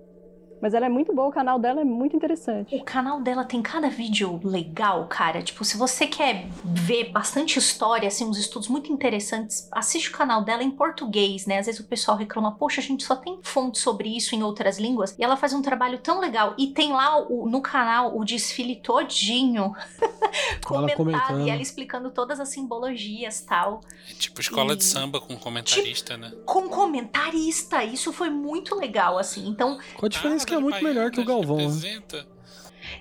Mas 0.62 0.74
ela 0.74 0.86
é 0.86 0.88
muito 0.88 1.12
boa, 1.12 1.26
o 1.28 1.32
canal 1.32 1.58
dela 1.58 1.80
é 1.80 1.84
muito 1.84 2.14
interessante. 2.14 2.76
O 2.76 2.84
canal 2.84 3.20
dela 3.20 3.44
tem 3.44 3.60
cada 3.60 3.88
vídeo 3.90 4.40
legal, 4.44 5.06
cara. 5.08 5.42
Tipo, 5.42 5.64
se 5.64 5.76
você 5.76 6.06
quer 6.06 6.46
ver 6.64 7.10
bastante 7.10 7.58
história, 7.58 8.06
assim, 8.06 8.24
uns 8.24 8.38
estudos 8.38 8.68
muito 8.68 8.92
interessantes, 8.92 9.68
assiste 9.72 10.10
o 10.10 10.12
canal 10.12 10.44
dela 10.44 10.62
em 10.62 10.70
português, 10.70 11.46
né? 11.46 11.58
Às 11.58 11.66
vezes 11.66 11.80
o 11.80 11.84
pessoal 11.84 12.16
reclama, 12.16 12.52
poxa, 12.52 12.80
a 12.80 12.84
gente 12.84 13.02
só 13.02 13.16
tem 13.16 13.40
fonte 13.42 13.80
sobre 13.80 14.16
isso 14.16 14.36
em 14.36 14.42
outras 14.44 14.78
línguas. 14.78 15.16
E 15.18 15.24
ela 15.24 15.36
faz 15.36 15.52
um 15.52 15.60
trabalho 15.62 15.98
tão 15.98 16.20
legal. 16.20 16.54
E 16.56 16.68
tem 16.68 16.92
lá 16.92 17.18
o, 17.18 17.48
no 17.50 17.60
canal 17.60 18.16
o 18.16 18.24
desfile 18.24 18.76
todinho 18.76 19.74
comentado. 20.64 20.96
comentando. 20.96 21.46
E 21.46 21.50
ela 21.50 21.60
explicando 21.60 22.08
todas 22.10 22.38
as 22.38 22.48
simbologias 22.50 23.40
tal. 23.40 23.80
É 24.08 24.14
tipo 24.14 24.40
escola 24.40 24.74
E- 24.74 24.76
de 24.76 24.84
samba 24.84 25.20
com 25.20 25.36
comentarista, 25.36 26.16
né? 26.16 26.32
Com 26.46 26.68
comentarista. 26.68 27.82
Isso 27.84 28.12
foi 28.12 28.30
muito 28.30 28.76
legal, 28.76 29.18
assim. 29.18 29.48
Então, 29.48 29.78
Com 29.96 30.06
a 30.06 30.08
diferença 30.08 30.46
que 30.52 30.56
é 30.56 30.60
muito 30.60 30.74
melhor 30.84 31.10
que 31.10 31.20
o 31.20 31.24
Galvão, 31.24 31.56
né? 31.58 31.64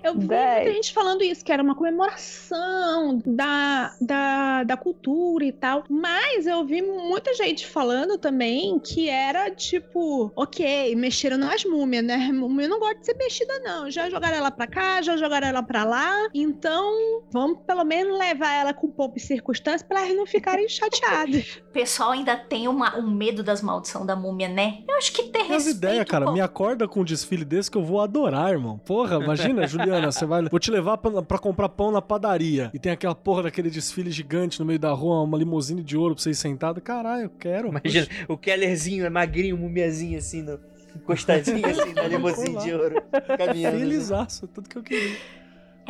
Eu 0.04 0.14
vi 0.16 0.28
Dez. 0.28 0.56
muita 0.64 0.74
gente 0.74 0.94
falando 0.94 1.24
isso, 1.24 1.44
que 1.44 1.52
era 1.52 1.62
uma 1.64 1.76
comemoração 1.76 3.22
da, 3.26 3.94
da, 4.00 4.64
da 4.64 4.78
cultura 4.78 5.46
e 5.46 5.52
tal. 5.52 5.84
Mas 5.90 6.46
eu 6.48 6.64
vi 6.66 6.82
muita 6.82 7.34
gente 7.34 7.68
falando 7.68 8.18
também 8.18 8.80
que 8.80 9.10
era 9.10 9.50
tipo, 9.52 10.32
ok, 10.36 10.96
mexeram 10.96 11.38
nas 11.38 11.64
múmias, 11.66 12.04
né? 12.04 12.18
Múmia 12.32 12.68
não 12.68 12.80
gosta 12.80 13.00
de 13.00 13.06
ser 13.06 13.16
mexida, 13.18 13.60
não. 13.60 13.90
Já 13.90 14.10
jogaram 14.10 14.38
ela 14.38 14.52
pra 14.52 14.68
cá, 14.68 15.02
já 15.02 15.18
jogaram 15.18 15.48
ela 15.48 15.64
pra 15.64 15.84
lá. 15.84 16.28
Então, 16.34 17.22
vamos 17.32 17.60
pelo 17.66 17.84
menos 17.84 18.18
levar 18.18 18.54
ela 18.54 18.74
com 18.74 18.92
e 19.16 19.20
circunstância 19.20 19.86
pra 19.88 20.02
elas 20.02 20.16
não 20.16 20.26
ficarem 20.26 20.68
chateadas. 20.70 21.60
o 21.68 21.72
pessoal 21.72 22.12
ainda 22.12 22.36
tem 22.38 22.68
uma- 22.68 22.98
um 22.98 23.10
medo 23.10 23.42
das 23.44 23.62
maldições 23.62 24.06
da 24.06 24.16
múmia, 24.16 24.48
né? 24.48 24.84
Eu 24.88 24.98
acho 24.98 25.12
que 25.12 25.24
ter 25.24 25.40
As 25.42 25.48
respeito... 25.50 25.78
ideias, 25.78 26.06
cara. 26.06 26.26
com- 26.26 26.32
Me 26.34 26.42
acorda 26.42 26.88
com 26.88 27.02
um 27.02 27.04
desfile 27.04 27.44
desse 27.44 27.70
que 27.72 27.78
eu 27.78 27.84
vou 27.84 28.00
adorar, 28.02 28.52
irmão. 28.52 28.78
Porra, 28.80 29.16
imagina, 29.18 29.62
Juliana, 29.84 30.12
você 30.12 30.26
vai. 30.26 30.44
Vou 30.44 30.60
te 30.60 30.72
levar 30.72 30.98
pra, 30.98 31.22
pra 31.22 31.38
comprar 31.38 31.70
pão 31.70 31.92
na 31.92 32.02
padaria. 32.02 32.70
E 32.74 32.80
tem 32.80 32.92
aquela 32.92 33.16
porra 33.16 33.44
daquele 33.44 33.70
desfile 33.70 34.12
gigante 34.12 34.60
no 34.60 34.66
meio 34.66 34.80
da 34.80 34.92
rua, 34.92 35.22
uma 35.22 35.38
limusine 35.38 35.84
de 35.84 35.98
ouro 35.98 36.16
pra 36.16 36.24
você 36.24 36.32
ir 36.32 36.36
sentado. 36.36 36.82
Caralho, 36.82 37.24
eu 37.24 37.30
quero. 37.30 37.70
Imagina, 37.70 38.08
o 38.28 38.38
Kellerzinho 38.38 39.06
é 39.06 39.10
magrinho, 39.10 39.58
mumiazinho 39.58 40.18
assim, 40.18 40.42
no, 40.42 40.60
encostadinho 40.96 41.66
assim 41.68 41.94
na 41.94 42.08
limusine 42.08 42.58
de 42.58 42.74
ouro, 42.74 43.02
caminhando. 43.38 43.80
Felizaço, 43.80 44.48
tudo 44.48 44.70
que 44.70 44.78
eu 44.78 44.84
queria. 44.84 45.18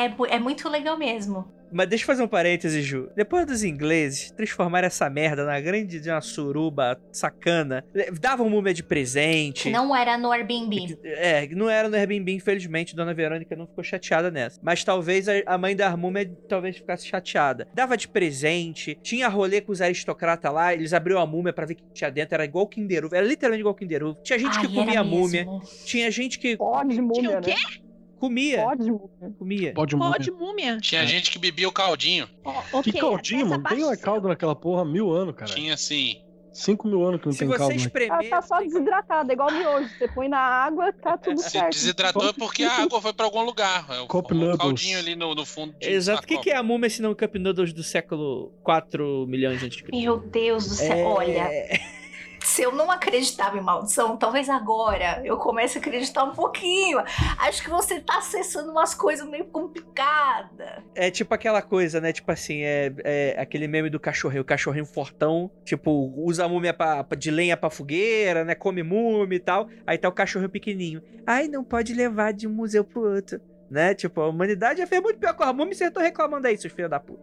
É, 0.01 0.35
é 0.35 0.39
muito 0.39 0.67
legal 0.69 0.97
mesmo. 0.97 1.61
Mas 1.71 1.87
deixa 1.87 2.03
eu 2.03 2.07
fazer 2.07 2.23
um 2.23 2.27
parêntese, 2.27 2.81
Ju. 2.81 3.09
Depois 3.15 3.45
dos 3.45 3.63
ingleses 3.63 4.29
transformaram 4.31 4.87
essa 4.87 5.09
merda 5.09 5.45
na 5.45 5.59
grande 5.59 5.99
de 5.99 6.09
uma 6.09 6.19
suruba 6.19 6.99
sacana, 7.11 7.85
davam 8.19 8.49
múmia 8.49 8.73
de 8.73 8.83
presente. 8.83 9.69
Não 9.69 9.95
era 9.95 10.17
no 10.17 10.31
Airbnb. 10.31 10.99
É, 11.03 11.47
não 11.47 11.69
era 11.69 11.87
no 11.87 11.95
Airbnb, 11.95 12.33
infelizmente, 12.33 12.95
Dona 12.95 13.13
Verônica 13.13 13.55
não 13.55 13.65
ficou 13.65 13.83
chateada 13.83 14.29
nessa. 14.29 14.59
Mas 14.61 14.83
talvez 14.83 15.27
a, 15.45 15.57
mãe 15.57 15.75
da 15.75 15.95
múmia 15.95 16.29
talvez 16.49 16.75
ficasse 16.75 17.07
chateada. 17.07 17.67
Dava 17.73 17.95
de 17.95 18.07
presente, 18.07 18.97
tinha 19.01 19.29
rolê 19.29 19.61
com 19.61 19.71
os 19.71 19.81
aristocratas 19.81 20.53
lá, 20.53 20.73
eles 20.73 20.93
abriram 20.93 21.21
a 21.21 21.25
múmia 21.25 21.53
pra 21.53 21.65
ver 21.65 21.73
o 21.73 21.77
que 21.77 21.83
tinha 21.93 22.11
dentro, 22.11 22.35
era 22.35 22.43
igual 22.43 22.67
Kinder 22.67 23.05
Ovo, 23.05 23.15
era 23.15 23.25
literalmente 23.25 23.61
igual 23.61 23.75
Kinder 23.75 24.03
Ovo. 24.03 24.19
Tinha 24.21 24.37
gente 24.37 24.57
Ai, 24.57 24.67
que 24.67 24.73
comia 24.73 25.03
múmia, 25.03 25.47
tinha 25.85 26.11
gente 26.11 26.37
que 26.37 26.57
Pode 26.57 27.01
múmia, 27.01 27.21
Tinha 27.21 27.39
o 27.39 27.41
quê? 27.41 27.51
né? 27.51 27.90
Comia, 28.21 28.63
Pode 28.63 28.83
múmia. 28.91 29.33
comia. 29.37 29.73
Pode. 29.73 29.97
Pode 29.97 30.31
múmia. 30.31 30.77
Tinha 30.79 31.05
gente 31.05 31.29
que 31.31 31.37
bebia 31.39 31.67
o 31.67 31.71
caldinho. 31.71 32.29
Ó, 32.45 32.81
Que 32.81 32.89
ok, 32.91 33.01
caldinho, 33.01 33.41
essa 33.47 33.57
mano? 33.57 33.63
Tem 33.75 33.79
parte- 33.85 34.01
caldo 34.01 34.27
naquela 34.29 34.55
porra 34.55 34.83
há 34.83 34.85
mil 34.85 35.11
anos, 35.11 35.35
cara. 35.35 35.51
Tinha 35.53 35.73
assim. 35.73 36.21
Cinco 36.53 36.85
mil 36.85 37.01
anos 37.07 37.21
que 37.21 37.27
não 37.27 37.31
Se 37.33 37.39
tem 37.39 37.47
você 37.47 37.57
caldo. 37.57 37.69
né? 37.71 37.75
espremer... 37.77 38.11
Ela 38.11 38.29
tá 38.29 38.41
só 38.41 38.57
tem- 38.57 38.67
desidratada, 38.67 39.31
igual 39.31 39.49
miojo. 39.51 39.87
Você 39.97 40.07
põe 40.09 40.27
na 40.27 40.37
água, 40.37 40.91
tá 40.91 41.17
tudo 41.17 41.39
Se 41.41 41.49
certo. 41.49 41.71
desidratou 41.71 42.27
é 42.27 42.33
porque 42.33 42.63
a 42.63 42.73
água 42.83 43.01
foi 43.01 43.13
pra 43.13 43.25
algum 43.25 43.41
lugar. 43.43 43.85
É 43.89 44.01
o, 44.01 44.07
Cup 44.07 44.31
noodles. 44.31 44.57
caldinho 44.57 44.99
ali 44.99 45.15
no, 45.15 45.33
no 45.33 45.45
fundo 45.45 45.73
de 45.79 45.87
Exato. 45.89 46.23
O 46.23 46.27
que, 46.27 46.37
que 46.39 46.49
é 46.49 46.57
a 46.57 46.61
múmia 46.63 46.89
se 46.89 47.01
não 47.01 47.15
Cup 47.15 47.35
Noodles 47.35 47.71
do 47.71 47.81
século 47.83 48.51
4 48.63 49.25
milhões 49.29 49.61
de 49.61 49.69
de 49.69 49.81
Cristo? 49.81 49.97
Meu 50.03 50.17
Deus 50.19 50.67
do 50.67 50.73
céu. 50.75 50.93
É, 50.97 51.03
Olha, 51.05 51.49
se 52.43 52.63
eu 52.63 52.71
não 52.71 52.89
acreditava 52.89 53.57
em 53.57 53.61
maldição, 53.61 54.17
talvez 54.17 54.49
agora 54.49 55.21
eu 55.23 55.37
comece 55.37 55.77
a 55.77 55.81
acreditar 55.81 56.23
um 56.23 56.33
pouquinho. 56.33 56.99
Acho 57.37 57.63
que 57.63 57.69
você 57.69 57.99
tá 57.99 58.17
acessando 58.17 58.71
umas 58.71 58.93
coisas 58.93 59.27
meio 59.27 59.45
complicadas. 59.45 60.83
É 60.95 61.09
tipo 61.11 61.33
aquela 61.33 61.61
coisa, 61.61 62.01
né? 62.01 62.11
Tipo 62.11 62.31
assim, 62.31 62.61
é, 62.61 62.93
é 63.03 63.35
aquele 63.39 63.67
meme 63.67 63.89
do 63.89 63.99
cachorrinho. 63.99 64.41
O 64.41 64.45
cachorrinho 64.45 64.85
fortão, 64.85 65.51
tipo, 65.63 66.13
usa 66.17 66.45
a 66.45 66.49
múmia 66.49 66.73
pra, 66.73 67.05
de 67.17 67.31
lenha 67.31 67.55
pra 67.55 67.69
fogueira, 67.69 68.43
né? 68.43 68.55
Come 68.55 68.83
múmia 68.83 69.35
e 69.35 69.39
tal. 69.39 69.69
Aí 69.85 69.97
tá 69.97 70.09
o 70.09 70.13
cachorro 70.13 70.49
pequenininho. 70.49 71.01
Ai, 71.25 71.47
não 71.47 71.63
pode 71.63 71.93
levar 71.93 72.33
de 72.33 72.47
um 72.47 72.51
museu 72.51 72.83
pro 72.83 73.13
outro. 73.13 73.39
Né? 73.71 73.95
Tipo, 73.95 74.19
a 74.19 74.27
humanidade 74.27 74.79
já 74.79 74.85
fez 74.85 75.01
muito 75.01 75.17
pior 75.17 75.33
com 75.33 75.43
a 75.43 75.53
múmia 75.53 75.71
e 75.71 75.75
vocês 75.75 75.87
estão 75.89 76.03
reclamando 76.03 76.45
aí, 76.45 76.57
seus 76.57 76.73
filhos 76.73 76.91
da 76.91 76.99
puta. 76.99 77.21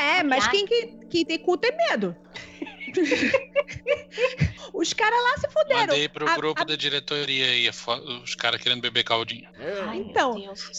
É, 0.00 0.22
mas 0.22 0.48
quem, 0.48 0.64
que, 0.64 0.86
quem 1.10 1.26
tem 1.26 1.38
cu 1.38 1.58
tem 1.58 1.76
medo. 1.76 2.16
Os 4.72 4.92
caras 4.92 5.18
lá 5.22 5.36
se 5.38 5.48
fuderam. 5.52 5.80
Mandei 5.80 6.08
pro 6.08 6.26
A- 6.28 6.36
grupo 6.36 6.60
a- 6.60 6.64
da 6.64 6.74
diretoria 6.74 7.46
aí, 7.46 7.68
os 8.22 8.34
caras 8.34 8.60
querendo 8.62 8.80
beber 8.80 9.04
caldinho. 9.04 9.48
Ai, 9.88 9.98
Então. 9.98 10.34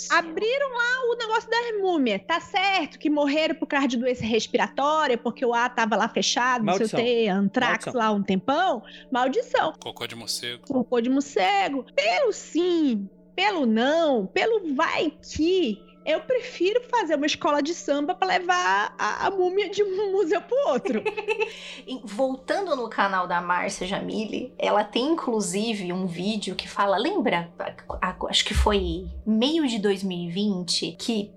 Abriram 0.09 0.69
lá 0.73 1.11
o 1.11 1.15
negócio 1.15 1.49
das 1.49 1.79
múmias. 1.81 2.21
Tá 2.25 2.39
certo 2.39 2.97
que 2.97 3.09
morreram 3.09 3.55
por 3.55 3.67
causa 3.67 3.87
de 3.87 3.97
doença 3.97 4.25
respiratória, 4.25 5.17
porque 5.17 5.45
o 5.45 5.53
ar 5.53 5.73
tava 5.73 5.95
lá 5.95 6.09
fechado, 6.09 6.65
não 6.65 6.73
sei 6.77 6.85
o 6.85 6.89
que, 6.89 7.27
antrax 7.27 7.85
Maldição. 7.85 7.93
lá 7.93 8.11
um 8.11 8.23
tempão. 8.23 8.83
Maldição. 9.11 9.73
Cocô 9.79 10.07
de 10.07 10.15
morcego. 10.15 10.65
Cocô 10.67 10.99
de 10.99 11.09
morcego. 11.09 11.85
Pelo 11.95 12.31
sim, 12.33 13.07
pelo 13.35 13.65
não, 13.65 14.25
pelo 14.25 14.73
vai 14.75 15.11
que. 15.21 15.90
Eu 16.05 16.21
prefiro 16.21 16.81
fazer 16.89 17.15
uma 17.15 17.25
escola 17.25 17.61
de 17.61 17.73
samba 17.73 18.15
pra 18.15 18.27
levar 18.27 18.95
a, 18.97 19.27
a 19.27 19.31
múmia 19.31 19.69
de 19.69 19.83
um 19.83 20.11
museu 20.11 20.41
pro 20.41 20.57
outro. 20.69 21.03
Voltando 22.03 22.75
no 22.75 22.89
canal 22.89 23.27
da 23.27 23.41
Márcia 23.41 23.85
Jamile, 23.85 24.53
ela 24.57 24.83
tem 24.83 25.05
inclusive 25.11 25.91
um 25.93 26.05
vídeo 26.07 26.55
que 26.55 26.67
fala, 26.67 26.97
lembra? 26.97 27.51
Acho 28.29 28.45
que 28.45 28.53
foi 28.53 29.05
meio 29.25 29.67
de 29.67 29.79
2020 29.79 30.95
que 30.97 31.31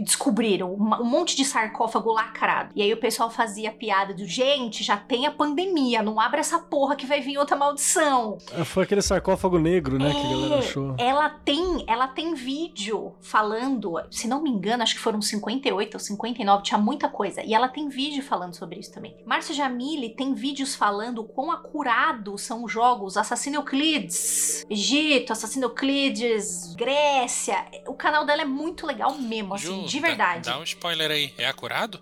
descobriram 0.00 0.72
um 0.74 1.04
monte 1.04 1.36
de 1.36 1.44
sarcófago 1.44 2.12
lacrado. 2.12 2.72
E 2.74 2.82
aí 2.82 2.92
o 2.92 2.96
pessoal 2.96 3.30
fazia 3.30 3.70
piada 3.70 4.14
do 4.14 4.26
gente, 4.26 4.82
já 4.82 4.96
tem 4.96 5.26
a 5.26 5.30
pandemia, 5.30 6.02
não 6.02 6.20
abre 6.20 6.40
essa 6.40 6.58
porra 6.58 6.96
que 6.96 7.06
vai 7.06 7.20
vir 7.20 7.38
outra 7.38 7.56
maldição. 7.56 8.38
É, 8.52 8.64
Foi 8.64 8.84
aquele 8.84 9.02
sarcófago 9.02 9.58
negro, 9.58 9.98
né, 9.98 10.10
que 10.10 10.18
a 10.18 10.30
galera 10.30 10.54
É, 10.56 10.58
achou. 10.58 10.94
Ela 10.98 11.28
tem, 11.30 11.84
ela 11.86 12.08
tem 12.08 12.34
vídeo 12.34 13.14
falando, 13.20 13.75
se 14.10 14.26
não 14.28 14.42
me 14.42 14.50
engano, 14.50 14.82
acho 14.82 14.94
que 14.94 15.00
foram 15.00 15.20
58 15.22 15.94
ou 15.94 16.00
59, 16.00 16.62
tinha 16.62 16.78
muita 16.78 17.08
coisa. 17.08 17.42
E 17.42 17.54
ela 17.54 17.68
tem 17.68 17.88
vídeo 17.88 18.22
falando 18.22 18.54
sobre 18.54 18.78
isso 18.80 18.92
também. 18.92 19.16
Márcia 19.24 19.54
Jamile 19.54 20.10
tem 20.10 20.34
vídeos 20.34 20.74
falando 20.74 21.24
quão 21.24 21.50
acurados 21.50 22.42
são 22.42 22.64
os 22.64 22.72
jogos 22.72 23.16
Assassino 23.16 23.56
Euclides, 23.56 24.64
Egito, 24.70 25.32
Assassino 25.32 25.66
Euclides, 25.66 26.74
Grécia. 26.74 27.64
O 27.86 27.94
canal 27.94 28.24
dela 28.24 28.42
é 28.42 28.44
muito 28.44 28.86
legal 28.86 29.14
mesmo, 29.18 29.54
assim, 29.54 29.82
Ju, 29.82 29.86
de 29.86 30.00
dá- 30.00 30.06
verdade. 30.08 30.48
Dá, 30.50 30.58
um 30.58 30.62
spoiler 30.62 31.10
aí. 31.10 31.32
É 31.38 31.46
acurado? 31.46 32.00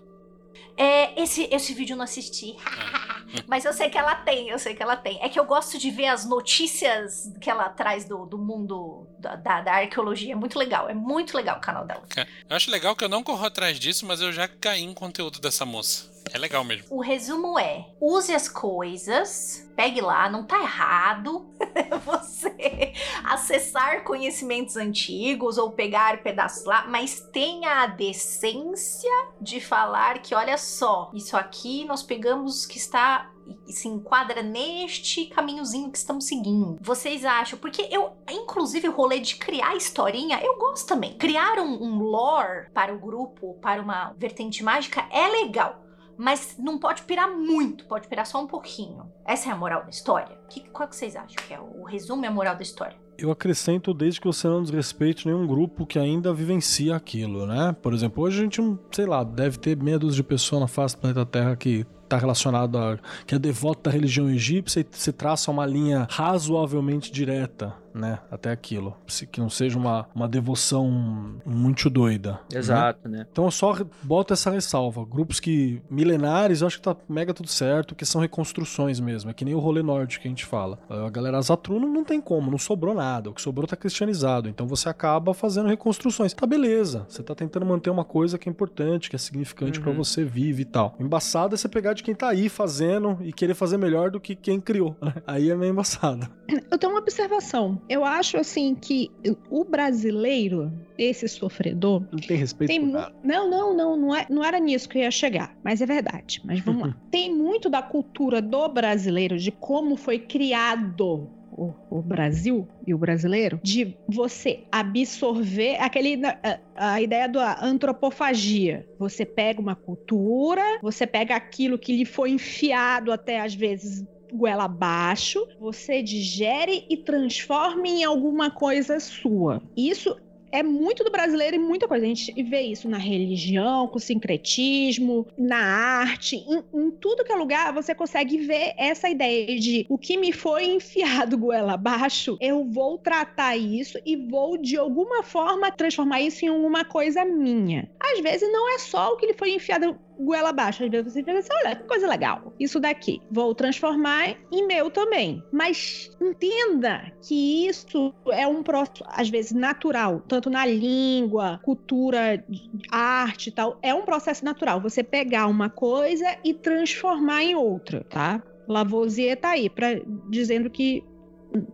É, 0.77 1.21
esse, 1.21 1.47
esse 1.51 1.73
vídeo 1.73 1.93
eu 1.93 1.97
não 1.97 2.03
assisti. 2.03 2.55
Mas 3.47 3.65
eu 3.65 3.73
sei 3.73 3.89
que 3.89 3.97
ela 3.97 4.15
tem, 4.15 4.49
eu 4.49 4.57
sei 4.57 4.75
que 4.75 4.81
ela 4.81 4.95
tem. 4.95 5.21
É 5.21 5.27
que 5.27 5.39
eu 5.39 5.45
gosto 5.45 5.77
de 5.77 5.89
ver 5.89 6.07
as 6.07 6.25
notícias 6.25 7.31
que 7.41 7.49
ela 7.49 7.69
traz 7.69 8.05
do, 8.05 8.25
do 8.25 8.37
mundo 8.37 9.07
da, 9.19 9.35
da, 9.35 9.61
da 9.61 9.73
arqueologia. 9.73 10.33
É 10.33 10.35
muito 10.35 10.57
legal, 10.57 10.89
é 10.89 10.93
muito 10.93 11.35
legal 11.35 11.57
o 11.57 11.61
canal 11.61 11.85
dela. 11.85 12.03
Eu 12.49 12.55
acho 12.55 12.71
legal 12.71 12.95
que 12.95 13.03
eu 13.03 13.09
não 13.09 13.23
corro 13.23 13.45
atrás 13.45 13.79
disso, 13.79 14.05
mas 14.05 14.21
eu 14.21 14.31
já 14.31 14.47
caí 14.47 14.83
em 14.83 14.93
conteúdo 14.93 15.39
dessa 15.39 15.65
moça. 15.65 16.14
É 16.31 16.37
legal 16.37 16.63
mesmo. 16.63 16.87
O 16.89 17.01
resumo 17.01 17.57
é: 17.57 17.87
use 17.99 18.33
as 18.33 18.49
coisas, 18.49 19.69
pegue 19.75 20.01
lá, 20.01 20.29
não 20.29 20.45
tá 20.45 20.61
errado 20.61 21.49
você 22.05 22.93
acessar 23.23 24.03
conhecimentos 24.03 24.75
antigos 24.75 25.57
ou 25.57 25.71
pegar 25.71 26.23
pedaços 26.23 26.65
lá, 26.65 26.85
mas 26.87 27.19
tenha 27.31 27.83
a 27.83 27.87
decência 27.87 29.11
de 29.39 29.59
falar 29.59 30.19
que, 30.19 30.35
olha 30.35 30.57
só, 30.57 31.11
isso 31.13 31.35
aqui 31.37 31.85
nós 31.85 32.03
pegamos 32.03 32.65
que 32.65 32.77
está 32.77 33.31
e 33.67 33.73
se 33.73 33.87
enquadra 33.87 34.41
neste 34.41 35.25
caminhozinho 35.27 35.91
que 35.91 35.97
estamos 35.97 36.25
seguindo. 36.25 36.77
Vocês 36.81 37.23
acham? 37.23 37.59
Porque 37.59 37.87
eu, 37.91 38.13
inclusive, 38.29 38.87
o 38.89 38.91
rolê 38.91 39.19
de 39.19 39.35
criar 39.35 39.75
historinha, 39.75 40.41
eu 40.41 40.57
gosto 40.57 40.87
também. 40.87 41.15
Criar 41.17 41.59
um, 41.59 41.83
um 41.83 41.99
lore 41.99 42.69
para 42.73 42.93
o 42.93 42.99
grupo, 42.99 43.53
para 43.61 43.81
uma 43.81 44.13
vertente 44.17 44.63
mágica, 44.63 45.07
é 45.11 45.27
legal. 45.27 45.84
Mas 46.17 46.55
não 46.57 46.77
pode 46.77 47.03
pirar 47.03 47.29
muito, 47.29 47.85
pode 47.85 48.07
pirar 48.07 48.25
só 48.25 48.41
um 48.41 48.47
pouquinho. 48.47 49.11
Essa 49.25 49.49
é 49.49 49.51
a 49.51 49.55
moral 49.55 49.83
da 49.83 49.89
história? 49.89 50.37
Que, 50.49 50.61
qual 50.69 50.87
que 50.87 50.95
vocês 50.95 51.15
acham 51.15 51.35
que 51.47 51.53
é 51.53 51.59
o 51.59 51.83
resumo 51.83 52.23
e 52.23 52.27
a 52.27 52.31
moral 52.31 52.55
da 52.55 52.63
história? 52.63 52.97
Eu 53.17 53.31
acrescento 53.31 53.93
desde 53.93 54.19
que 54.19 54.27
você 54.27 54.47
não 54.47 54.61
desrespeite 54.61 55.25
nenhum 55.25 55.47
grupo 55.47 55.85
que 55.85 55.97
ainda 55.97 56.33
vivencia 56.33 56.95
aquilo, 56.95 57.45
né? 57.45 57.75
Por 57.81 57.93
exemplo, 57.93 58.23
hoje 58.23 58.39
a 58.39 58.43
gente 58.43 58.61
sei 58.91 59.05
lá, 59.05 59.23
deve 59.23 59.57
ter 59.57 59.77
meia 59.77 59.97
dúzia 59.97 60.17
de 60.17 60.23
pessoas 60.23 60.61
na 60.61 60.67
face 60.67 60.95
do 60.95 60.99
planeta 60.99 61.25
Terra 61.25 61.55
que 61.55 61.85
tá 62.09 62.17
relacionado 62.17 62.77
a 62.77 62.97
que 63.25 63.33
é 63.33 63.39
devoto 63.39 63.83
da 63.83 63.91
religião 63.91 64.29
egípcia 64.29 64.81
e 64.81 64.87
se 64.91 65.11
traça 65.11 65.49
uma 65.49 65.65
linha 65.65 66.07
razoavelmente 66.09 67.11
direta 67.11 67.84
né, 67.95 68.19
até 68.29 68.51
aquilo. 68.51 68.95
Que 69.31 69.39
não 69.39 69.49
seja 69.49 69.77
uma, 69.77 70.05
uma 70.13 70.27
devoção 70.27 71.39
muito 71.45 71.89
doida. 71.89 72.39
Exato, 72.53 73.07
né? 73.07 73.19
né? 73.19 73.27
Então 73.31 73.45
eu 73.45 73.51
só 73.51 73.75
boto 74.03 74.33
essa 74.33 74.51
ressalva. 74.51 75.05
Grupos 75.05 75.39
que 75.39 75.81
milenares, 75.89 76.61
eu 76.61 76.67
acho 76.67 76.77
que 76.77 76.83
tá 76.83 76.95
mega 77.07 77.33
tudo 77.33 77.47
certo, 77.47 77.95
que 77.95 78.05
são 78.05 78.19
reconstruções 78.19 78.99
mesmo. 78.99 79.29
É 79.29 79.33
que 79.33 79.45
nem 79.45 79.55
o 79.55 79.59
rolê 79.59 79.81
norte 79.81 80.19
que 80.19 80.27
a 80.27 80.29
gente 80.29 80.45
fala. 80.45 80.77
A 80.89 81.09
galera 81.09 81.41
Zatruno 81.41 81.87
não 81.87 82.03
tem 82.03 82.19
como, 82.19 82.51
não 82.51 82.57
sobrou 82.57 82.93
nada. 82.93 83.29
O 83.29 83.33
que 83.33 83.41
sobrou 83.41 83.65
tá 83.65 83.75
cristianizado. 83.75 84.49
Então 84.49 84.67
você 84.67 84.89
acaba 84.89 85.33
fazendo 85.33 85.67
reconstruções. 85.67 86.33
Tá 86.33 86.45
beleza. 86.45 87.05
Você 87.07 87.23
tá 87.23 87.33
tentando 87.33 87.65
manter 87.65 87.89
uma 87.89 88.03
coisa 88.03 88.37
que 88.37 88.49
é 88.49 88.51
importante, 88.51 89.09
que 89.09 89.15
é 89.15 89.19
significante 89.19 89.79
uhum. 89.79 89.85
para 89.85 89.93
você 89.93 90.25
vive 90.25 90.63
e 90.63 90.65
tal. 90.65 90.95
Embaçado 90.99 91.55
é 91.55 91.57
você 91.57 91.69
pegar 91.69 91.93
de 91.93 92.03
quem 92.03 92.13
tá 92.13 92.29
aí 92.29 92.49
fazendo 92.49 93.17
e 93.21 93.31
querer 93.31 93.53
fazer 93.53 93.77
melhor 93.77 94.11
do 94.11 94.19
que 94.19 94.35
quem 94.35 94.59
criou. 94.59 94.95
Né? 95.01 95.13
Aí 95.25 95.49
é 95.49 95.55
meio 95.55 95.71
embaçado. 95.71 96.27
Eu 96.69 96.77
tenho 96.77 96.91
uma 96.93 96.99
observação. 96.99 97.81
Eu 97.87 98.03
acho 98.03 98.37
assim 98.37 98.73
que 98.73 99.11
o 99.49 99.63
brasileiro, 99.63 100.71
esse 100.97 101.27
sofredor. 101.27 102.03
Não 102.11 102.19
tem 102.19 102.37
respeito 102.37 102.69
tem. 102.69 102.79
Não, 102.79 103.49
não, 103.49 103.75
não, 103.75 103.97
não, 103.97 104.15
é, 104.15 104.25
não 104.29 104.43
era 104.43 104.59
nisso 104.59 104.89
que 104.89 104.97
eu 104.97 105.03
ia 105.03 105.11
chegar, 105.11 105.55
mas 105.63 105.81
é 105.81 105.85
verdade. 105.85 106.41
Mas 106.43 106.59
vamos 106.61 106.87
lá. 106.87 106.97
Tem 107.11 107.33
muito 107.33 107.69
da 107.69 107.81
cultura 107.81 108.41
do 108.41 108.67
brasileiro, 108.67 109.37
de 109.37 109.51
como 109.51 109.95
foi 109.95 110.19
criado 110.19 111.29
o, 111.57 111.73
o, 111.89 112.01
Brasil 112.01 112.67
e 112.85 112.93
o 112.93 112.97
brasileiro, 112.97 113.59
de 113.63 113.95
você 114.07 114.63
absorver 114.71 115.77
aquele 115.77 116.19
a, 116.25 116.59
a, 116.75 117.01
ideia 117.01 117.29
da 117.29 117.63
antropofagia. 117.63 118.85
Você 118.99 119.25
pega 119.25 119.61
uma 119.61 119.75
cultura, 119.75 120.61
você 120.81 121.07
pega 121.07 121.35
aquilo 121.35 121.79
que 121.79 121.95
lhe 121.95 122.05
foi 122.05 122.31
enfiado 122.31 123.11
até 123.11 123.39
às 123.39 123.53
vezes 123.53 124.05
goela 124.33 124.65
abaixo, 124.65 125.45
você 125.59 126.01
digere 126.01 126.85
e 126.89 126.97
transforma 126.97 127.87
em 127.87 128.03
alguma 128.03 128.49
coisa 128.49 128.99
sua. 128.99 129.61
Isso 129.75 130.15
é 130.55 130.63
muito 130.63 131.03
do 131.03 131.11
brasileiro 131.11 131.55
e 131.55 131.59
muita 131.59 131.87
coisa. 131.87 132.05
A 132.05 132.07
gente 132.07 132.31
vê 132.43 132.61
isso 132.61 132.87
na 132.87 132.97
religião, 132.97 133.87
com 133.87 133.97
o 133.97 134.01
sincretismo, 134.01 135.27
na 135.37 135.57
arte, 135.57 136.37
em, 136.37 136.63
em, 136.73 136.91
tudo 136.91 137.23
que 137.23 137.31
é 137.31 137.35
lugar, 137.35 137.73
você 137.73 137.93
consegue 137.93 138.37
ver 138.37 138.73
essa 138.77 139.09
ideia 139.09 139.59
de 139.59 139.85
o 139.89 139.97
que 139.97 140.17
me 140.17 140.31
foi 140.31 140.65
enfiado 140.75 141.37
goela 141.37 141.73
abaixo, 141.73 142.37
eu 142.39 142.63
vou 142.63 142.97
tratar 142.97 143.57
isso 143.57 143.99
e 144.05 144.15
vou, 144.15 144.57
de 144.57 144.77
alguma 144.77 145.23
forma, 145.23 145.71
transformar 145.71 146.21
isso 146.21 146.45
em 146.45 146.49
uma 146.49 146.85
coisa 146.85 147.25
minha. 147.25 147.89
Às 147.99 148.19
vezes 148.21 148.49
não 148.51 148.73
é 148.73 148.79
só 148.79 149.13
o 149.13 149.17
que 149.17 149.25
lhe 149.25 149.33
foi 149.33 149.51
enfiado 149.51 149.97
goela 150.19 150.49
abaixo. 150.49 150.83
Às 150.83 150.89
vezes 150.89 151.13
você 151.13 151.23
pensa 151.23 151.39
assim, 151.39 151.65
olha, 151.65 151.75
que 151.75 151.83
coisa 151.83 152.07
legal. 152.07 152.53
Isso 152.59 152.79
daqui. 152.79 153.21
Vou 153.31 153.53
transformar 153.53 154.35
em 154.51 154.67
meu 154.67 154.89
também. 154.89 155.43
Mas 155.51 156.09
entenda 156.21 157.11
que 157.21 157.67
isso 157.67 158.13
é 158.31 158.47
um 158.47 158.63
processo, 158.63 159.03
às 159.07 159.29
vezes, 159.29 159.51
natural. 159.51 160.21
Tanto 160.27 160.49
na 160.49 160.65
língua, 160.65 161.59
cultura, 161.63 162.43
arte 162.91 163.47
e 163.47 163.51
tal. 163.51 163.77
É 163.81 163.93
um 163.93 164.03
processo 164.03 164.43
natural. 164.43 164.81
Você 164.81 165.03
pegar 165.03 165.47
uma 165.47 165.69
coisa 165.69 166.37
e 166.43 166.53
transformar 166.53 167.43
em 167.43 167.55
outra, 167.55 168.03
tá? 168.09 168.41
Lavoisier 168.67 169.37
tá 169.37 169.49
aí 169.49 169.69
pra, 169.69 169.89
dizendo 170.29 170.69
que 170.69 171.03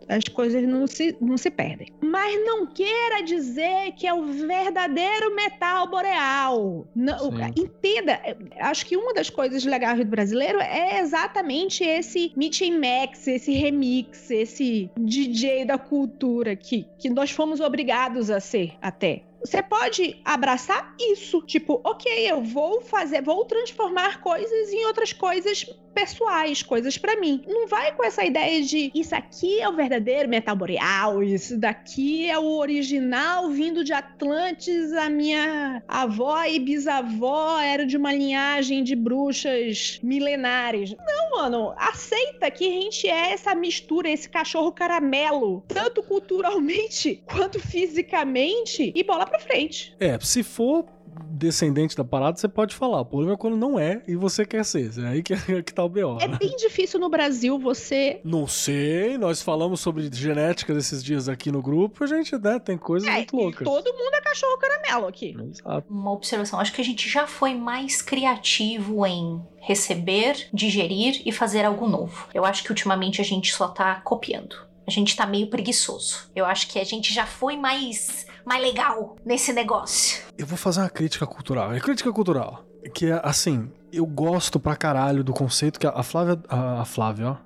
as 0.08 0.24
coisas 0.26 0.64
não 0.64 0.88
se, 0.88 1.16
não 1.20 1.38
se 1.38 1.50
perdem. 1.50 1.88
Mas 2.02 2.36
não 2.46 2.68
queira 2.68 3.24
dizer 3.24 3.94
que 3.94 4.08
é 4.08 4.14
o 4.14 4.26
verdadeiro 4.26 5.36
metal 5.36 5.90
boreal. 5.90 6.86
Não, 6.96 7.32
entenda, 7.56 8.20
acho 8.60 8.86
que 8.86 8.98
uma 8.98 9.14
das 9.14 9.30
coisas 9.30 9.64
legais 9.64 10.00
do 10.00 10.06
brasileiro 10.06 10.60
é 10.60 11.00
exatamente 11.00 11.84
esse 11.84 12.32
Meet 12.36 12.62
Max, 12.72 13.28
esse 13.28 13.52
remix, 13.54 14.30
esse 14.30 14.90
DJ 14.98 15.66
da 15.66 15.78
cultura 15.78 16.56
que, 16.56 16.88
que 16.98 17.10
nós 17.10 17.32
fomos 17.32 17.60
obrigados 17.60 18.30
a 18.30 18.40
ser 18.40 18.74
até 18.82 19.24
você 19.44 19.62
pode 19.62 20.20
abraçar 20.24 20.96
isso. 21.00 21.42
Tipo, 21.42 21.82
ok, 21.84 22.12
eu 22.30 22.42
vou 22.44 22.82
fazer, 22.82 23.22
vou 23.22 23.44
transformar 23.46 24.22
coisas 24.22 24.72
em 24.72 24.86
outras 24.86 25.12
coisas 25.14 25.66
pessoais, 25.94 26.64
coisas 26.64 26.98
para 26.98 27.20
mim. 27.20 27.44
Não 27.48 27.68
vai 27.68 27.94
com 27.94 28.04
essa 28.04 28.24
ideia 28.24 28.62
de 28.64 28.92
isso 28.94 29.14
aqui 29.14 29.60
é 29.60 29.68
o 29.68 29.76
verdadeiro 29.76 30.30
metal 30.30 30.56
boreal, 30.56 31.22
isso 31.22 31.58
daqui 31.58 32.30
é 32.30 32.38
o 32.40 32.58
original 32.58 33.50
vindo 33.50 33.84
de 33.84 33.94
Atlantis, 33.94 34.94
a 34.94 35.10
minha 35.10 35.84
avó 35.88 36.44
e 36.46 36.60
bisavó 36.60 37.60
era 37.60 37.86
de 37.86 37.98
uma 37.98 38.14
linhagem 38.14 38.84
de 38.84 38.96
bruxas 38.96 40.00
milenares. 40.02 40.96
Não, 40.98 41.42
mano, 41.42 41.74
aceita 41.78 42.50
que 42.50 42.66
a 42.66 42.82
gente 42.82 43.08
é 43.08 43.34
essa 43.34 43.54
mistura, 43.54 44.10
esse 44.10 44.30
cachorro 44.30 44.72
caramelo, 44.72 45.64
tanto 45.68 46.02
culturalmente 46.04 47.22
quanto 47.28 47.60
fisicamente, 47.60 48.92
e 48.96 49.04
bola 49.04 49.26
pra 49.32 49.40
frente. 49.40 49.96
É, 50.00 50.20
se 50.20 50.44
for 50.44 50.86
descendente 51.30 51.96
da 51.96 52.04
parada, 52.04 52.38
você 52.38 52.48
pode 52.48 52.76
falar. 52.76 53.02
O 53.02 53.06
problema 53.06 53.34
é 53.34 53.38
quando 53.38 53.58
não 53.58 53.80
é 53.80 54.02
e 54.08 54.16
você 54.16 54.46
quer 54.46 54.64
ser. 54.64 54.92
É 55.00 55.08
aí 55.08 55.24
que, 55.24 55.36
que 55.64 55.74
tá 55.74 55.84
o 55.84 55.90
B.O. 55.90 56.20
É 56.20 56.28
né? 56.28 56.38
bem 56.40 56.56
difícil 56.56 57.00
no 57.00 57.10
Brasil 57.10 57.58
você. 57.60 58.22
Não 58.24 58.48
sei, 58.48 59.18
nós 59.18 59.42
falamos 59.42 59.80
sobre 59.80 60.10
genética 60.12 60.74
desses 60.74 61.04
dias 61.04 61.28
aqui 61.28 61.52
no 61.52 61.62
grupo, 61.62 62.04
a 62.04 62.08
gente, 62.08 62.38
né, 62.38 62.60
tem 62.60 62.78
coisas 62.78 63.08
é, 63.08 63.18
muito 63.18 63.36
loucas. 63.36 63.68
Todo 63.68 63.94
mundo 63.94 64.14
é 64.14 64.22
cachorro 64.22 64.58
caramelo 64.58 65.08
aqui. 65.08 65.36
Exato. 65.50 65.86
Uma 65.90 66.12
observação, 66.12 66.60
acho 66.60 66.74
que 66.74 66.82
a 66.82 66.86
gente 66.86 67.10
já 67.10 67.28
foi 67.28 67.54
mais 67.54 68.02
criativo 68.02 69.06
em 69.06 69.42
receber, 69.60 70.48
digerir 70.54 71.22
e 71.26 71.32
fazer 71.32 71.66
algo 71.66 71.88
novo. 71.88 72.28
Eu 72.34 72.46
acho 72.46 72.64
que 72.64 72.72
ultimamente 72.72 73.22
a 73.22 73.24
gente 73.24 73.54
só 73.54 73.68
tá 73.68 73.96
copiando. 74.02 74.71
A 74.88 74.92
gente 74.92 75.16
tá 75.16 75.26
meio 75.26 75.48
preguiçoso. 75.48 76.30
Eu 76.36 76.46
acho 76.46 76.68
que 76.68 76.80
a 76.80 76.84
gente 76.84 77.14
já 77.14 77.26
foi 77.26 77.56
mais 77.56 78.26
mais 78.46 78.62
legal 78.62 79.16
nesse 79.26 79.54
negócio. 79.54 80.24
Eu 80.38 80.46
vou 80.46 80.58
fazer 80.58 80.82
uma 80.82 80.90
crítica 80.90 81.26
cultural. 81.28 81.74
É 81.74 81.80
crítica 81.80 82.12
cultural. 82.12 82.66
Que 82.94 83.08
é 83.08 83.22
assim, 83.24 83.72
eu 83.92 84.06
gosto 84.06 84.60
pra 84.60 84.76
caralho 84.76 85.24
do 85.24 85.34
conceito 85.34 85.80
que 85.80 85.88
a 85.88 86.04
Flávia. 86.04 86.40
A, 86.48 86.86
Flávia, 86.86 87.32
ó. 87.32 87.38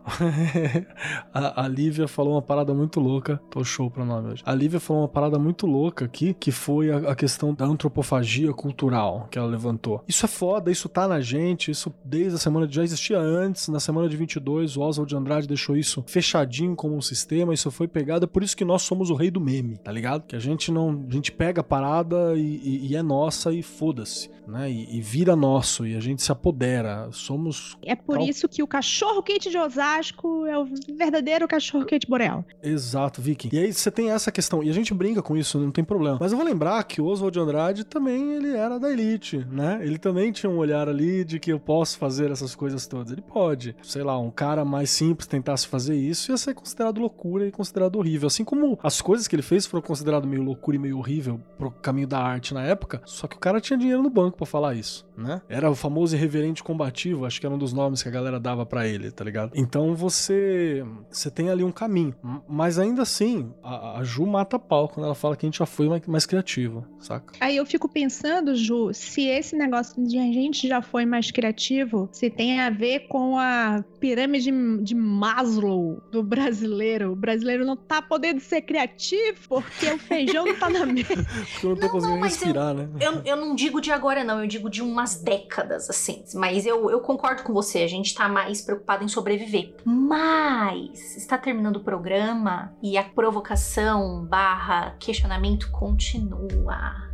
a, 1.34 1.64
a 1.64 1.68
Lívia 1.68 2.08
falou 2.08 2.34
uma 2.34 2.42
parada 2.42 2.74
muito 2.74 3.00
louca. 3.00 3.42
Tô 3.50 3.64
show 3.64 3.90
pra 3.90 4.06
nome 4.06 4.34
hoje. 4.34 4.44
A 4.46 4.54
Lívia 4.54 4.80
falou 4.80 5.04
uma 5.04 5.08
parada 5.08 5.40
muito 5.40 5.66
louca 5.66 6.06
aqui, 6.06 6.34
que 6.34 6.52
foi 6.52 6.92
a, 6.92 7.12
a, 7.12 7.16
questão 7.16 7.54
da 7.54 7.66
antropofagia 7.66 8.54
cultural 8.54 9.28
que 9.32 9.38
ela 9.38 9.48
levantou. 9.48 10.04
Isso 10.08 10.26
é 10.26 10.30
foda, 10.30 10.72
isso 10.72 10.88
tá 10.88 11.08
na 11.08 11.20
gente, 11.20 11.72
isso 11.72 11.94
desde 12.04 12.36
a 12.36 12.40
semana. 12.40 12.68
Já 12.70 12.84
existia 12.84 13.20
antes, 13.20 13.68
na 13.68 13.80
semana 13.80 14.08
de 14.08 14.16
22, 14.16 14.78
o 14.78 14.82
Oswald 14.82 15.10
de 15.10 15.16
Andrade 15.16 15.48
deixou 15.48 15.76
isso 15.76 16.04
fechadinho 16.08 16.76
como 16.76 16.96
um 16.96 17.02
sistema, 17.02 17.54
isso 17.54 17.72
foi 17.72 17.88
pegado. 17.88 18.26
É 18.26 18.28
por 18.28 18.44
isso 18.44 18.56
que 18.56 18.66
nós 18.66 18.84
somos 18.84 19.10
o 19.10 19.16
rei 19.16 19.32
do 19.32 19.42
meme, 19.42 19.78
tá 19.78 19.92
ligado? 19.92 20.24
Que 20.28 20.36
a 20.36 20.40
gente 20.40 20.72
não. 20.72 21.06
A 21.10 21.14
gente 21.14 21.32
pega 21.32 21.62
a 21.62 21.64
parada 21.64 22.34
e, 22.36 22.62
e, 22.64 22.88
e 22.92 22.96
é 22.96 23.02
nossa 23.02 23.52
e 23.52 23.62
foda-se, 23.62 24.30
né? 24.48 24.70
E, 24.70 24.98
e 24.98 25.02
vira 25.02 25.36
nosso, 25.36 25.86
e 25.86 25.96
a 25.96 26.00
gente 26.00 26.22
se 26.22 26.32
apodera. 26.36 27.10
Somos. 27.12 27.78
É 27.84 27.96
por 27.96 28.18
cal... 28.18 28.26
isso 28.26 28.48
que 28.48 28.62
o 28.62 28.68
cachorro 28.68 29.24
quente 29.24 29.50
de 29.50 29.58
Osasco 29.58 30.46
é 30.46 30.58
o 30.58 30.68
verdadeiro 30.98 31.48
cachorro 31.48 31.86
quente 31.86 32.08
boreal. 32.08 32.46
Exato, 32.62 33.22
Viking. 33.22 33.50
E 33.52 33.60
aí 33.60 33.74
você 33.74 33.90
tem 33.90 34.12
essa 34.12 34.32
questão, 34.32 34.64
e 34.64 34.70
a 34.70 34.74
gente 34.74 34.94
brinca 34.94 35.22
com 35.22 35.36
isso, 35.36 35.60
não 35.60 35.72
tem 35.72 35.84
problema. 35.84 36.18
Mas 36.20 36.32
eu 36.32 36.38
vou 36.38 36.46
lembrar 36.46 36.84
que 36.84 37.02
o 37.02 37.06
Oswald 37.06 37.34
de 37.34 37.40
Andrade 37.40 37.84
também 37.84 38.34
ele 38.34 38.56
era 38.56 38.80
da 38.80 38.92
elite, 38.92 39.46
né? 39.50 39.80
Ele 39.82 39.98
também 39.98 40.32
tinha 40.32 40.50
um 40.50 40.58
olhar 40.58 40.88
ali 40.88 41.24
de 41.24 41.40
que 41.40 41.52
eu 41.52 41.60
posso 41.60 41.98
fazer 41.98 42.32
essas 42.32 42.56
coisas 42.56 42.86
todas. 42.88 43.12
Ele 43.12 43.22
pode. 43.22 43.76
Sei 43.82 44.04
lá, 44.04 44.18
um 44.20 44.32
cara 44.32 44.64
mais 44.64 44.90
simples 44.90 45.28
tentasse 45.28 45.68
fazer 45.68 45.96
isso 45.96 46.32
ia 46.32 46.38
ser 46.38 46.54
considerado 46.54 47.00
loucura 47.00 47.48
e 47.48 47.52
considerado 47.52 47.98
horrível. 47.98 48.28
Assim 48.28 48.44
como 48.44 48.78
as 48.84 49.02
coisas 49.02 49.28
que 49.28 49.36
ele 49.36 49.44
fez 49.44 49.66
foram 49.66 49.82
consideradas 49.82 50.30
meio 50.30 50.44
loucura 50.44 50.78
e 50.78 50.80
meio 50.80 50.98
horrível 50.98 51.40
pro 51.58 51.72
caminho 51.72 52.08
da 52.08 52.20
arte 52.20 52.54
na 52.54 52.64
época, 52.64 53.02
só 53.06 53.28
que 53.28 53.36
o 53.36 53.40
cara 53.40 53.62
tinha 53.62 53.78
dinheiro 53.78 54.02
no 54.02 54.10
banco 54.10 54.38
para 54.38 54.46
falar 54.46 54.76
isso, 54.76 55.08
né? 55.18 55.42
Era 55.48 55.70
o 55.70 55.76
famoso 55.76 56.16
reverente 56.26 56.64
combativo, 56.64 57.26
acho 57.26 57.40
que 57.40 57.46
era 57.46 57.54
um 57.54 57.58
dos 57.58 57.72
nomes 57.74 58.02
que 58.02 58.10
a 58.10 58.12
galera 58.12 58.40
dava 58.40 58.66
pra 58.66 58.88
ele, 58.88 59.12
tá 59.12 59.24
ligado? 59.24 59.52
Então 59.56 59.96
você 59.96 60.84
você 61.10 61.30
tem 61.30 61.50
ali 61.50 61.64
um 61.64 61.72
caminho. 61.72 62.14
Mas 62.48 62.78
ainda 62.80 63.04
assim, 63.04 63.52
a, 63.64 64.00
a 64.00 64.04
Ju 64.04 64.26
mata 64.26 64.58
pau 64.58 64.90
quando 64.90 65.06
ela 65.06 65.16
fala 65.16 65.36
que 65.36 65.46
a 65.46 65.48
gente 65.48 65.60
já 65.60 65.66
foi 65.66 65.88
mais, 65.88 66.02
mais 66.08 66.26
criativa, 66.26 66.84
saca? 67.00 67.34
Aí 67.40 67.56
eu 67.58 67.66
fico 67.66 67.88
pensando, 67.88 68.56
Ju, 68.56 68.92
se 68.94 69.22
esse 69.28 69.56
negócio 69.56 70.06
de 70.06 70.18
a 70.18 70.24
gente 70.24 70.68
já 70.68 70.82
foi 70.82 71.06
mais 71.06 71.30
criativo, 71.32 72.10
se 72.12 72.30
tem 72.30 72.60
a 72.60 72.70
ver 72.70 73.08
com 73.08 73.38
a 73.38 73.84
pirâmide 74.00 74.52
de 74.82 74.96
Maslow 74.96 76.02
do 76.12 76.24
brasileiro. 76.24 77.12
O 77.12 77.16
brasileiro 77.16 77.66
não 77.66 77.76
tá 77.76 78.02
podendo 78.02 78.40
ser 78.40 78.62
criativo 78.62 79.40
porque 79.50 79.86
o 79.88 79.98
feijão 79.98 80.46
não 80.46 80.56
tá 80.56 80.70
na 80.70 80.86
mesa. 80.88 81.08
Porque 81.52 81.66
eu 81.66 81.70
não 81.72 81.76
tô 81.78 81.86
Não, 81.86 81.92
conseguindo 81.92 82.14
não, 82.16 82.20
mas 82.20 82.34
eu- 82.42 82.46
respirar, 82.48 82.74
né? 82.74 82.90
Eu, 83.00 83.22
eu 83.26 83.36
não 83.36 83.56
digo 83.56 83.82
de 83.82 83.92
agora, 83.92 84.24
não, 84.24 84.42
eu 84.42 84.48
digo 84.48 84.70
de 84.70 84.82
umas 84.82 85.16
décadas, 85.22 85.90
assim. 85.90 86.15
Mas 86.34 86.66
eu, 86.66 86.90
eu 86.90 87.00
concordo 87.00 87.44
com 87.44 87.54
você, 87.54 87.80
a 87.80 87.88
gente 87.88 88.14
tá 88.14 88.28
mais 88.28 88.62
preocupado 88.62 89.04
em 89.04 89.08
sobreviver. 89.08 89.76
Mas 89.84 91.16
está 91.18 91.38
terminando 91.38 91.78
o 91.78 91.84
programa 91.84 92.76
e 92.82 92.98
a 92.98 93.04
provocação 93.04 94.26
barra 94.26 94.96
questionamento 95.00 95.72
continua. 95.72 97.06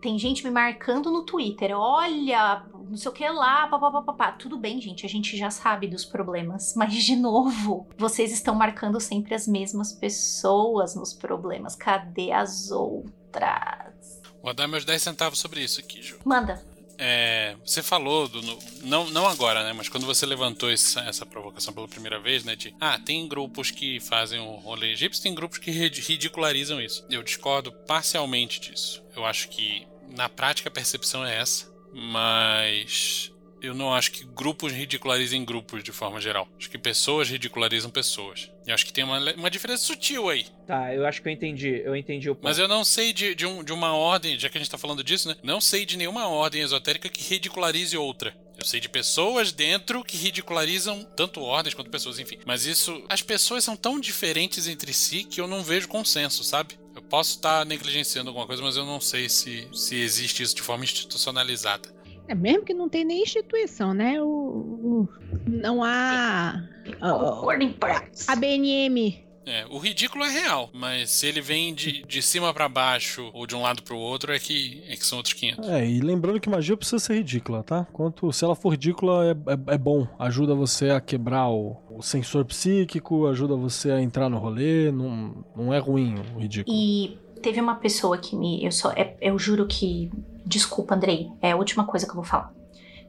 Tem 0.00 0.18
gente 0.18 0.42
me 0.42 0.50
marcando 0.50 1.12
no 1.12 1.24
Twitter, 1.24 1.70
olha, 1.78 2.64
não 2.88 2.96
sei 2.96 3.10
o 3.10 3.14
que 3.14 3.28
lá, 3.28 3.68
papapá. 3.68 4.32
Tudo 4.32 4.58
bem, 4.58 4.80
gente, 4.80 5.06
a 5.06 5.08
gente 5.08 5.36
já 5.36 5.48
sabe 5.48 5.86
dos 5.86 6.04
problemas. 6.04 6.74
Mas, 6.76 6.92
de 6.92 7.14
novo, 7.14 7.88
vocês 7.96 8.32
estão 8.32 8.54
marcando 8.54 9.00
sempre 9.00 9.34
as 9.34 9.46
mesmas 9.46 9.92
pessoas 9.92 10.96
nos 10.96 11.14
problemas. 11.14 11.76
Cadê 11.76 12.32
as 12.32 12.70
outras? 12.70 14.20
Vou 14.42 14.52
dar 14.52 14.66
meus 14.66 14.84
10 14.84 15.00
centavos 15.00 15.38
sobre 15.38 15.60
isso 15.62 15.80
aqui, 15.80 16.02
Ju. 16.02 16.18
Manda. 16.24 16.71
É, 16.98 17.56
você 17.64 17.82
falou, 17.82 18.28
do, 18.28 18.40
não, 18.82 19.08
não 19.10 19.26
agora, 19.26 19.64
né? 19.64 19.72
Mas 19.72 19.88
quando 19.88 20.06
você 20.06 20.24
levantou 20.24 20.70
essa, 20.70 21.00
essa 21.00 21.26
provocação 21.26 21.72
pela 21.74 21.88
primeira 21.88 22.20
vez, 22.20 22.44
né? 22.44 22.54
De, 22.54 22.74
ah, 22.80 22.98
tem 22.98 23.26
grupos 23.26 23.70
que 23.70 23.98
fazem 24.00 24.38
o 24.38 24.56
rolê 24.56 24.92
egípcio, 24.92 25.22
tem 25.22 25.34
grupos 25.34 25.58
que 25.58 25.70
rid- 25.70 25.98
ridicularizam 26.00 26.80
isso. 26.80 27.04
Eu 27.10 27.22
discordo 27.22 27.72
parcialmente 27.72 28.60
disso. 28.60 29.02
Eu 29.16 29.24
acho 29.24 29.48
que, 29.48 29.86
na 30.10 30.28
prática, 30.28 30.68
a 30.68 30.72
percepção 30.72 31.24
é 31.24 31.38
essa. 31.38 31.70
Mas 31.92 33.31
eu 33.62 33.74
não 33.74 33.94
acho 33.94 34.12
que 34.12 34.24
grupos 34.24 34.72
ridicularizem 34.72 35.44
grupos 35.44 35.82
de 35.84 35.92
forma 35.92 36.20
geral. 36.20 36.48
Acho 36.58 36.68
que 36.70 36.78
pessoas 36.78 37.28
ridicularizam 37.28 37.90
pessoas. 37.90 38.50
Eu 38.66 38.74
acho 38.74 38.84
que 38.86 38.92
tem 38.92 39.04
uma, 39.04 39.18
uma 39.34 39.50
diferença 39.50 39.84
sutil 39.84 40.28
aí. 40.28 40.46
Tá, 40.66 40.94
eu 40.94 41.06
acho 41.06 41.20
que 41.22 41.28
eu 41.28 41.32
entendi. 41.32 41.80
Eu 41.84 41.94
entendi 41.96 42.28
o 42.30 42.34
ponto. 42.34 42.44
Mas 42.44 42.58
eu 42.58 42.68
não 42.68 42.84
sei 42.84 43.12
de, 43.12 43.34
de, 43.34 43.46
um- 43.46 43.62
de 43.64 43.72
uma 43.72 43.94
ordem, 43.94 44.38
já 44.38 44.48
que 44.48 44.56
a 44.58 44.60
gente 44.60 44.70
tá 44.70 44.78
falando 44.78 45.02
disso, 45.02 45.28
né? 45.28 45.36
Não 45.42 45.60
sei 45.60 45.84
de 45.86 45.96
nenhuma 45.96 46.26
ordem 46.28 46.62
esotérica 46.62 47.08
que 47.08 47.22
ridicularize 47.22 47.96
outra. 47.96 48.34
Eu 48.58 48.64
sei 48.64 48.78
de 48.78 48.88
pessoas 48.88 49.50
dentro 49.50 50.04
que 50.04 50.16
ridicularizam 50.16 51.02
tanto 51.16 51.40
ordens 51.40 51.74
quanto 51.74 51.90
pessoas, 51.90 52.18
enfim. 52.18 52.38
Mas 52.46 52.64
isso. 52.66 53.04
As 53.08 53.22
pessoas 53.22 53.64
são 53.64 53.74
tão 53.76 53.98
diferentes 53.98 54.68
entre 54.68 54.92
si 54.92 55.24
que 55.24 55.40
eu 55.40 55.48
não 55.48 55.62
vejo 55.64 55.88
consenso, 55.88 56.44
sabe? 56.44 56.78
Eu 56.94 57.02
posso 57.02 57.36
estar 57.36 57.64
negligenciando 57.64 58.28
alguma 58.30 58.46
coisa, 58.46 58.62
mas 58.62 58.76
eu 58.76 58.84
não 58.84 59.00
sei 59.00 59.28
se, 59.28 59.66
se 59.72 59.96
existe 59.96 60.42
isso 60.42 60.54
de 60.54 60.60
forma 60.62 60.84
institucionalizada. 60.84 61.88
É 62.28 62.34
mesmo 62.34 62.64
que 62.64 62.72
não 62.74 62.88
tem 62.88 63.04
nem 63.04 63.22
instituição, 63.22 63.92
né? 63.92 64.20
O, 64.22 64.26
o- 64.26 65.08
não 65.46 65.82
há. 65.82 66.62
a- 67.00 67.12
Concordo 67.12 67.62
em 67.64 67.72
partes. 67.72 68.28
A 68.28 68.36
BNM. 68.36 69.22
É, 69.44 69.66
o 69.68 69.78
ridículo 69.78 70.22
é 70.24 70.28
real, 70.30 70.70
mas 70.72 71.10
se 71.10 71.26
ele 71.26 71.40
vem 71.40 71.74
de, 71.74 72.04
de 72.04 72.22
cima 72.22 72.54
pra 72.54 72.68
baixo 72.68 73.28
ou 73.34 73.44
de 73.44 73.56
um 73.56 73.62
lado 73.62 73.82
pro 73.82 73.98
outro, 73.98 74.32
é 74.32 74.38
que, 74.38 74.80
é 74.86 74.94
que 74.94 75.04
são 75.04 75.18
outros 75.18 75.34
500. 75.34 75.68
É, 75.68 75.84
e 75.84 75.98
lembrando 76.00 76.38
que 76.38 76.48
magia 76.48 76.76
precisa 76.76 77.00
ser 77.00 77.14
ridícula, 77.14 77.60
tá? 77.64 77.84
Quanto, 77.92 78.32
se 78.32 78.44
ela 78.44 78.54
for 78.54 78.70
ridícula, 78.70 79.24
é, 79.26 79.72
é, 79.72 79.74
é 79.74 79.78
bom. 79.78 80.06
Ajuda 80.16 80.54
você 80.54 80.90
a 80.90 81.00
quebrar 81.00 81.48
o, 81.50 81.76
o 81.90 82.00
sensor 82.02 82.44
psíquico, 82.44 83.26
ajuda 83.26 83.56
você 83.56 83.90
a 83.90 84.00
entrar 84.00 84.28
no 84.28 84.38
rolê. 84.38 84.92
Não, 84.92 85.44
não 85.56 85.74
é 85.74 85.78
ruim 85.78 86.14
o 86.36 86.38
ridículo. 86.38 86.76
E 86.76 87.18
teve 87.42 87.60
uma 87.60 87.74
pessoa 87.74 88.16
que 88.18 88.36
me. 88.36 88.64
Eu 88.64 88.70
só. 88.70 88.92
é- 88.92 89.16
eu 89.20 89.36
juro 89.40 89.66
que. 89.66 90.08
Desculpa, 90.44 90.94
Andrei. 90.94 91.30
É 91.40 91.52
a 91.52 91.56
última 91.56 91.84
coisa 91.84 92.06
que 92.06 92.12
eu 92.12 92.16
vou 92.16 92.24
falar. 92.24 92.52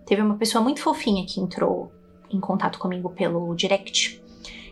Teve 0.05 0.21
uma 0.21 0.35
pessoa 0.35 0.63
muito 0.63 0.81
fofinha 0.81 1.25
que 1.25 1.39
entrou 1.39 1.91
em 2.29 2.39
contato 2.39 2.79
comigo 2.79 3.09
pelo 3.09 3.55
direct 3.55 4.21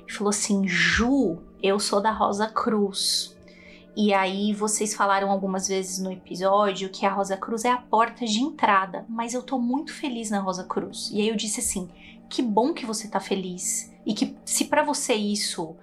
e 0.08 0.12
falou 0.12 0.30
assim: 0.30 0.68
Ju, 0.68 1.40
eu 1.62 1.80
sou 1.80 2.02
da 2.02 2.12
Rosa 2.12 2.48
Cruz. 2.48 3.36
E 3.96 4.14
aí 4.14 4.54
vocês 4.54 4.94
falaram 4.94 5.30
algumas 5.30 5.68
vezes 5.68 6.00
no 6.00 6.12
episódio 6.12 6.90
que 6.90 7.06
a 7.06 7.12
Rosa 7.12 7.36
Cruz 7.36 7.66
é 7.66 7.72
a 7.72 7.78
porta 7.78 8.26
de 8.26 8.40
entrada, 8.40 9.06
mas 9.10 9.34
eu 9.34 9.44
tô 9.44 9.60
muito 9.60 9.94
feliz 9.94 10.30
na 10.30 10.40
Rosa 10.40 10.64
Cruz. 10.64 11.10
E 11.12 11.22
aí 11.22 11.28
eu 11.28 11.36
disse 11.36 11.60
assim: 11.60 11.90
que 12.30 12.42
bom 12.42 12.74
que 12.74 12.86
você 12.86 13.08
tá 13.08 13.20
feliz. 13.20 13.92
E 14.06 14.14
que 14.14 14.36
se 14.46 14.66
pra 14.66 14.84
você 14.84 15.14
isso 15.14 15.76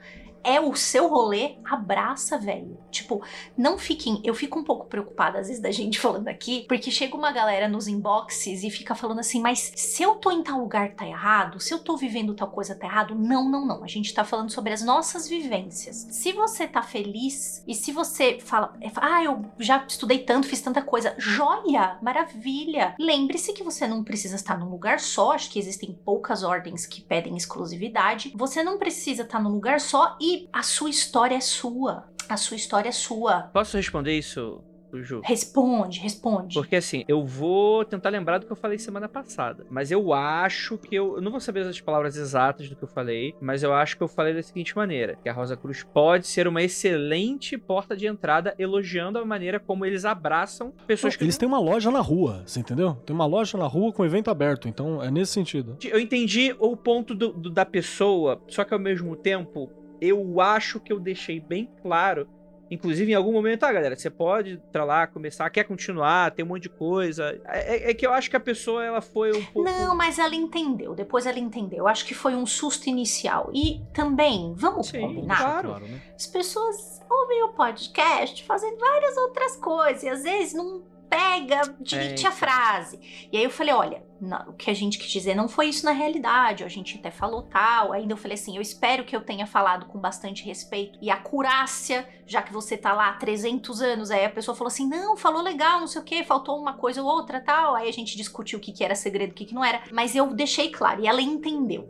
é 0.43 0.61
o 0.61 0.75
seu 0.75 1.09
rolê, 1.09 1.57
abraça, 1.65 2.39
velho. 2.39 2.79
Tipo, 2.91 3.23
não 3.57 3.79
fiquem. 3.79 4.21
Eu 4.25 4.35
fico 4.35 4.59
um 4.59 4.65
pouco 4.65 4.87
preocupada 4.87 5.39
às 5.39 5.49
vezes 5.49 5.63
da 5.63 5.71
gente 5.71 5.99
falando 6.01 6.29
aqui, 6.29 6.65
porque 6.69 6.91
chega 6.91 7.17
uma 7.17 7.33
galera 7.33 7.69
nos 7.69 7.89
inboxes 7.89 8.63
e 8.63 8.71
fica 8.71 8.95
falando 8.95 9.21
assim, 9.21 9.41
mas 9.41 9.73
se 9.77 10.03
eu 10.03 10.17
tô 10.17 10.31
em 10.31 10.43
tal 10.43 10.59
lugar 10.59 10.95
tá 10.95 11.07
errado, 11.07 11.61
se 11.61 11.73
eu 11.73 11.79
tô 11.79 11.97
vivendo 11.97 12.35
tal 12.35 12.51
coisa 12.51 12.75
tá 12.75 12.87
errado, 12.87 13.15
não, 13.15 13.49
não, 13.49 13.67
não. 13.67 13.85
A 13.85 13.87
gente 13.87 14.13
tá 14.15 14.25
falando 14.25 14.51
sobre 14.51 14.73
as 14.73 14.83
nossas 14.83 15.29
vivências. 15.29 16.07
Se 16.11 16.33
você 16.33 16.67
tá 16.67 16.83
feliz 16.83 17.63
e 17.67 17.75
se 17.75 17.93
você 17.93 18.39
fala, 18.41 18.75
é, 18.81 18.91
ah, 18.97 19.23
eu 19.25 19.45
já 19.59 19.85
estudei 19.87 20.19
tanto, 20.21 20.47
fiz 20.47 20.61
tanta 20.61 20.83
coisa, 20.83 21.15
joia, 21.19 21.99
maravilha. 22.03 22.95
Lembre-se 22.99 23.53
que 23.53 23.65
você 23.65 23.87
não 23.87 24.05
precisa 24.05 24.37
estar 24.37 24.59
num 24.59 24.71
lugar 24.71 25.01
só, 25.01 25.33
acho 25.33 25.51
que 25.51 25.59
existem 25.59 25.93
poucas 25.93 26.43
ordens 26.43 26.87
que 26.87 27.01
pedem 27.01 27.37
exclusividade. 27.37 28.33
Você 28.35 28.63
não 28.63 28.79
precisa 28.79 29.23
estar 29.23 29.41
num 29.41 29.51
lugar 29.51 29.81
só 29.81 30.17
e 30.21 30.28
a 30.53 30.63
sua 30.63 30.91
história 30.91 31.37
é 31.37 31.41
sua. 31.41 32.05
A 32.29 32.37
sua 32.37 32.57
história 32.57 32.89
é 32.89 32.93
sua. 32.93 33.43
Posso 33.55 33.77
responder 33.77 34.17
isso, 34.17 34.61
Ju? 35.03 35.21
Responde, 35.25 36.01
responde. 36.01 36.55
Porque 36.55 36.77
assim, 36.77 37.05
eu 37.09 37.23
vou 37.25 37.85
tentar 37.85 38.09
lembrar 38.11 38.39
do 38.39 38.47
que 38.47 38.53
eu 38.53 38.57
falei 38.57 38.79
semana 38.79 39.07
passada. 39.09 39.67
Mas 39.71 39.91
eu 39.91 40.13
acho 40.15 40.77
que 40.79 40.95
eu. 40.95 41.17
Eu 41.17 41.21
não 41.23 41.31
vou 41.31 41.41
saber 41.41 41.61
as 41.67 41.81
palavras 41.81 42.17
exatas 42.17 42.69
do 42.69 42.77
que 42.77 42.83
eu 42.85 42.89
falei, 42.89 43.35
mas 43.41 43.63
eu 43.63 43.73
acho 43.75 43.97
que 43.99 44.03
eu 44.03 44.09
falei 44.09 44.33
da 44.35 44.43
seguinte 44.43 44.75
maneira: 44.77 45.19
que 45.23 45.29
a 45.29 45.33
Rosa 45.33 45.57
Cruz 45.59 45.83
pode 45.85 46.27
ser 46.27 46.49
uma 46.49 46.63
excelente 46.63 47.57
porta 47.59 47.97
de 47.97 48.07
entrada, 48.07 48.55
elogiando 48.59 49.19
a 49.19 49.25
maneira 49.25 49.61
como 49.61 49.85
eles 49.87 50.05
abraçam 50.05 50.73
pessoas 50.87 51.17
que. 51.17 51.25
Eles 51.25 51.37
têm 51.39 51.49
uma 51.49 51.61
loja 51.61 51.91
na 51.91 52.01
rua, 52.01 52.43
você 52.47 52.61
entendeu? 52.61 52.95
Tem 53.07 53.15
uma 53.15 53.27
loja 53.27 53.57
na 53.59 53.67
rua 53.67 53.93
com 53.93 54.05
evento 54.05 54.31
aberto, 54.31 54.69
então 54.69 55.03
é 55.03 55.11
nesse 55.11 55.33
sentido. 55.33 55.77
Eu 55.85 55.99
entendi 56.01 56.55
o 56.59 56.75
ponto 56.77 57.15
do- 57.15 57.33
do- 57.33 57.51
da 57.51 57.65
pessoa, 57.67 58.41
só 58.49 58.65
que 58.65 58.73
ao 58.73 58.81
mesmo 58.81 59.15
tempo, 59.17 59.71
eu 60.01 60.41
acho 60.41 60.81
que 60.81 60.93
eu 60.93 60.99
deixei 61.01 61.41
bem 61.41 61.71
claro. 61.83 62.29
Inclusive, 62.71 63.11
em 63.11 63.15
algum 63.15 63.33
momento, 63.33 63.65
ah, 63.65 63.73
galera, 63.73 63.97
você 63.97 64.11
pode 64.11 64.53
entrar 64.53 64.85
lá, 64.85 65.07
começar, 65.07 65.49
quer 65.49 65.65
continuar, 65.65 66.33
tem 66.33 66.45
um 66.45 66.49
monte 66.49 66.65
de 66.65 66.69
coisa. 66.69 67.41
É, 67.47 67.77
é- 67.77 67.91
é 67.91 67.95
que 67.95 68.07
eu 68.07 68.13
acho 68.13 68.29
que 68.29 68.37
a 68.37 68.41
pessoa, 68.41 68.85
ela 68.85 69.01
foi 69.01 69.31
um 69.35 69.43
pouco. 69.47 69.63
Não, 69.63 69.97
mas 69.97 70.19
ela 70.19 70.35
entendeu. 70.35 70.95
Depois 70.95 71.25
ela 71.25 71.39
entendeu. 71.39 71.89
Acho 71.89 72.05
que 72.05 72.13
foi 72.13 72.35
um 72.35 72.45
susto 72.45 72.87
inicial. 72.91 73.51
E 73.55 73.81
também, 73.95 74.53
vamos 74.55 74.89
Sim, 74.89 75.01
combinar? 75.01 75.39
claro. 75.63 75.79
né? 75.81 75.99
As 76.15 76.27
pessoas 76.27 77.01
ouvem 77.11 77.43
o 77.45 77.55
podcast 77.55 78.45
fazendo 78.45 78.77
várias 78.79 79.17
outras 79.17 79.57
coisas. 79.57 80.03
E 80.03 80.09
às 80.11 80.23
vezes 80.23 80.53
não 80.53 80.83
pega 81.09 81.75
direito 81.81 82.25
É, 82.25 82.29
a 82.29 82.33
frase. 82.33 82.99
E 83.33 83.37
aí 83.37 83.45
eu 83.45 83.51
falei, 83.51 83.75
olha, 83.75 84.03
não, 84.21 84.51
o 84.51 84.53
que 84.53 84.71
a 84.71 84.75
gente 84.75 84.99
quis 84.99 85.11
dizer 85.11 85.35
não 85.35 85.49
foi 85.49 85.69
isso 85.69 85.85
na 85.85 85.93
realidade. 85.93 86.65
A 86.65 86.69
gente 86.69 86.99
até 86.99 87.11
falou 87.11 87.43
tal. 87.43 87.93
Ainda 87.93 88.13
eu 88.13 88.17
falei 88.17 88.35
assim, 88.35 88.57
eu 88.57 88.63
espero 88.63 89.05
que 89.05 89.15
eu 89.15 89.21
tenha 89.21 89.47
falado 89.47 89.87
com 89.87 89.99
bastante 89.99 90.45
respeito 90.45 90.99
e 91.01 91.11
acurácia, 91.11 92.09
já 92.27 92.43
que 92.43 92.53
você 92.53 92.77
tá 92.77 92.93
lá 92.93 93.11
há 93.11 93.15
300 93.15 93.81
anos. 93.81 94.11
Aí 94.11 94.25
a 94.25 94.31
pessoa 94.31 94.57
falou 94.57 94.69
assim, 94.69 94.89
não, 94.89 95.17
falou 95.17 95.43
legal, 95.43 95.81
não 95.81 95.87
sei 95.87 96.01
o 96.01 96.05
que, 96.05 96.25
faltou 96.25 96.59
uma 96.59 96.75
coisa 96.75 97.03
ou 97.03 97.09
outra 97.09 97.41
tal. 97.41 97.75
Aí 97.75 97.89
a 97.89 97.93
gente 97.93 98.17
discutiu 98.17 98.59
o 98.59 98.63
que, 98.63 98.73
que 98.73 98.85
era 98.85 98.95
segredo, 98.95 99.33
o 99.33 99.35
que, 99.35 99.45
que 99.47 99.55
não 99.55 99.65
era. 99.65 99.83
Mas 99.93 100.15
eu 100.15 100.27
deixei 100.35 100.71
claro 100.71 101.03
e 101.03 101.07
ela 101.07 101.23
entendeu. 101.23 101.89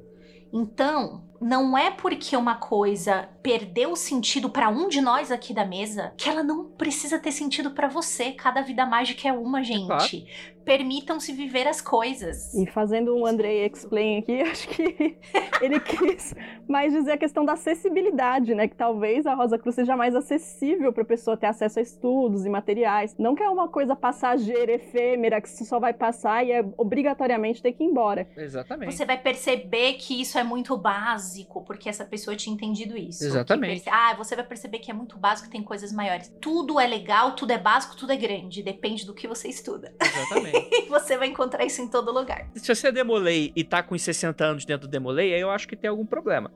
Então, 0.53 1.28
não 1.41 1.77
é 1.77 1.91
porque 1.91 2.37
uma 2.37 2.57
coisa 2.57 3.29
perdeu 3.43 3.95
sentido 3.95 4.51
pra 4.51 4.69
um 4.69 4.89
de 4.89 5.01
nós 5.01 5.31
aqui 5.31 5.55
da 5.55 5.65
mesa 5.65 6.13
que 6.17 6.29
ela 6.29 6.43
não 6.43 6.65
precisa 6.65 7.19
ter 7.19 7.33
sentido 7.33 7.71
pra 7.71 7.89
você. 7.89 8.33
Cada 8.33 8.61
vida 8.61 8.85
mágica 8.85 9.29
é 9.29 9.33
uma, 9.33 9.63
gente. 9.63 10.27
Permitam-se 10.69 11.33
viver 11.33 11.67
as 11.67 11.81
coisas. 11.81 12.53
E 12.53 12.67
fazendo 12.67 13.17
um 13.17 13.25
Andrei 13.25 13.65
Explain 13.65 14.19
aqui, 14.19 14.41
acho 14.43 14.69
que 14.69 15.17
ele 15.63 15.81
quis 15.81 16.35
mais 16.69 16.93
dizer 16.93 17.13
a 17.13 17.17
questão 17.17 17.43
da 17.43 17.55
acessibilidade, 17.55 18.55
né? 18.55 18.69
Que 18.69 18.77
talvez 18.77 19.27
a 19.27 19.33
Rosa 19.35 19.59
Cruz 19.59 19.75
seja 19.75 19.97
mais 19.97 20.15
acessível 20.15 20.93
para 20.93 21.03
a 21.03 21.07
pessoa 21.07 21.39
ter 21.39 21.47
acesso 21.47 21.79
a 21.79 21.83
estudos 21.83 22.45
e 22.45 22.51
materiais. 22.51 23.17
Não 23.19 23.35
que 23.35 23.43
é 23.43 23.49
uma 23.49 23.67
coisa 23.69 23.97
passageira, 23.97 24.73
efêmera, 24.73 25.41
que 25.41 25.49
você 25.49 25.65
só 25.65 25.81
vai 25.81 25.95
passar 25.95 26.45
e 26.45 26.53
é 26.53 26.63
obrigatoriamente 26.77 27.63
ter 27.63 27.73
que 27.73 27.83
ir 27.83 27.87
embora. 27.87 28.29
Exatamente. 28.37 28.95
Você 28.95 29.07
vai 29.07 29.17
perceber 29.17 29.95
que 29.95 30.21
isso 30.21 30.39
é 30.39 30.45
muito 30.45 30.77
básico, 30.77 31.63
porque 31.65 31.89
essa 31.89 32.05
pessoa 32.05 32.37
tinha 32.37 32.53
entendido 32.55 32.95
isso. 32.95 33.25
Exatamente. 33.25 33.85
Perce- 33.85 33.91
Ah, 33.91 34.15
você 34.19 34.37
vai 34.37 34.45
perceber 34.45 34.81
que 34.81 34.91
é 34.91 34.95
muito 34.95 35.17
básico, 35.17 35.49
tem 35.49 35.63
coisas 35.63 35.93
maiores. 35.93 36.31
Tudo 36.43 36.79
é 36.79 36.87
legal, 36.87 37.35
tudo 37.35 37.53
é 37.53 37.59
básico, 37.59 37.97
tudo 37.97 38.13
é 38.13 38.17
grande. 38.17 38.63
Depende 38.63 39.07
do 39.07 39.15
que 39.15 39.27
você 39.27 39.49
estuda. 39.49 39.95
Exatamente. 40.01 40.58
você 40.89 41.17
vai 41.17 41.29
encontrar 41.29 41.65
isso 41.65 41.81
em 41.83 41.89
todo 41.89 42.13
lugar. 42.13 42.49
Se 42.55 42.75
você 42.75 42.89
é 42.89 42.93
Demolei 42.93 43.53
e 43.55 43.65
tá 43.65 43.83
com 43.83 43.95
uns 43.95 44.03
60 44.03 44.45
anos 44.45 44.65
dentro 44.65 44.87
do 44.87 44.91
Demolei, 44.91 45.35
aí 45.35 45.41
eu 45.41 45.51
acho 45.51 45.67
que 45.69 45.77
tem 45.77 45.89
algum 45.91 46.07
problema. 46.07 46.51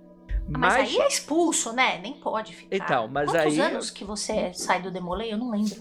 Ah, 0.54 0.58
Mas, 0.58 0.74
aí 0.74 0.98
é 0.98 1.06
expulso, 1.08 1.72
né? 1.72 1.98
Nem 2.02 2.14
pode 2.14 2.54
ficar. 2.54 2.76
Então, 2.76 3.08
mas 3.08 3.30
Quantos 3.30 3.52
aí- 3.54 3.60
anos 3.60 3.90
que 3.90 4.04
você 4.04 4.52
sai 4.54 4.82
do 4.82 4.90
Demolei? 4.90 5.32
Eu 5.32 5.38
não 5.38 5.50
lembro. 5.50 5.76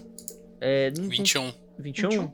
É, 0.60 0.92
não- 0.96 1.08
21. 1.08 1.52
21? 1.78 2.08
21. 2.10 2.32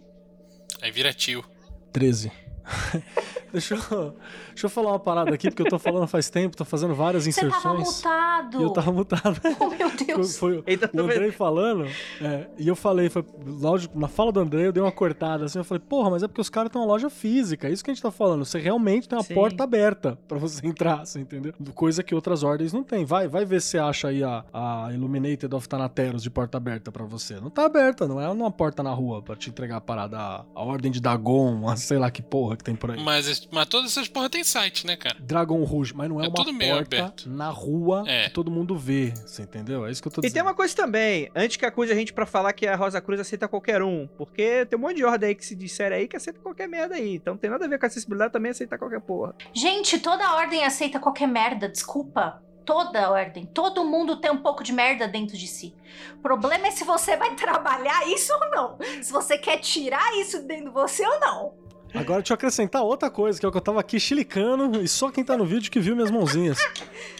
Aí 0.82 0.90
vira 0.90 1.12
tio. 1.12 1.44
13. 1.92 2.30
deixa, 3.52 3.74
eu, 3.74 4.14
deixa 4.48 4.66
eu 4.66 4.70
falar 4.70 4.92
uma 4.92 4.98
parada 4.98 5.34
aqui, 5.34 5.50
porque 5.50 5.62
eu 5.62 5.68
tô 5.68 5.78
falando 5.78 6.06
faz 6.06 6.28
tempo, 6.30 6.56
tô 6.56 6.64
fazendo 6.64 6.94
várias 6.94 7.24
Você 7.24 7.32
tava 7.32 7.48
inserções. 7.48 7.96
mutado. 7.96 8.60
E 8.60 8.62
eu 8.62 8.70
tava 8.70 8.92
mutado. 8.92 9.40
Oh, 9.60 9.70
meu 9.70 9.90
Deus. 9.90 10.38
Foi, 10.38 10.62
tá 10.62 10.88
o 10.94 11.00
Andrei 11.00 11.32
falando, 11.32 11.86
é, 12.20 12.46
e 12.58 12.68
eu 12.68 12.76
falei, 12.76 13.08
foi, 13.08 13.24
lógico, 13.44 13.98
na 13.98 14.08
fala 14.08 14.30
do 14.30 14.40
Andrei 14.40 14.66
eu 14.66 14.72
dei 14.72 14.82
uma 14.82 14.92
cortada 14.92 15.44
assim, 15.44 15.58
eu 15.58 15.64
falei, 15.64 15.82
porra, 15.86 16.10
mas 16.10 16.22
é 16.22 16.28
porque 16.28 16.40
os 16.40 16.48
caras 16.48 16.70
têm 16.70 16.80
uma 16.80 16.86
loja 16.86 17.10
física, 17.10 17.68
é 17.68 17.72
isso 17.72 17.82
que 17.84 17.90
a 17.90 17.94
gente 17.94 18.02
tá 18.02 18.10
falando, 18.10 18.44
você 18.44 18.58
realmente 18.58 19.08
tem 19.08 19.18
uma 19.18 19.24
Sim. 19.24 19.34
porta 19.34 19.64
aberta 19.64 20.18
pra 20.28 20.38
você 20.38 20.64
entrar, 20.66 21.04
você 21.04 21.20
entendeu? 21.20 21.52
Coisa 21.74 22.02
que 22.02 22.14
outras 22.14 22.42
ordens 22.42 22.72
não 22.72 22.82
tem. 22.82 23.04
Vai, 23.04 23.26
vai 23.26 23.44
ver 23.44 23.60
se 23.60 23.68
você 23.68 23.78
acha 23.78 24.08
aí 24.08 24.22
a, 24.22 24.44
a 24.52 24.88
Illuminated 24.92 25.52
of 25.54 25.68
Thanateros 25.68 26.22
de 26.22 26.30
porta 26.30 26.56
aberta 26.58 26.92
pra 26.92 27.04
você. 27.04 27.40
Não 27.40 27.50
tá 27.50 27.64
aberta, 27.64 28.06
não 28.06 28.20
é 28.20 28.28
uma 28.28 28.50
porta 28.50 28.82
na 28.82 28.92
rua 28.92 29.22
pra 29.22 29.34
te 29.36 29.50
entregar 29.50 29.76
a 29.76 29.80
parada, 29.80 30.18
a, 30.18 30.44
a 30.54 30.62
ordem 30.62 30.90
de 30.90 31.00
Dagon, 31.00 31.68
a 31.68 31.76
sei 31.76 31.98
lá 31.98 32.10
que 32.10 32.22
porra 32.22 32.56
que 32.58 32.64
tem 32.64 32.74
por 32.76 32.90
aí. 32.90 33.02
Mas, 33.02 33.48
mas 33.50 33.66
todas 33.66 33.90
essas 33.92 34.08
porra 34.08 34.28
tem 34.28 34.44
site, 34.44 34.86
né, 34.86 34.96
cara? 34.96 35.16
Dragon 35.20 35.62
Rouge, 35.64 35.94
mas 35.94 36.08
não 36.08 36.20
é, 36.20 36.24
É 36.26 36.28
uma 36.28 36.34
tudo 36.34 36.52
meio 36.52 36.74
porta 36.76 36.96
aberto. 36.98 37.28
na 37.30 37.48
rua 37.48 38.04
É. 38.06 38.24
que 38.24 38.30
todo 38.30 38.50
mundo 38.50 38.76
vê, 38.76 39.12
você 39.26 39.42
entendeu? 39.42 39.86
É 39.86 39.90
isso 39.90 40.02
que 40.02 40.08
eu 40.08 40.12
tô 40.12 40.20
E 40.20 40.22
dizendo. 40.22 40.34
tem 40.34 40.42
uma 40.42 40.54
coisa 40.54 40.74
também, 40.76 41.30
antes 41.34 41.56
que 41.56 41.64
acuse 41.64 41.90
a 41.92 41.94
gente 41.94 42.12
pra 42.12 42.26
falar 42.26 42.52
que 42.52 42.66
a 42.66 42.76
Rosa 42.76 43.00
Cruz 43.00 43.20
aceita 43.20 43.48
qualquer 43.48 43.82
um, 43.82 44.06
porque 44.18 44.66
tem 44.66 44.78
um 44.78 44.82
monte 44.82 44.96
de 44.96 45.04
ordem 45.04 45.28
aí 45.30 45.34
que 45.34 45.46
se 45.46 45.54
disser 45.54 45.92
aí 45.92 46.06
que 46.08 46.16
aceita 46.16 46.40
qualquer 46.40 46.68
merda 46.68 46.96
aí, 46.96 47.14
então 47.14 47.36
tem 47.36 47.48
nada 47.48 47.64
a 47.64 47.68
ver 47.68 47.78
com 47.78 47.86
acessibilidade 47.86 48.32
também 48.32 48.50
aceitar 48.50 48.76
qualquer 48.78 49.00
porra. 49.00 49.34
Gente, 49.54 49.98
toda 49.98 50.34
ordem 50.34 50.64
aceita 50.64 50.98
qualquer 50.98 51.28
merda, 51.28 51.68
desculpa. 51.68 52.42
Toda 52.64 53.10
ordem. 53.10 53.46
Todo 53.46 53.82
mundo 53.82 54.16
tem 54.20 54.30
um 54.30 54.36
pouco 54.42 54.62
de 54.62 54.74
merda 54.74 55.08
dentro 55.08 55.38
de 55.38 55.46
si. 55.46 55.74
O 56.16 56.18
problema 56.18 56.66
é 56.66 56.70
se 56.70 56.84
você 56.84 57.16
vai 57.16 57.32
trabalhar 57.36 58.06
isso 58.08 58.30
ou 58.34 58.50
não. 58.50 58.78
Se 59.02 59.10
você 59.10 59.38
quer 59.38 59.56
tirar 59.56 60.14
isso 60.20 60.42
dentro 60.42 60.66
de 60.66 60.70
você 60.72 61.02
ou 61.06 61.18
não. 61.18 61.54
Agora 61.94 62.20
deixa 62.20 62.32
eu 62.32 62.36
acrescentar 62.36 62.82
outra 62.82 63.10
coisa, 63.10 63.38
que 63.38 63.46
é 63.46 63.48
o 63.48 63.52
que 63.52 63.58
eu 63.58 63.62
tava 63.62 63.80
aqui 63.80 63.98
chilicando, 63.98 64.82
e 64.82 64.88
só 64.88 65.10
quem 65.10 65.24
tá 65.24 65.36
no 65.36 65.44
vídeo 65.44 65.70
que 65.70 65.80
viu 65.80 65.94
minhas 65.94 66.10
mãozinhas. 66.10 66.58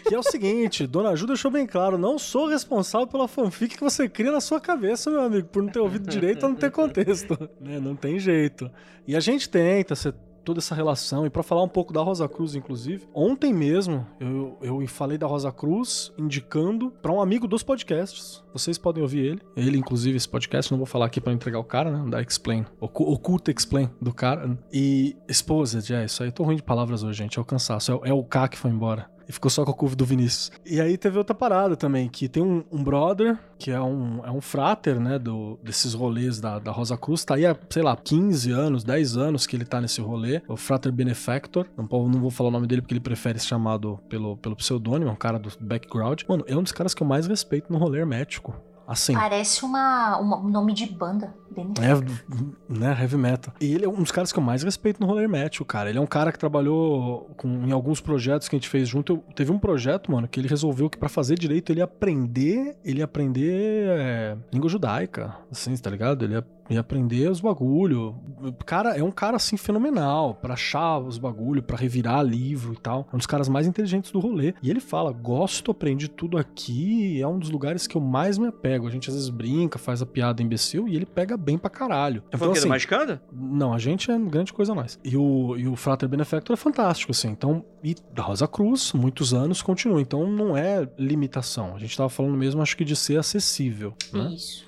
Que 0.06 0.14
é 0.14 0.18
o 0.18 0.22
seguinte, 0.22 0.86
Dona 0.86 1.14
Ju 1.16 1.26
deixou 1.26 1.50
bem 1.50 1.66
claro, 1.66 1.96
não 1.96 2.18
sou 2.18 2.48
responsável 2.48 3.06
pela 3.06 3.28
fanfic 3.28 3.76
que 3.76 3.82
você 3.82 4.08
cria 4.08 4.32
na 4.32 4.40
sua 4.40 4.60
cabeça, 4.60 5.10
meu 5.10 5.22
amigo, 5.22 5.48
por 5.48 5.62
não 5.62 5.70
ter 5.70 5.80
ouvido 5.80 6.08
direito 6.08 6.42
ou 6.44 6.50
não 6.50 6.56
ter 6.56 6.70
contexto. 6.70 7.38
Né? 7.60 7.80
Não 7.80 7.96
tem 7.96 8.18
jeito. 8.18 8.70
E 9.06 9.16
a 9.16 9.20
gente 9.20 9.48
tenta 9.48 9.96
ser 9.96 10.14
toda 10.48 10.60
essa 10.60 10.74
relação, 10.74 11.26
e 11.26 11.30
pra 11.30 11.42
falar 11.42 11.62
um 11.62 11.68
pouco 11.68 11.92
da 11.92 12.00
Rosa 12.00 12.26
Cruz, 12.26 12.54
inclusive, 12.54 13.06
ontem 13.12 13.52
mesmo 13.52 14.06
eu, 14.18 14.56
eu 14.62 14.86
falei 14.86 15.18
da 15.18 15.26
Rosa 15.26 15.52
Cruz 15.52 16.10
indicando 16.16 16.90
pra 17.02 17.12
um 17.12 17.20
amigo 17.20 17.46
dos 17.46 17.62
podcasts. 17.62 18.42
Vocês 18.50 18.78
podem 18.78 19.02
ouvir 19.02 19.18
ele. 19.26 19.42
Ele, 19.54 19.76
inclusive, 19.76 20.16
esse 20.16 20.26
podcast, 20.26 20.72
não 20.72 20.78
vou 20.78 20.86
falar 20.86 21.04
aqui 21.04 21.20
não 21.20 21.34
entregar 21.34 21.58
o 21.58 21.64
cara, 21.64 21.90
né? 21.90 22.10
Da 22.10 22.22
Explain. 22.22 22.64
Ocu- 22.80 23.04
Oculta 23.12 23.50
Explain 23.50 23.90
do 24.00 24.10
cara. 24.14 24.58
E 24.72 25.14
Exposed, 25.28 25.92
é 25.94 26.06
isso 26.06 26.22
aí. 26.22 26.30
Eu 26.30 26.32
tô 26.32 26.44
ruim 26.44 26.56
de 26.56 26.62
palavras 26.62 27.02
hoje, 27.02 27.18
gente. 27.18 27.38
É 27.38 27.42
o 27.42 27.44
cansaço. 27.44 27.92
É, 28.04 28.08
é 28.08 28.12
o 28.14 28.24
K 28.24 28.48
que 28.48 28.56
foi 28.56 28.70
embora. 28.70 29.10
E 29.28 29.32
ficou 29.32 29.50
só 29.50 29.64
com 29.64 29.70
a 29.70 29.74
curva 29.74 29.94
do 29.94 30.04
Vinícius. 30.04 30.50
E 30.64 30.80
aí 30.80 30.96
teve 30.96 31.18
outra 31.18 31.34
parada 31.34 31.76
também, 31.76 32.08
que 32.08 32.28
tem 32.28 32.42
um, 32.42 32.64
um 32.72 32.82
brother, 32.82 33.38
que 33.58 33.70
é 33.70 33.80
um, 33.80 34.24
é 34.24 34.30
um 34.30 34.40
frater, 34.40 34.98
né, 34.98 35.18
do, 35.18 35.58
desses 35.62 35.92
rolês 35.92 36.40
da, 36.40 36.58
da 36.58 36.72
Rosa 36.72 36.96
Cruz. 36.96 37.24
Tá 37.24 37.34
aí 37.34 37.44
há, 37.44 37.56
sei 37.68 37.82
lá, 37.82 37.94
15 37.96 38.50
anos, 38.50 38.84
10 38.84 39.16
anos 39.16 39.46
que 39.46 39.54
ele 39.54 39.64
tá 39.64 39.80
nesse 39.80 40.00
rolê. 40.00 40.40
O 40.48 40.56
frater 40.56 40.90
Benefactor. 40.90 41.66
Não, 41.76 41.86
não 42.08 42.20
vou 42.20 42.30
falar 42.30 42.48
o 42.48 42.52
nome 42.52 42.66
dele 42.66 42.80
porque 42.80 42.94
ele 42.94 43.00
prefere 43.00 43.38
ser 43.38 43.48
chamado 43.48 43.98
pelo, 44.08 44.36
pelo 44.36 44.56
pseudônimo, 44.56 45.10
é 45.10 45.12
um 45.12 45.16
cara 45.16 45.38
do 45.38 45.50
background. 45.60 46.22
Mano, 46.28 46.44
é 46.46 46.56
um 46.56 46.62
dos 46.62 46.72
caras 46.72 46.94
que 46.94 47.02
eu 47.02 47.06
mais 47.06 47.26
respeito 47.26 47.72
no 47.72 47.78
rolê 47.78 47.98
hermético. 47.98 48.54
Assim. 48.88 49.12
Parece 49.12 49.66
uma, 49.66 50.18
um 50.18 50.48
nome 50.48 50.72
de 50.72 50.86
banda. 50.86 51.34
É, 51.78 52.72
né, 52.72 52.96
heavy 52.98 53.16
metal. 53.18 53.52
E 53.60 53.74
ele 53.74 53.84
é 53.84 53.88
um 53.88 53.96
dos 54.00 54.10
caras 54.10 54.32
que 54.32 54.38
eu 54.38 54.42
mais 54.42 54.62
respeito 54.62 54.98
no 55.00 55.06
rolê 55.06 55.24
hermético, 55.24 55.64
cara. 55.64 55.90
Ele 55.90 55.98
é 55.98 56.00
um 56.00 56.06
cara 56.06 56.32
que 56.32 56.38
trabalhou 56.38 57.28
com, 57.36 57.48
em 57.66 57.72
alguns 57.72 58.00
projetos 58.00 58.48
que 58.48 58.56
a 58.56 58.58
gente 58.58 58.68
fez 58.68 58.88
junto. 58.88 59.14
Eu- 59.14 59.24
teve 59.34 59.52
um 59.52 59.58
projeto, 59.58 60.10
mano, 60.10 60.26
que 60.26 60.40
ele 60.40 60.48
resolveu 60.48 60.88
que 60.88 60.96
pra 60.96 61.08
fazer 61.08 61.38
direito 61.38 61.70
ele 61.70 61.80
ia 61.80 61.84
aprender, 61.84 62.78
ele 62.84 62.98
ia 63.00 63.04
aprender 63.04 63.88
é, 63.88 64.36
língua 64.52 64.70
judaica, 64.70 65.36
assim, 65.50 65.76
tá 65.76 65.90
ligado? 65.90 66.24
Ele 66.24 66.34
ia, 66.34 66.46
ia 66.70 66.80
aprender 66.80 67.30
os 67.30 67.40
bagulho. 67.40 68.14
O 68.40 68.52
Cara, 68.64 68.96
é 68.96 69.02
um 69.02 69.10
cara 69.10 69.36
assim 69.36 69.56
fenomenal 69.56 70.34
pra 70.34 70.54
achar 70.54 70.98
os 70.98 71.18
bagulho, 71.18 71.62
pra 71.62 71.76
revirar 71.76 72.22
livro 72.24 72.72
e 72.74 72.76
tal. 72.76 73.06
É 73.12 73.14
um 73.14 73.18
dos 73.18 73.26
caras 73.26 73.48
mais 73.48 73.66
inteligentes 73.66 74.10
do 74.10 74.20
rolê. 74.20 74.54
E 74.62 74.70
ele 74.70 74.80
fala: 74.80 75.12
"Gosto, 75.12 75.70
aprendi 75.70 76.08
tudo 76.08 76.36
aqui, 76.36 77.20
é 77.20 77.26
um 77.26 77.38
dos 77.38 77.50
lugares 77.50 77.86
que 77.86 77.96
eu 77.96 78.00
mais 78.00 78.38
me 78.38 78.48
apego". 78.48 78.86
A 78.86 78.90
gente 78.90 79.08
às 79.08 79.14
vezes 79.14 79.30
brinca, 79.30 79.78
faz 79.78 80.02
a 80.02 80.06
piada 80.06 80.42
imbecil 80.42 80.88
e 80.88 80.96
ele 80.96 81.06
pega 81.06 81.36
bem 81.36 81.58
pra 81.58 81.70
caralho. 81.70 82.22
É 82.30 82.36
porque 82.36 82.60
do 82.60 82.68
Magicando? 82.68 83.20
Não, 83.32 83.72
a 83.72 83.78
gente 83.78 84.10
é 84.10 84.18
grande 84.18 84.52
coisa 84.52 84.74
nós. 84.74 84.98
E 85.04 85.16
o, 85.16 85.56
e 85.56 85.66
o 85.66 85.76
Frater 85.76 86.08
Benefactor 86.08 86.54
é 86.54 86.56
fantástico, 86.56 87.12
assim. 87.12 87.28
Então, 87.28 87.64
e 87.82 87.94
da 88.12 88.22
Rosa 88.22 88.46
Cruz, 88.46 88.92
muitos 88.92 89.32
anos, 89.32 89.62
continua. 89.62 90.00
Então, 90.00 90.30
não 90.30 90.56
é 90.56 90.88
limitação. 90.98 91.74
A 91.74 91.78
gente 91.78 91.96
tava 91.96 92.08
falando 92.08 92.36
mesmo, 92.36 92.60
acho 92.62 92.76
que 92.76 92.84
de 92.84 92.96
ser 92.96 93.18
acessível. 93.18 93.94
Né? 94.12 94.32
Isso. 94.34 94.67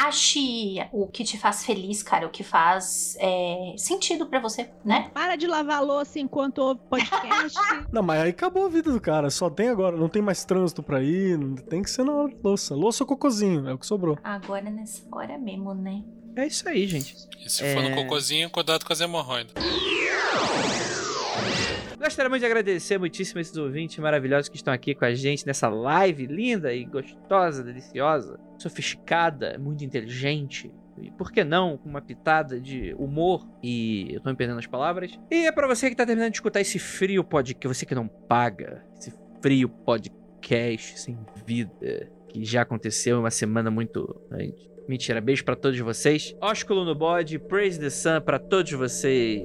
Ache 0.00 0.86
o 0.92 1.06
que 1.08 1.24
te 1.24 1.36
faz 1.36 1.64
feliz, 1.64 2.02
cara, 2.02 2.26
o 2.26 2.30
que 2.30 2.44
faz 2.44 3.16
é, 3.18 3.74
sentido 3.76 4.26
pra 4.26 4.38
você, 4.38 4.70
né? 4.84 5.10
Para 5.12 5.34
de 5.36 5.46
lavar 5.46 5.78
a 5.78 5.80
louça 5.80 6.18
enquanto 6.20 6.58
ouve 6.58 6.80
podcast. 6.88 7.58
Não, 7.92 8.02
mas 8.02 8.20
aí 8.22 8.30
acabou 8.30 8.66
a 8.66 8.68
vida 8.68 8.92
do 8.92 9.00
cara. 9.00 9.28
Só 9.30 9.50
tem 9.50 9.68
agora, 9.68 9.96
não 9.96 10.08
tem 10.08 10.22
mais 10.22 10.44
trânsito 10.44 10.82
pra 10.82 11.02
ir, 11.02 11.38
tem 11.68 11.82
que 11.82 11.90
ser 11.90 12.04
na 12.04 12.12
hora 12.12 12.28
de 12.28 12.38
louça. 12.42 12.74
Louça 12.74 13.02
ou 13.02 13.08
cocôzinho, 13.08 13.68
é 13.68 13.74
o 13.74 13.78
que 13.78 13.86
sobrou. 13.86 14.16
Agora 14.22 14.70
nessa 14.70 15.02
hora 15.10 15.36
mesmo, 15.36 15.74
né? 15.74 16.02
É 16.36 16.46
isso 16.46 16.68
aí, 16.68 16.86
gente. 16.86 17.16
E 17.44 17.50
se 17.50 17.64
for 17.74 17.82
no 17.82 17.88
É. 17.90 17.94
cocôzinho, 17.96 18.48
cuidado 18.50 18.84
com 18.84 18.92
as 18.92 19.00
hemorroidas. 19.00 19.52
Gostaria 21.98 22.38
de 22.38 22.46
agradecer 22.46 22.96
muitíssimo 22.96 23.40
esses 23.40 23.56
ouvintes 23.56 23.98
maravilhosos 23.98 24.48
que 24.48 24.56
estão 24.56 24.72
aqui 24.72 24.94
com 24.94 25.04
a 25.04 25.12
gente 25.12 25.44
nessa 25.44 25.68
live 25.68 26.26
linda 26.26 26.72
e 26.72 26.84
gostosa, 26.84 27.64
deliciosa, 27.64 28.38
sofisticada, 28.56 29.58
muito 29.58 29.84
inteligente. 29.84 30.72
E 30.96 31.10
por 31.10 31.32
que 31.32 31.42
não, 31.42 31.76
com 31.76 31.88
uma 31.88 32.00
pitada 32.00 32.60
de 32.60 32.94
humor 32.98 33.46
e. 33.62 34.14
Eu 34.14 34.20
tô 34.20 34.30
me 34.30 34.36
perdendo 34.36 34.58
as 34.58 34.66
palavras. 34.66 35.18
E 35.30 35.46
é 35.46 35.52
pra 35.52 35.66
você 35.66 35.90
que 35.90 35.96
tá 35.96 36.06
terminando 36.06 36.30
de 36.30 36.36
escutar 36.36 36.60
esse 36.60 36.78
frio 36.78 37.24
podcast, 37.24 37.78
você 37.80 37.84
que 37.84 37.94
não 37.94 38.06
paga, 38.06 38.84
esse 38.96 39.12
frio 39.42 39.68
podcast 39.68 41.00
sem 41.00 41.18
vida, 41.44 42.10
que 42.28 42.44
já 42.44 42.62
aconteceu 42.62 43.18
uma 43.18 43.30
semana 43.30 43.70
muito. 43.70 44.20
Mentira, 44.88 45.20
beijo 45.20 45.44
pra 45.44 45.56
todos 45.56 45.78
vocês. 45.80 46.34
Ósculo 46.40 46.84
no 46.84 46.94
bode, 46.94 47.38
praise 47.38 47.78
the 47.78 47.90
sun 47.90 48.20
pra 48.20 48.38
todos 48.38 48.72
vocês. 48.72 49.42